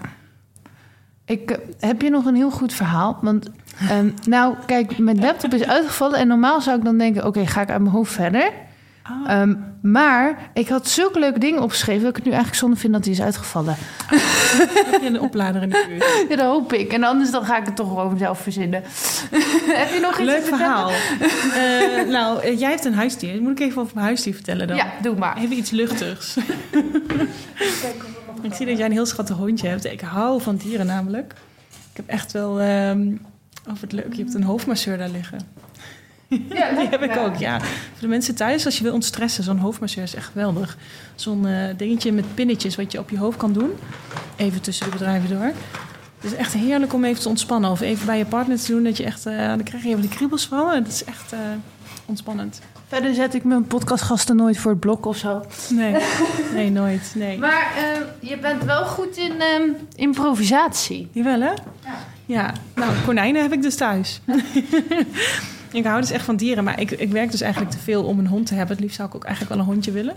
Ik 1.25 1.51
eh, 1.51 1.59
heb 1.79 2.03
je 2.03 2.11
nog 2.11 2.25
een 2.25 2.35
heel 2.35 2.51
goed 2.51 2.73
verhaal. 2.73 3.19
Want, 3.21 3.51
ehm, 3.89 4.11
nou, 4.27 4.55
kijk, 4.67 4.99
mijn 4.99 5.21
laptop 5.21 5.55
is 5.55 5.65
uitgevallen. 5.65 6.19
En 6.19 6.29
normaal 6.29 6.61
zou 6.61 6.79
ik 6.79 6.85
dan 6.85 6.99
denken: 6.99 7.27
oké, 7.27 7.47
ga 7.47 7.61
ik 7.61 7.71
uit 7.71 7.81
mijn 7.81 7.95
hoofd 7.95 8.13
verder. 8.13 8.53
Ah, 9.09 9.41
Ehm, 9.41 9.55
maar 9.83 10.51
ik 10.55 10.69
had 10.69 10.89
zulke 10.89 11.19
leuke 11.19 11.39
dingen 11.39 11.63
opgeschreven 11.63 12.01
dat 12.01 12.11
ik 12.11 12.17
het 12.17 12.25
nu 12.25 12.31
eigenlijk 12.31 12.61
zonde 12.61 12.77
vind 12.77 12.93
dat 12.93 13.03
die 13.03 13.13
is 13.13 13.21
uitgevallen. 13.21 13.77
heb 14.91 15.01
je 15.01 15.07
een 15.07 15.21
oplader 15.21 15.63
in 15.63 15.69
de 15.69 15.85
buurt? 15.89 16.29
Ja, 16.29 16.37
dat 16.37 16.47
hoop 16.47 16.73
ik. 16.73 16.93
En 16.93 17.05
anders 17.05 17.31
dan 17.31 17.45
ga 17.45 17.59
ik 17.59 17.67
het 17.67 17.77
toch 17.77 17.89
gewoon 17.89 18.19
zelf 18.19 18.41
verzinnen. 18.41 18.83
heb 19.83 19.93
je 19.93 19.99
nog 20.03 20.19
iets 20.19 20.31
Leuk 20.31 20.45
verhaal. 20.45 20.91
Eh, 20.91 22.09
nou, 22.09 22.43
eh, 22.43 22.59
jij 22.59 22.71
hebt 22.71 22.85
een 22.85 22.95
huisdier. 22.95 23.43
Moet 23.43 23.61
ik 23.61 23.67
even 23.67 23.81
over 23.83 23.95
mijn 23.95 24.07
huisdier 24.07 24.35
vertellen 24.35 24.67
dan? 24.67 24.77
Ja, 24.77 24.87
doe 25.03 25.17
maar. 25.17 25.37
Even 25.37 25.57
iets 25.57 25.71
luchtigs. 25.71 26.37
ik 28.43 28.55
zie 28.55 28.67
dat 28.67 28.77
jij 28.77 28.87
een 28.87 28.93
heel 28.93 29.07
schattig 29.07 29.37
hondje 29.37 29.69
hebt. 29.69 29.85
Ik 29.85 30.01
hou 30.01 30.43
van 30.43 30.57
dieren 30.57 30.87
namelijk. 30.87 31.35
Ik 31.91 31.97
heb 31.97 32.09
echt 32.09 32.33
wel... 32.33 32.61
ehm 32.61 33.17
oh, 33.69 33.81
wat 33.81 33.93
leuk. 33.93 34.13
Je 34.15 34.23
hebt 34.23 34.35
een 34.35 34.43
hoofdmasseur 34.43 34.99
daar 34.99 35.09
liggen. 35.09 35.39
Ja, 36.59 36.71
Die 36.71 36.89
heb 36.89 37.03
ik 37.03 37.17
ook, 37.17 37.37
ja. 37.37 37.61
Voor 37.61 38.01
de 38.01 38.07
mensen 38.09 38.35
thuis, 38.35 38.65
als 38.65 38.77
je 38.79 38.85
wil 38.85 38.93
ontstressen, 38.93 39.45
zo'n 39.45 39.59
hoofdmasseur 39.59 40.03
is 40.03 40.15
echt 40.15 40.27
geweldig. 40.27 40.77
Zo'n 41.15 41.47
eh, 41.47 41.77
dingetje 41.77 42.13
met 42.13 42.35
pinnetjes 42.35 42.77
wat 42.77 42.93
je 42.93 42.99
op 42.99 43.11
je 43.11 43.19
hoofd 43.19 43.37
kan 43.37 43.53
doen. 43.53 43.71
Even 44.37 44.61
tussen 44.61 44.85
de 44.85 44.93
bedrijven 44.93 45.29
door. 45.29 45.53
Het 46.21 46.33
is 46.33 46.35
echt 46.35 46.53
heerlijk 46.53 46.93
om 46.93 47.05
even 47.05 47.23
te 47.23 47.29
ontspannen. 47.29 47.71
Of 47.71 47.81
even 47.81 48.07
bij 48.07 48.19
je 48.19 48.25
partner 48.27 48.59
te 48.59 48.73
doen. 48.73 48.85
Dat 48.85 48.97
je 48.97 49.05
echt, 49.05 49.27
eh, 49.27 49.47
dan 49.47 49.63
krijg 49.63 49.83
je 49.83 49.89
even 49.89 50.03
de 50.03 50.09
kriebels 50.09 50.47
van. 50.47 50.73
En 50.73 50.83
dat 50.83 50.93
is 50.93 51.05
echt 51.05 51.33
eh, 51.33 51.39
ontspannend. 52.07 52.61
Verder 52.89 53.15
zet 53.15 53.35
ik 53.35 53.45
mijn 53.45 53.67
podcastgasten 53.67 54.37
nooit 54.37 54.59
voor 54.59 54.71
het 54.71 54.81
blok 54.81 55.07
of 55.07 55.17
zo. 55.17 55.45
Nee, 55.69 55.97
nee 56.55 56.71
nooit. 56.71 57.13
Nee. 57.15 57.39
Maar 57.39 57.73
eh, 57.77 58.29
je 58.31 58.39
bent 58.39 58.65
wel 58.65 58.85
goed 58.85 59.17
in 59.17 59.41
ehm, 59.41 59.63
improvisatie. 59.95 61.09
Jawel, 61.13 61.41
hè? 61.41 61.53
Ja. 61.85 61.97
Ja, 62.27 62.53
nou, 62.75 62.93
konijnen 63.05 63.43
heb 63.43 63.53
ik 63.53 63.63
dus 63.63 63.75
thuis. 63.77 64.21
ik 65.73 65.85
hou 65.85 66.01
dus 66.01 66.11
echt 66.11 66.25
van 66.25 66.37
dieren, 66.37 66.65
maar 66.65 66.81
ik, 66.81 66.91
ik 66.91 67.11
werk 67.11 67.31
dus 67.31 67.41
eigenlijk 67.41 67.73
te 67.73 67.79
veel 67.79 68.05
om 68.05 68.19
een 68.19 68.27
hond 68.27 68.47
te 68.47 68.55
hebben. 68.55 68.75
Het 68.75 68.81
liefst 68.81 68.97
zou 68.97 69.09
ik 69.09 69.15
ook 69.15 69.25
eigenlijk 69.25 69.55
wel 69.55 69.65
een 69.65 69.73
hondje 69.73 69.93
willen. 69.93 70.15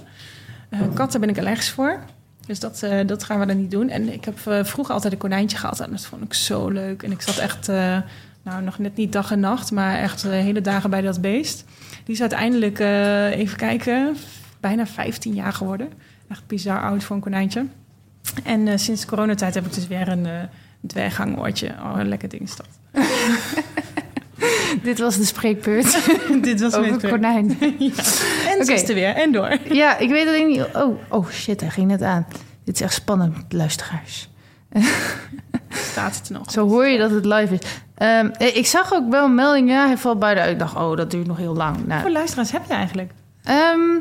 Eh, 0.70 0.80
katten 0.94 1.20
ben 1.20 1.30
ik 1.30 1.38
allergisch 1.38 1.70
voor. 1.70 2.00
Dus 2.46 2.60
dat, 2.60 2.84
eh, 2.84 3.08
dat 3.08 3.24
gaan 3.24 3.40
we 3.40 3.46
dan 3.46 3.58
niet 3.58 3.72
doen. 3.72 3.90
En 3.90 4.14
ik 4.14 4.26
heb 4.26 4.40
eh, 4.46 4.64
vroeger 4.64 4.94
altijd 4.94 5.14
een 5.14 5.20
konijntje 5.20 5.58
gehad. 5.58 5.80
En 5.80 5.92
dat 5.92 6.06
vond 6.06 6.24
ik 6.24 6.34
zo 6.34 6.70
leuk. 6.70 7.04
En 7.04 7.12
ik 7.12 7.22
zat 7.22 7.38
echt, 7.38 7.68
nou 8.44 8.64
nog 8.64 8.80
net 8.80 8.96
niet 8.96 9.12
dag 9.12 9.32
en 9.32 9.40
nacht, 9.40 9.72
maar 9.72 9.98
echt 9.98 10.24
hele 10.24 10.62
dagen 10.62 10.90
bij 10.90 11.02
dat 11.02 11.22
beest. 11.22 11.66
Die 12.04 12.16
is 12.16 12.22
uiteindelijk, 12.22 12.80
even 13.40 13.58
kijken, 13.58 14.16
bijna 14.60 14.88
15 14.88 15.34
jaar 15.34 15.54
geworden. 15.54 15.90
Echt 16.30 16.48
bizar 16.48 16.82
oud 16.82 17.04
voor 17.04 17.16
een 17.16 17.22
konijntje. 17.22 17.66
En 18.44 18.80
sinds 18.80 19.06
coronatijd 19.06 19.54
heb 19.54 19.66
ik 19.66 19.74
dus 19.74 19.88
weer 19.88 20.08
een, 20.08 20.26
een 20.26 20.50
dwerghangoortje. 20.88 21.68
Oh, 21.68 21.94
een 21.98 22.08
lekker 22.08 22.30
ding 22.30 22.42
is 22.42 22.56
dat. 22.56 22.68
Dit 24.84 25.00
was 25.00 25.18
de 25.18 25.26
spreekbeurt 25.26 25.98
Dit 26.44 26.62
was 26.62 26.74
over 26.74 26.92
het 26.92 27.08
konijn. 27.10 27.48
ja. 27.80 28.04
En 28.48 28.54
Oké. 28.54 28.66
ze 28.66 28.74
is 28.74 28.90
er 28.90 28.96
weer. 28.96 29.16
En 29.16 29.32
door. 29.32 29.58
Ja, 29.70 29.98
ik 29.98 30.10
weet 30.10 30.28
alleen 30.28 30.48
niet... 30.48 30.66
Oh, 30.74 31.00
oh 31.10 31.30
shit, 31.30 31.62
hij 31.62 31.70
ging 31.70 31.88
net 31.88 32.02
aan. 32.02 32.28
Dit 32.64 32.76
is 32.76 32.82
echt 32.82 32.94
spannend, 32.94 33.36
luisteraars. 33.50 34.30
Staat 35.70 36.16
het 36.16 36.30
nog. 36.30 36.52
Zo 36.52 36.68
hoor 36.68 36.88
je 36.88 36.98
dat 36.98 37.12
het 37.12 37.26
live 37.26 37.54
is. 37.54 37.60
Ehm, 37.96 38.28
eh, 38.28 38.56
ik 38.56 38.66
zag 38.66 38.94
ook 38.94 39.10
wel 39.10 39.26
een 39.26 39.36
melding, 39.36 39.70
ja, 39.70 39.86
hij 39.86 39.98
valt 39.98 40.20
buiten 40.20 40.44
uit. 40.44 40.54
Ik 40.54 40.60
dacht, 40.60 40.76
oh, 40.76 40.98
dat 40.98 41.12
duurt 41.12 41.28
nog 41.28 41.38
heel 41.38 41.56
lang. 41.56 41.76
Nou, 41.76 41.92
Hoeveel 41.92 42.12
luisteraars 42.12 42.52
heb 42.52 42.62
je 42.68 42.74
eigenlijk? 42.74 43.12
Ehm, 43.44 44.00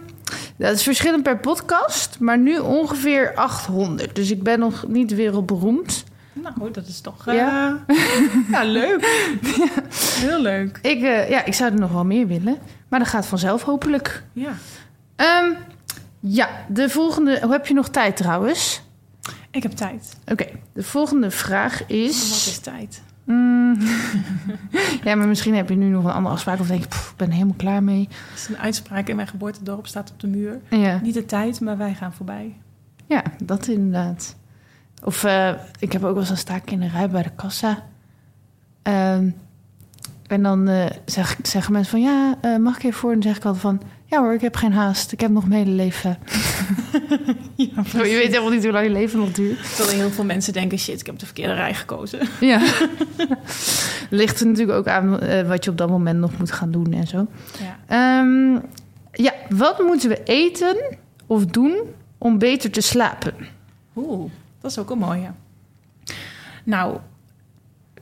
dat 0.56 0.74
is 0.74 0.82
verschillend 0.82 1.22
per 1.22 1.38
podcast, 1.38 2.16
maar 2.18 2.38
nu 2.38 2.58
ongeveer 2.58 3.34
800. 3.34 4.14
Dus 4.14 4.30
ik 4.30 4.42
ben 4.42 4.58
nog 4.58 4.84
niet 4.88 5.14
wereldberoemd. 5.14 6.04
Nou, 6.32 6.70
dat 6.72 6.86
is 6.86 7.00
toch... 7.00 7.26
eh, 7.26 7.34
Ja. 7.34 7.84
ja, 8.52 8.64
leuk. 8.64 9.00
Heel 10.20 10.40
leuk. 10.42 10.78
Ik, 10.82 11.02
eh, 11.02 11.30
ja, 11.30 11.44
ik 11.44 11.54
zou 11.54 11.72
er 11.72 11.78
nog 11.78 11.92
wel 11.92 12.04
meer 12.04 12.26
willen, 12.26 12.58
maar 12.88 12.98
dat 12.98 13.08
gaat 13.08 13.26
vanzelf 13.26 13.62
hopelijk. 13.62 14.22
Ja. 14.32 14.52
Ehm, 15.16 15.50
ja, 16.20 16.48
de 16.68 16.88
volgende... 16.88 17.38
Hoe 17.42 17.52
heb 17.52 17.66
je 17.66 17.74
nog 17.74 17.88
tijd 17.88 18.16
trouwens? 18.16 18.82
Ik 19.50 19.62
heb 19.62 19.72
tijd. 19.72 20.16
Oké, 20.26 20.46
de 20.72 20.82
volgende 20.82 21.30
vraag 21.30 21.78
Wat 21.78 21.90
is... 21.90 22.46
is 22.46 22.58
tijd? 22.58 23.02
Mm, 23.24 23.78
ja, 25.04 25.14
maar 25.14 25.28
misschien 25.28 25.54
heb 25.54 25.68
je 25.68 25.74
nu 25.76 25.86
nog 25.88 26.04
een 26.04 26.10
andere 26.10 26.34
afspraak 26.34 26.60
of 26.60 26.66
denk 26.66 26.82
je, 26.82 26.88
"Pff, 26.88 27.10
ik 27.10 27.16
ben 27.16 27.26
er 27.26 27.32
helemaal 27.32 27.54
klaar 27.56 27.82
mee. 27.82 28.08
Dat 28.08 28.38
is 28.38 28.48
een 28.48 28.58
uitspraak 28.58 29.08
in 29.08 29.16
mijn 29.16 29.28
geboortedorp, 29.28 29.86
staat 29.86 30.10
op 30.10 30.20
de 30.20 30.26
muur. 30.26 30.60
Ja, 30.70 30.98
Niet 31.02 31.14
de 31.14 31.26
tijd, 31.26 31.60
maar 31.60 31.76
wij 31.76 31.94
gaan 31.94 32.12
voorbij. 32.12 32.56
ja 33.06 33.22
dat 33.42 33.66
inderdaad. 33.66 34.36
Of 35.02 35.24
eh, 35.24 35.52
ik 35.78 35.92
heb 35.92 36.04
ook 36.04 36.12
wel 36.12 36.20
eens 36.20 36.30
een 36.30 36.36
staak 36.36 36.70
in 36.70 36.80
de 36.80 36.88
rij 36.88 37.08
bij 37.08 37.22
de 37.22 37.30
kassa. 37.36 37.82
Ehm, 38.82 39.30
en 40.26 40.42
dan 40.42 40.68
eh, 40.68 40.86
zeg, 41.04 41.36
zeggen 41.42 41.72
mensen 41.72 41.90
van, 41.90 42.02
ja, 42.02 42.34
eh, 42.40 42.56
mag 42.56 42.76
ik 42.76 42.84
even 42.84 42.98
voor? 42.98 43.12
En 43.12 43.20
dan 43.20 43.28
zeg 43.28 43.36
ik 43.36 43.44
altijd 43.44 43.62
van, 43.62 43.80
ja 44.04 44.20
hoor, 44.20 44.32
ik 44.32 44.40
heb 44.40 44.56
geen 44.56 44.72
haast. 44.72 45.12
Ik 45.12 45.20
heb 45.20 45.30
nog 45.30 45.48
mijn 45.48 45.64
hele 45.64 45.76
leven. 45.76 46.18
Ja, 47.56 47.82
je 47.92 48.00
weet 48.00 48.26
helemaal 48.26 48.50
niet 48.50 48.62
hoe 48.62 48.72
lang 48.72 48.86
je 48.86 48.92
leven 48.92 49.18
nog 49.18 49.32
duurt. 49.32 49.76
Terwijl 49.76 49.98
heel 49.98 50.10
veel 50.10 50.24
mensen 50.24 50.52
denken, 50.52 50.78
shit, 50.78 51.00
ik 51.00 51.06
heb 51.06 51.18
de 51.18 51.24
verkeerde 51.24 51.54
rij 51.54 51.74
gekozen. 51.74 52.20
Ja. 52.40 52.58
Ligt 54.10 54.40
er 54.40 54.46
natuurlijk 54.46 54.78
ook 54.78 54.86
aan 54.86 55.10
wat 55.46 55.64
je 55.64 55.70
op 55.70 55.76
dat 55.76 55.88
moment 55.88 56.18
nog 56.18 56.38
moet 56.38 56.52
gaan 56.52 56.70
doen 56.70 56.92
en 56.92 57.06
zo. 57.06 57.26
Ja. 57.58 57.78
Ehm, 57.86 58.60
ja, 59.12 59.32
wat 59.48 59.78
moeten 59.78 60.08
we 60.08 60.22
eten 60.22 60.76
of 61.26 61.46
doen 61.46 61.78
om 62.18 62.38
beter 62.38 62.70
te 62.70 62.80
slapen? 62.80 63.34
Oeh, 63.96 64.30
dat 64.60 64.70
is 64.70 64.78
ook 64.78 64.90
een 64.90 64.98
mooie. 64.98 65.30
Nou, 66.64 66.98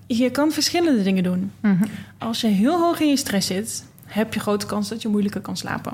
je 0.07 0.31
kan 0.31 0.53
verschillende 0.53 1.03
dingen 1.03 1.23
doen. 1.23 1.53
Als 2.19 2.41
je 2.41 2.47
heel 2.47 2.79
hoog 2.79 3.01
in 3.01 3.09
je 3.09 3.17
stress 3.17 3.47
zit, 3.47 3.85
heb 4.05 4.35
je 4.35 4.41
grote 4.41 4.67
kans 4.67 4.89
dat 4.89 5.03
je 5.03 5.09
moeilijker 5.09 5.41
kan 5.41 5.57
slapen. 5.57 5.93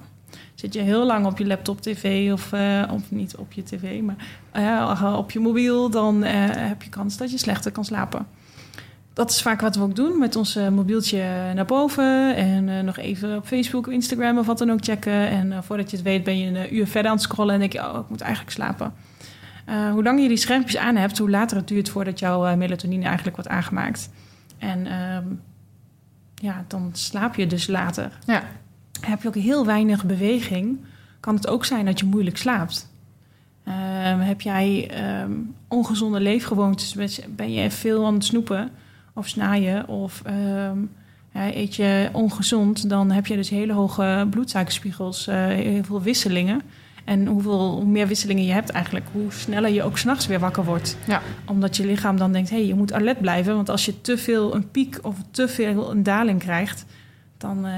Zit 0.55 0.75
je 0.75 0.81
heel 0.81 1.07
lang 1.07 1.27
op 1.27 1.39
je 1.39 1.47
laptop, 1.47 1.81
tv 1.81 2.33
of, 2.33 2.53
eh, 2.53 2.83
of 2.93 3.03
niet 3.11 3.37
op 3.37 3.53
je 3.53 3.63
tv, 3.63 4.01
maar 4.03 4.17
eh, 4.53 5.15
op 5.19 5.31
je 5.31 5.41
mobiel, 5.41 5.91
dan 5.91 6.25
eh, 6.25 6.33
heb 6.51 6.83
je 6.83 6.91
kans 6.91 7.17
dat 7.17 7.31
je 7.31 7.39
slechter 7.39 7.73
kan 7.73 7.85
slapen. 7.85 8.27
Dat 9.13 9.31
is 9.31 9.43
vaak 9.43 9.61
wat 9.61 9.77
we 9.77 9.83
ook 9.83 9.97
doen, 9.97 10.19
met 10.19 10.37
ons 10.37 10.59
mobieltje 10.71 11.53
naar 11.55 11.65
boven 11.65 12.37
en 12.37 12.85
nog 12.85 12.97
even 12.97 13.37
op 13.37 13.47
Facebook, 13.47 13.89
Instagram 13.89 14.39
of 14.39 14.47
wat 14.47 14.59
dan 14.59 14.71
ook 14.71 14.85
checken. 14.85 15.29
En 15.29 15.65
voordat 15.65 15.91
je 15.91 15.97
het 15.97 16.05
weet 16.05 16.25
ben 16.25 16.39
je 16.39 16.47
een 16.47 16.75
uur 16.75 16.87
verder 16.87 17.11
aan 17.11 17.17
het 17.17 17.25
scrollen 17.25 17.55
en 17.55 17.61
denk 17.61 17.73
je, 17.73 17.79
oh, 17.79 17.99
ik 17.99 18.09
moet 18.09 18.21
eigenlijk 18.21 18.53
slapen. 18.53 18.93
Eh, 19.65 19.91
hoe 19.91 20.03
langer 20.03 20.23
je 20.23 20.29
die 20.29 20.37
schermpjes 20.37 20.77
aan 20.77 20.97
hebt, 20.97 21.19
hoe 21.19 21.31
later 21.31 21.57
het 21.57 21.69
duurt 21.69 21.89
voordat 21.89 22.19
jouw 22.19 22.47
eh, 22.47 22.57
melatonine 22.57 23.05
eigenlijk 23.05 23.37
wordt 23.37 23.51
aangemaakt. 23.51 24.11
En 24.59 24.87
ehm, 24.87 25.25
ja, 26.35 26.65
dan 26.69 26.91
slaap 26.93 27.35
je 27.35 27.47
dus 27.47 27.67
later. 27.67 28.19
Ja. 28.27 28.43
Heb 29.01 29.23
je 29.23 29.29
ook 29.29 29.35
heel 29.35 29.67
weinig 29.67 30.05
beweging, 30.05 30.79
kan 31.21 31.35
het 31.35 31.47
ook 31.47 31.65
zijn 31.65 31.85
dat 31.85 31.99
je 31.99 32.07
moeilijk 32.07 32.37
slaapt. 32.37 32.93
Ehm, 33.65 34.19
heb 34.19 34.41
jij 34.41 34.91
ehm, 34.91 35.33
ongezonde 35.69 36.21
leefgewoontes, 36.21 36.95
ben 37.29 37.53
je 37.53 37.71
veel 37.71 38.07
aan 38.07 38.15
het 38.15 38.25
snoepen 38.25 38.71
of 39.13 39.29
snaaien 39.29 39.89
of 39.89 40.23
ja, 41.35 41.55
eet 41.55 41.77
je 41.77 42.09
ongezond, 42.13 42.89
dan 42.89 43.11
heb 43.11 43.27
je 43.27 43.37
dus 43.37 43.49
hele 43.49 43.73
hoge 43.73 44.27
bloedsuikerspiegels, 44.31 45.27
eh, 45.27 45.47
heel 45.47 45.85
veel 45.85 46.03
wisselingen. 46.03 46.63
En 47.05 47.27
hoeveel, 47.27 47.71
hoe 47.71 47.85
meer 47.85 48.07
wisselingen 48.07 48.45
je 48.45 48.53
hebt 48.53 48.71
eigenlijk, 48.71 49.07
hoe 49.13 49.33
sneller 49.33 49.71
je 49.71 49.83
ook 49.83 49.99
s'nachts 49.99 50.27
weer 50.27 50.41
wakker 50.41 50.65
wordt. 50.65 50.97
Ja. 51.07 51.23
Omdat 51.47 51.77
je 51.77 51.87
lichaam 51.87 52.17
dan 52.17 52.33
denkt, 52.33 52.51
hé, 52.51 52.57
hey, 52.57 52.67
je 52.67 52.75
moet 52.75 52.93
alert 52.93 53.21
blijven. 53.21 53.55
Want 53.55 53.69
als 53.69 53.85
je 53.85 54.01
te 54.01 54.19
veel 54.19 54.55
een 54.55 54.71
piek 54.71 54.99
of 55.03 55.17
te 55.31 55.49
veel 55.49 55.91
een 55.91 56.03
daling 56.03 56.39
krijgt, 56.39 56.85
dan, 57.37 57.67
eh, 57.67 57.73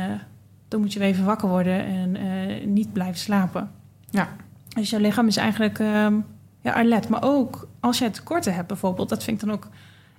dan 0.69 0.81
moet 0.81 0.93
je 0.93 0.99
weer 0.99 1.09
even 1.09 1.25
wakker 1.25 1.49
worden 1.49 1.85
en 1.85 2.17
eh, 2.17 2.67
niet 2.67 2.93
blijven 2.93 3.19
slapen. 3.19 3.71
Ja. 4.11 4.29
Dus 4.69 4.91
je 4.91 5.01
lichaam 5.01 5.27
is 5.27 5.37
eigenlijk 5.37 5.79
ehm, 5.79 6.15
ja, 6.61 6.73
alert. 6.73 7.09
Maar 7.09 7.23
ook 7.23 7.69
als 7.81 7.99
je 7.99 8.11
tekorten 8.11 8.55
hebt 8.55 8.67
bijvoorbeeld, 8.69 9.09
dat 9.09 9.25
vind 9.25 9.43
ik 9.43 9.49
dan 9.49 9.57
ook 9.57 9.69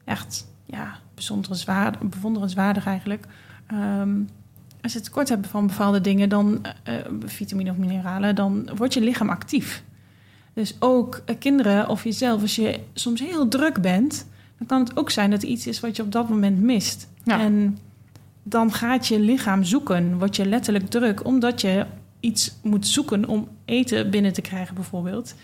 echt 0.03 0.47
ja, 0.65 0.97
bewonderenswaardig, 1.13 2.01
bewonderenswaardig 2.01 2.85
eigenlijk. 2.85 3.25
Ehm, 3.67 4.19
als 4.81 4.93
je 4.93 5.01
tekort 5.01 5.29
hebt 5.29 5.47
van 5.47 5.67
bepaalde 5.67 6.01
dingen, 6.01 6.29
dan 6.29 6.65
uh, 6.89 6.93
vitamine 7.25 7.71
of 7.71 7.77
mineralen, 7.77 8.35
dan 8.35 8.69
wordt 8.75 8.93
je 8.93 9.01
lichaam 9.01 9.29
actief. 9.29 9.83
Dus 10.53 10.75
ook 10.79 11.21
uh, 11.25 11.35
kinderen 11.39 11.89
of 11.89 12.03
jezelf, 12.03 12.41
als 12.41 12.55
je 12.55 12.79
soms 12.93 13.19
heel 13.19 13.47
druk 13.47 13.81
bent, 13.81 14.27
dan 14.57 14.67
kan 14.67 14.79
het 14.79 14.97
ook 14.97 15.09
zijn 15.09 15.31
dat 15.31 15.43
er 15.43 15.49
iets 15.49 15.67
is 15.67 15.79
wat 15.79 15.95
je 15.95 16.03
op 16.03 16.11
dat 16.11 16.29
moment 16.29 16.59
mist. 16.59 17.07
Ja. 17.23 17.39
En 17.39 17.77
dan 18.43 18.73
gaat 18.73 19.07
je 19.07 19.19
lichaam 19.19 19.63
zoeken, 19.63 20.17
word 20.17 20.35
je 20.35 20.45
letterlijk 20.45 20.89
druk, 20.89 21.25
omdat 21.25 21.61
je 21.61 21.85
iets 22.19 22.55
moet 22.63 22.87
zoeken 22.87 23.27
om 23.27 23.47
eten 23.65 24.09
binnen 24.09 24.33
te 24.33 24.41
krijgen, 24.41 24.75
bijvoorbeeld. 24.75 25.35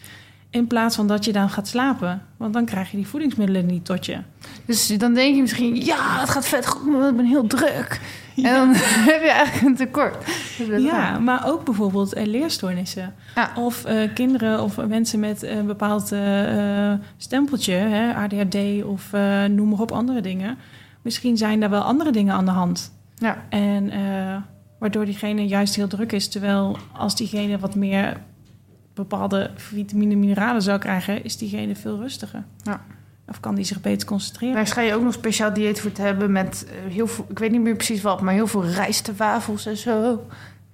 In 0.53 0.67
plaats 0.67 0.95
van 0.95 1.07
dat 1.07 1.25
je 1.25 1.31
dan 1.31 1.49
gaat 1.49 1.67
slapen. 1.67 2.21
Want 2.37 2.53
dan 2.53 2.65
krijg 2.65 2.91
je 2.91 2.97
die 2.97 3.07
voedingsmiddelen 3.07 3.65
niet 3.65 3.85
tot 3.85 4.05
je. 4.05 4.17
Dus 4.65 4.87
dan 4.87 5.13
denk 5.13 5.35
je 5.35 5.41
misschien, 5.41 5.75
ja, 5.75 6.19
het 6.19 6.29
gaat 6.29 6.45
vet 6.45 6.67
goed, 6.67 6.91
maar 6.91 7.09
ik 7.09 7.15
ben 7.15 7.25
heel 7.25 7.47
druk. 7.47 8.01
En 8.35 8.43
dan 8.43 8.69
heb 9.09 9.21
je 9.21 9.29
eigenlijk 9.29 9.65
een 9.65 9.75
tekort. 9.75 10.25
Ja, 10.77 11.19
maar 11.19 11.47
ook 11.47 11.65
bijvoorbeeld 11.65 12.13
eh, 12.13 12.25
leerstoornissen. 12.25 13.13
Ja. 13.35 13.51
Of 13.55 13.85
eh, 13.85 14.13
kinderen 14.13 14.61
of 14.63 14.77
mensen 14.87 15.19
met 15.19 15.43
een 15.43 15.65
bepaald 15.65 16.11
eh, 16.11 16.91
eh, 16.91 16.99
stempeltje, 17.17 17.73
hè, 17.73 18.13
ADHD 18.13 18.83
of 18.83 19.13
eh, 19.13 19.43
noem 19.43 19.69
maar 19.69 19.79
op 19.79 19.91
andere 19.91 20.21
dingen. 20.21 20.57
Misschien 21.01 21.37
zijn 21.37 21.59
daar 21.59 21.69
wel 21.69 21.81
andere 21.81 22.11
dingen 22.11 22.33
aan 22.33 22.45
de 22.45 22.51
hand. 22.51 22.93
Ja. 23.15 23.43
En 23.49 23.89
eh, 23.89 24.35
waardoor 24.79 25.05
diegene 25.05 25.47
juist 25.47 25.75
heel 25.75 25.87
druk 25.87 26.11
is. 26.11 26.27
Terwijl 26.29 26.77
als 26.97 27.15
diegene 27.15 27.59
wat 27.59 27.75
meer 27.75 28.17
bepaalde 28.93 29.51
vitamine 29.55 30.15
mineralen 30.15 30.61
zou 30.61 30.79
krijgen, 30.79 31.23
is 31.23 31.37
diegene 31.37 31.75
veel 31.75 31.99
rustiger. 31.99 32.43
Ja. 32.63 32.81
Of 33.27 33.39
kan 33.39 33.55
die 33.55 33.65
zich 33.65 33.81
beter 33.81 34.07
concentreren. 34.07 34.55
Daar 34.55 34.67
schijn 34.67 34.87
je 34.87 34.93
ook 34.93 35.03
nog 35.03 35.13
speciaal 35.13 35.53
dieet 35.53 35.79
voor 35.79 35.91
te 35.91 36.01
hebben 36.01 36.31
met 36.31 36.65
eh, 36.67 36.93
heel 36.93 37.07
veel, 37.07 37.25
ik 37.29 37.39
weet 37.39 37.51
niet 37.51 37.61
meer 37.61 37.75
precies 37.75 38.01
wat, 38.01 38.21
maar 38.21 38.33
heel 38.33 38.47
veel 38.47 38.65
rijstewafels 38.65 39.65
en 39.65 39.77
zo. 39.77 40.25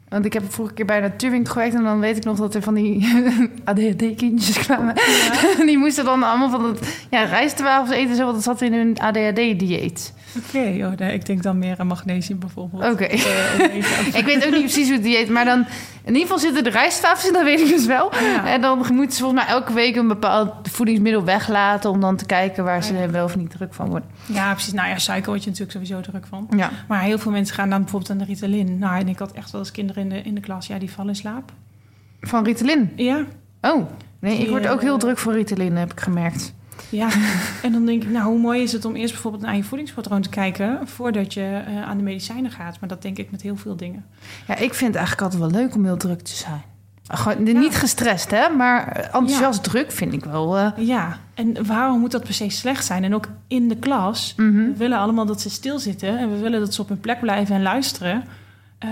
Want 0.10 0.26
ik 0.26 0.34
heb 0.34 0.52
vorige 0.52 0.74
keer 0.74 0.86
bij 0.86 1.00
Natuurwinkel 1.00 1.54
gewerkt 1.54 1.76
en 1.76 1.84
dan 1.84 2.00
weet 2.00 2.18
ik 2.18 2.24
nog 2.24 2.38
dat 2.38 2.56
er 2.56 2.62
van 2.62 2.74
die 2.74 3.08
ADHD-kindjes 3.64 4.58
kwamen. 4.58 4.96
die 5.66 5.78
moesten 5.78 6.06
dan 6.06 6.24
allemaal 6.24 6.50
van 6.50 6.64
dat 6.64 6.80
ja, 7.10 7.24
rijstewafels 7.24 7.98
eten, 7.98 8.16
zo, 8.16 8.24
want 8.24 8.36
dat 8.36 8.44
zat 8.44 8.62
in 8.62 8.74
hun 8.74 9.00
ADHD-dieet. 9.00 10.14
Oké, 10.38 10.86
oh, 10.86 10.92
nee, 10.98 11.14
ik 11.14 11.26
denk 11.26 11.44
dan 11.44 11.58
meer 11.58 11.76
aan 11.78 11.88
magnesium 11.88 12.40
bijvoorbeeld. 12.40 12.84
Oké. 12.84 13.04
Eh, 13.04 13.76
ik 14.20 14.26
weet 14.26 14.46
ook 14.46 14.52
niet 14.52 14.62
precies 14.62 14.86
hoe 14.86 14.94
het 14.94 15.04
dieet, 15.04 15.30
maar 15.30 15.46
dan 15.46 15.66
in 16.10 16.16
ieder 16.16 16.22
geval 16.22 16.40
zitten 16.40 16.64
de 16.64 16.70
rijstwafels 16.80 17.26
in, 17.28 17.34
dat 17.34 17.44
weet 17.44 17.60
ik 17.60 17.68
dus 17.68 17.86
wel. 17.86 18.12
Ja. 18.22 18.46
En 18.48 18.62
dan 18.62 18.78
moeten 18.78 19.12
ze 19.18 19.24
volgens 19.24 19.44
mij 19.46 19.54
elke 19.54 19.74
week 19.74 19.96
een 19.96 20.08
bepaald 20.08 20.54
voedingsmiddel 20.72 21.24
weglaten 21.24 21.90
om 21.90 22.00
dan 22.00 22.16
te 22.16 22.26
kijken 22.26 22.64
waar 22.64 22.84
ze 22.84 22.94
Ja. 22.94 23.10
wel 23.10 23.24
of 23.26 23.36
niet 23.36 23.50
druk 23.52 23.74
van 23.74 23.90
worden. 23.90 24.10
Ja, 24.26 24.54
precies. 24.54 24.74
Nou 24.74 24.88
ja, 24.90 24.98
suiker 24.98 25.30
word 25.30 25.44
je 25.44 25.50
natuurlijk 25.50 25.78
sowieso 25.78 26.02
druk 26.12 26.26
van. 26.28 26.48
Ja. 26.56 26.70
Maar 26.88 27.02
heel 27.02 27.20
veel 27.20 27.32
mensen 27.32 27.56
gaan 27.56 27.70
dan 27.70 27.80
bijvoorbeeld 27.82 28.12
aan 28.12 28.18
de 28.18 28.24
Ritalin. 28.26 28.78
Nou, 28.80 29.00
en 29.00 29.08
ik 29.08 29.20
had 29.20 29.32
echt 29.32 29.52
wel 29.52 29.62
eens 29.62 29.72
kinderen 29.72 30.04
in 30.04 30.10
de, 30.10 30.22
in 30.22 30.36
de 30.36 30.42
klas, 30.42 30.68
ja, 30.68 30.80
die 30.80 30.92
vallen 30.92 31.10
in 31.10 31.16
slaap. 31.16 31.52
Van 32.22 32.44
Ritalin. 32.44 32.92
Ja, 32.96 33.24
Oh, 33.62 33.90
nee, 34.20 34.38
ik 34.38 34.50
word 34.50 34.68
ook 34.68 34.82
heel 34.82 34.94
eh, 34.94 35.00
druk 35.00 35.18
voor 35.18 35.34
Ritalin, 35.34 35.76
heb 35.76 35.92
ik 35.92 36.00
gemerkt. 36.00 36.54
Ja. 36.90 37.10
en 37.64 37.72
dan 37.72 37.86
denk 37.86 38.04
ik, 38.04 38.10
nou, 38.10 38.26
hoe 38.26 38.40
mooi 38.40 38.62
is 38.62 38.72
het 38.72 38.86
om 38.86 38.96
eerst 38.96 39.14
bijvoorbeeld 39.14 39.44
naar 39.44 39.56
je 39.56 39.64
voedingspatroon 39.64 40.22
te 40.22 40.30
kijken... 40.30 40.88
voordat 40.88 41.34
je 41.34 41.64
eh, 41.68 41.82
aan 41.82 41.98
de 41.98 42.04
medicijnen 42.04 42.52
gaat. 42.52 42.80
Maar 42.80 42.90
dat 42.90 43.02
denk 43.02 43.18
ik 43.18 43.32
met 43.32 43.42
heel 43.42 43.56
veel 43.56 43.76
dingen. 43.76 44.06
Ja, 44.48 44.56
ik 44.56 44.74
vind 44.74 44.94
het 44.94 44.96
eigenlijk 44.96 45.22
altijd 45.22 45.52
wel 45.52 45.62
leuk 45.62 45.76
om 45.76 45.86
heel 45.86 45.98
druk 45.98 46.22
te 46.22 46.36
zijn. 46.36 46.62
Gewoon, 47.08 47.44
niet 47.44 47.76
gestrest, 47.76 48.32
hè, 48.32 48.50
maar 48.50 48.88
enthousiast 48.88 49.64
druk 49.64 49.92
vind 49.92 50.14
ik 50.14 50.26
wel. 50.26 50.58
eh, 50.58 50.72
Ja, 50.78 51.18
en 51.34 51.66
waarom 51.66 52.00
moet 52.00 52.12
dat 52.12 52.24
per 52.24 52.34
se 52.34 52.50
slecht 52.50 52.86
zijn? 52.86 53.04
En 53.04 53.14
ook 53.16 53.28
in 53.48 53.68
de 53.68 53.76
klas, 53.76 54.34
mhm. 54.38 54.54
we 54.54 54.74
willen 54.78 54.98
allemaal 54.98 55.26
dat 55.26 55.42
ze 55.42 55.50
stilzitten... 55.50 56.18
en 56.18 56.32
we 56.32 56.38
willen 56.38 56.60
dat 56.60 56.74
ze 56.74 56.82
op 56.82 56.88
hun 56.88 57.00
plek 57.00 57.20
blijven 57.20 57.56
en 57.56 57.62
luisteren. 57.62 58.24
Eh, 58.78 58.90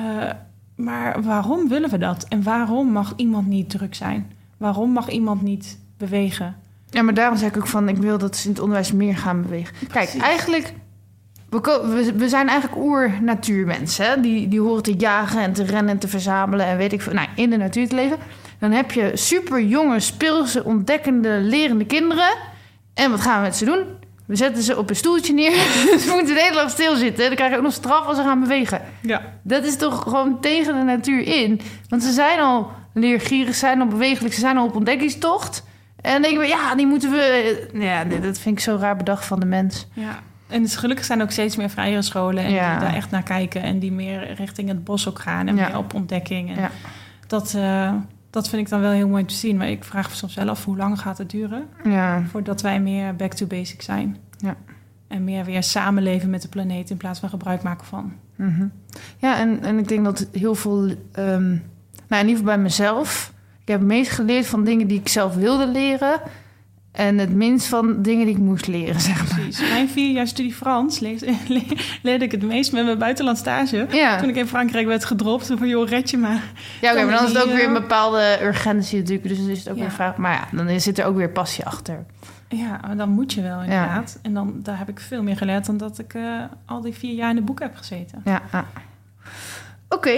maar 0.76 1.22
waarom 1.24 1.68
willen 1.68 1.90
we 1.90 1.98
dat? 1.98 2.26
En 2.28 2.44
waarom 2.44 2.92
mag 2.92 3.14
iemand 3.16 3.48
niet 3.48 3.70
druk 3.70 3.96
zijn? 3.96 4.32
Waarom 4.58 4.92
mag 4.92 5.10
iemand 5.10 5.42
niet 5.42 5.80
bewegen? 5.98 6.56
Ja, 6.90 7.02
maar 7.02 7.14
daarom 7.14 7.38
zeg 7.38 7.50
ik 7.50 7.58
ook 7.58 7.68
van, 7.68 7.90
ik 7.90 7.98
wil 7.98 8.18
dat 8.18 8.36
ze 8.36 8.44
in 8.44 8.50
het 8.50 8.60
onderwijs 8.60 8.92
meer 8.92 9.18
gaan 9.18 9.42
bewegen. 9.42 9.76
Kijk, 9.92 10.16
eigenlijk, 10.22 10.74
we, 11.50 12.26
zijn 12.30 12.50
eigenlijk 12.50 12.82
oer-natuurmensen. 12.82 14.06
hè. 14.06 14.22
Die, 14.22 14.48
die 14.48 14.62
horen 14.62 14.84
te 14.84 14.94
jagen 14.94 15.42
en 15.42 15.54
te 15.54 15.64
rennen 15.64 15.94
en 15.94 16.00
te 16.00 16.08
verzamelen 16.08 16.66
en 16.66 16.78
weet 16.78 16.94
ik 16.94 17.02
veel. 17.02 17.14
Nou, 17.14 17.28
in 17.36 17.50
de 17.50 17.58
natuur 17.58 17.88
te 17.88 17.96
leven. 17.96 18.18
Dan 18.60 18.72
heb 18.72 18.92
je 18.92 19.12
super 19.14 19.62
jonge, 19.62 20.00
speelse, 20.00 20.64
ontdekkende, 20.64 21.30
lerende 21.30 21.86
kinderen. 21.86 22.30
En 22.94 23.12
wat 23.12 23.22
gaan 23.22 23.36
we 23.42 23.46
met 23.46 23.56
ze 23.56 23.66
doen? 23.66 23.84
We 24.26 24.36
zetten 24.36 24.64
ze 24.64 24.78
op 24.78 24.90
een 24.90 24.96
stoeltje 24.96 25.34
neer. 25.34 25.52
ze 26.04 26.12
moeten 26.16 26.36
de 26.36 26.42
hele 26.42 26.56
dag 26.56 26.70
stilzitten. 26.70 27.26
Dan 27.26 27.36
krijgen 27.36 27.50
ze 27.50 27.58
ook 27.58 27.64
nog 27.68 27.74
straf 27.74 28.06
als 28.06 28.18
ze 28.18 28.24
gaan 28.24 28.40
bewegen. 28.40 28.82
Ja, 29.02 29.22
Dat 29.44 29.64
is 29.64 29.76
toch 29.76 30.04
gewoon 30.04 30.40
tegen 30.42 30.76
de 30.76 30.84
natuur 30.84 31.28
in. 31.28 31.62
Want 31.90 32.04
ze 32.04 32.12
zijn 32.12 32.40
al 32.40 32.72
leergierig, 32.94 33.54
ze 33.54 33.60
zijn 33.60 33.82
al 33.82 33.88
bewegelijk, 33.88 34.34
ze 34.34 34.40
zijn 34.40 34.58
al 34.58 34.66
op 34.66 34.76
ontdekkingstocht. 34.76 35.64
En 36.02 36.22
denken 36.22 36.39
we, 36.41 36.48
ja, 36.48 36.76
die 36.76 36.88
moeten 36.88 37.12
we... 37.12 37.70
Ja, 37.74 38.04
dat 38.04 38.39
vind 38.39 38.58
ik 38.58 38.64
zo 38.64 38.76
raar 38.80 38.95
bedacht 38.98 39.26
van 39.26 39.39
de 39.39 39.45
mens. 39.45 39.88
ja. 39.93 40.20
En 40.48 40.62
dus 40.62 40.76
gelukkig 40.76 41.06
zijn 41.06 41.22
ook 41.22 41.32
steeds 41.32 41.56
meer 41.56 41.70
vrijere 41.70 42.02
scholen... 42.02 42.43
en 42.43 42.52
Ja. 42.52 42.72
die 42.72 42.80
daar 42.88 42.95
echt 42.95 43.12
naar 43.12 43.24
kijken... 43.24 43.62
en 43.62 43.80
die 43.80 43.91
meer 43.91 44.34
richting 44.34 44.68
het 44.68 44.84
bos 44.84 45.08
ook 45.10 45.20
gaan... 45.20 45.48
en 45.48 45.56
Ja. 45.56 45.68
meer 45.68 45.78
op 45.78 45.93
ontdekking. 45.93 46.50
En 46.50 46.62
Ja. 46.62 46.72
dat, 47.28 47.54
eh, 47.54 47.93
dat 48.30 48.50
vind 48.50 48.62
ik 48.62 48.70
dan 48.70 48.80
wel 48.82 48.91
heel 48.91 49.08
mooi 49.08 49.26
te 49.26 49.34
zien. 49.34 49.58
Maar 49.58 49.70
ik 49.70 49.84
vraag 49.84 50.10
me 50.10 50.16
soms 50.16 50.36
wel 50.36 50.50
af 50.50 50.66
hoe 50.66 50.78
lang 50.78 51.00
gaat 51.00 51.18
het 51.18 51.30
duren... 51.30 51.66
Ja, 51.84 52.24
voordat 52.32 52.62
wij 52.62 52.80
meer 52.82 53.16
back 53.16 53.34
to 53.34 53.45
basic 53.45 53.82
zijn. 53.82 54.18
Ja. 54.38 54.56
En 55.08 55.24
meer 55.24 55.45
weer 55.45 55.64
samenleven 55.64 56.30
met 56.30 56.41
de 56.41 56.48
planeet... 56.48 56.89
in 56.89 56.98
plaats 56.98 57.20
van 57.20 57.30
gebruik 57.30 57.62
maken 57.64 57.86
van. 57.86 58.14
mhm. 58.36 58.68
ja 59.18 59.38
en, 59.39 59.64
en 59.64 59.78
ik 59.80 59.88
denk 59.88 60.04
dat 60.06 60.28
heel 60.32 60.56
veel... 60.56 60.86
ehm, 61.12 61.48
nou, 62.08 62.22
in 62.22 62.28
ieder 62.28 62.30
geval 62.30 62.43
bij 62.43 62.58
mezelf... 62.58 63.34
Ik 63.68 63.74
heb 63.74 63.82
het 63.82 63.91
meest 63.91 64.11
geleerd 64.11 64.45
van 64.47 64.63
dingen 64.63 64.88
die 64.88 64.99
ik 64.99 65.07
zelf 65.07 65.36
wilde 65.36 65.68
leren... 65.68 66.22
en 66.91 67.18
het 67.18 67.34
minst 67.34 67.68
van 67.68 68.01
dingen 68.01 68.26
die 68.26 68.36
ik 68.36 68.41
moest 68.41 68.68
leren, 68.68 69.01
zeg 69.01 69.18
maar. 69.26 69.34
Precies. 69.39 69.70
Mijn 69.70 69.89
vier 69.89 70.11
jaar 70.11 70.28
studie 70.28 70.53
Frans 70.53 70.99
lees- 70.99 71.22
le- 71.47 71.61
leerde 72.01 72.26
ik 72.26 72.32
het 72.32 72.41
meest 72.43 72.72
met 72.72 72.86
mijn 72.86 72.97
buitenland 72.97 73.38
stage... 73.38 73.88
Ja, 73.89 74.18
Toen 74.20 74.30
ik 74.30 74.36
in 74.36 74.47
Frankrijk 74.47 74.88
werd 74.88 75.05
gedropt, 75.05 75.51
van 75.57 75.68
joh, 75.68 75.88
red 75.88 76.09
je 76.09 76.18
maar. 76.18 76.43
ja 76.82 76.91
oké, 76.91 77.03
maar 77.03 77.15
dan 77.15 77.26
is 77.26 77.34
het 77.34 77.43
ook 77.43 77.51
weer 77.55 77.65
een 77.68 77.74
bepaalde 77.74 78.38
urgentie 78.41 78.99
natuurlijk. 78.99 79.28
Dus 79.28 79.38
dan 79.38 79.49
is 79.49 79.59
het 79.59 79.70
ook 79.70 79.76
Ja. 79.76 79.82
weer 79.82 79.91
vraag. 79.91 80.18
Maar 80.18 80.47
ja, 80.51 80.57
dan 80.63 80.80
zit 80.80 80.99
er 80.99 81.05
ook 81.05 81.15
weer 81.15 81.30
passie 81.30 81.65
achter. 81.65 82.05
Ja, 82.49 82.80
maar 82.88 82.97
dan 82.97 83.09
moet 83.09 83.34
je 83.34 83.41
wel 83.41 83.61
inderdaad. 83.61 84.20
En 84.22 84.34
dan, 84.34 84.53
daar 84.63 84.78
heb 84.78 84.89
ik 84.89 84.99
veel 84.99 85.24
meer 85.24 85.38
geleerd 85.38 85.65
dan 85.65 85.78
dat 85.78 85.99
ik 85.99 86.13
eh, 86.13 86.24
al 86.65 86.82
die 86.82 86.93
vier 86.93 87.13
jaar 87.13 87.30
in 87.30 87.36
de 87.36 87.41
boek 87.41 87.59
heb 87.59 87.76
gezeten. 87.76 88.22
Ja. 88.26 88.41
ja. 88.51 88.65
Oké, 89.89 90.09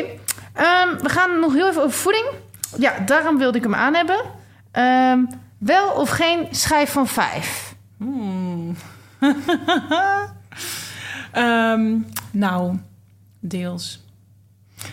ehm, 0.53 0.97
we 1.01 1.09
gaan 1.09 1.39
nog 1.39 1.53
heel 1.53 1.69
even 1.69 1.81
over 1.83 1.97
voeding. 1.97 2.25
Ja, 2.77 2.99
daarom 2.99 3.37
wilde 3.37 3.57
ik 3.57 3.63
hem 3.63 3.75
aan 3.75 3.93
hebben. 3.93 4.21
Ehm, 4.71 5.19
wel 5.57 5.91
of 5.91 6.09
geen 6.09 6.47
schijf 6.51 6.91
van 6.91 7.07
vijf? 7.07 7.75
Hmm. 7.97 8.75
Ehm, 11.31 11.97
nou, 12.31 12.77
deels. 13.39 14.03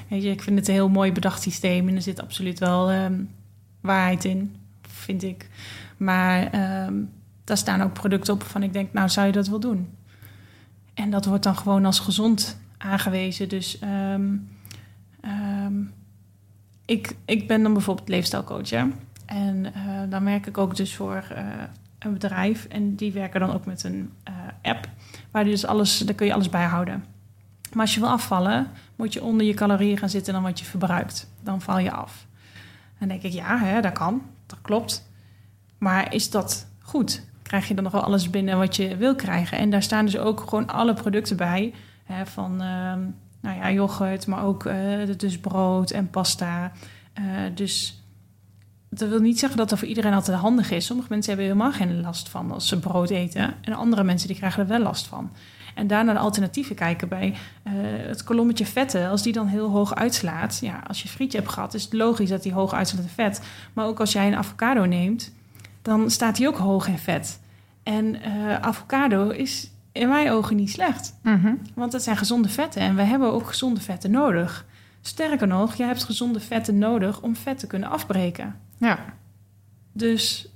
Weet 0.08 0.22
je, 0.22 0.30
ik 0.30 0.42
vind 0.42 0.58
het 0.58 0.68
een 0.68 0.74
heel 0.74 0.88
mooi 0.88 1.12
bedacht 1.12 1.42
systeem 1.42 1.88
en 1.88 1.94
er 1.94 2.02
zit 2.02 2.22
absoluut 2.22 2.58
wel 2.58 2.90
ehm, 2.90 3.22
waarheid 3.80 4.24
in, 4.24 4.56
vind 4.88 5.22
ik. 5.22 5.48
Maar 5.96 6.50
daar 7.44 7.56
staan 7.56 7.82
ook 7.82 7.92
producten 7.92 8.34
op 8.34 8.40
waarvan 8.40 8.62
ik 8.62 8.72
denk, 8.72 8.92
nou 8.92 9.08
zou 9.08 9.26
je 9.26 9.32
dat 9.32 9.48
wel 9.48 9.60
doen? 9.60 9.88
En 10.94 11.10
dat 11.10 11.24
wordt 11.24 11.42
dan 11.44 11.56
gewoon 11.56 11.84
als 11.84 11.98
gezond 11.98 12.58
aangewezen. 12.78 13.48
Dus 13.48 13.78
ik, 16.86 17.16
ik 17.24 17.48
ben 17.48 17.62
dan 17.62 17.72
bijvoorbeeld 17.72 18.08
leefstijlcoach. 18.08 18.70
Hè? 18.70 18.84
En 19.26 19.74
eh, 19.74 19.82
dan 20.08 20.24
werk 20.24 20.46
ik 20.46 20.58
ook 20.58 20.76
dus 20.76 20.94
voor 20.94 21.24
eh, 21.34 21.44
een 21.98 22.12
bedrijf. 22.12 22.64
En 22.64 22.94
die 22.94 23.12
werken 23.12 23.40
dan 23.40 23.52
ook 23.52 23.66
met 23.66 23.84
een 23.84 24.12
eh, 24.22 24.34
app. 24.62 24.88
Waar 25.30 25.44
dus 25.44 25.66
alles, 25.66 25.98
daar 25.98 26.14
kun 26.14 26.26
je 26.26 26.32
alles 26.32 26.48
bijhouden. 26.48 27.04
Maar 27.72 27.84
als 27.84 27.94
je 27.94 28.00
wil 28.00 28.08
afvallen, 28.08 28.70
moet 28.96 29.12
je 29.12 29.22
onder 29.22 29.46
je 29.46 29.54
calorieën 29.54 29.98
gaan 29.98 30.08
zitten 30.08 30.32
dan 30.32 30.42
wat 30.42 30.58
je 30.58 30.64
verbruikt. 30.64 31.30
Dan 31.42 31.60
val 31.60 31.78
je 31.78 31.90
af. 31.90 32.26
Dan 32.98 33.08
denk 33.08 33.22
ik, 33.22 33.32
ja, 33.32 33.58
hè, 33.58 33.80
dat 33.80 33.92
kan. 33.92 34.22
Dat 34.46 34.58
klopt. 34.62 35.10
Maar 35.78 36.14
is 36.14 36.30
dat 36.30 36.66
goed? 36.80 37.24
Krijg 37.42 37.68
je 37.68 37.74
dan 37.74 37.84
nog 37.84 37.92
wel 37.92 38.04
alles 38.04 38.30
binnen 38.30 38.58
wat 38.58 38.76
je 38.76 38.96
wil 38.96 39.14
krijgen? 39.14 39.58
En 39.58 39.70
daar 39.70 39.82
staan 39.82 40.04
dus 40.04 40.18
ook 40.18 40.40
gewoon 40.40 40.66
alle 40.66 40.94
producten 40.94 41.36
bij. 41.36 41.74
Hè, 42.04 42.26
van 42.26 42.62
ehm, 42.62 43.00
nou 43.46 43.58
ja, 43.58 43.70
yoghurt, 43.70 44.26
maar 44.26 44.44
ook 44.44 44.64
eh, 44.64 44.76
dus 45.16 45.38
brood 45.38 45.90
en 45.90 46.10
pasta. 46.10 46.72
Eh, 47.12 47.24
dus 47.54 48.02
dat 48.90 49.08
wil 49.08 49.20
niet 49.20 49.38
zeggen 49.38 49.58
dat 49.58 49.68
dat 49.68 49.78
voor 49.78 49.88
iedereen 49.88 50.12
altijd 50.14 50.38
handig 50.38 50.70
is. 50.70 50.86
Sommige 50.86 51.08
mensen 51.10 51.32
hebben 51.32 51.52
helemaal 51.52 51.72
geen 51.72 52.00
last 52.00 52.28
van 52.28 52.52
als 52.52 52.68
ze 52.68 52.78
brood 52.78 53.10
eten. 53.10 53.54
En 53.60 53.72
andere 53.72 54.04
mensen 54.04 54.28
die 54.28 54.36
krijgen 54.36 54.62
er 54.62 54.68
wel 54.68 54.80
last 54.80 55.06
van. 55.06 55.30
En 55.74 55.86
daarna 55.86 56.12
de 56.12 56.18
alternatieven 56.18 56.76
kijken 56.76 57.08
bij 57.08 57.34
eh, 57.62 57.72
het 58.06 58.24
kolommetje 58.24 58.66
vetten. 58.66 59.08
Als 59.08 59.22
die 59.22 59.32
dan 59.32 59.46
heel 59.46 59.70
hoog 59.70 59.94
uitslaat. 59.94 60.58
Ja, 60.60 60.82
als 60.86 61.02
je 61.02 61.08
frietje 61.08 61.38
hebt 61.38 61.50
gehad, 61.50 61.74
is 61.74 61.84
het 61.84 61.92
logisch 61.92 62.28
dat 62.28 62.42
die 62.42 62.52
hoog 62.52 62.74
uitslaat 62.74 63.02
in 63.02 63.08
vet. 63.08 63.40
Maar 63.72 63.86
ook 63.86 64.00
als 64.00 64.12
jij 64.12 64.26
een 64.26 64.36
avocado 64.36 64.84
neemt, 64.84 65.32
dan 65.82 66.10
staat 66.10 66.36
die 66.36 66.48
ook 66.48 66.56
hoog 66.56 66.88
in 66.88 66.98
vet. 66.98 67.40
En 67.82 68.22
avocado 68.60 69.28
is 69.28 69.70
in 69.96 70.08
mijn 70.08 70.30
ogen 70.30 70.56
niet 70.56 70.70
slecht. 70.70 71.18
Mhm. 71.22 71.54
Want 71.74 71.92
het 71.92 72.02
zijn 72.02 72.16
gezonde 72.16 72.48
vetten 72.48 72.82
en 72.82 72.96
we 72.96 73.02
hebben 73.02 73.32
ook 73.32 73.46
gezonde 73.46 73.80
vetten 73.80 74.10
nodig. 74.10 74.66
Sterker 75.00 75.46
nog, 75.46 75.74
je 75.74 75.84
hebt 75.84 76.04
gezonde 76.04 76.40
vetten 76.40 76.78
nodig 76.78 77.20
om 77.22 77.36
vet 77.36 77.58
te 77.58 77.66
kunnen 77.66 77.88
afbreken. 77.88 78.60
Ja. 78.78 78.98
Dus 79.92 80.48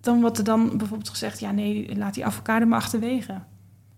dan 0.00 0.20
wordt 0.20 0.38
er 0.38 0.44
dan 0.44 0.76
bijvoorbeeld 0.76 1.08
gezegd: 1.08 1.40
ja, 1.40 1.50
nee, 1.50 1.96
laat 1.96 2.14
die 2.14 2.24
avocado 2.26 2.66
maar 2.66 2.78
achterwege. 2.78 3.40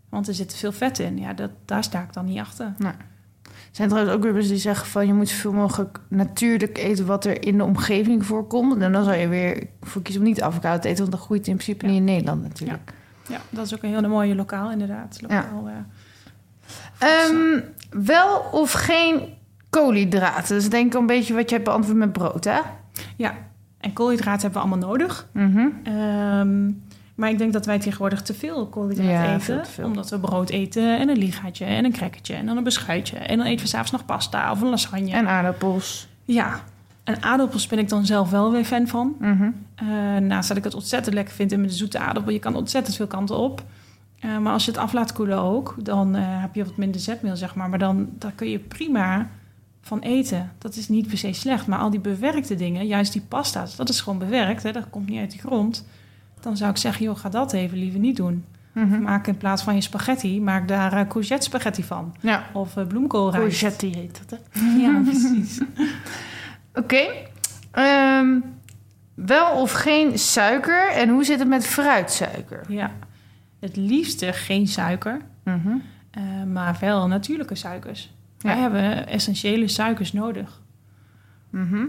Want 0.09 0.29
er 0.29 0.35
zit 0.35 0.49
te 0.49 0.57
veel 0.57 0.73
vet 0.73 0.99
in. 0.99 1.19
Ja, 1.19 1.33
dat, 1.33 1.51
daar 1.65 1.85
sta 1.85 2.03
ik 2.03 2.13
dan 2.13 2.25
niet 2.25 2.39
achter. 2.39 2.75
Er 2.79 3.83
zijn 3.83 3.89
trouwens 3.89 4.17
ook 4.17 4.23
weer 4.23 4.33
mensen 4.33 4.53
die 4.53 4.61
zeggen 4.61 4.87
van 4.87 5.07
je 5.07 5.13
moet 5.13 5.29
zoveel 5.29 5.53
mogelijk 5.53 6.01
natuurlijk 6.09 6.79
eten 6.79 7.07
wat 7.07 7.25
er 7.25 7.43
in 7.45 7.57
de 7.57 7.65
omgeving 7.65 8.27
voorkomt. 8.27 8.83
En 8.83 8.93
dan 8.93 9.05
zou 9.05 9.17
je 9.17 9.29
weer 9.29 9.67
voor 9.81 10.03
kiezen 10.03 10.23
om 10.23 10.29
niet 10.29 10.43
avocado 10.43 10.79
te 10.79 10.89
eten, 10.89 11.01
want 11.01 11.13
dat 11.17 11.21
groeit 11.21 11.47
in 11.47 11.55
principe 11.55 11.85
Ja. 11.85 11.91
niet 11.91 12.01
in 12.01 12.07
Nederland 12.07 12.43
natuurlijk. 12.43 12.83
Ja, 12.87 12.95
dat 13.51 13.67
is 13.67 13.75
ook 13.75 13.83
een 13.83 13.95
hele 13.95 14.09
mooie 14.09 14.35
lokaal, 14.35 14.71
inderdaad. 14.71 15.19
Lokaal, 15.21 15.69
ja. 15.69 15.87
Ehm, 16.99 17.61
wel 18.05 18.39
of 18.53 18.73
geen 18.73 19.21
koolhydraten? 19.71 20.57
Dus 20.57 20.69
denk 20.71 20.95
ik 20.95 21.01
een 21.01 21.07
beetje 21.07 21.35
wat 21.35 21.49
je 21.49 21.55
hebt 21.55 21.67
beantwoord 21.69 21.99
met 21.99 22.13
brood, 22.13 22.45
hè? 22.45 22.61
ja, 23.17 23.35
en 23.81 23.93
koolhydraten 23.93 24.41
hebben 24.43 24.63
we 24.63 24.69
allemaal 24.69 24.89
nodig. 24.89 25.27
Mhm. 25.33 25.67
Ehm, 25.83 26.67
maar 27.15 27.31
ik 27.31 27.39
denk 27.39 27.53
dat 27.53 27.67
wij 27.67 27.79
tegenwoordig 27.79 28.23
te 28.23 28.35
veel 28.35 28.67
koolhydraten 28.67 29.13
Ja, 29.13 29.35
eten. 29.35 29.67
veel. 29.67 29.85
Omdat 29.85 30.11
we 30.11 30.19
brood 30.21 30.51
eten 30.51 30.99
en 30.99 31.09
een 31.09 31.19
ligaatje 31.19 31.65
en 31.65 31.85
een 31.85 31.93
crackertje 31.93 32.35
en 32.35 32.47
dan 32.47 32.57
een 32.57 32.65
beschuitje. 32.65 33.17
En 33.19 33.37
dan 33.39 33.47
eten 33.47 33.63
we 33.63 33.69
s'avonds 33.69 33.91
nog 33.93 34.05
pasta 34.05 34.51
of 34.51 34.61
een 34.61 34.69
lasagne. 34.69 35.11
En 35.11 35.29
aardappels. 35.29 36.09
Ja, 36.25 36.61
en 37.07 37.23
aardappels 37.23 37.67
ben 37.67 37.79
ik 37.79 37.89
dan 37.89 38.07
zelf 38.07 38.31
wel 38.31 38.53
weer 38.53 38.65
fan 38.65 38.87
van. 38.87 39.17
Mhm. 39.19 39.51
Eh, 39.75 39.87
naast 40.17 40.49
dat 40.49 40.57
ik 40.57 40.65
het 40.65 40.75
ontzettend 40.75 41.15
lekker 41.15 41.35
vind 41.35 41.53
in 41.53 41.61
met 41.61 41.71
de 41.71 41.77
zoete 41.77 41.99
aardappel. 41.99 42.33
Je 42.33 42.39
kan 42.39 42.55
ontzettend 42.55 42.97
veel 42.97 43.07
kanten 43.07 43.37
op. 43.37 43.65
Eh, 44.19 44.39
maar 44.39 44.53
als 44.53 44.65
je 44.65 44.71
het 44.71 44.81
af 44.81 44.93
laat 44.93 45.13
koelen 45.13 45.39
ook, 45.39 45.75
dan 45.79 46.15
eh, 46.15 46.23
heb 46.25 46.55
je 46.55 46.65
wat 46.65 46.77
minder 46.77 47.01
zetmeel, 47.01 47.37
zeg 47.37 47.55
maar. 47.55 47.69
Maar 47.69 47.79
dan 47.79 48.09
daar 48.19 48.33
kun 48.33 48.51
je 48.51 48.59
prima 48.59 49.29
van 49.81 50.01
eten. 50.01 50.53
Dat 50.59 50.77
is 50.77 50.89
niet 50.89 51.09
per 51.09 51.19
se 51.19 51.33
slecht. 51.33 51.67
Maar 51.67 51.79
al 51.79 51.91
die 51.91 52.01
bewerkte 52.01 52.55
dingen, 52.55 52.87
juist 52.87 53.13
die 53.13 53.23
pasta's, 53.29 53.77
dat 53.77 53.89
is 53.89 54.01
gewoon 54.01 54.19
bewerkt. 54.19 54.63
Hè? 54.63 54.73
Dat 54.73 54.91
komt 54.91 55.09
niet 55.09 55.21
uit 55.21 55.33
de 55.33 55.39
grond. 55.39 55.87
Dan 56.41 56.57
zou 56.57 56.71
ik 56.71 56.77
zeggen, 56.77 57.05
joh, 57.05 57.17
ga 57.17 57.29
dat 57.29 57.53
even 57.53 57.79
liever 57.79 58.01
niet 58.01 58.17
doen. 58.17 58.45
Mhm. 58.73 59.03
Maak 59.03 59.27
in 59.27 59.37
plaats 59.37 59.63
van 59.63 59.75
je 59.75 59.81
spaghetti, 59.81 60.41
maak 60.41 60.69
daar 60.69 61.07
courgette 61.07 61.47
spaghetti 61.47 61.85
van. 61.85 62.15
Ja. 62.21 62.45
Of 62.53 62.77
bloemkoolrijst. 62.89 63.59
Courgette 63.61 63.87
heet 63.87 64.21
dat, 64.29 64.39
hè? 64.51 64.61
Ja, 64.61 65.01
precies. 65.05 65.61
Oké. 66.77 67.07
Ehm, 67.71 68.39
wel 69.15 69.51
of 69.61 69.73
geen 69.73 70.19
suiker? 70.19 70.91
En 70.93 71.09
hoe 71.09 71.25
zit 71.25 71.39
het 71.39 71.49
met 71.49 71.67
fruitsuiker? 71.67 72.65
ja. 72.69 72.91
Het 73.61 73.77
liefste 73.77 74.33
geen 74.33 74.67
suiker. 74.67 75.21
Mhm. 75.45 75.77
Eh, 76.11 76.23
maar 76.53 76.77
wel 76.81 77.07
natuurlijke 77.07 77.55
suikers. 77.55 78.15
Ja. 78.39 78.49
Wij 78.49 78.59
hebben 78.59 79.07
essentiële 79.09 79.69
suikers 79.69 80.13
nodig. 80.13 80.63
Mhm. 81.51 81.85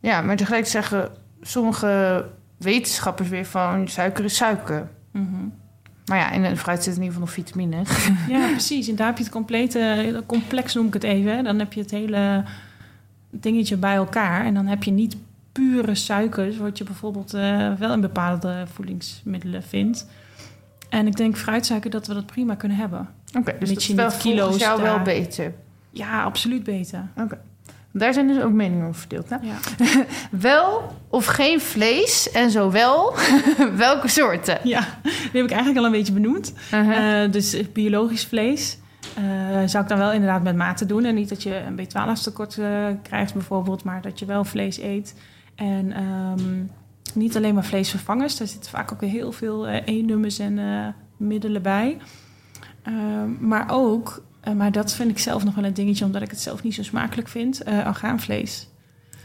Ja, 0.00 0.20
maar 0.20 0.36
tegelijk 0.36 0.66
zeggen 0.66 1.10
sommige 1.42 2.24
wetenschappers 2.58 3.28
weer 3.28 3.46
van 3.46 3.88
suiker 3.88 4.24
is 4.24 4.36
suiker. 4.36 4.88
Mhm. 5.12 5.48
Maar 6.06 6.18
ja, 6.18 6.30
in 6.30 6.42
de 6.42 6.56
fruit 6.56 6.82
zit 6.82 6.96
in 6.96 7.02
ieder 7.02 7.20
geval 7.20 7.20
nog 7.20 7.34
vitamine. 7.34 7.82
Ja, 8.28 8.46
precies. 8.50 8.88
En 8.88 8.96
daar 8.96 9.06
heb 9.06 9.16
je 9.16 9.22
het 9.22 9.32
complete, 9.32 9.78
hele 9.78 10.26
complex 10.26 10.74
noem 10.74 10.86
ik 10.86 10.94
het 10.94 11.04
even. 11.04 11.44
Dan 11.44 11.58
heb 11.58 11.72
je 11.72 11.80
het 11.80 11.90
hele 11.90 12.44
dingetje 13.30 13.76
bij 13.76 13.94
elkaar. 13.94 14.44
En 14.44 14.54
dan 14.54 14.66
heb 14.66 14.82
je 14.82 14.90
niet 14.90 15.16
pure 15.52 15.94
suikers, 15.94 16.56
wat 16.56 16.78
je 16.78 16.84
bijvoorbeeld 16.84 17.34
eh, 17.34 17.72
wel 17.72 17.92
in 17.92 18.00
bepaalde 18.00 18.64
voedingsmiddelen 18.72 19.62
vindt. 19.62 20.06
En 20.88 21.06
ik 21.06 21.16
denk 21.16 21.36
fruitsuiker 21.36 21.90
dat 21.90 22.06
we 22.06 22.14
dat 22.14 22.26
prima 22.26 22.54
kunnen 22.54 22.78
hebben. 22.78 23.08
Oké, 23.38 23.56
dus 23.58 23.68
dat 23.68 23.78
is 23.78 23.88
wel 23.88 24.10
kilo's 24.10 24.56
jou 24.56 24.82
wel 24.82 25.02
beter. 25.02 25.52
Ja, 25.90 26.22
absoluut 26.22 26.62
beter. 26.62 27.08
Daar 27.92 28.14
zijn 28.14 28.26
dus 28.26 28.42
ook 28.42 28.52
meningen 28.52 28.86
over 28.86 29.00
verdeeld. 29.00 29.28
Hè? 29.28 29.36
Ja. 29.42 29.56
Wel 30.30 30.96
of 31.08 31.26
geen 31.26 31.60
vlees 31.60 32.30
en 32.30 32.50
zo 32.50 32.70
wel, 32.70 33.14
welke 33.76 34.08
soorten? 34.08 34.58
ja, 34.62 34.98
die 35.02 35.12
heb 35.32 35.44
ik 35.44 35.50
eigenlijk 35.50 35.78
al 35.78 35.84
een 35.84 35.92
beetje 35.92 36.12
benoemd. 36.12 36.52
Uh-huh. 36.74 37.22
Eh, 37.24 37.32
dus 37.32 37.56
biologisch 37.72 38.24
vlees 38.24 38.78
eh, 39.16 39.22
zou 39.66 39.82
ik 39.82 39.88
dan 39.88 39.98
wel 39.98 40.12
inderdaad 40.12 40.42
met 40.42 40.56
mate 40.56 40.86
doen. 40.86 41.04
En 41.04 41.14
niet 41.14 41.28
dat 41.28 41.42
je 41.42 41.56
een 41.56 41.80
B12 41.80 42.22
tekort 42.22 42.58
eh, 42.58 42.86
krijgt 43.02 43.32
bijvoorbeeld, 43.32 43.84
maar 43.84 44.02
dat 44.02 44.18
je 44.18 44.24
wel 44.24 44.44
vlees 44.44 44.78
eet. 44.80 45.14
En 45.54 45.92
ehm, 45.92 46.62
niet 47.14 47.36
alleen 47.36 47.54
maar 47.54 47.64
vleesvervangers. 47.64 48.36
Daar 48.36 48.48
zitten 48.48 48.70
vaak 48.70 48.92
ook 48.92 49.00
weer 49.00 49.10
heel 49.10 49.32
veel 49.32 49.66
eh 49.66 49.96
E-nummers 49.96 50.38
en 50.38 50.58
middelen 51.16 51.62
bij. 51.62 51.96
Ehm, 52.82 53.48
maar 53.48 53.66
ook, 53.70 54.22
maar 54.56 54.72
dat 54.72 54.92
vind 54.94 55.10
ik 55.10 55.18
zelf 55.18 55.44
nog 55.44 55.54
wel 55.54 55.64
een 55.64 55.74
dingetje... 55.74 56.04
omdat 56.04 56.22
ik 56.22 56.30
het 56.30 56.40
zelf 56.40 56.62
niet 56.62 56.74
zo 56.74 56.82
smakelijk 56.82 57.28
vind, 57.28 57.62
orgaanvlees. 57.86 58.68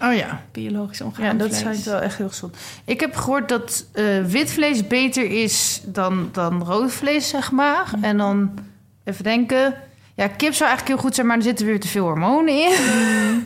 Oh 0.02 0.14
ja. 0.14 0.42
Biologisch 0.52 0.98
Ja, 0.98 1.06
orgaanvlees. 1.06 1.50
dat 1.50 1.60
schijnt 1.60 1.84
wel 1.84 2.00
echt 2.00 2.18
heel 2.18 2.30
gezond. 2.30 2.58
Ik 2.86 3.00
heb 3.00 3.16
gehoord 3.16 3.50
dat 3.50 3.86
wit 4.28 4.52
vlees 4.52 4.88
beter 4.88 5.32
is 5.32 5.82
dan, 5.86 6.30
dan 6.32 6.64
rood 6.64 6.92
vlees, 6.92 7.30
zeg 7.30 7.52
maar. 7.52 7.92
Mhm. 7.96 8.04
En 8.04 8.18
dan 8.18 8.52
even 9.06 9.24
denken. 9.24 9.76
Ja, 10.16 10.28
kip 10.28 10.54
zou 10.54 10.70
eigenlijk 10.70 10.88
heel 10.88 10.98
goed 10.98 11.16
zijn, 11.16 11.28
maar 11.28 11.38
er 11.38 11.44
zitten 11.44 11.66
weer 11.66 11.80
te 11.80 11.88
veel 11.88 12.04
hormonen 12.04 12.54
in. 12.54 12.72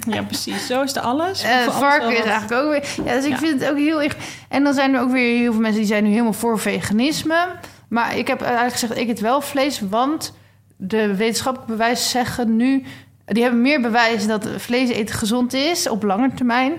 Ja, 0.14 0.24
precies. 0.24 0.66
Zo 0.68 0.82
is 0.82 0.96
er 0.96 1.02
alles. 1.02 1.44
Alles 1.46 1.76
varken 1.76 2.12
is 2.18 2.24
eigenlijk 2.24 2.62
ook 2.62 2.72
weer... 2.72 3.06
Ja, 3.06 3.14
dus 3.16 3.24
ik 3.26 3.32
Ja. 3.32 3.38
vind 3.38 3.62
het 3.62 3.70
ook 3.70 3.78
heel 3.78 4.02
erg... 4.02 4.16
En 4.50 4.64
dan 4.64 4.74
zijn 4.74 4.94
er 4.94 5.02
ook 5.02 5.12
weer 5.12 5.38
heel 5.38 5.52
veel 5.52 5.62
mensen 5.62 5.80
die 5.80 5.90
zijn 5.90 6.04
nu 6.04 6.10
helemaal 6.10 6.34
voor 6.34 6.60
veganisme. 6.60 7.48
Maar 7.88 8.18
ik 8.18 8.28
heb 8.28 8.42
eigenlijk 8.42 8.74
gezegd, 8.74 8.98
ik 8.98 9.08
eet 9.10 9.20
wel 9.20 9.42
vlees, 9.42 9.82
want 9.90 10.34
de 10.78 11.16
wetenschappelijke 11.16 11.72
bewijzen 11.74 12.10
zeggen 12.10 12.56
nu... 12.56 12.84
Die 13.26 13.44
hebben 13.44 13.62
meer 13.62 13.82
bewijs 13.82 14.28
dat 14.28 14.48
vlees 14.58 14.90
eten 14.90 15.16
gezond 15.16 15.54
is 15.54 15.90
op 15.90 16.04
lange 16.04 16.34
termijn... 16.34 16.74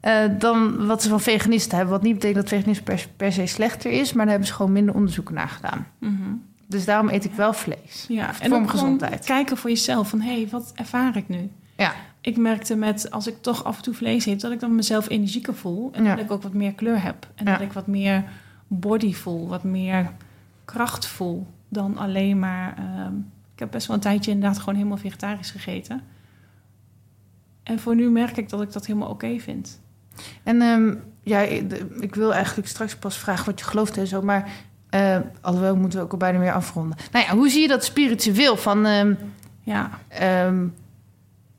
eh, 0.00 0.14
dan 0.38 0.86
wat 0.86 1.02
ze 1.02 1.08
van 1.08 1.20
veganisten 1.20 1.76
hebben. 1.76 1.94
Wat 1.94 2.02
niet 2.04 2.14
betekent 2.14 2.40
dat 2.40 2.48
veganisme 2.48 2.84
per, 2.84 3.06
per 3.16 3.32
se 3.32 3.46
slechter 3.46 3.90
is... 3.90 4.08
maar 4.12 4.22
daar 4.22 4.30
hebben 4.34 4.48
ze 4.48 4.54
gewoon 4.54 4.72
minder 4.72 4.94
onderzoeken 4.94 5.34
naar 5.34 5.48
gedaan. 5.48 5.86
Mhm. 5.98 6.12
Dus 6.66 6.84
daarom 6.84 7.08
eet 7.08 7.24
ik 7.24 7.32
wel 7.32 7.52
vlees. 7.52 8.04
Ja, 8.08 8.34
Voor 8.34 8.44
en 8.44 8.50
mijn 8.50 8.70
gezondheid. 8.70 9.24
kijken 9.24 9.56
voor 9.56 9.70
jezelf 9.70 10.08
van, 10.08 10.20
hé, 10.20 10.32
hey, 10.40 10.48
wat 10.50 10.72
ervaar 10.74 11.16
ik 11.16 11.28
nu? 11.28 11.50
Ja. 11.76 11.92
Ik 12.20 12.36
merkte 12.36 12.76
met, 12.76 13.10
als 13.10 13.26
ik 13.26 13.42
toch 13.42 13.64
af 13.64 13.76
en 13.76 13.82
toe 13.82 13.94
vlees 13.94 14.26
eet, 14.26 14.40
dat 14.40 14.52
ik 14.52 14.60
dan 14.60 14.74
mezelf 14.74 15.08
energieker 15.08 15.54
voel. 15.54 15.88
En 15.92 16.04
Ja. 16.04 16.14
dat 16.14 16.24
ik 16.24 16.30
ook 16.30 16.42
wat 16.42 16.52
meer 16.52 16.72
kleur 16.74 17.02
heb. 17.02 17.28
En 17.34 17.44
Ja. 17.46 17.52
dat 17.52 17.60
ik 17.60 17.72
wat 17.72 17.86
meer 17.86 18.24
body 18.66 19.12
voel, 19.14 19.48
wat 19.48 19.62
meer 19.64 20.10
kracht 20.64 21.06
voel 21.06 21.46
dan 21.68 21.96
alleen 21.98 22.38
maar... 22.38 22.74
ehm, 22.78 23.14
ik 23.54 23.58
heb 23.62 23.70
best 23.70 23.86
wel 23.86 23.96
een 23.96 24.02
tijdje 24.02 24.30
inderdaad 24.30 24.58
gewoon 24.58 24.74
helemaal 24.74 24.96
vegetarisch 24.96 25.50
gegeten. 25.50 26.00
En 27.62 27.78
voor 27.78 27.94
nu 27.94 28.10
merk 28.10 28.36
ik 28.36 28.48
dat 28.48 28.62
ik 28.62 28.72
dat 28.72 28.86
helemaal 28.86 29.08
oké 29.08 29.38
vind. 29.38 29.80
En 30.42 30.60
ehm, 30.62 30.94
ja, 31.22 31.40
ik 32.00 32.14
wil 32.14 32.34
eigenlijk 32.34 32.68
straks 32.68 32.96
pas 32.96 33.18
vragen 33.18 33.46
wat 33.46 33.58
je 33.58 33.64
gelooft 33.66 33.96
en 33.96 34.06
zo, 34.06 34.22
maar 34.22 34.50
eh, 35.14 35.18
alhoewel 35.40 35.76
moeten 35.76 35.98
we 35.98 36.04
ook 36.04 36.12
al 36.12 36.18
bijna 36.18 36.38
weer 36.38 36.52
afronden. 36.52 36.96
Nou 37.12 37.24
ja, 37.24 37.34
hoe 37.34 37.48
zie 37.48 37.62
je 37.62 37.68
dat 37.68 37.84
spiritueel? 37.84 38.56
Van, 38.56 38.86
ehm, 38.86 39.14
Ja, 39.62 39.90
ehm, 40.08 40.66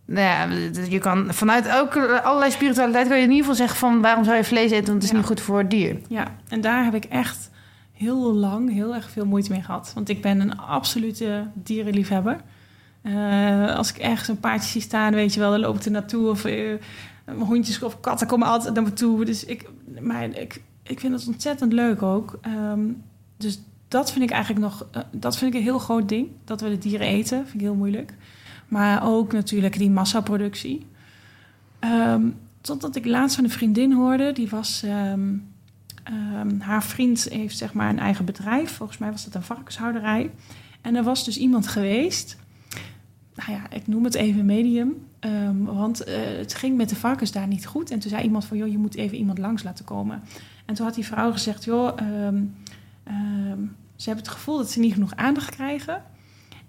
nou 0.05 0.22
ja, 0.27 0.47
je 0.89 0.97
kan 0.99 1.34
vanuit 1.34 1.72
ook 1.72 1.97
allerlei 2.23 2.51
spiritualiteit 2.51 3.07
kan 3.07 3.18
je 3.18 3.23
in 3.23 3.30
ieder 3.30 3.45
geval 3.45 3.55
zeggen 3.68 3.77
van 3.77 4.01
waarom 4.01 4.23
zou 4.23 4.38
je 4.38 4.43
vlees 4.43 4.72
eten, 4.72 4.85
want 4.85 4.93
het 4.95 5.03
is 5.03 5.09
Ja. 5.09 5.15
niet 5.18 5.26
goed 5.26 5.41
voor 5.41 5.57
het 5.57 5.69
dier. 5.69 5.97
Ja, 6.07 6.26
en 6.47 6.61
daar 6.61 6.84
heb 6.84 6.93
ik 6.93 7.05
echt 7.05 7.49
heel 7.93 8.34
lang 8.34 8.73
heel 8.73 8.95
erg 8.95 9.09
veel 9.09 9.26
moeite 9.26 9.51
mee 9.51 9.61
gehad. 9.61 9.91
Want 9.95 10.09
ik 10.09 10.22
ben 10.22 10.39
een 10.39 10.57
absolute 10.57 11.47
dierenliefhebber. 11.53 12.38
Eh, 13.01 13.76
als 13.76 13.89
ik 13.89 13.97
ergens 13.97 14.27
een 14.27 14.39
paardje 14.39 14.69
zie 14.69 14.81
staan, 14.81 15.14
weet 15.14 15.34
je 15.34 15.39
wel, 15.39 15.51
dan 15.51 15.59
loop 15.59 15.76
ik 15.76 15.84
er 15.85 15.91
naartoe. 15.91 16.30
Of 16.30 16.43
mijn 16.43 17.39
hondjes 17.39 17.84
of 17.84 17.99
katten 17.99 18.27
komen 18.27 18.47
altijd 18.47 18.73
naar 18.73 18.84
me 18.84 18.93
toe. 18.93 19.26
Dus 19.26 19.45
ik 19.45 19.69
maar 20.01 20.23
ik, 20.23 20.61
ik 20.84 20.99
vind 20.99 21.14
het 21.14 21.27
ontzettend 21.27 21.73
leuk 21.73 22.01
ook. 22.01 22.38
Ehm, 22.41 22.80
dus 23.38 23.59
dat 23.88 24.11
vind 24.11 24.23
ik 24.23 24.31
eigenlijk 24.31 24.65
nog, 24.65 24.85
eh, 24.91 25.01
dat 25.11 25.38
vind 25.38 25.53
ik 25.53 25.59
een 25.59 25.65
heel 25.65 25.80
groot 25.80 26.09
ding. 26.09 26.27
Dat 26.43 26.61
we 26.61 26.69
de 26.69 26.77
dieren 26.77 27.07
eten, 27.07 27.38
vind 27.38 27.53
ik 27.53 27.59
heel 27.61 27.76
moeilijk. 27.76 28.14
Maar 28.68 29.07
ook 29.07 29.34
natuurlijk 29.34 29.77
die 29.77 29.89
massaproductie. 29.89 30.85
Ehm, 31.80 32.26
totdat 32.61 32.95
ik 32.95 33.05
laatst 33.05 33.35
van 33.35 33.43
een 33.43 33.49
vriendin 33.49 33.93
hoorde, 33.93 34.31
die 34.31 34.49
was. 34.49 34.84
ehm, 34.84 35.35
ehm, 36.03 36.59
haar 36.59 36.84
vriend 36.84 37.23
heeft 37.23 37.57
zeg 37.57 37.73
maar 37.73 37.89
een 37.89 37.99
eigen 37.99 38.26
bedrijf. 38.26 38.72
Volgens 38.72 38.97
mij 38.97 39.11
was 39.11 39.26
dat 39.26 39.35
een 39.35 39.43
varkenshouderij. 39.43 40.31
En 40.81 40.95
er 40.95 41.03
was 41.03 41.26
dus 41.26 41.38
iemand 41.38 41.68
geweest. 41.68 42.38
Nou 43.35 43.51
ja, 43.51 43.69
ik 43.69 43.88
noem 43.88 44.03
het 44.03 44.15
even 44.15 44.45
medium. 44.45 45.05
want 45.64 46.03
eh, 46.03 46.15
het 46.38 46.53
ging 46.53 46.77
met 46.77 46.89
de 46.89 46.95
varkens 46.95 47.31
daar 47.31 47.47
niet 47.47 47.65
goed. 47.65 47.91
En 47.91 47.99
toen 47.99 48.09
zei 48.09 48.23
iemand 48.23 48.45
van, 48.45 48.57
joh, 48.57 48.68
je 48.68 48.77
moet 48.77 48.95
even 48.95 49.18
iemand 49.18 49.38
langs 49.38 49.64
laten 49.64 49.85
komen. 49.85 50.22
En 50.65 50.76
toen 50.76 50.85
had 50.85 50.95
die 50.95 51.05
vrouw 51.05 51.31
gezegd, 51.31 51.64
joh, 51.64 51.97
ehm, 53.07 53.59
ze 53.95 54.05
hebben 54.05 54.25
het 54.25 54.34
gevoel 54.34 54.57
dat 54.57 54.71
ze 54.71 54.79
niet 54.79 54.93
genoeg 54.93 55.15
aandacht 55.15 55.49
krijgen. 55.49 56.03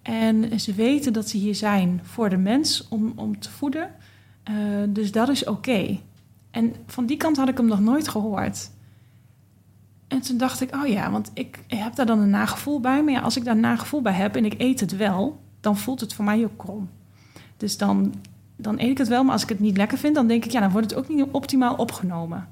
En 0.02 0.60
ze 0.60 0.74
weten 0.74 1.12
dat 1.12 1.28
ze 1.28 1.36
hier 1.36 1.54
zijn 1.54 2.00
voor 2.02 2.30
de 2.30 2.36
mens 2.36 2.88
om, 2.88 3.12
om 3.16 3.38
te 3.38 3.50
voeden. 3.50 3.90
Eh, 4.42 4.54
dus 4.88 5.12
dat 5.12 5.28
is 5.28 5.44
oké. 5.44 5.98
En 6.50 6.74
van 6.86 7.06
die 7.06 7.16
kant 7.16 7.36
had 7.36 7.48
ik 7.48 7.56
hem 7.56 7.66
nog 7.66 7.80
nooit 7.80 8.08
gehoord. 8.08 8.70
En 10.08 10.20
toen 10.20 10.36
dacht 10.36 10.60
ik, 10.60 10.74
oh 10.74 10.86
ja, 10.86 11.10
want 11.10 11.30
ik 11.34 11.58
heb 11.66 11.94
daar 11.94 12.06
dan 12.06 12.18
een 12.18 12.30
nagevoel 12.30 12.80
bij. 12.80 13.02
Maar 13.02 13.12
ja, 13.12 13.20
als 13.20 13.36
ik 13.36 13.44
daar 13.44 13.54
een 13.54 13.60
nagevoel 13.60 14.02
bij 14.02 14.12
heb 14.12 14.36
en 14.36 14.44
ik 14.44 14.54
eet 14.58 14.80
het 14.80 14.96
wel, 14.96 15.40
dan 15.60 15.76
voelt 15.76 16.00
het 16.00 16.14
voor 16.14 16.24
mij 16.24 16.44
ook 16.44 16.56
krom. 16.58 16.88
Dus 17.56 17.76
dan, 17.76 18.14
dan 18.56 18.78
eet 18.78 18.90
ik 18.90 18.98
het 18.98 19.08
wel, 19.08 19.24
maar 19.24 19.32
als 19.32 19.42
ik 19.42 19.48
het 19.48 19.60
niet 19.60 19.76
lekker 19.76 19.98
vind, 19.98 20.14
dan 20.14 20.26
denk 20.26 20.44
ik, 20.44 20.50
ja, 20.50 20.60
dan 20.60 20.70
wordt 20.70 20.90
het 20.90 20.98
ook 20.98 21.08
niet 21.08 21.26
optimaal 21.30 21.74
opgenomen. 21.74 22.48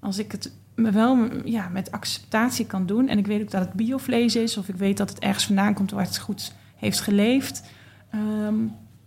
Als 0.00 0.18
ik 0.18 0.32
het 0.32 0.52
wel 0.76 1.28
ja, 1.44 1.68
met 1.68 1.90
acceptatie 1.90 2.66
kan 2.66 2.86
doen 2.86 3.08
en 3.08 3.18
ik 3.18 3.26
weet 3.26 3.42
ook 3.42 3.50
dat 3.50 3.60
het 3.60 3.72
biovlees 3.72 4.36
is, 4.36 4.56
of 4.56 4.68
ik 4.68 4.74
weet 4.74 4.96
dat 4.96 5.10
het 5.10 5.18
ergens 5.18 5.46
vandaan 5.46 5.74
komt 5.74 5.90
waar 5.90 6.04
het 6.04 6.18
goed 6.18 6.54
heeft 6.76 7.00
geleefd, 7.00 7.62
ehm, 8.10 8.54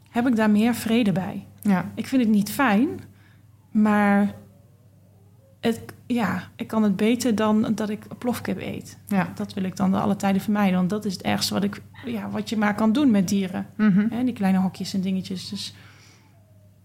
heb 0.10 0.28
ik 0.28 0.36
daar 0.36 0.50
meer 0.50 0.76
vrede 0.76 1.12
bij. 1.12 1.46
Ja. 1.62 1.92
Ik 1.96 2.08
vind 2.08 2.22
het 2.22 2.32
niet 2.32 2.52
fijn, 2.52 2.88
maar 3.72 4.36
het, 5.60 5.82
ja, 6.06 6.44
ik 6.56 6.68
kan 6.68 6.84
het 6.84 6.96
beter 6.96 7.36
dan 7.36 7.72
dat 7.76 7.90
ik 7.90 8.18
plofkip 8.18 8.62
eet. 8.62 8.98
Ja. 9.08 9.32
Dat 9.36 9.54
wil 9.54 9.64
ik 9.64 9.76
dan 9.76 9.94
alle 9.94 10.16
tijden 10.16 10.42
vermijden, 10.42 10.78
want 10.78 10.90
dat 10.90 11.06
is 11.06 11.14
het 11.14 11.22
ergste 11.22 11.54
wat, 11.54 11.64
ik, 11.64 11.82
ja, 12.06 12.30
wat 12.30 12.50
je 12.50 12.58
maar 12.58 12.76
kan 12.76 12.92
doen 12.92 13.12
met 13.12 13.28
dieren. 13.28 13.68
Hè, 14.10 14.24
die 14.24 14.34
kleine 14.34 14.60
hokjes 14.60 14.94
en 14.94 15.02
dingetjes. 15.02 15.50
Dus 15.50 15.76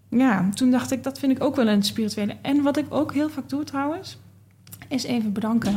ja, 0.08 0.48
toen 0.54 0.70
dacht 0.70 0.90
ik, 0.90 1.02
dat 1.02 1.18
vind 1.18 1.32
ik 1.32 1.42
ook 1.42 1.56
wel 1.56 1.68
een 1.68 1.82
spirituele. 1.82 2.36
En 2.42 2.62
wat 2.62 2.76
ik 2.76 2.86
ook 2.88 3.12
heel 3.12 3.28
vaak 3.28 3.48
doe 3.48 3.64
trouwens, 3.64 4.18
is 4.88 5.04
even 5.04 5.32
bedanken. 5.32 5.72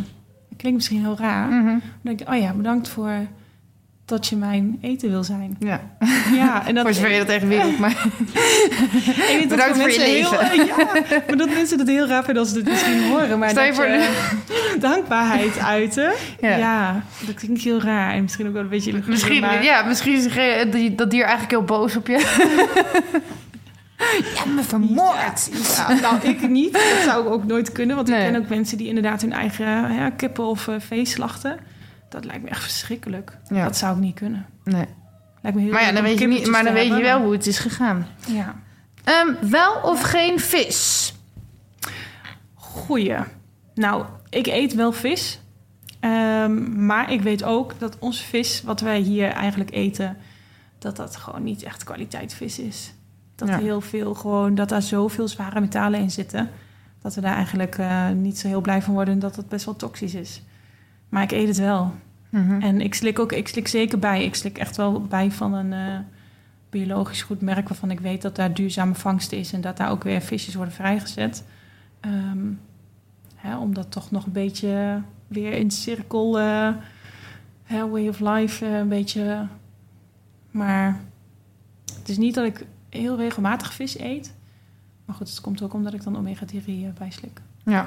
Dat 0.50 0.58
klinkt 0.58 0.78
misschien 0.78 1.00
heel 1.02 1.18
raar. 1.20 1.48
Mhm. 1.48 1.66
Dan 1.68 1.82
denk 2.02 2.22
ik, 2.22 2.30
oh 2.30 2.38
ja, 2.42 2.54
bedankt 2.54 2.90
voor 2.90 3.12
dat 4.06 4.28
je 4.28 4.36
mijn 4.36 4.78
eten 4.82 5.10
wil 5.10 5.24
zijn. 5.24 5.56
Ja. 5.60 5.82
Ja, 6.34 6.68
en 6.68 6.76
dat, 6.76 6.84
Voor 6.84 6.94
zover 6.94 7.12
je 7.12 7.18
dat 7.18 7.28
tegen 7.28 7.48
wereld, 7.48 7.80
maar 7.80 7.92
ik 9.08 9.16
weet 9.28 9.40
dat 9.40 9.50
Bedankt 9.50 9.78
voor 9.82 9.90
je 9.90 9.98
mensen 9.98 10.48
Heel, 10.50 10.66
ja, 10.66 10.76
maar 11.28 11.38
dat 11.38 11.50
mensen 11.50 11.80
het 11.80 11.88
heel 11.88 12.08
raar 12.08 12.24
vinden 12.24 12.44
als 12.44 12.52
ze 12.52 12.58
het 12.60 12.68
misschien 12.70 13.04
horen. 13.08 13.40
Maar 13.40 13.50
Stel 13.50 13.64
je 13.64 13.68
dat 13.72 13.76
voor- 13.80 13.88
je 13.88 14.78
dankbaarheid 14.80 15.60
uiten. 15.60 16.12
Ja. 16.42 16.56
Ja. 16.58 17.04
dat 17.26 17.36
klinkt 17.36 17.62
heel 17.62 17.82
raar. 17.82 18.14
En 18.14 18.22
misschien 18.22 18.48
ook 18.48 18.54
wel 18.54 18.62
een 18.62 18.70
beetje... 18.70 19.02
misschien, 19.08 19.42
maar- 19.42 19.64
ja, 19.64 19.84
misschien 19.84 20.14
is 20.16 20.24
dat 20.96 21.10
dier 21.12 21.22
eigenlijk 21.24 21.52
heel 21.52 21.64
boos 21.64 21.96
op 21.96 22.08
je. 22.08 22.36
Je 23.98 24.34
hebt 24.36 24.56
me 24.56 24.64
vermoord. 24.64 25.50
Ja, 25.76 25.94
nou, 25.94 26.22
ik 26.22 26.50
niet. 26.50 26.74
Dat 26.74 27.04
zou 27.04 27.26
ik 27.26 27.32
ook 27.34 27.44
nooit 27.44 27.72
kunnen. 27.72 27.96
Want 27.96 28.08
Nee. 28.08 28.26
ik 28.26 28.32
ken 28.32 28.42
ook 28.42 28.50
mensen 28.50 28.78
die 28.78 28.88
inderdaad 28.88 29.22
hun 29.22 29.34
eigen 29.34 29.66
ja, 29.94 30.10
kippen 30.10 30.46
of 30.46 30.68
eh, 30.68 30.76
vee 30.80 31.06
slachten. 31.06 31.60
Dat 32.10 32.26
lijkt 32.26 32.44
me 32.44 32.50
echt 32.50 32.62
verschrikkelijk. 32.62 33.38
Ja. 33.50 33.64
Dat 33.64 33.78
zou 33.78 33.96
ik 33.96 34.02
niet 34.02 34.16
kunnen. 34.16 34.46
Nee. 34.64 34.86
Lijkt 35.42 35.58
me 35.58 35.64
heel 35.64 35.72
Maar 35.72 35.82
ja, 35.84 35.92
dan 35.92 36.04
weet 36.04 36.20
je, 36.20 36.28
niet, 36.28 36.48
maar 36.48 36.64
dan 36.64 36.74
weet 36.74 36.88
je 36.96 37.02
wel 37.02 37.22
hoe 37.22 37.32
het 37.32 37.48
is 37.48 37.60
gegaan. 37.60 38.08
Ja. 38.28 38.56
Ehm, 39.04 39.50
wel 39.50 39.74
of 39.84 40.02
geen 40.02 40.40
vis? 40.40 41.14
Goeie. 42.54 43.16
Nou, 43.74 44.06
ik 44.30 44.48
eet 44.48 44.74
wel 44.74 44.92
vis. 44.92 45.40
Ehm, 46.00 46.86
maar 46.86 47.12
ik 47.12 47.22
weet 47.22 47.44
ook 47.44 47.74
dat 47.80 47.96
onze 48.00 48.24
vis, 48.24 48.62
wat 48.66 48.80
wij 48.80 49.00
hier 49.00 49.30
eigenlijk 49.30 49.72
eten, 49.72 50.18
dat 50.80 50.96
dat 50.96 51.16
gewoon 51.16 51.44
niet 51.44 51.64
echt 51.64 51.84
kwaliteit 51.84 52.34
vis 52.34 52.60
is. 52.60 52.94
Dat 53.38 53.48
Ja. 53.48 53.58
heel 53.58 53.82
veel 53.82 54.14
gewoon, 54.14 54.56
dat 54.56 54.70
daar 54.70 54.82
zoveel 54.82 55.28
zware 55.28 55.60
metalen 55.60 56.00
in 56.00 56.12
zitten. 56.12 56.50
Dat 57.02 57.16
we 57.16 57.22
daar 57.22 57.36
eigenlijk 57.36 57.78
eh, 57.78 58.10
niet 58.10 58.40
zo 58.40 58.48
heel 58.48 58.62
blij 58.62 58.82
van 58.82 58.94
worden 58.94 59.14
en 59.14 59.20
dat 59.20 59.36
het 59.36 59.50
best 59.50 59.66
wel 59.66 59.76
toxisch 59.76 60.14
is. 60.14 60.42
Maar 61.10 61.24
ik 61.24 61.32
eet 61.32 61.48
het 61.48 61.58
wel. 61.58 61.94
Mhm. 62.30 62.62
En 62.62 62.82
ik 62.82 62.94
slik 62.94 63.20
ook, 63.20 63.32
ik 63.32 63.48
slik 63.48 63.68
zeker 63.68 64.00
bij. 64.00 64.24
Ik 64.24 64.36
slik 64.36 64.58
echt 64.58 64.78
wel 64.78 65.02
bij 65.02 65.32
van 65.32 65.54
een 65.54 65.74
eh, 65.74 66.00
biologisch 66.70 67.22
goed 67.22 67.42
merk 67.42 67.68
waarvan 67.68 67.92
ik 67.92 68.00
weet 68.00 68.22
dat 68.22 68.36
daar 68.36 68.54
duurzame 68.54 68.96
vangst 68.96 69.32
is 69.32 69.54
en 69.54 69.62
dat 69.62 69.78
daar 69.78 69.90
ook 69.90 70.04
weer 70.04 70.22
visjes 70.22 70.56
worden 70.56 70.74
vrijgezet. 70.74 71.44
Ehm, 72.00 72.52
hè, 73.36 73.58
om 73.58 73.74
dat 73.74 73.92
toch 73.92 74.12
nog 74.12 74.26
een 74.26 74.32
beetje 74.32 75.02
weer 75.28 75.54
in 75.54 75.72
cirkel, 75.72 76.40
eh, 76.40 76.74
way 77.68 78.08
of 78.08 78.20
life, 78.20 78.66
een 78.66 78.90
beetje. 78.90 79.48
Maar 80.52 81.00
het 81.98 82.10
is 82.10 82.18
niet 82.18 82.36
dat 82.36 82.46
ik 82.46 82.66
heel 82.90 83.18
regelmatig 83.18 83.74
vis 83.74 84.00
eet. 84.00 84.34
Maar 85.06 85.16
goed, 85.16 85.30
het 85.30 85.42
komt 85.42 85.62
ook 85.62 85.74
omdat 85.74 85.94
ik 85.94 86.04
dan 86.04 86.16
omega-3 86.18 86.66
eh, 86.66 86.74
bijslik. 86.98 87.42
Ja. 87.66 87.86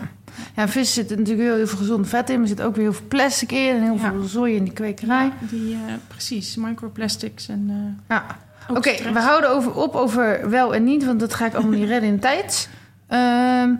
ja, 0.57 0.69
vis 0.69 0.93
zit 0.95 1.09
natuurlijk 1.11 1.39
heel, 1.41 1.55
heel 1.57 1.67
veel 1.67 1.79
gezond 1.79 2.09
vet 2.09 2.29
in. 2.31 2.35
Maar 2.41 2.43
er 2.51 2.57
zit 2.57 2.63
ook 2.63 2.75
weer 2.75 2.85
heel 2.85 2.93
veel 2.93 3.07
plastic 3.09 3.53
in 3.53 3.75
en 3.77 3.83
heel 3.83 3.95
Ja. 3.95 4.11
veel 4.13 4.23
zooi 4.23 4.55
in 4.57 4.65
die 4.65 4.73
kwekerij. 4.73 5.33
Die, 5.41 5.75
eh, 5.75 5.81
precies, 6.09 6.57
microplastics 6.57 7.49
en. 7.49 7.67
eh, 8.09 8.17
Ja. 8.17 8.27
Oké, 8.69 9.13
we 9.13 9.21
houden 9.21 9.51
over, 9.51 9.75
op 9.75 9.95
over 9.95 10.51
wel 10.51 10.75
en 10.75 10.85
niet, 10.85 11.05
want 11.05 11.21
dat 11.21 11.35
ga 11.35 11.47
ik 11.47 11.55
allemaal 11.55 11.79
niet 11.79 11.89
redden 11.89 12.09
in 12.09 12.15
de 12.15 12.21
tijd. 12.21 12.69
Ehm, 13.07 13.71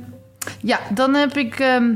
ja, 0.61 0.79
dan 0.95 1.15
heb 1.15 1.37
ik 1.37 1.59
ehm, 1.59 1.95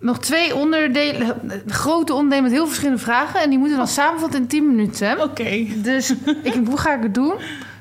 nog 0.00 0.18
twee 0.18 0.54
onderdelen, 0.56 1.36
grote 1.66 2.12
onderdelen 2.12 2.42
met 2.44 2.52
heel 2.52 2.66
verschillende 2.66 3.02
vragen. 3.02 3.40
En 3.40 3.50
die 3.50 3.58
moeten 3.58 3.76
dan 3.76 3.88
samenvatten 3.88 4.40
in 4.40 4.46
10 4.46 4.66
minuten. 4.66 5.22
Oké. 5.22 5.66
Dus 5.76 6.14
ik, 6.42 6.54
hoe 6.66 6.78
ga 6.78 6.94
ik 6.96 7.02
het 7.02 7.14
doen? 7.14 7.34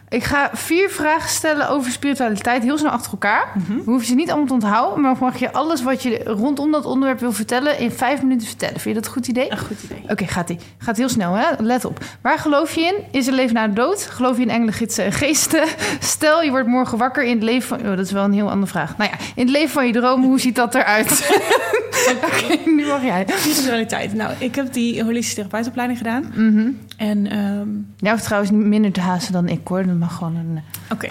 Ik 0.09 0.23
ga 0.23 0.49
vier 0.53 0.89
vragen 0.89 1.29
stellen 1.29 1.69
over 1.69 1.91
spiritualiteit, 1.91 2.63
heel 2.63 2.77
snel 2.77 2.91
achter 2.91 3.11
elkaar. 3.11 3.51
Mhm. 3.55 3.77
We 3.77 3.84
hoeven 3.84 4.07
ze 4.07 4.15
niet 4.15 4.27
allemaal 4.27 4.47
te 4.47 4.53
onthouden, 4.53 5.01
maar 5.01 5.15
mag 5.19 5.39
je 5.39 5.53
alles 5.53 5.84
wat 5.84 6.03
je 6.03 6.23
rondom 6.25 6.71
dat 6.71 6.85
onderwerp 6.85 7.19
wil 7.19 7.31
vertellen 7.31 7.79
in 7.79 7.91
vijf 7.91 8.21
minuten 8.21 8.47
vertellen. 8.47 8.79
Vind 8.79 8.95
je 8.95 9.01
dat 9.01 9.05
een 9.05 9.15
goed 9.15 9.27
idee? 9.27 9.51
Een 9.51 9.57
goed 9.57 9.84
idee. 9.84 10.03
Oké, 10.09 10.25
gaat 10.25 10.49
ie. 10.49 10.57
Gaat 10.77 10.97
heel 10.97 11.09
snel, 11.09 11.34
hè? 11.34 11.45
Let 11.59 11.85
op. 11.85 11.99
Waar 12.21 12.39
geloof 12.39 12.75
je 12.75 12.81
in? 12.81 12.95
Is 13.11 13.27
er 13.27 13.34
leven 13.34 13.53
na 13.53 13.67
de 13.67 13.73
dood? 13.73 14.01
Geloof 14.01 14.35
je 14.38 14.41
in 14.41 14.49
engelen, 14.49 14.73
gidsen 14.73 15.05
en 15.05 15.11
geesten? 15.11 15.63
Stel, 15.99 16.43
je 16.43 16.49
wordt 16.49 16.67
morgen 16.67 16.97
wakker 16.97 17.23
in 17.23 17.35
het 17.35 17.43
leven 17.43 17.67
van... 17.67 17.79
Oh, 17.79 17.95
dat 17.95 18.05
is 18.05 18.11
wel 18.11 18.23
een 18.23 18.34
heel 18.34 18.49
andere 18.49 18.71
vraag. 18.71 18.97
Nou 18.97 19.09
ja, 19.11 19.17
in 19.35 19.43
het 19.43 19.55
leven 19.55 19.69
van 19.69 19.88
je 19.88 19.93
dromen, 19.93 20.27
hoe 20.27 20.39
ziet 20.39 20.55
dat 20.55 20.75
eruit? 20.75 21.09
Oké, 22.27 22.69
nu 22.69 22.85
mag 22.85 23.03
jij. 23.03 23.25
Spiritualiteit. 23.27 24.13
Nou, 24.13 24.34
ik 24.39 24.55
heb 24.55 24.73
die 24.73 25.03
holistische 25.03 25.35
therapeutopleiding 25.35 25.97
gedaan. 25.97 26.31
Mhm. 26.35 26.67
En 26.97 27.31
ehm, 27.31 27.69
Jij 27.97 28.11
hoeft 28.11 28.23
trouwens 28.23 28.51
minder 28.51 28.91
te 28.91 28.99
haasten 28.99 29.34
dan 29.34 29.47
ik, 29.47 29.67
hoor. 29.67 29.85
Mag 29.98 30.15
gewoon 30.15 30.36
een... 30.36 30.60
oké, 30.91 31.07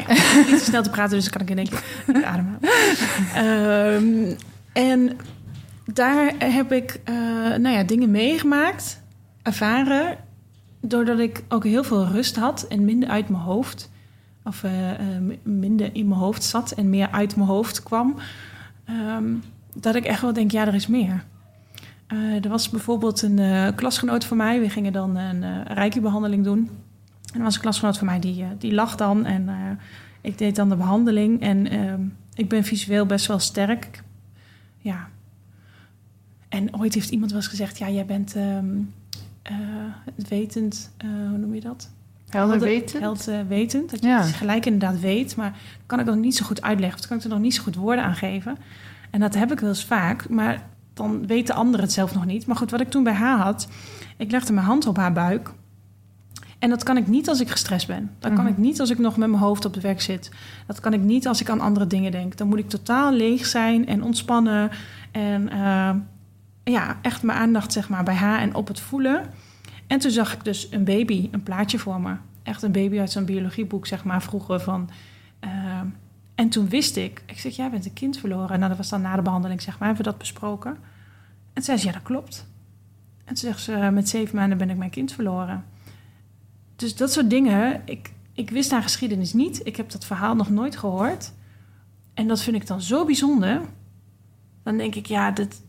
niet 0.50 0.58
te 0.58 0.64
snel 0.64 0.82
te 0.82 0.90
praten, 0.90 1.16
dus 1.16 1.30
kan 1.30 1.40
ik 1.40 1.50
in 1.50 1.58
één 1.58 1.68
keer 1.68 2.24
ademen. 2.32 2.58
Ehm, 3.34 4.34
en 4.72 5.16
daar 5.84 6.32
heb 6.38 6.72
ik 6.72 7.00
eh, 7.04 7.14
nou 7.56 7.68
ja, 7.68 7.82
dingen 7.82 8.10
meegemaakt, 8.10 9.02
ervaren, 9.42 10.16
doordat 10.80 11.18
ik 11.18 11.42
ook 11.48 11.64
heel 11.64 11.84
veel 11.84 12.06
rust 12.06 12.36
had 12.36 12.66
en 12.68 12.84
minder 12.84 13.08
uit 13.08 13.28
mijn 13.28 13.42
hoofd. 13.42 13.90
Of 14.44 14.62
eh, 14.64 14.90
eh, 14.90 15.22
minder 15.42 15.90
in 15.92 16.08
mijn 16.08 16.20
hoofd 16.20 16.44
zat 16.44 16.70
en 16.70 16.90
meer 16.90 17.10
uit 17.10 17.36
mijn 17.36 17.48
hoofd 17.48 17.82
kwam. 17.82 18.16
Ehm, 18.84 19.24
dat 19.74 19.94
ik 19.94 20.04
echt 20.04 20.20
wel 20.20 20.32
denk, 20.32 20.50
ja, 20.50 20.66
er 20.66 20.74
is 20.74 20.86
meer. 20.86 21.24
Eh, 22.06 22.44
er 22.44 22.48
was 22.48 22.68
bijvoorbeeld 22.68 23.22
een 23.22 23.38
eh, 23.38 23.68
klasgenoot 23.74 24.24
van 24.24 24.36
mij. 24.36 24.60
We 24.60 24.70
gingen 24.70 24.92
dan 24.92 25.16
een 25.16 25.42
uh, 25.42 25.60
reiki-behandeling 25.64 26.44
doen. 26.44 26.70
En 27.36 27.42
er 27.42 27.48
was 27.48 27.54
een 27.54 27.60
klasgenoot 27.60 27.98
van 27.98 28.06
mij 28.06 28.20
die, 28.20 28.42
uh, 28.42 28.48
die 28.58 28.74
lag 28.74 28.96
dan. 28.96 29.24
En 29.24 29.42
uh, 29.48 29.54
ik 30.20 30.38
deed 30.38 30.56
dan 30.56 30.68
de 30.68 30.76
behandeling. 30.76 31.40
En 31.40 31.70
ehm, 31.70 32.00
ik 32.34 32.48
ben 32.48 32.64
visueel 32.64 33.06
best 33.06 33.26
wel 33.26 33.38
sterk. 33.38 34.02
Ja. 34.78 35.08
En 36.48 36.78
ooit 36.78 36.94
heeft 36.94 37.10
iemand 37.10 37.30
wel 37.30 37.40
eens 37.40 37.48
gezegd... 37.48 37.78
ja, 37.78 37.90
jij 37.90 38.06
bent 38.06 38.34
um, 38.36 38.92
wetend... 40.28 40.92
eh, 40.96 41.08
hoe 41.28 41.38
noem 41.38 41.54
je 41.54 41.60
dat? 41.60 41.90
Helder 42.28 42.60
wetend? 42.60 43.02
Held 43.02 43.28
uh, 43.28 43.40
wetend. 43.48 43.90
Dat 43.90 44.00
je 44.00 44.08
ja. 44.08 44.20
het 44.20 44.32
gelijk 44.34 44.66
inderdaad 44.66 45.00
weet. 45.00 45.36
Maar 45.36 45.58
kan 45.86 46.00
ik 46.00 46.06
nog 46.06 46.16
niet 46.16 46.36
zo 46.36 46.44
goed 46.46 46.62
uitleggen. 46.62 46.98
Of 46.98 47.06
kan 47.06 47.16
ik 47.16 47.22
er 47.22 47.28
nog 47.28 47.38
niet 47.38 47.54
zo 47.54 47.62
goed 47.62 47.76
woorden 47.76 48.04
aan 48.04 48.14
geven. 48.14 48.56
En 49.10 49.20
dat 49.20 49.34
heb 49.34 49.52
ik 49.52 49.60
wel 49.60 49.68
eens 49.68 49.84
vaak. 49.84 50.28
Maar 50.28 50.68
dan 50.94 51.26
weten 51.26 51.54
anderen 51.54 51.80
het 51.80 51.94
zelf 51.94 52.14
nog 52.14 52.24
niet. 52.24 52.46
Maar 52.46 52.56
goed, 52.56 52.70
wat 52.70 52.80
ik 52.80 52.88
toen 52.88 53.04
bij 53.04 53.12
haar 53.12 53.38
had... 53.38 53.68
Ik 54.16 54.30
legde 54.30 54.52
mijn 54.52 54.66
hand 54.66 54.86
op 54.86 54.96
haar 54.96 55.12
buik. 55.12 55.52
En 56.66 56.72
dat 56.72 56.82
kan 56.82 56.96
ik 56.96 57.06
niet 57.06 57.28
als 57.28 57.40
ik 57.40 57.48
gestrest 57.50 57.86
ben. 57.86 58.10
Dat 58.18 58.32
kan 58.32 58.42
Mhm. 58.44 58.52
ik 58.52 58.58
niet 58.58 58.80
als 58.80 58.90
ik 58.90 58.98
nog 58.98 59.16
met 59.16 59.28
mijn 59.28 59.42
hoofd 59.42 59.64
op 59.64 59.74
het 59.74 59.82
werk 59.82 60.00
zit. 60.00 60.30
Dat 60.66 60.80
kan 60.80 60.92
ik 60.92 61.00
niet 61.00 61.26
als 61.26 61.40
ik 61.40 61.48
aan 61.50 61.60
andere 61.60 61.86
dingen 61.86 62.12
denk. 62.12 62.36
Dan 62.36 62.48
moet 62.48 62.58
ik 62.58 62.68
totaal 62.68 63.12
leeg 63.12 63.46
zijn 63.46 63.86
en 63.86 64.02
ontspannen. 64.02 64.70
En 65.10 65.48
eh, 65.48 65.90
ja, 66.64 66.96
echt 67.02 67.22
mijn 67.22 67.38
aandacht 67.38 67.72
zeg 67.72 67.88
maar, 67.88 68.04
bij 68.04 68.14
haar 68.14 68.40
en 68.40 68.54
op 68.54 68.68
het 68.68 68.80
voelen. 68.80 69.22
En 69.86 69.98
toen 69.98 70.10
zag 70.10 70.32
ik 70.34 70.44
dus 70.44 70.68
een 70.70 70.84
baby, 70.84 71.28
een 71.30 71.42
plaatje 71.42 71.78
voor 71.78 72.00
me. 72.00 72.14
Echt 72.42 72.62
een 72.62 72.72
baby 72.72 72.98
uit 72.98 73.10
zo'n 73.10 73.24
biologieboek, 73.24 73.86
zeg 73.86 74.04
maar, 74.04 74.22
vroeger 74.22 74.60
van... 74.60 74.88
eh, 75.40 75.50
en 76.34 76.48
toen 76.48 76.68
wist 76.68 76.96
ik, 76.96 77.22
ik 77.26 77.38
zeg, 77.38 77.56
jij 77.56 77.70
bent 77.70 77.84
een 77.86 77.92
kind 77.92 78.18
verloren. 78.18 78.56
Nou, 78.58 78.68
dat 78.68 78.76
was 78.76 78.88
dan 78.88 79.00
na 79.00 79.16
de 79.16 79.22
behandeling, 79.22 79.62
zeg 79.62 79.78
maar, 79.78 79.88
hebben 79.88 80.04
we 80.04 80.10
dat 80.10 80.20
besproken. 80.20 80.70
En 80.70 80.78
toen 81.52 81.64
zei 81.64 81.78
ze, 81.78 81.86
ja, 81.86 81.92
dat 81.92 82.02
klopt. 82.02 82.46
En 83.18 83.26
toen 83.34 83.36
zegt 83.36 83.60
ze, 83.60 83.90
met 83.92 84.08
zeven 84.08 84.36
maanden 84.36 84.58
ben 84.58 84.70
ik 84.70 84.76
mijn 84.76 84.90
kind 84.90 85.12
verloren. 85.12 85.64
Dus 86.76 86.96
dat 86.96 87.12
soort 87.12 87.30
dingen, 87.30 87.82
ik, 87.84 88.12
ik 88.32 88.50
wist 88.50 88.70
haar 88.70 88.82
geschiedenis 88.82 89.32
niet. 89.32 89.60
Ik 89.64 89.76
heb 89.76 89.90
dat 89.90 90.04
verhaal 90.04 90.34
nog 90.34 90.50
nooit 90.50 90.76
gehoord. 90.76 91.32
En 92.14 92.28
dat 92.28 92.42
vind 92.42 92.56
ik 92.56 92.66
dan 92.66 92.80
zo 92.80 93.04
bijzonder. 93.04 93.60
Dan 94.62 94.76
denk 94.76 94.94
ik, 94.94 95.06
ja, 95.06 95.30
dat, 95.30 95.62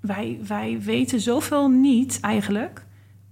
wij, 0.00 0.38
wij 0.46 0.80
weten 0.80 1.20
zoveel 1.20 1.68
niet 1.68 2.20
eigenlijk. 2.20 2.84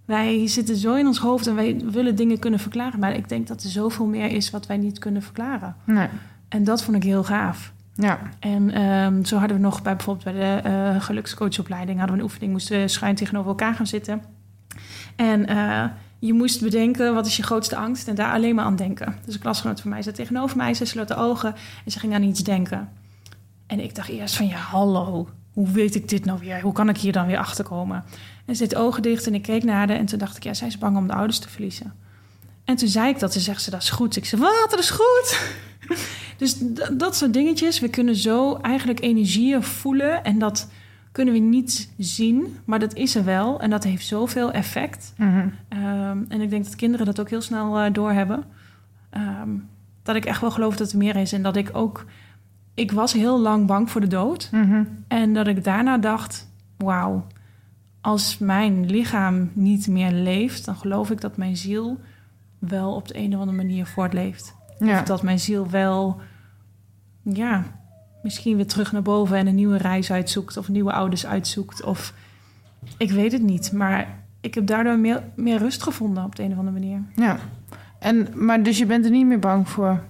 Wij 0.05 0.49
zitten 0.49 0.77
zo 0.77 0.95
in 0.95 1.07
ons 1.07 1.19
hoofd 1.19 1.47
en 1.47 1.55
wij 1.55 1.81
willen 1.85 2.17
dingen 2.17 2.39
kunnen 2.39 2.61
verklaren. 2.61 3.01
Maar 3.01 3.15
ik 3.15 3.29
denk 3.29 3.47
dat 3.47 3.63
er 3.63 3.71
zoveel 3.71 4.07
meer 4.07 4.31
is 4.31 4.51
wat 4.51 4.67
wij 4.67 4.77
niet 4.77 4.99
kunnen 4.99 5.23
verklaren. 5.23 5.77
Nee. 5.85 6.09
En 6.49 6.65
dat 6.65 6.83
vond 6.83 6.97
ik 6.97 7.03
heel 7.03 7.25
gaaf. 7.25 7.73
Ja. 7.95 8.19
En 8.39 8.71
ehm, 8.71 9.25
zo 9.25 9.37
hadden 9.37 9.57
we 9.57 9.63
nog 9.63 9.83
bij 9.83 9.97
bijvoorbeeld 9.97 10.25
bij 10.25 10.63
de 10.63 10.69
eh, 10.69 11.03
gelukscoachopleiding 11.03 11.99
hadden 11.99 12.17
we 12.17 12.23
een 12.23 12.29
oefening, 12.29 12.53
moesten 12.53 12.81
we 12.81 12.89
schuin 12.89 13.15
tegenover 13.15 13.49
elkaar 13.49 13.75
gaan 13.75 13.87
zitten. 13.87 14.23
En 15.17 15.47
eh, 15.47 15.85
je 16.21 16.33
moest 16.33 16.63
bedenken 16.63 17.15
wat 17.15 17.27
is 17.27 17.37
je 17.37 17.43
grootste 17.43 17.77
angst 17.77 18.09
en 18.09 18.15
daar 18.15 18.33
alleen 18.33 18.55
maar 18.55 18.65
aan 18.65 18.77
denken. 18.77 19.17
Dus 19.25 19.35
een 19.35 19.41
klasgenoot 19.41 19.81
van 19.81 19.91
mij 19.91 20.03
zat 20.03 20.15
tegenover 20.15 20.57
mij, 20.57 20.75
ze 20.75 20.85
sloot 20.85 21.09
de 21.09 21.17
ogen 21.17 21.55
en 21.85 21.91
ze 21.91 21.99
ging 21.99 22.15
aan 22.15 22.23
iets 22.23 22.41
denken. 22.41 22.89
En 23.67 23.81
ik 23.81 23.95
dacht 23.95 24.09
eerst 24.09 24.37
van 24.37 24.49
ja, 24.49 24.57
hallo, 24.57 25.29
hoe 25.53 25.69
weet 25.69 25.95
ik 25.95 26.09
dit 26.09 26.25
nou 26.25 26.39
weer? 26.39 26.61
Hoe 26.61 26.73
kan 26.73 26.89
ik 26.89 26.97
hier 26.97 27.13
dan 27.13 27.27
weer 27.27 27.39
achter 27.39 27.65
komen? 27.65 28.05
En 28.47 28.57
ze 28.57 28.63
deed 28.63 28.75
ogen 28.75 29.03
dicht 29.03 29.27
en 29.27 29.35
ik 29.35 29.43
keek 29.43 29.65
naar 29.65 29.77
haar 29.77 29.91
en 29.91 30.07
toen 30.07 30.19
dacht 30.19 30.37
ik 30.37 30.45
ja, 30.45 30.55
zij 30.55 30.69
is 30.69 30.79
bang 30.79 30.97
om 30.97 31.07
de 31.07 31.15
ouders 31.15 31.39
te 31.39 31.49
verliezen. 31.49 31.93
En 32.65 32.77
toen 32.77 32.89
zei 32.89 33.09
ik 33.09 33.19
dat, 33.19 33.33
ze 33.33 33.41
zegt 33.41 33.63
ze 33.63 33.71
dat 33.71 33.83
is 33.83 33.91
goed. 33.91 34.17
Ik 34.17 34.25
zei 34.25 34.41
wat, 34.43 34.71
dat 34.71 34.79
is 34.79 34.91
goed. 34.91 35.39
Dus 36.37 36.57
dat 36.93 37.17
soort 37.17 37.33
dingetjes. 37.33 37.81
We 37.81 37.89
kunnen 37.89 38.17
zo 38.17 38.57
eigenlijk 38.57 39.01
energieën 39.01 39.63
voelen. 39.63 40.25
En 40.25 40.39
dat 40.39 40.69
kunnen 41.21 41.41
we 41.41 41.49
niet 41.49 41.93
zien. 41.99 42.57
Maar 42.65 42.79
dat 42.79 42.95
is 42.95 43.15
er 43.15 43.25
wel. 43.25 43.61
En 43.61 43.71
dat 43.71 43.85
heeft 43.85 44.07
zoveel 44.07 44.53
effect. 44.53 45.15
Mhm. 45.17 45.49
Ehm, 45.69 46.19
en 46.29 46.41
ik 46.41 46.51
denk 46.51 46.65
dat 46.65 46.77
kinderen 46.77 47.07
dat 47.07 47.21
ook 47.21 47.31
heel 47.31 47.41
snel 47.41 47.79
eh, 47.79 47.93
doorhebben. 47.93 48.45
Ehm, 49.11 49.49
dat 50.03 50.17
ik 50.17 50.25
echt 50.25 50.41
wel 50.41 50.51
geloof 50.51 50.77
dat 50.77 50.93
er 50.93 50.99
meer 50.99 51.17
is. 51.17 51.33
En 51.33 51.43
dat 51.43 51.57
ik 51.57 51.71
ook... 51.73 52.05
Ik 52.75 52.93
was 52.93 53.13
heel 53.13 53.41
lang 53.41 53.67
bang 53.67 53.91
voor 53.91 54.01
de 54.01 54.07
dood. 54.07 54.49
Mhm. 54.53 54.85
En 55.09 55.35
dat 55.35 55.47
ik 55.47 55.65
daarna 55.65 55.99
dacht... 55.99 56.49
Wauw, 56.77 57.27
als 58.01 58.39
mijn 58.39 58.87
lichaam 58.87 59.51
niet 59.53 59.89
meer 59.89 60.13
leeft... 60.13 60.65
dan 60.65 60.77
geloof 60.77 61.11
ik 61.11 61.21
dat 61.21 61.37
mijn 61.37 61.57
ziel 61.57 62.01
wel 62.59 62.95
op 62.95 63.09
de 63.09 63.19
een 63.19 63.35
of 63.35 63.41
andere 63.41 63.57
manier 63.57 63.87
voortleeft. 63.87 64.55
Ja. 64.79 65.01
Of 65.01 65.07
dat 65.07 65.23
mijn 65.23 65.41
ziel 65.41 65.71
wel, 65.71 66.21
ja, 67.23 67.65
misschien 68.23 68.57
weer 68.57 68.67
terug 68.67 68.93
naar 68.93 69.03
boven 69.03 69.37
en 69.37 69.47
een 69.47 69.55
nieuwe 69.55 69.77
reis 69.77 70.13
uitzoekt. 70.13 70.57
Of 70.57 70.69
nieuwe 70.69 70.93
ouders 70.93 71.27
uitzoekt. 71.27 71.83
Of 71.83 72.15
ik 72.97 73.11
weet 73.11 73.33
het 73.33 73.43
niet. 73.43 73.73
Maar 73.73 74.19
ik 74.41 74.55
heb 74.55 74.67
daardoor 74.67 74.99
meer, 74.99 75.23
meer 75.35 75.59
rust 75.59 75.83
gevonden 75.83 76.25
op 76.25 76.37
de 76.37 76.43
een 76.43 76.53
of 76.53 76.59
andere 76.59 76.79
manier. 76.79 77.03
ja. 77.17 77.39
En, 77.99 78.29
maar 78.35 78.63
dus 78.63 78.79
je 78.79 78.87
bent 78.87 79.05
er 79.05 79.11
niet 79.11 79.27
meer 79.27 79.39
bang 79.39 79.69
voor? 79.69 80.03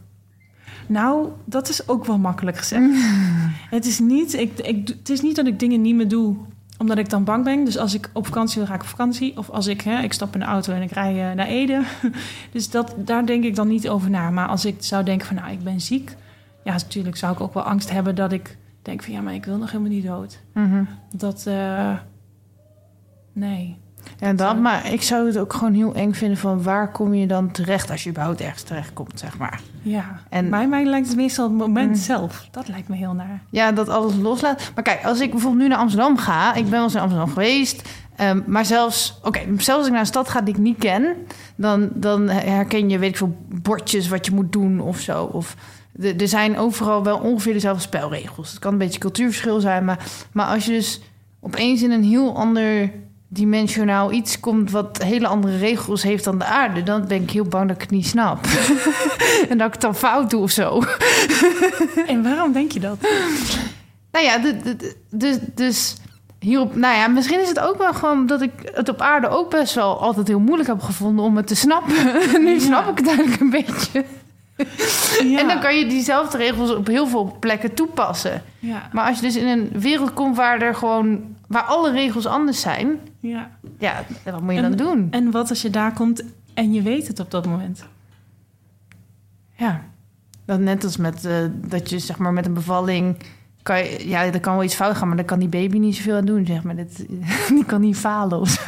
Nou, 0.86 1.28
dat 1.44 1.68
is 1.68 1.88
ook 1.88 2.04
wel 2.04 2.18
makkelijk 2.18 2.56
gezegd. 2.56 2.84
het, 3.76 3.86
is 3.86 3.98
niet, 3.98 4.34
ik, 4.34 4.58
ik, 4.58 4.88
het 4.88 5.08
is 5.08 5.20
niet 5.20 5.36
dat 5.36 5.46
ik 5.46 5.58
dingen 5.58 5.80
niet 5.80 5.94
meer 5.94 6.08
doe 6.08 6.36
omdat 6.80 6.98
ik 6.98 7.08
dan 7.08 7.24
bang 7.24 7.44
ben. 7.44 7.64
Dus 7.64 7.78
als 7.78 7.94
ik 7.94 8.10
op 8.12 8.26
vakantie 8.26 8.58
wil, 8.58 8.66
ga 8.66 8.74
ik 8.74 8.80
op 8.80 8.86
vakantie. 8.86 9.36
Of 9.36 9.50
als 9.50 9.66
ik, 9.66 9.80
hè, 9.80 10.02
ik 10.02 10.12
stap 10.12 10.34
in 10.34 10.40
de 10.40 10.46
auto 10.46 10.72
en 10.72 10.82
ik 10.82 10.90
rij 10.90 11.30
eh, 11.30 11.36
naar 11.36 11.46
Ede. 11.46 11.82
dus 12.52 12.70
dat, 12.70 12.94
daar 12.96 13.26
denk 13.26 13.44
ik 13.44 13.54
dan 13.54 13.68
niet 13.68 13.88
over 13.88 14.10
na. 14.10 14.30
Maar 14.30 14.48
als 14.48 14.64
ik 14.64 14.76
zou 14.78 15.04
denken 15.04 15.26
van, 15.26 15.36
nou, 15.36 15.52
ik 15.52 15.62
ben 15.62 15.80
ziek. 15.80 16.16
Ja, 16.64 16.72
natuurlijk 16.72 17.16
zou 17.16 17.32
ik 17.32 17.40
ook 17.40 17.54
wel 17.54 17.62
angst 17.62 17.90
hebben 17.90 18.14
dat 18.14 18.32
ik 18.32 18.56
denk 18.82 19.02
van... 19.02 19.12
ja, 19.12 19.20
maar 19.20 19.34
ik 19.34 19.44
wil 19.44 19.56
nog 19.56 19.70
helemaal 19.70 19.92
niet 19.92 20.06
dood. 20.06 20.40
Mhm. 20.54 20.84
Dat, 21.16 21.44
eh, 21.46 21.92
nee. 23.32 23.78
Ja, 24.18 24.32
dat, 24.32 24.54
eh, 24.54 24.60
maar 24.60 24.92
ik 24.92 25.02
zou 25.02 25.26
het 25.26 25.38
ook 25.38 25.52
gewoon 25.52 25.74
heel 25.74 25.94
eng 25.94 26.12
vinden 26.12 26.38
van 26.38 26.62
waar 26.62 26.90
kom 26.92 27.14
je 27.14 27.26
dan 27.26 27.50
terecht 27.50 27.90
als 27.90 28.02
je 28.04 28.10
überhaupt 28.10 28.40
ergens 28.40 28.62
terecht 28.62 28.92
komt, 28.92 29.18
zeg 29.18 29.38
maar. 29.38 29.60
Ja, 29.82 30.04
En- 30.28 30.44
en 30.44 30.48
mij, 30.48 30.68
mij 30.68 30.84
lijkt 30.84 31.06
het 31.08 31.16
meestal 31.16 31.44
het 31.48 31.56
moment 31.56 31.88
Mm. 31.88 31.94
zelf. 31.94 32.48
Dat 32.50 32.68
lijkt 32.68 32.88
me 32.88 32.96
heel 32.96 33.12
naar. 33.14 33.42
Ja, 33.50 33.72
dat 33.72 33.88
alles 33.88 34.16
loslaat. 34.16 34.70
Maar 34.74 34.84
kijk, 34.84 35.04
als 35.04 35.20
ik 35.20 35.30
bijvoorbeeld 35.30 35.62
nu 35.62 35.68
naar 35.68 35.78
Amsterdam 35.78 36.16
ga, 36.16 36.54
ik 36.54 36.62
ben 36.62 36.70
wel 36.72 36.82
eens 36.82 36.94
in 36.94 37.00
Amsterdam 37.00 37.28
geweest, 37.28 37.88
ehm, 38.16 38.40
maar 38.46 38.64
zelfs, 38.64 39.18
oké, 39.24 39.40
zelfs 39.46 39.68
als 39.68 39.84
ik 39.86 39.90
naar 39.92 40.00
een 40.00 40.06
stad 40.06 40.28
ga 40.28 40.40
die 40.40 40.54
ik 40.54 40.60
niet 40.60 40.78
ken, 40.78 41.14
dan, 41.56 41.88
dan 41.94 42.28
herken 42.28 42.88
je, 42.90 42.98
weet 42.98 43.10
ik 43.10 43.16
veel, 43.16 43.36
bordjes 43.62 44.08
wat 44.08 44.26
je 44.26 44.32
moet 44.32 44.52
doen 44.52 44.80
of 44.80 44.98
zo. 44.98 45.24
Of 45.24 45.56
de- 45.92 46.14
er 46.14 46.28
zijn 46.28 46.58
overal 46.58 47.04
wel 47.04 47.18
ongeveer 47.18 47.52
dezelfde 47.52 47.82
spelregels. 47.82 48.50
Het 48.50 48.58
kan 48.58 48.72
een 48.72 48.78
beetje 48.78 49.00
cultuurverschil 49.00 49.60
zijn, 49.60 49.84
maar, 49.84 49.98
maar 50.32 50.46
als 50.46 50.64
je 50.64 50.72
dus 50.72 51.00
opeens 51.40 51.82
in 51.82 51.90
een 51.90 52.04
heel 52.04 52.36
ander 52.36 52.92
dimensionaal 53.28 54.12
iets 54.12 54.40
komt 54.40 54.70
wat 54.70 55.02
hele 55.02 55.26
andere 55.26 55.58
regels 55.58 56.02
heeft 56.02 56.24
dan 56.24 56.38
de 56.38 56.44
aarde, 56.44 56.82
dan 56.82 57.06
ben 57.06 57.22
ik 57.22 57.30
heel 57.30 57.44
bang 57.44 57.66
dat 57.66 57.76
ik 57.76 57.82
het 57.82 57.90
niet 57.90 58.06
snap. 58.06 58.46
en 59.50 59.58
dat 59.58 59.66
ik 59.66 59.72
het 59.72 59.80
dan 59.80 59.94
fout 59.94 60.30
doe 60.30 60.42
of 60.42 60.50
zo. 60.50 60.82
En 62.06 62.22
waarom 62.22 62.52
denk 62.52 62.72
je 62.72 62.80
dat? 62.80 62.98
Nou 64.12 64.24
ja, 64.24 64.38
dus, 65.10 65.38
dus 65.54 65.96
hierop, 66.38 66.76
nou 66.76 66.96
ja, 66.96 67.06
misschien 67.06 67.40
is 67.40 67.48
het 67.48 67.58
ook 67.60 67.78
wel 67.78 67.94
gewoon 67.94 68.26
dat 68.26 68.42
ik 68.42 68.52
het 68.74 68.88
op 68.88 69.00
aarde 69.00 69.28
ook 69.28 69.50
best 69.50 69.74
wel 69.74 70.00
altijd 70.00 70.28
heel 70.28 70.40
moeilijk 70.40 70.68
heb 70.68 70.80
gevonden 70.80 71.24
om 71.24 71.36
het 71.36 71.46
te 71.46 71.54
snappen. 71.54 71.94
nu 72.44 72.60
snap 72.60 72.88
ik 72.90 72.98
het 72.98 73.06
eigenlijk 73.06 73.40
een 73.40 73.50
beetje. 73.50 74.04
Ja. 75.24 75.38
En 75.38 75.48
dan 75.48 75.60
kan 75.60 75.76
je 75.76 75.86
diezelfde 75.86 76.36
regels 76.36 76.74
op 76.74 76.86
heel 76.86 77.06
veel 77.06 77.36
plekken 77.40 77.74
toepassen. 77.74 78.42
Ja, 78.58 78.88
Maar 78.92 79.06
als 79.06 79.16
je 79.16 79.22
dus 79.22 79.36
in 79.36 79.46
een 79.46 79.70
wereld 79.72 80.12
komt 80.12 80.36
waar 80.36 80.62
er 80.62 80.74
gewoon, 80.74 81.36
waar 81.46 81.62
alle 81.62 81.90
regels 81.92 82.26
anders 82.26 82.60
zijn, 82.60 82.98
ja. 83.20 83.50
ja, 83.78 84.04
wat 84.24 84.40
moet 84.40 84.52
je 84.54 84.60
En- 84.60 84.62
dan 84.76 84.86
doen? 84.86 85.08
En 85.10 85.30
wat 85.30 85.48
als 85.50 85.62
je 85.62 85.70
daar 85.70 85.92
komt 85.92 86.22
en 86.54 86.72
je 86.72 86.82
weet 86.82 87.08
het 87.08 87.20
op 87.20 87.30
dat 87.30 87.46
moment? 87.46 87.84
Ja, 89.56 89.80
dat 90.44 90.60
net 90.60 90.84
als 90.84 90.96
met 90.96 91.24
eh, 91.24 91.34
dat 91.54 91.90
je 91.90 91.98
zeg 91.98 92.18
maar 92.18 92.32
met 92.32 92.46
een 92.46 92.54
bevalling 92.54 93.16
kan 93.62 93.78
je, 93.78 94.08
ja, 94.08 94.24
er 94.24 94.40
kan 94.40 94.54
wel 94.54 94.64
iets 94.64 94.74
fout 94.74 94.96
gaan, 94.96 95.08
maar 95.08 95.16
daar 95.16 95.26
kan 95.26 95.38
die 95.38 95.48
baby 95.48 95.78
niet 95.78 95.96
zoveel 95.96 96.16
aan 96.16 96.24
doen, 96.24 96.46
zeg 96.46 96.62
maar. 96.62 96.76
Dat, 96.76 97.04
die 97.54 97.64
kan 97.64 97.80
niet 97.80 97.96
falen 97.96 98.40
of 98.40 98.48
zo. 98.48 98.60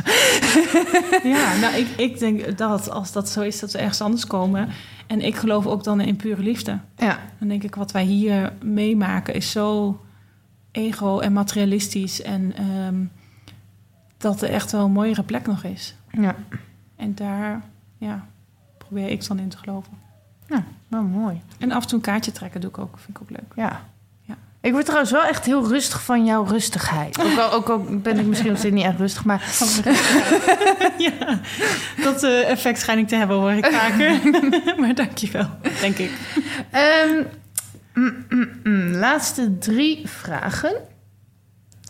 Ja, 1.22 1.56
nou, 1.56 1.74
ik, 1.74 1.86
ik 1.96 2.18
denk 2.18 2.58
dat 2.58 2.90
als 2.90 3.12
dat 3.12 3.28
zo 3.28 3.40
is, 3.40 3.60
dat 3.60 3.70
ze 3.70 3.78
ergens 3.78 4.00
anders 4.00 4.26
komen. 4.26 4.68
En 5.12 5.20
ik 5.20 5.34
geloof 5.36 5.66
ook 5.66 5.84
dan 5.84 6.00
in 6.00 6.16
pure 6.16 6.42
liefde. 6.42 6.78
Ja, 6.96 7.18
Dan 7.38 7.48
denk 7.48 7.62
ik, 7.62 7.74
wat 7.74 7.92
wij 7.92 8.04
hier 8.04 8.52
meemaken 8.62 9.34
is 9.34 9.50
zo 9.50 10.00
ego 10.70 11.18
en 11.18 11.32
materialistisch. 11.32 12.22
En 12.22 12.56
ehm, 12.56 13.04
dat 14.16 14.42
er 14.42 14.50
echt 14.50 14.72
wel 14.72 14.84
een 14.84 14.92
mooiere 14.92 15.22
plek 15.22 15.46
nog 15.46 15.64
is. 15.64 15.94
ja. 16.10 16.34
En 16.96 17.14
daar 17.14 17.62
ja, 17.98 18.26
probeer 18.78 19.08
ik 19.08 19.26
dan 19.26 19.38
in 19.38 19.48
te 19.48 19.56
geloven. 19.56 19.92
Nou, 20.88 21.04
mooi. 21.04 21.40
En 21.58 21.72
af 21.72 21.82
en 21.82 21.88
toe 21.88 21.98
een 21.98 22.04
kaartje 22.04 22.32
trekken 22.32 22.60
doe 22.60 22.70
ik 22.70 22.78
ook. 22.78 22.98
Vind 22.98 23.16
ik 23.16 23.22
ook 23.22 23.30
leuk. 23.30 23.52
Ja. 23.56 23.84
Ik 24.62 24.72
word 24.72 24.84
trouwens 24.84 25.12
wel 25.12 25.24
echt 25.24 25.44
heel 25.44 25.68
rustig 25.68 26.02
van 26.02 26.24
jouw 26.24 26.44
rustigheid. 26.44 27.20
Ook 27.20 27.38
al, 27.38 27.52
ook 27.52 27.68
al 27.68 27.84
ben 27.90 28.18
ik 28.18 28.26
misschien 28.26 28.50
nog 28.50 28.58
steeds 28.58 28.74
niet 28.74 28.84
echt 28.84 28.98
rustig, 28.98 29.24
maar... 29.24 29.44
ja, 31.08 31.40
dat 32.02 32.22
eh, 32.22 32.50
effect 32.50 32.80
schijn 32.80 32.98
ik 32.98 33.08
te 33.08 33.16
hebben 33.16 33.36
hoor 33.36 33.52
ik 33.52 33.66
vaker. 33.66 34.20
maar 34.80 34.94
dankjewel, 34.94 35.48
denk 35.80 35.96
ik. 35.96 36.10
Ehm, 36.70 37.22
mm, 37.94 38.24
mm, 38.28 38.50
mm. 38.62 38.90
laatste 38.90 39.58
drie 39.58 40.02
vragen. 40.08 40.74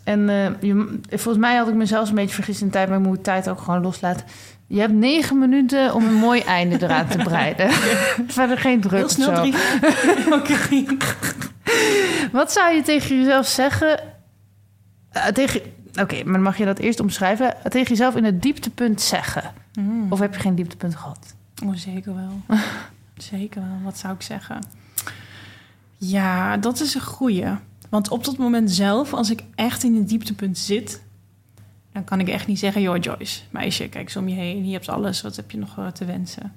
En 0.03 0.29
eh, 0.29 0.45
je, 0.61 0.99
volgens 1.09 1.37
mij 1.37 1.55
had 1.55 1.67
ik 1.67 1.73
mezelf 1.73 2.09
een 2.09 2.15
beetje 2.15 2.35
vergist 2.35 2.61
in 2.61 2.69
tijd, 2.69 2.89
maar 2.89 2.97
ik 2.97 3.05
moet 3.05 3.23
tijd 3.23 3.49
ook 3.49 3.59
gewoon 3.59 3.81
loslaten. 3.81 4.25
Je 4.67 4.79
hebt 4.79 4.93
negen 4.93 5.39
minuten 5.39 5.93
om 5.93 6.05
een 6.05 6.13
mooi 6.13 6.41
einde 6.41 6.83
eraan 6.83 7.07
te 7.07 7.17
breiden. 7.17 7.71
Verder 8.27 8.57
geen 8.57 8.81
druk 8.81 8.99
Heel 8.99 9.09
snel 9.09 9.33
drie. 9.33 9.53
Oké. 10.31 10.85
Wat 12.31 12.51
zou 12.51 12.75
je 12.75 12.81
tegen 12.81 13.19
jezelf 13.19 13.47
zeggen? 13.47 13.99
Eh, 15.09 15.25
tegen, 15.25 15.61
Oké, 16.01 16.23
maar 16.23 16.39
mag 16.39 16.57
je 16.57 16.65
dat 16.65 16.79
eerst 16.79 16.99
omschrijven. 16.99 17.55
Tegen 17.63 17.89
jezelf 17.89 18.15
in 18.15 18.23
het 18.23 18.41
dieptepunt 18.41 19.01
zeggen. 19.01 19.53
Mm. 19.79 20.11
Of 20.11 20.19
heb 20.19 20.33
je 20.33 20.39
geen 20.39 20.55
dieptepunt 20.55 20.95
gehad? 20.95 21.35
Oh, 21.65 21.75
zeker 21.75 22.15
wel. 22.15 22.41
zeker 23.17 23.61
wel. 23.61 23.79
Wat 23.83 23.97
zou 23.97 24.13
ik 24.13 24.21
zeggen? 24.21 24.65
Ja, 25.97 26.57
dat 26.57 26.79
is 26.79 26.95
een 26.95 27.01
goeie. 27.01 27.45
Want 27.89 28.09
op 28.09 28.23
dat 28.23 28.37
moment 28.37 28.71
zelf, 28.71 29.13
als 29.13 29.29
ik 29.29 29.43
echt 29.55 29.83
in 29.83 29.95
een 29.95 30.05
dieptepunt 30.05 30.57
zit... 30.57 31.01
dan 31.91 32.03
kan 32.03 32.19
ik 32.19 32.27
echt 32.27 32.47
niet 32.47 32.59
zeggen... 32.59 32.81
joh, 32.81 32.97
Joyce, 33.01 33.41
meisje, 33.49 33.89
kijk 33.89 34.05
eens 34.05 34.15
om 34.15 34.27
je 34.27 34.35
heen. 34.35 34.63
Hier 34.63 34.73
heb 34.73 34.83
je 34.83 34.91
alles, 34.91 35.21
wat 35.21 35.35
heb 35.35 35.51
je 35.51 35.57
nog 35.57 35.77
eh, 35.77 35.87
te 35.87 36.05
wensen? 36.05 36.53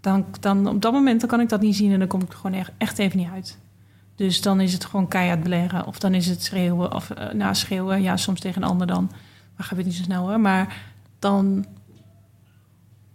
Dan, 0.00 0.26
dan 0.40 0.66
op 0.68 0.82
dat 0.82 0.92
moment 0.92 1.20
dan 1.20 1.28
kan 1.28 1.40
ik 1.40 1.48
dat 1.48 1.60
niet 1.60 1.76
zien... 1.76 1.92
en 1.92 1.98
dan 1.98 2.08
kom 2.08 2.22
ik 2.22 2.32
er 2.32 2.38
gewoon 2.38 2.66
echt 2.78 2.98
even 2.98 3.18
niet 3.18 3.28
uit. 3.32 3.58
Dus 4.14 4.40
dan 4.40 4.60
is 4.60 4.72
het 4.72 4.84
gewoon 4.84 5.08
keihard 5.08 5.42
beleren. 5.42 5.86
Of 5.86 5.98
dan 5.98 6.14
is 6.14 6.26
het 6.26 6.42
schreeuwen. 6.42 6.94
Of 6.94 7.10
uh, 7.18 7.32
nou, 7.32 7.54
schreeuwen, 7.54 8.02
ja, 8.02 8.16
soms 8.16 8.40
tegen 8.40 8.62
een 8.62 8.68
ander 8.68 8.86
dan. 8.86 9.10
Maar 9.56 9.66
gebeurt 9.66 9.86
niet 9.86 9.96
zo 9.96 10.02
snel 10.02 10.28
hoor. 10.28 10.40
Maar 10.40 10.76
dan... 11.18 11.64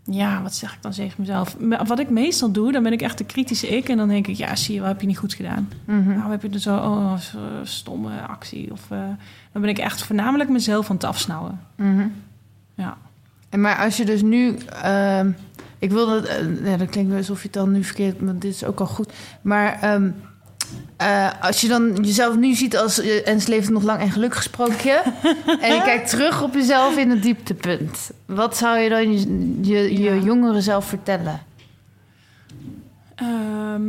Ja, 0.09 0.41
wat 0.41 0.55
zeg 0.55 0.73
ik 0.73 0.81
dan 0.81 0.91
tegen 0.91 1.15
mezelf? 1.17 1.55
Wat 1.87 1.99
ik 1.99 2.09
meestal 2.09 2.51
doe, 2.51 2.71
dan 2.71 2.83
ben 2.83 2.91
ik 2.93 3.01
echt 3.01 3.17
de 3.17 3.23
kritische 3.23 3.67
ik. 3.67 3.89
En 3.89 3.97
dan 3.97 4.07
denk 4.07 4.27
ik, 4.27 4.35
ja, 4.35 4.55
zie 4.55 4.73
je, 4.73 4.79
wat 4.79 4.89
heb 4.89 5.01
je 5.01 5.07
niet 5.07 5.17
goed 5.17 5.33
gedaan? 5.33 5.69
Mhm. 5.85 6.13
Waarom 6.13 6.31
heb 6.31 6.41
je 6.41 6.49
er 6.49 6.59
zo, 6.59 6.75
oh, 6.75 7.17
zo 7.17 7.39
stomme 7.63 8.21
actie? 8.21 8.71
Of 8.71 8.91
eh, 8.91 8.99
dan 9.51 9.61
ben 9.61 9.69
ik 9.69 9.77
echt 9.77 10.03
voornamelijk 10.03 10.49
mezelf 10.49 10.89
aan 10.89 10.95
het 10.95 11.05
afsnauwen. 11.05 11.59
Mhm. 11.75 12.07
Ja. 12.73 12.97
En 13.49 13.61
maar 13.61 13.77
als 13.77 13.97
je 13.97 14.05
dus 14.05 14.21
nu... 14.21 14.57
ehm, 14.57 15.31
ik 15.79 15.91
wil 15.91 16.07
dat... 16.07 16.25
eh, 16.25 16.65
ja, 16.65 16.77
dat 16.77 16.89
klinkt 16.89 17.15
alsof 17.15 17.37
je 17.37 17.43
het 17.43 17.53
dan 17.53 17.71
nu 17.71 17.83
verkeerd... 17.83 18.21
Maar 18.21 18.39
dit 18.39 18.53
is 18.53 18.63
ook 18.63 18.79
al 18.79 18.85
goed. 18.85 19.13
Maar 19.41 19.81
ehm, 19.81 20.09
eh, 20.97 21.29
als 21.41 21.61
je 21.61 21.67
dan 21.67 21.95
jezelf 22.01 22.35
nu 22.35 22.53
ziet 22.55 22.77
als... 22.77 22.99
eh, 22.99 23.27
en 23.27 23.41
ze 23.41 23.49
leeft 23.49 23.69
nog 23.69 23.83
lang 23.83 23.99
en 23.99 24.11
gelukkig 24.11 24.43
sprookje... 24.43 25.03
en 25.61 25.75
je 25.75 25.81
kijkt 25.83 26.09
terug 26.09 26.41
op 26.43 26.53
jezelf 26.53 26.97
in 26.97 27.09
het 27.09 27.23
dieptepunt. 27.23 28.11
Wat 28.25 28.57
zou 28.57 28.77
je 28.77 28.89
dan 28.89 29.11
je, 29.11 29.19
je, 29.61 29.93
je 29.93 29.99
Ja. 30.15 30.15
jongere 30.23 30.61
zelf 30.61 30.85
vertellen? 30.85 31.39
Ehm, 33.15 33.83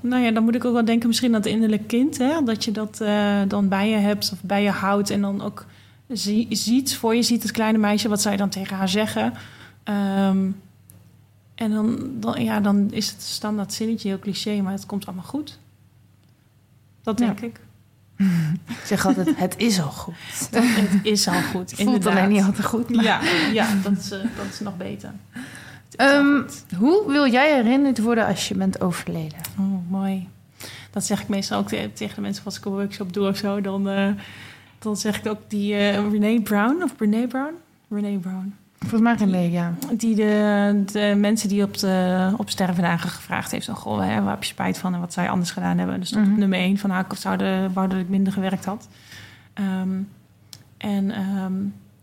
nou 0.00 0.22
ja, 0.22 0.30
dan 0.30 0.42
moet 0.44 0.54
ik 0.54 0.64
ook 0.64 0.72
wel 0.72 0.84
denken 0.84 1.08
misschien 1.08 1.34
aan 1.34 1.40
het 1.40 1.50
innerlijk 1.50 1.86
kind. 1.88 2.18
Hè? 2.18 2.42
Dat 2.44 2.64
je 2.64 2.72
dat 2.72 3.00
eh, 3.00 3.40
dan 3.48 3.68
bij 3.68 3.88
je 3.90 3.96
hebt 3.96 4.30
of 4.32 4.42
bij 4.42 4.62
je 4.62 4.70
houdt. 4.70 5.10
En 5.10 5.20
dan 5.20 5.42
ook 5.42 5.64
zie- 6.08 6.46
ziet, 6.50 6.96
voor 6.96 7.14
je 7.14 7.22
ziet 7.22 7.42
het 7.42 7.52
kleine 7.52 7.78
meisje. 7.78 8.08
Wat 8.08 8.20
zou 8.20 8.34
je 8.34 8.40
dan 8.40 8.48
tegen 8.48 8.76
haar 8.76 8.88
zeggen? 8.88 9.32
Ehm, 9.84 10.46
en 11.54 11.70
dan, 11.70 11.98
dan, 12.20 12.44
ja, 12.44 12.60
dan 12.60 12.88
is 12.92 13.10
het 13.10 13.22
standaard 13.22 13.72
zinnetje, 13.72 14.08
heel 14.08 14.18
cliché. 14.18 14.60
Maar 14.62 14.72
het 14.72 14.86
komt 14.86 15.06
allemaal 15.06 15.24
goed. 15.24 15.58
Dat 17.06 17.18
denk 17.18 17.40
ik. 17.40 17.60
Ik 18.68 18.80
zeg 18.84 19.06
altijd, 19.06 19.38
het 19.38 19.54
is 19.56 19.80
al 19.80 19.90
goed. 19.90 20.14
Het 20.50 20.98
is 21.02 21.28
al 21.28 21.34
goed, 21.42 21.52
Voelt 21.52 21.78
inderdaad. 21.78 22.16
alleen 22.16 22.28
niet 22.28 22.42
altijd 22.42 22.66
goed. 22.66 22.90
maar- 22.94 23.04
Ja, 23.04 23.20
ja 23.52 23.68
dat, 23.82 23.92
is, 23.98 24.10
eh, 24.10 24.18
dat 24.36 24.46
is 24.52 24.60
nog 24.60 24.76
beter. 24.76 25.12
Is 25.90 25.96
Ehm, 25.96 26.42
hoe 26.78 27.04
wil 27.12 27.30
jij 27.30 27.54
herinnerd 27.54 27.98
worden 27.98 28.26
als 28.26 28.48
je 28.48 28.54
bent 28.54 28.80
overleden? 28.80 29.38
Oh, 29.58 29.90
mooi. 29.90 30.28
Dat 30.90 31.04
zeg 31.04 31.20
ik 31.22 31.28
meestal 31.28 31.58
ook 31.58 31.68
te- 31.68 31.90
tegen 31.94 32.14
de 32.14 32.20
mensen 32.20 32.44
als 32.44 32.56
ik 32.58 32.64
een 32.64 32.72
workshop 32.72 33.12
doe 33.12 33.28
of 33.28 33.36
zo. 33.36 33.60
Dan, 33.60 33.88
eh, 33.88 34.08
dan 34.78 34.96
zeg 34.96 35.18
ik 35.18 35.26
ook 35.26 35.40
die 35.48 35.74
eh 35.74 36.10
Renee 36.10 36.40
Brown 36.40 36.82
of 36.82 36.96
Brene 36.96 37.26
Brown? 37.26 37.52
Renee 37.88 38.18
Brown. 38.18 38.54
Volgens 38.88 39.00
mij 39.00 39.16
geen 39.16 39.30
leeg, 39.30 39.52
ja. 39.52 39.72
Die 39.92 40.14
de, 40.14 40.82
de 40.92 41.14
mensen 41.16 41.48
die 41.48 41.62
op, 41.62 41.78
de, 41.78 42.28
op 42.36 42.50
stervendagen 42.50 43.10
gevraagd 43.10 43.50
heeft. 43.50 43.66
Van, 43.66 43.74
goh, 43.74 44.00
hè, 44.00 44.22
waar 44.22 44.30
heb 44.32 44.42
je 44.42 44.48
spijt 44.48 44.78
van 44.78 44.94
en 44.94 45.00
wat 45.00 45.12
zou 45.12 45.26
je 45.26 45.32
anders 45.32 45.50
gedaan 45.50 45.78
hebben? 45.78 46.00
Dus 46.00 46.08
stond 46.08 46.24
Mhm. 46.24 46.32
op 46.32 46.38
nummer 46.38 46.58
één 46.58 46.78
van, 46.78 46.98
ik 46.98 47.04
zou 47.16 47.36
de, 47.36 47.68
wou 47.72 47.88
dat 47.88 47.98
ik 47.98 48.08
minder 48.08 48.32
gewerkt 48.32 48.64
had. 48.64 48.88
Ehm, 49.54 49.88
en 50.78 51.10
ehm, 51.10 51.52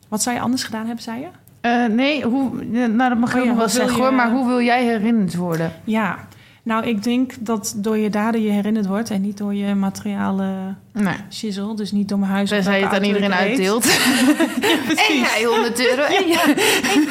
wat 0.08 0.22
zou 0.24 0.36
je 0.36 0.42
anders 0.42 0.64
gedaan 0.64 0.86
hebben, 0.86 1.04
zei 1.04 1.20
je? 1.20 1.28
Eh, 1.62 1.86
nee, 1.86 2.24
hoe, 2.24 2.64
nou 2.88 3.10
dat 3.10 3.18
mag 3.18 3.30
je 3.34 3.36
Oh 3.36 3.42
ook 3.42 3.46
ja, 3.46 3.50
nog 3.50 3.58
wel 3.58 3.70
zeggen 3.70 3.96
je- 3.96 4.02
hoor. 4.02 4.14
Maar 4.14 4.32
hoe 4.32 4.48
wil 4.48 4.62
jij 4.62 4.84
herinnerd 4.86 5.36
worden? 5.36 5.72
Ja, 5.84 6.18
nou, 6.64 6.86
ik 6.86 7.04
denk 7.04 7.34
dat 7.40 7.74
door 7.78 7.98
je 7.98 8.10
daden 8.10 8.42
je 8.42 8.50
herinnerd 8.52 8.86
wordt 8.86 9.10
en 9.10 9.22
niet 9.22 9.38
door 9.38 9.54
je 9.54 9.76
materiale 9.76 10.76
Nee. 10.94 11.16
shizzle. 11.32 11.76
Dus 11.76 11.92
niet 11.92 12.10
door 12.10 12.20
mijn 12.20 12.32
huis. 12.32 12.50
of 12.52 12.56
Tenzij 12.56 12.80
je 12.80 12.86
het 12.86 12.94
aan 12.94 13.04
iedereen 13.04 13.34
uitdeelt. 13.34 13.86
en 15.10 15.20
jij 15.20 15.44
100 15.46 15.80
euro. 15.90 16.02
En 16.02 16.28
jij. 16.28 16.56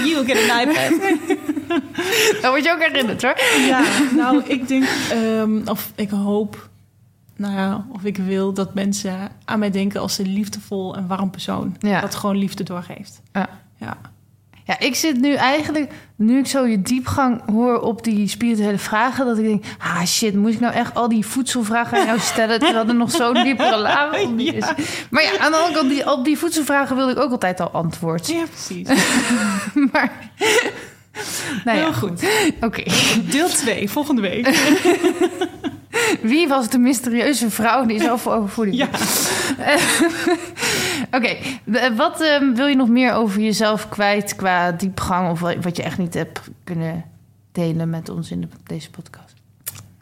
You 0.04 0.26
get 0.26 0.50
an 0.50 0.60
iPad. 0.60 1.00
Dan 2.42 2.50
word 2.50 2.64
je 2.64 2.72
ook 2.72 2.82
herinnerd 2.86 3.22
hoor. 3.22 3.36
ja, 3.66 3.82
nou, 4.16 4.42
ik 4.46 4.68
denk, 4.68 4.84
ehm, 5.10 5.60
of 5.68 5.92
ik 5.94 6.10
hoop, 6.10 6.68
nou 7.36 7.54
ja, 7.54 7.86
of 7.92 8.04
ik 8.04 8.16
wil 8.16 8.52
dat 8.52 8.74
mensen 8.74 9.16
aan 9.44 9.58
mij 9.58 9.70
denken 9.70 10.00
als 10.00 10.18
een 10.18 10.32
liefdevol 10.32 10.96
en 10.96 11.06
warm 11.06 11.30
persoon. 11.30 11.76
Ja. 11.78 12.00
Dat 12.00 12.14
gewoon 12.14 12.36
liefde 12.36 12.64
doorgeeft. 12.64 13.22
Ja. 13.32 13.48
Ja. 13.76 13.96
Ja, 14.64 14.78
ik 14.78 14.94
zit 14.94 15.20
nu 15.20 15.34
eigenlijk, 15.34 15.92
nu 16.16 16.38
ik 16.38 16.46
zo 16.46 16.66
je 16.66 16.82
diepgang 16.82 17.42
hoor 17.50 17.80
op 17.80 18.04
die 18.04 18.28
spirituele 18.28 18.78
vragen, 18.78 19.26
dat 19.26 19.38
ik 19.38 19.44
denk, 19.44 19.64
ah 19.78 20.04
shit, 20.04 20.34
moet 20.34 20.52
ik 20.52 20.60
nou 20.60 20.74
echt 20.74 20.94
al 20.94 21.08
die 21.08 21.26
voedselvragen 21.26 21.98
aan 21.98 22.06
jou 22.06 22.18
stellen, 22.32 22.58
terwijl 22.58 22.88
er 22.88 22.94
nog 22.94 23.10
zo'n 23.10 23.42
diepere 23.42 23.78
laag 23.78 24.12
is. 24.36 24.64
Maar 25.10 25.22
ja, 25.22 25.38
aan 25.38 25.50
de 25.50 25.56
andere 25.56 25.74
kant, 25.78 25.90
die, 25.90 26.12
op 26.12 26.24
die 26.24 26.38
voedselvragen 26.38 26.96
wilde 26.96 27.12
ik 27.12 27.18
ook 27.18 27.30
altijd 27.30 27.60
al 27.60 27.70
antwoord. 27.70 28.26
ja, 28.26 28.44
precies. 28.50 28.88
Maar, 29.92 30.12
nou 31.64 31.78
ja, 31.78 31.84
Heel 31.84 31.92
goed. 31.92 32.22
oké. 32.60 32.82
Deel 33.30 33.48
2, 33.48 33.90
volgende 33.90 34.20
week. 34.22 34.48
Wie 36.22 36.48
was 36.48 36.68
de 36.68 36.78
mysterieuze 36.78 37.50
vrouw 37.50 37.86
die 37.86 38.00
zoveel 38.00 38.32
over 38.32 38.48
voeding 38.48 38.76
Ja. 38.76 38.88
Oké, 41.16 41.36
w- 41.64 41.96
wat 41.96 42.20
ehm, 42.20 42.54
wil 42.54 42.66
je 42.66 42.76
nog 42.76 42.88
meer 42.88 43.12
over 43.12 43.40
jezelf 43.40 43.88
kwijt 43.88 44.36
qua 44.36 44.72
diepgang 44.72 45.30
of 45.30 45.40
wat 45.40 45.76
je 45.76 45.82
echt 45.82 45.98
niet 45.98 46.14
hebt 46.14 46.40
kunnen 46.64 47.04
delen 47.52 47.90
met 47.90 48.08
ons 48.08 48.30
in 48.30 48.40
de, 48.40 48.48
deze 48.66 48.90
podcast? 48.90 49.34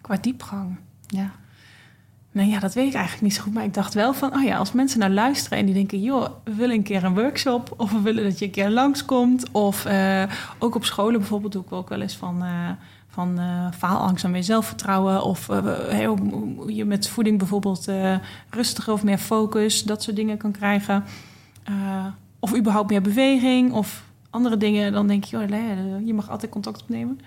Qua 0.01 0.17
diepgang. 0.21 0.77
Ja. 1.07 1.31
Nou 2.33 2.49
ja, 2.49 2.59
dat 2.59 2.75
weet 2.75 2.87
ik 2.89 2.95
eigenlijk 2.95 3.23
niet 3.23 3.35
zo 3.35 3.43
goed. 3.43 3.55
Maar 3.55 3.65
ik 3.65 3.75
dacht 3.75 3.95
wel 3.95 4.15
van, 4.15 4.35
oh 4.35 4.43
ja, 4.43 4.57
als 4.57 4.73
mensen 4.73 4.99
naar 4.99 5.11
luisteren 5.11 5.59
en 5.59 5.65
die 5.65 5.75
denken, 5.75 6.01
joh, 6.03 6.29
we 6.45 6.55
willen 6.55 6.77
een 6.77 6.83
keer 6.83 7.05
een 7.05 7.15
workshop. 7.15 7.75
Of 7.77 7.91
we 7.93 8.01
willen 8.01 8.25
dat 8.25 8.39
je 8.39 8.45
een 8.45 8.51
keer 8.51 8.71
langskomt. 8.71 9.51
Of 9.53 9.85
eh, 9.85 10.23
ook 10.59 10.75
op 10.75 10.85
scholen 10.85 11.19
bijvoorbeeld 11.21 11.53
doe 11.53 11.63
ik 11.65 11.73
ook 11.73 11.89
wel 11.89 12.01
eens 12.01 12.17
van, 12.17 12.43
eh, 12.45 12.71
van 13.21 13.39
eh, 13.39 13.73
faalangst 13.73 14.25
en 14.25 14.31
meer 14.31 14.45
zelfvertrouwen. 14.45 15.23
Of 15.23 15.49
eh, 15.49 15.89
heel, 15.89 16.19
je 16.69 16.85
met 16.85 17.09
voeding 17.09 17.39
bijvoorbeeld 17.39 17.89
eh, 17.89 18.17
rustiger 18.51 18.93
of 18.93 19.05
meer 19.05 19.19
focus, 19.19 19.83
dat 19.83 20.03
soort 20.03 20.17
dingen 20.17 20.37
kan 20.37 20.53
krijgen. 20.53 21.05
Of 22.39 22.57
überhaupt 22.57 22.91
meer 22.91 23.03
beweging 23.03 23.73
of 23.73 24.05
andere 24.31 24.57
dingen. 24.57 24.93
Dan 24.93 25.07
denk 25.07 25.25
je, 25.25 25.37
joh, 25.37 26.07
je 26.07 26.15
mag 26.15 26.31
altijd 26.31 26.53
contact 26.53 26.83
opnemen. 26.83 27.21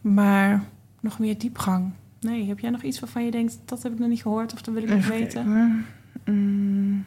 Maar 0.00 0.64
nog 1.00 1.18
meer 1.18 1.38
diepgang. 1.38 1.92
Nee, 2.20 2.46
heb 2.46 2.58
jij 2.58 2.70
nog 2.70 2.82
iets 2.82 3.00
waarvan 3.00 3.24
je 3.24 3.30
denkt, 3.30 3.58
dat 3.64 3.82
heb 3.82 3.92
ik 3.92 3.98
nog 3.98 4.08
niet 4.08 4.22
gehoord 4.22 4.52
of 4.52 4.62
dat 4.62 4.74
wil 4.74 4.82
ik 4.82 4.88
nog 4.88 5.06
weten? 5.06 5.48
Mm, 5.48 5.84
mm, 6.24 7.04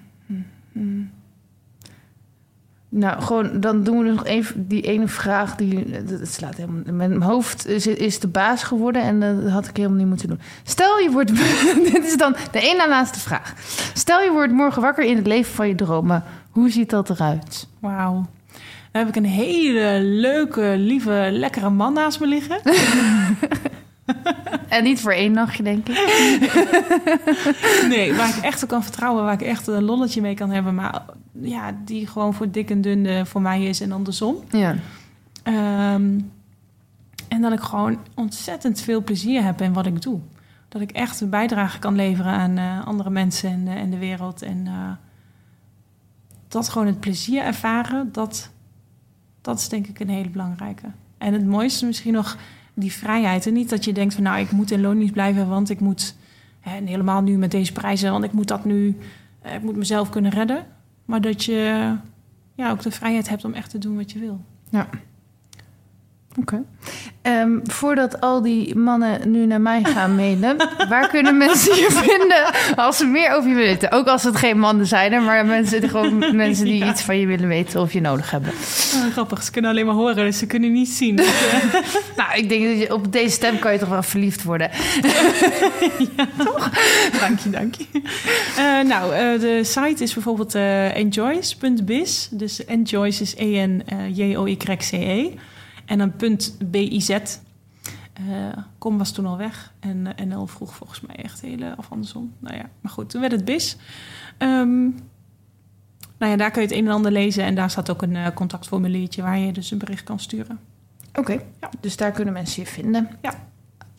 mm. 0.71 1.09
Nou, 2.89 3.21
gewoon, 3.21 3.59
dan 3.59 3.83
doen 3.83 4.03
we 4.03 4.09
nog 4.09 4.25
even 4.25 4.67
die 4.67 4.81
ene 4.81 5.07
vraag 5.07 5.55
die. 5.55 5.85
Het 5.91 6.33
slaat 6.33 6.55
helemaal. 6.55 6.93
Mijn 6.93 7.21
hoofd 7.21 7.67
is, 7.67 7.87
is 7.87 8.19
de 8.19 8.27
baas 8.27 8.63
geworden 8.63 9.01
en 9.01 9.19
dat 9.19 9.51
had 9.51 9.67
ik 9.67 9.77
helemaal 9.77 9.97
niet 9.97 10.07
moeten 10.07 10.27
doen. 10.27 10.39
Stel 10.63 10.99
je 10.99 11.11
wordt. 11.11 11.35
dit 11.91 12.05
is 12.05 12.17
dan 12.17 12.35
de 12.51 12.59
één 12.59 12.77
na 12.77 12.87
laatste 12.87 13.19
vraag. 13.19 13.53
Stel 13.93 14.21
je 14.21 14.31
wordt 14.31 14.53
morgen 14.53 14.81
wakker 14.81 15.03
in 15.03 15.15
het 15.15 15.27
leven 15.27 15.53
van 15.53 15.67
je 15.67 15.75
dromen. 15.75 16.23
Hoe 16.49 16.69
ziet 16.69 16.89
dat 16.89 17.09
eruit? 17.09 17.67
Wauw. 17.79 18.25
Dan 18.91 19.05
heb 19.05 19.07
ik 19.07 19.15
een 19.15 19.31
hele 19.31 19.99
leuke, 20.03 20.73
lieve, 20.77 21.27
lekkere 21.31 21.69
man 21.69 21.93
naast 21.93 22.19
me 22.19 22.27
liggen. 22.27 22.59
En 24.67 24.83
niet 24.83 25.01
voor 25.01 25.11
één 25.11 25.31
nachtje, 25.31 25.63
denk 25.63 25.89
ik. 25.89 25.95
Nee, 27.89 28.13
waar 28.13 28.29
ik 28.37 28.43
echt 28.43 28.63
op 28.63 28.69
kan 28.69 28.83
vertrouwen, 28.83 29.23
waar 29.23 29.33
ik 29.33 29.41
echt 29.41 29.67
een 29.67 29.83
lolletje 29.83 30.21
mee 30.21 30.35
kan 30.35 30.49
hebben. 30.49 30.75
Maar 30.75 31.03
ja, 31.31 31.77
die 31.85 32.07
gewoon 32.07 32.33
voor 32.33 32.51
dik 32.51 32.69
en 32.69 32.81
dun 32.81 33.05
eh, 33.05 33.25
voor 33.25 33.41
mij 33.41 33.63
is 33.63 33.81
en 33.81 33.91
andersom. 33.91 34.35
Ja. 34.49 34.75
Ehm, 35.43 36.19
en 37.27 37.41
dat 37.41 37.51
ik 37.51 37.59
gewoon 37.59 37.97
ontzettend 38.15 38.81
veel 38.81 39.03
plezier 39.03 39.43
heb 39.43 39.61
in 39.61 39.73
wat 39.73 39.85
ik 39.85 40.01
doe. 40.01 40.19
Dat 40.69 40.81
ik 40.81 40.91
echt 40.91 41.21
een 41.21 41.29
bijdrage 41.29 41.79
kan 41.79 41.95
leveren 41.95 42.31
aan 42.31 42.57
eh, 42.57 42.87
andere 42.87 43.09
mensen 43.09 43.49
en, 43.49 43.67
eh, 43.67 43.75
en 43.75 43.89
de 43.89 43.97
wereld. 43.97 44.41
En 44.41 44.67
dat 46.47 46.69
gewoon 46.69 46.87
het 46.87 46.99
plezier 46.99 47.43
ervaren, 47.43 48.09
dat, 48.11 48.49
dat 49.41 49.59
is 49.59 49.69
denk 49.69 49.87
ik 49.87 49.99
een 49.99 50.09
hele 50.09 50.29
belangrijke. 50.29 50.87
En 51.17 51.33
het 51.33 51.45
mooiste 51.45 51.85
misschien 51.85 52.13
nog 52.13 52.37
die 52.79 52.91
vrijheid. 52.91 53.47
En 53.47 53.53
niet 53.53 53.69
dat 53.69 53.85
je 53.85 53.93
denkt 53.93 54.13
van 54.13 54.23
nou, 54.23 54.39
ik 54.39 54.51
moet 54.51 54.71
in 54.71 54.81
loondienst 54.81 55.13
blijven, 55.13 55.47
want 55.47 55.69
ik 55.69 55.79
moet... 55.79 56.15
Helemaal 56.59 57.21
nu 57.21 57.37
met 57.37 57.51
deze 57.51 57.73
prijzen, 57.73 58.11
want 58.11 58.23
ik 58.23 58.31
moet 58.31 58.47
dat 58.47 58.65
nu... 58.65 58.97
eh, 59.41 59.53
ik 59.53 59.61
moet 59.61 59.75
mezelf 59.75 60.09
kunnen 60.09 60.31
redden. 60.31 60.65
Maar 61.05 61.21
dat 61.21 61.43
je 61.43 61.93
ja, 62.55 62.71
ook 62.71 62.81
de 62.81 62.91
vrijheid 62.91 63.29
hebt 63.29 63.45
om 63.45 63.53
echt 63.53 63.69
te 63.69 63.77
doen 63.77 63.95
wat 63.95 64.11
je 64.11 64.19
wil. 64.19 64.41
Oké. 66.39 66.63
Ehm, 67.21 67.59
voordat 67.63 68.21
al 68.21 68.41
die 68.41 68.75
mannen 68.75 69.31
nu 69.31 69.45
naar 69.45 69.61
mij 69.61 69.83
gaan 69.83 70.15
mailen, 70.15 70.57
waar 70.89 71.09
kunnen 71.09 71.37
mensen 71.37 71.75
je 71.75 71.87
vinden 71.91 72.75
als 72.75 72.97
ze 72.97 73.05
meer 73.05 73.31
over 73.31 73.49
je 73.49 73.55
willen 73.55 73.71
weten? 73.71 73.91
Ook 73.91 74.07
als 74.07 74.23
het 74.23 74.35
geen 74.35 74.59
mannen 74.59 74.85
zijn, 74.85 75.23
maar 75.23 75.45
mensen, 75.45 75.89
gewoon 75.89 76.35
mensen 76.35 76.65
die 76.65 76.85
iets 76.89 77.01
van 77.01 77.17
je 77.17 77.25
willen 77.25 77.47
weten 77.47 77.81
of 77.81 77.93
je 77.93 78.01
nodig 78.01 78.31
hebben. 78.31 78.51
Oh, 78.95 79.11
grappig, 79.11 79.43
ze 79.43 79.51
kunnen 79.51 79.71
alleen 79.71 79.85
maar 79.85 79.95
horen, 79.95 80.15
dus 80.15 80.37
ze 80.37 80.45
kunnen 80.45 80.71
niet 80.71 80.89
zien. 80.89 81.15
nou, 82.17 82.35
ik 82.35 82.49
denk 82.49 82.65
dat 82.65 82.79
je, 82.79 82.93
op 82.93 83.11
deze 83.11 83.29
stem 83.29 83.59
kan 83.59 83.73
je 83.73 83.79
toch 83.79 83.89
wel 83.89 84.03
verliefd 84.03 84.43
worden. 84.43 84.69
ja, 86.17 86.27
toch? 86.37 86.69
Dank 87.19 87.39
je, 87.39 87.49
dank 87.49 87.75
je. 87.75 87.85
Uh, 87.93 88.01
nou, 88.89 89.13
uh, 89.13 89.39
de 89.39 89.63
site 89.63 90.03
is 90.03 90.13
bijvoorbeeld 90.13 90.55
uh, 90.55 90.97
enjoys.biz. 90.97 92.27
Dus 92.31 92.65
enjoys 92.65 93.21
is 93.21 93.35
E-N-J-O-Y-C-E. 93.35 95.31
En 95.87 95.97
dan 95.97 96.15
punt 96.15 96.57
.biz. 96.65 97.09
Uh, 97.09 98.57
kom 98.77 98.97
was 98.97 99.11
toen 99.11 99.25
al 99.25 99.37
weg. 99.37 99.73
En 99.79 99.97
uh, 99.97 100.25
NL 100.25 100.45
vroeg 100.47 100.75
volgens 100.75 101.01
mij 101.01 101.15
echt 101.15 101.41
hele... 101.41 101.73
Of 101.77 101.91
andersom. 101.91 102.33
Nou 102.39 102.55
ja, 102.55 102.69
maar 102.81 102.91
goed, 102.91 103.09
toen 103.09 103.21
werd 103.21 103.33
het 103.33 103.45
BIS. 103.45 103.77
Um, 104.37 104.95
nou 106.17 106.31
ja, 106.31 106.37
daar 106.37 106.51
kun 106.51 106.61
je 106.61 106.67
het 106.67 106.77
een 106.77 106.85
en 106.85 106.91
ander 106.93 107.11
lezen. 107.11 107.43
En 107.43 107.55
daar 107.55 107.69
staat 107.69 107.89
ook 107.89 108.01
een 108.01 108.15
uh, 108.15 108.27
contactformuliertje... 108.33 109.21
waar 109.21 109.39
je 109.39 109.51
dus 109.51 109.71
een 109.71 109.77
bericht 109.77 110.03
kan 110.03 110.19
sturen. 110.19 110.59
Oké, 111.09 111.19
okay. 111.19 111.45
ja. 111.61 111.69
dus 111.79 111.97
daar 111.97 112.11
kunnen 112.11 112.33
mensen 112.33 112.63
je 112.63 112.67
vinden. 112.67 113.09
Ja. 113.21 113.33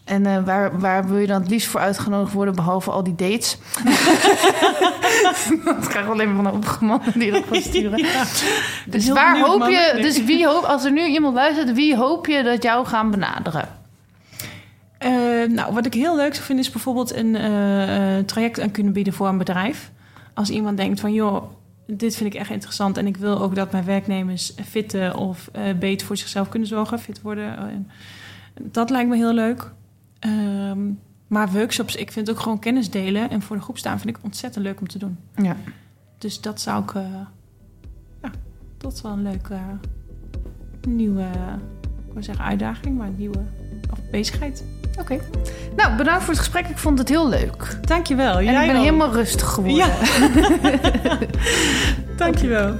En 0.09 0.27
uh, 0.27 0.45
waar, 0.45 0.81
waar 0.81 1.09
wil 1.09 1.19
je 1.19 1.27
dan 1.27 1.41
het 1.41 1.51
liefst 1.51 1.69
voor 1.69 1.81
uitgenodigd 1.81 2.33
worden, 2.33 2.55
behalve 2.55 2.91
al 2.91 3.05
die 3.05 3.15
dates? 3.15 3.59
dat 5.65 5.87
krijg 5.89 6.05
ik 6.05 6.11
alleen 6.11 6.35
maar 6.35 6.45
van 6.45 6.53
opgemannen 6.53 7.19
die 7.19 7.31
dat 7.31 7.45
gaan 7.51 7.63
sturen. 7.63 7.99
Ja. 7.99 8.25
Dus 8.87 9.09
waar 9.09 9.41
hoop 9.41 9.69
je, 9.69 9.91
nee. 9.93 10.03
dus 10.03 10.25
wie 10.25 10.47
hoop, 10.47 10.65
als 10.65 10.85
er 10.85 10.93
nu 10.93 11.07
iemand 11.07 11.35
luistert, 11.35 11.73
wie 11.73 11.97
hoop 11.97 12.27
je 12.27 12.43
dat 12.43 12.63
jou 12.63 12.87
gaan 12.87 13.11
benaderen? 13.11 13.69
Uh, 15.05 15.11
nou, 15.49 15.75
wat 15.75 15.87
ik 15.87 15.95
heel 15.95 16.17
leuk 16.17 16.35
zou 16.35 16.47
vinden 16.47 16.65
is 16.65 16.71
bijvoorbeeld 16.71 17.15
een 17.15 17.35
uh, 17.35 18.19
traject 18.25 18.61
aan 18.61 18.71
kunnen 18.71 18.93
bieden 18.93 19.13
voor 19.13 19.29
een 19.29 19.39
bedrijf. 19.39 19.91
Als 20.35 20.51
iemand 20.51 20.77
denkt 20.77 21.01
van, 21.01 21.13
joh, 21.13 21.43
dit 21.87 22.17
vind 22.17 22.35
ik 22.35 22.41
echt 22.41 22.51
interessant 22.51 22.97
en 22.97 23.07
ik 23.07 23.17
wil 23.17 23.41
ook 23.41 23.55
dat 23.55 23.73
mijn 23.73 23.85
werknemers 23.85 24.53
fitten 24.69 25.17
of 25.17 25.51
beter 25.79 26.07
voor 26.07 26.17
zichzelf 26.17 26.49
kunnen 26.49 26.69
zorgen, 26.69 26.99
fit 26.99 27.23
worden. 27.23 27.87
dat 28.63 28.91
lijkt 28.91 29.09
me 29.09 29.17
heel 29.17 29.33
leuk. 29.33 29.77
Um, 30.21 31.01
maar 31.27 31.49
workshops, 31.51 31.97
ik 31.97 32.13
vind 32.13 32.31
ook 32.31 32.41
gewoon 32.41 32.59
kennis 32.59 32.91
delen 32.91 33.31
en 33.31 33.43
voor 33.43 33.57
de 33.57 33.63
groep 33.63 33.79
staan 33.79 34.01
vind 34.01 34.17
ik 34.17 34.25
ontzettend 34.25 34.65
leuk 34.65 34.81
om 34.81 34.89
te 34.89 34.99
doen. 34.99 35.19
Ja. 35.37 35.57
Dus 36.19 36.41
dat 36.41 36.61
zou 36.61 36.83
ik, 36.83 36.93
uh, 36.93 37.03
ja, 38.23 38.31
dat 38.79 38.93
is 38.93 39.03
wel 39.03 39.13
een 39.13 39.23
leuke 39.23 39.55
uh, 39.55 39.61
nieuwe, 40.89 41.27
ik 42.07 42.13
wil 42.13 42.23
zeggen 42.23 42.45
uitdaging, 42.45 42.97
maar 42.97 43.07
een 43.07 43.17
nieuwe 43.17 43.43
of 43.91 43.99
bezigheid. 44.11 44.65
Oké. 45.01 45.13
Okay. 45.13 45.21
Nou, 45.77 45.97
bedankt 45.97 46.23
voor 46.23 46.33
het 46.33 46.43
gesprek. 46.43 46.67
Ik 46.67 46.79
vond 46.79 46.99
het 46.99 47.09
heel 47.09 47.29
leuk. 47.29 47.79
Dankjewel. 47.81 48.39
En 48.39 48.45
Jij 48.45 48.67
ik 48.67 48.73
ben 48.73 48.81
helemaal 48.81 49.13
rustig 49.13 49.49
geworden. 49.49 49.77
Ja. 49.77 49.97
Dankjewel. 52.17 52.75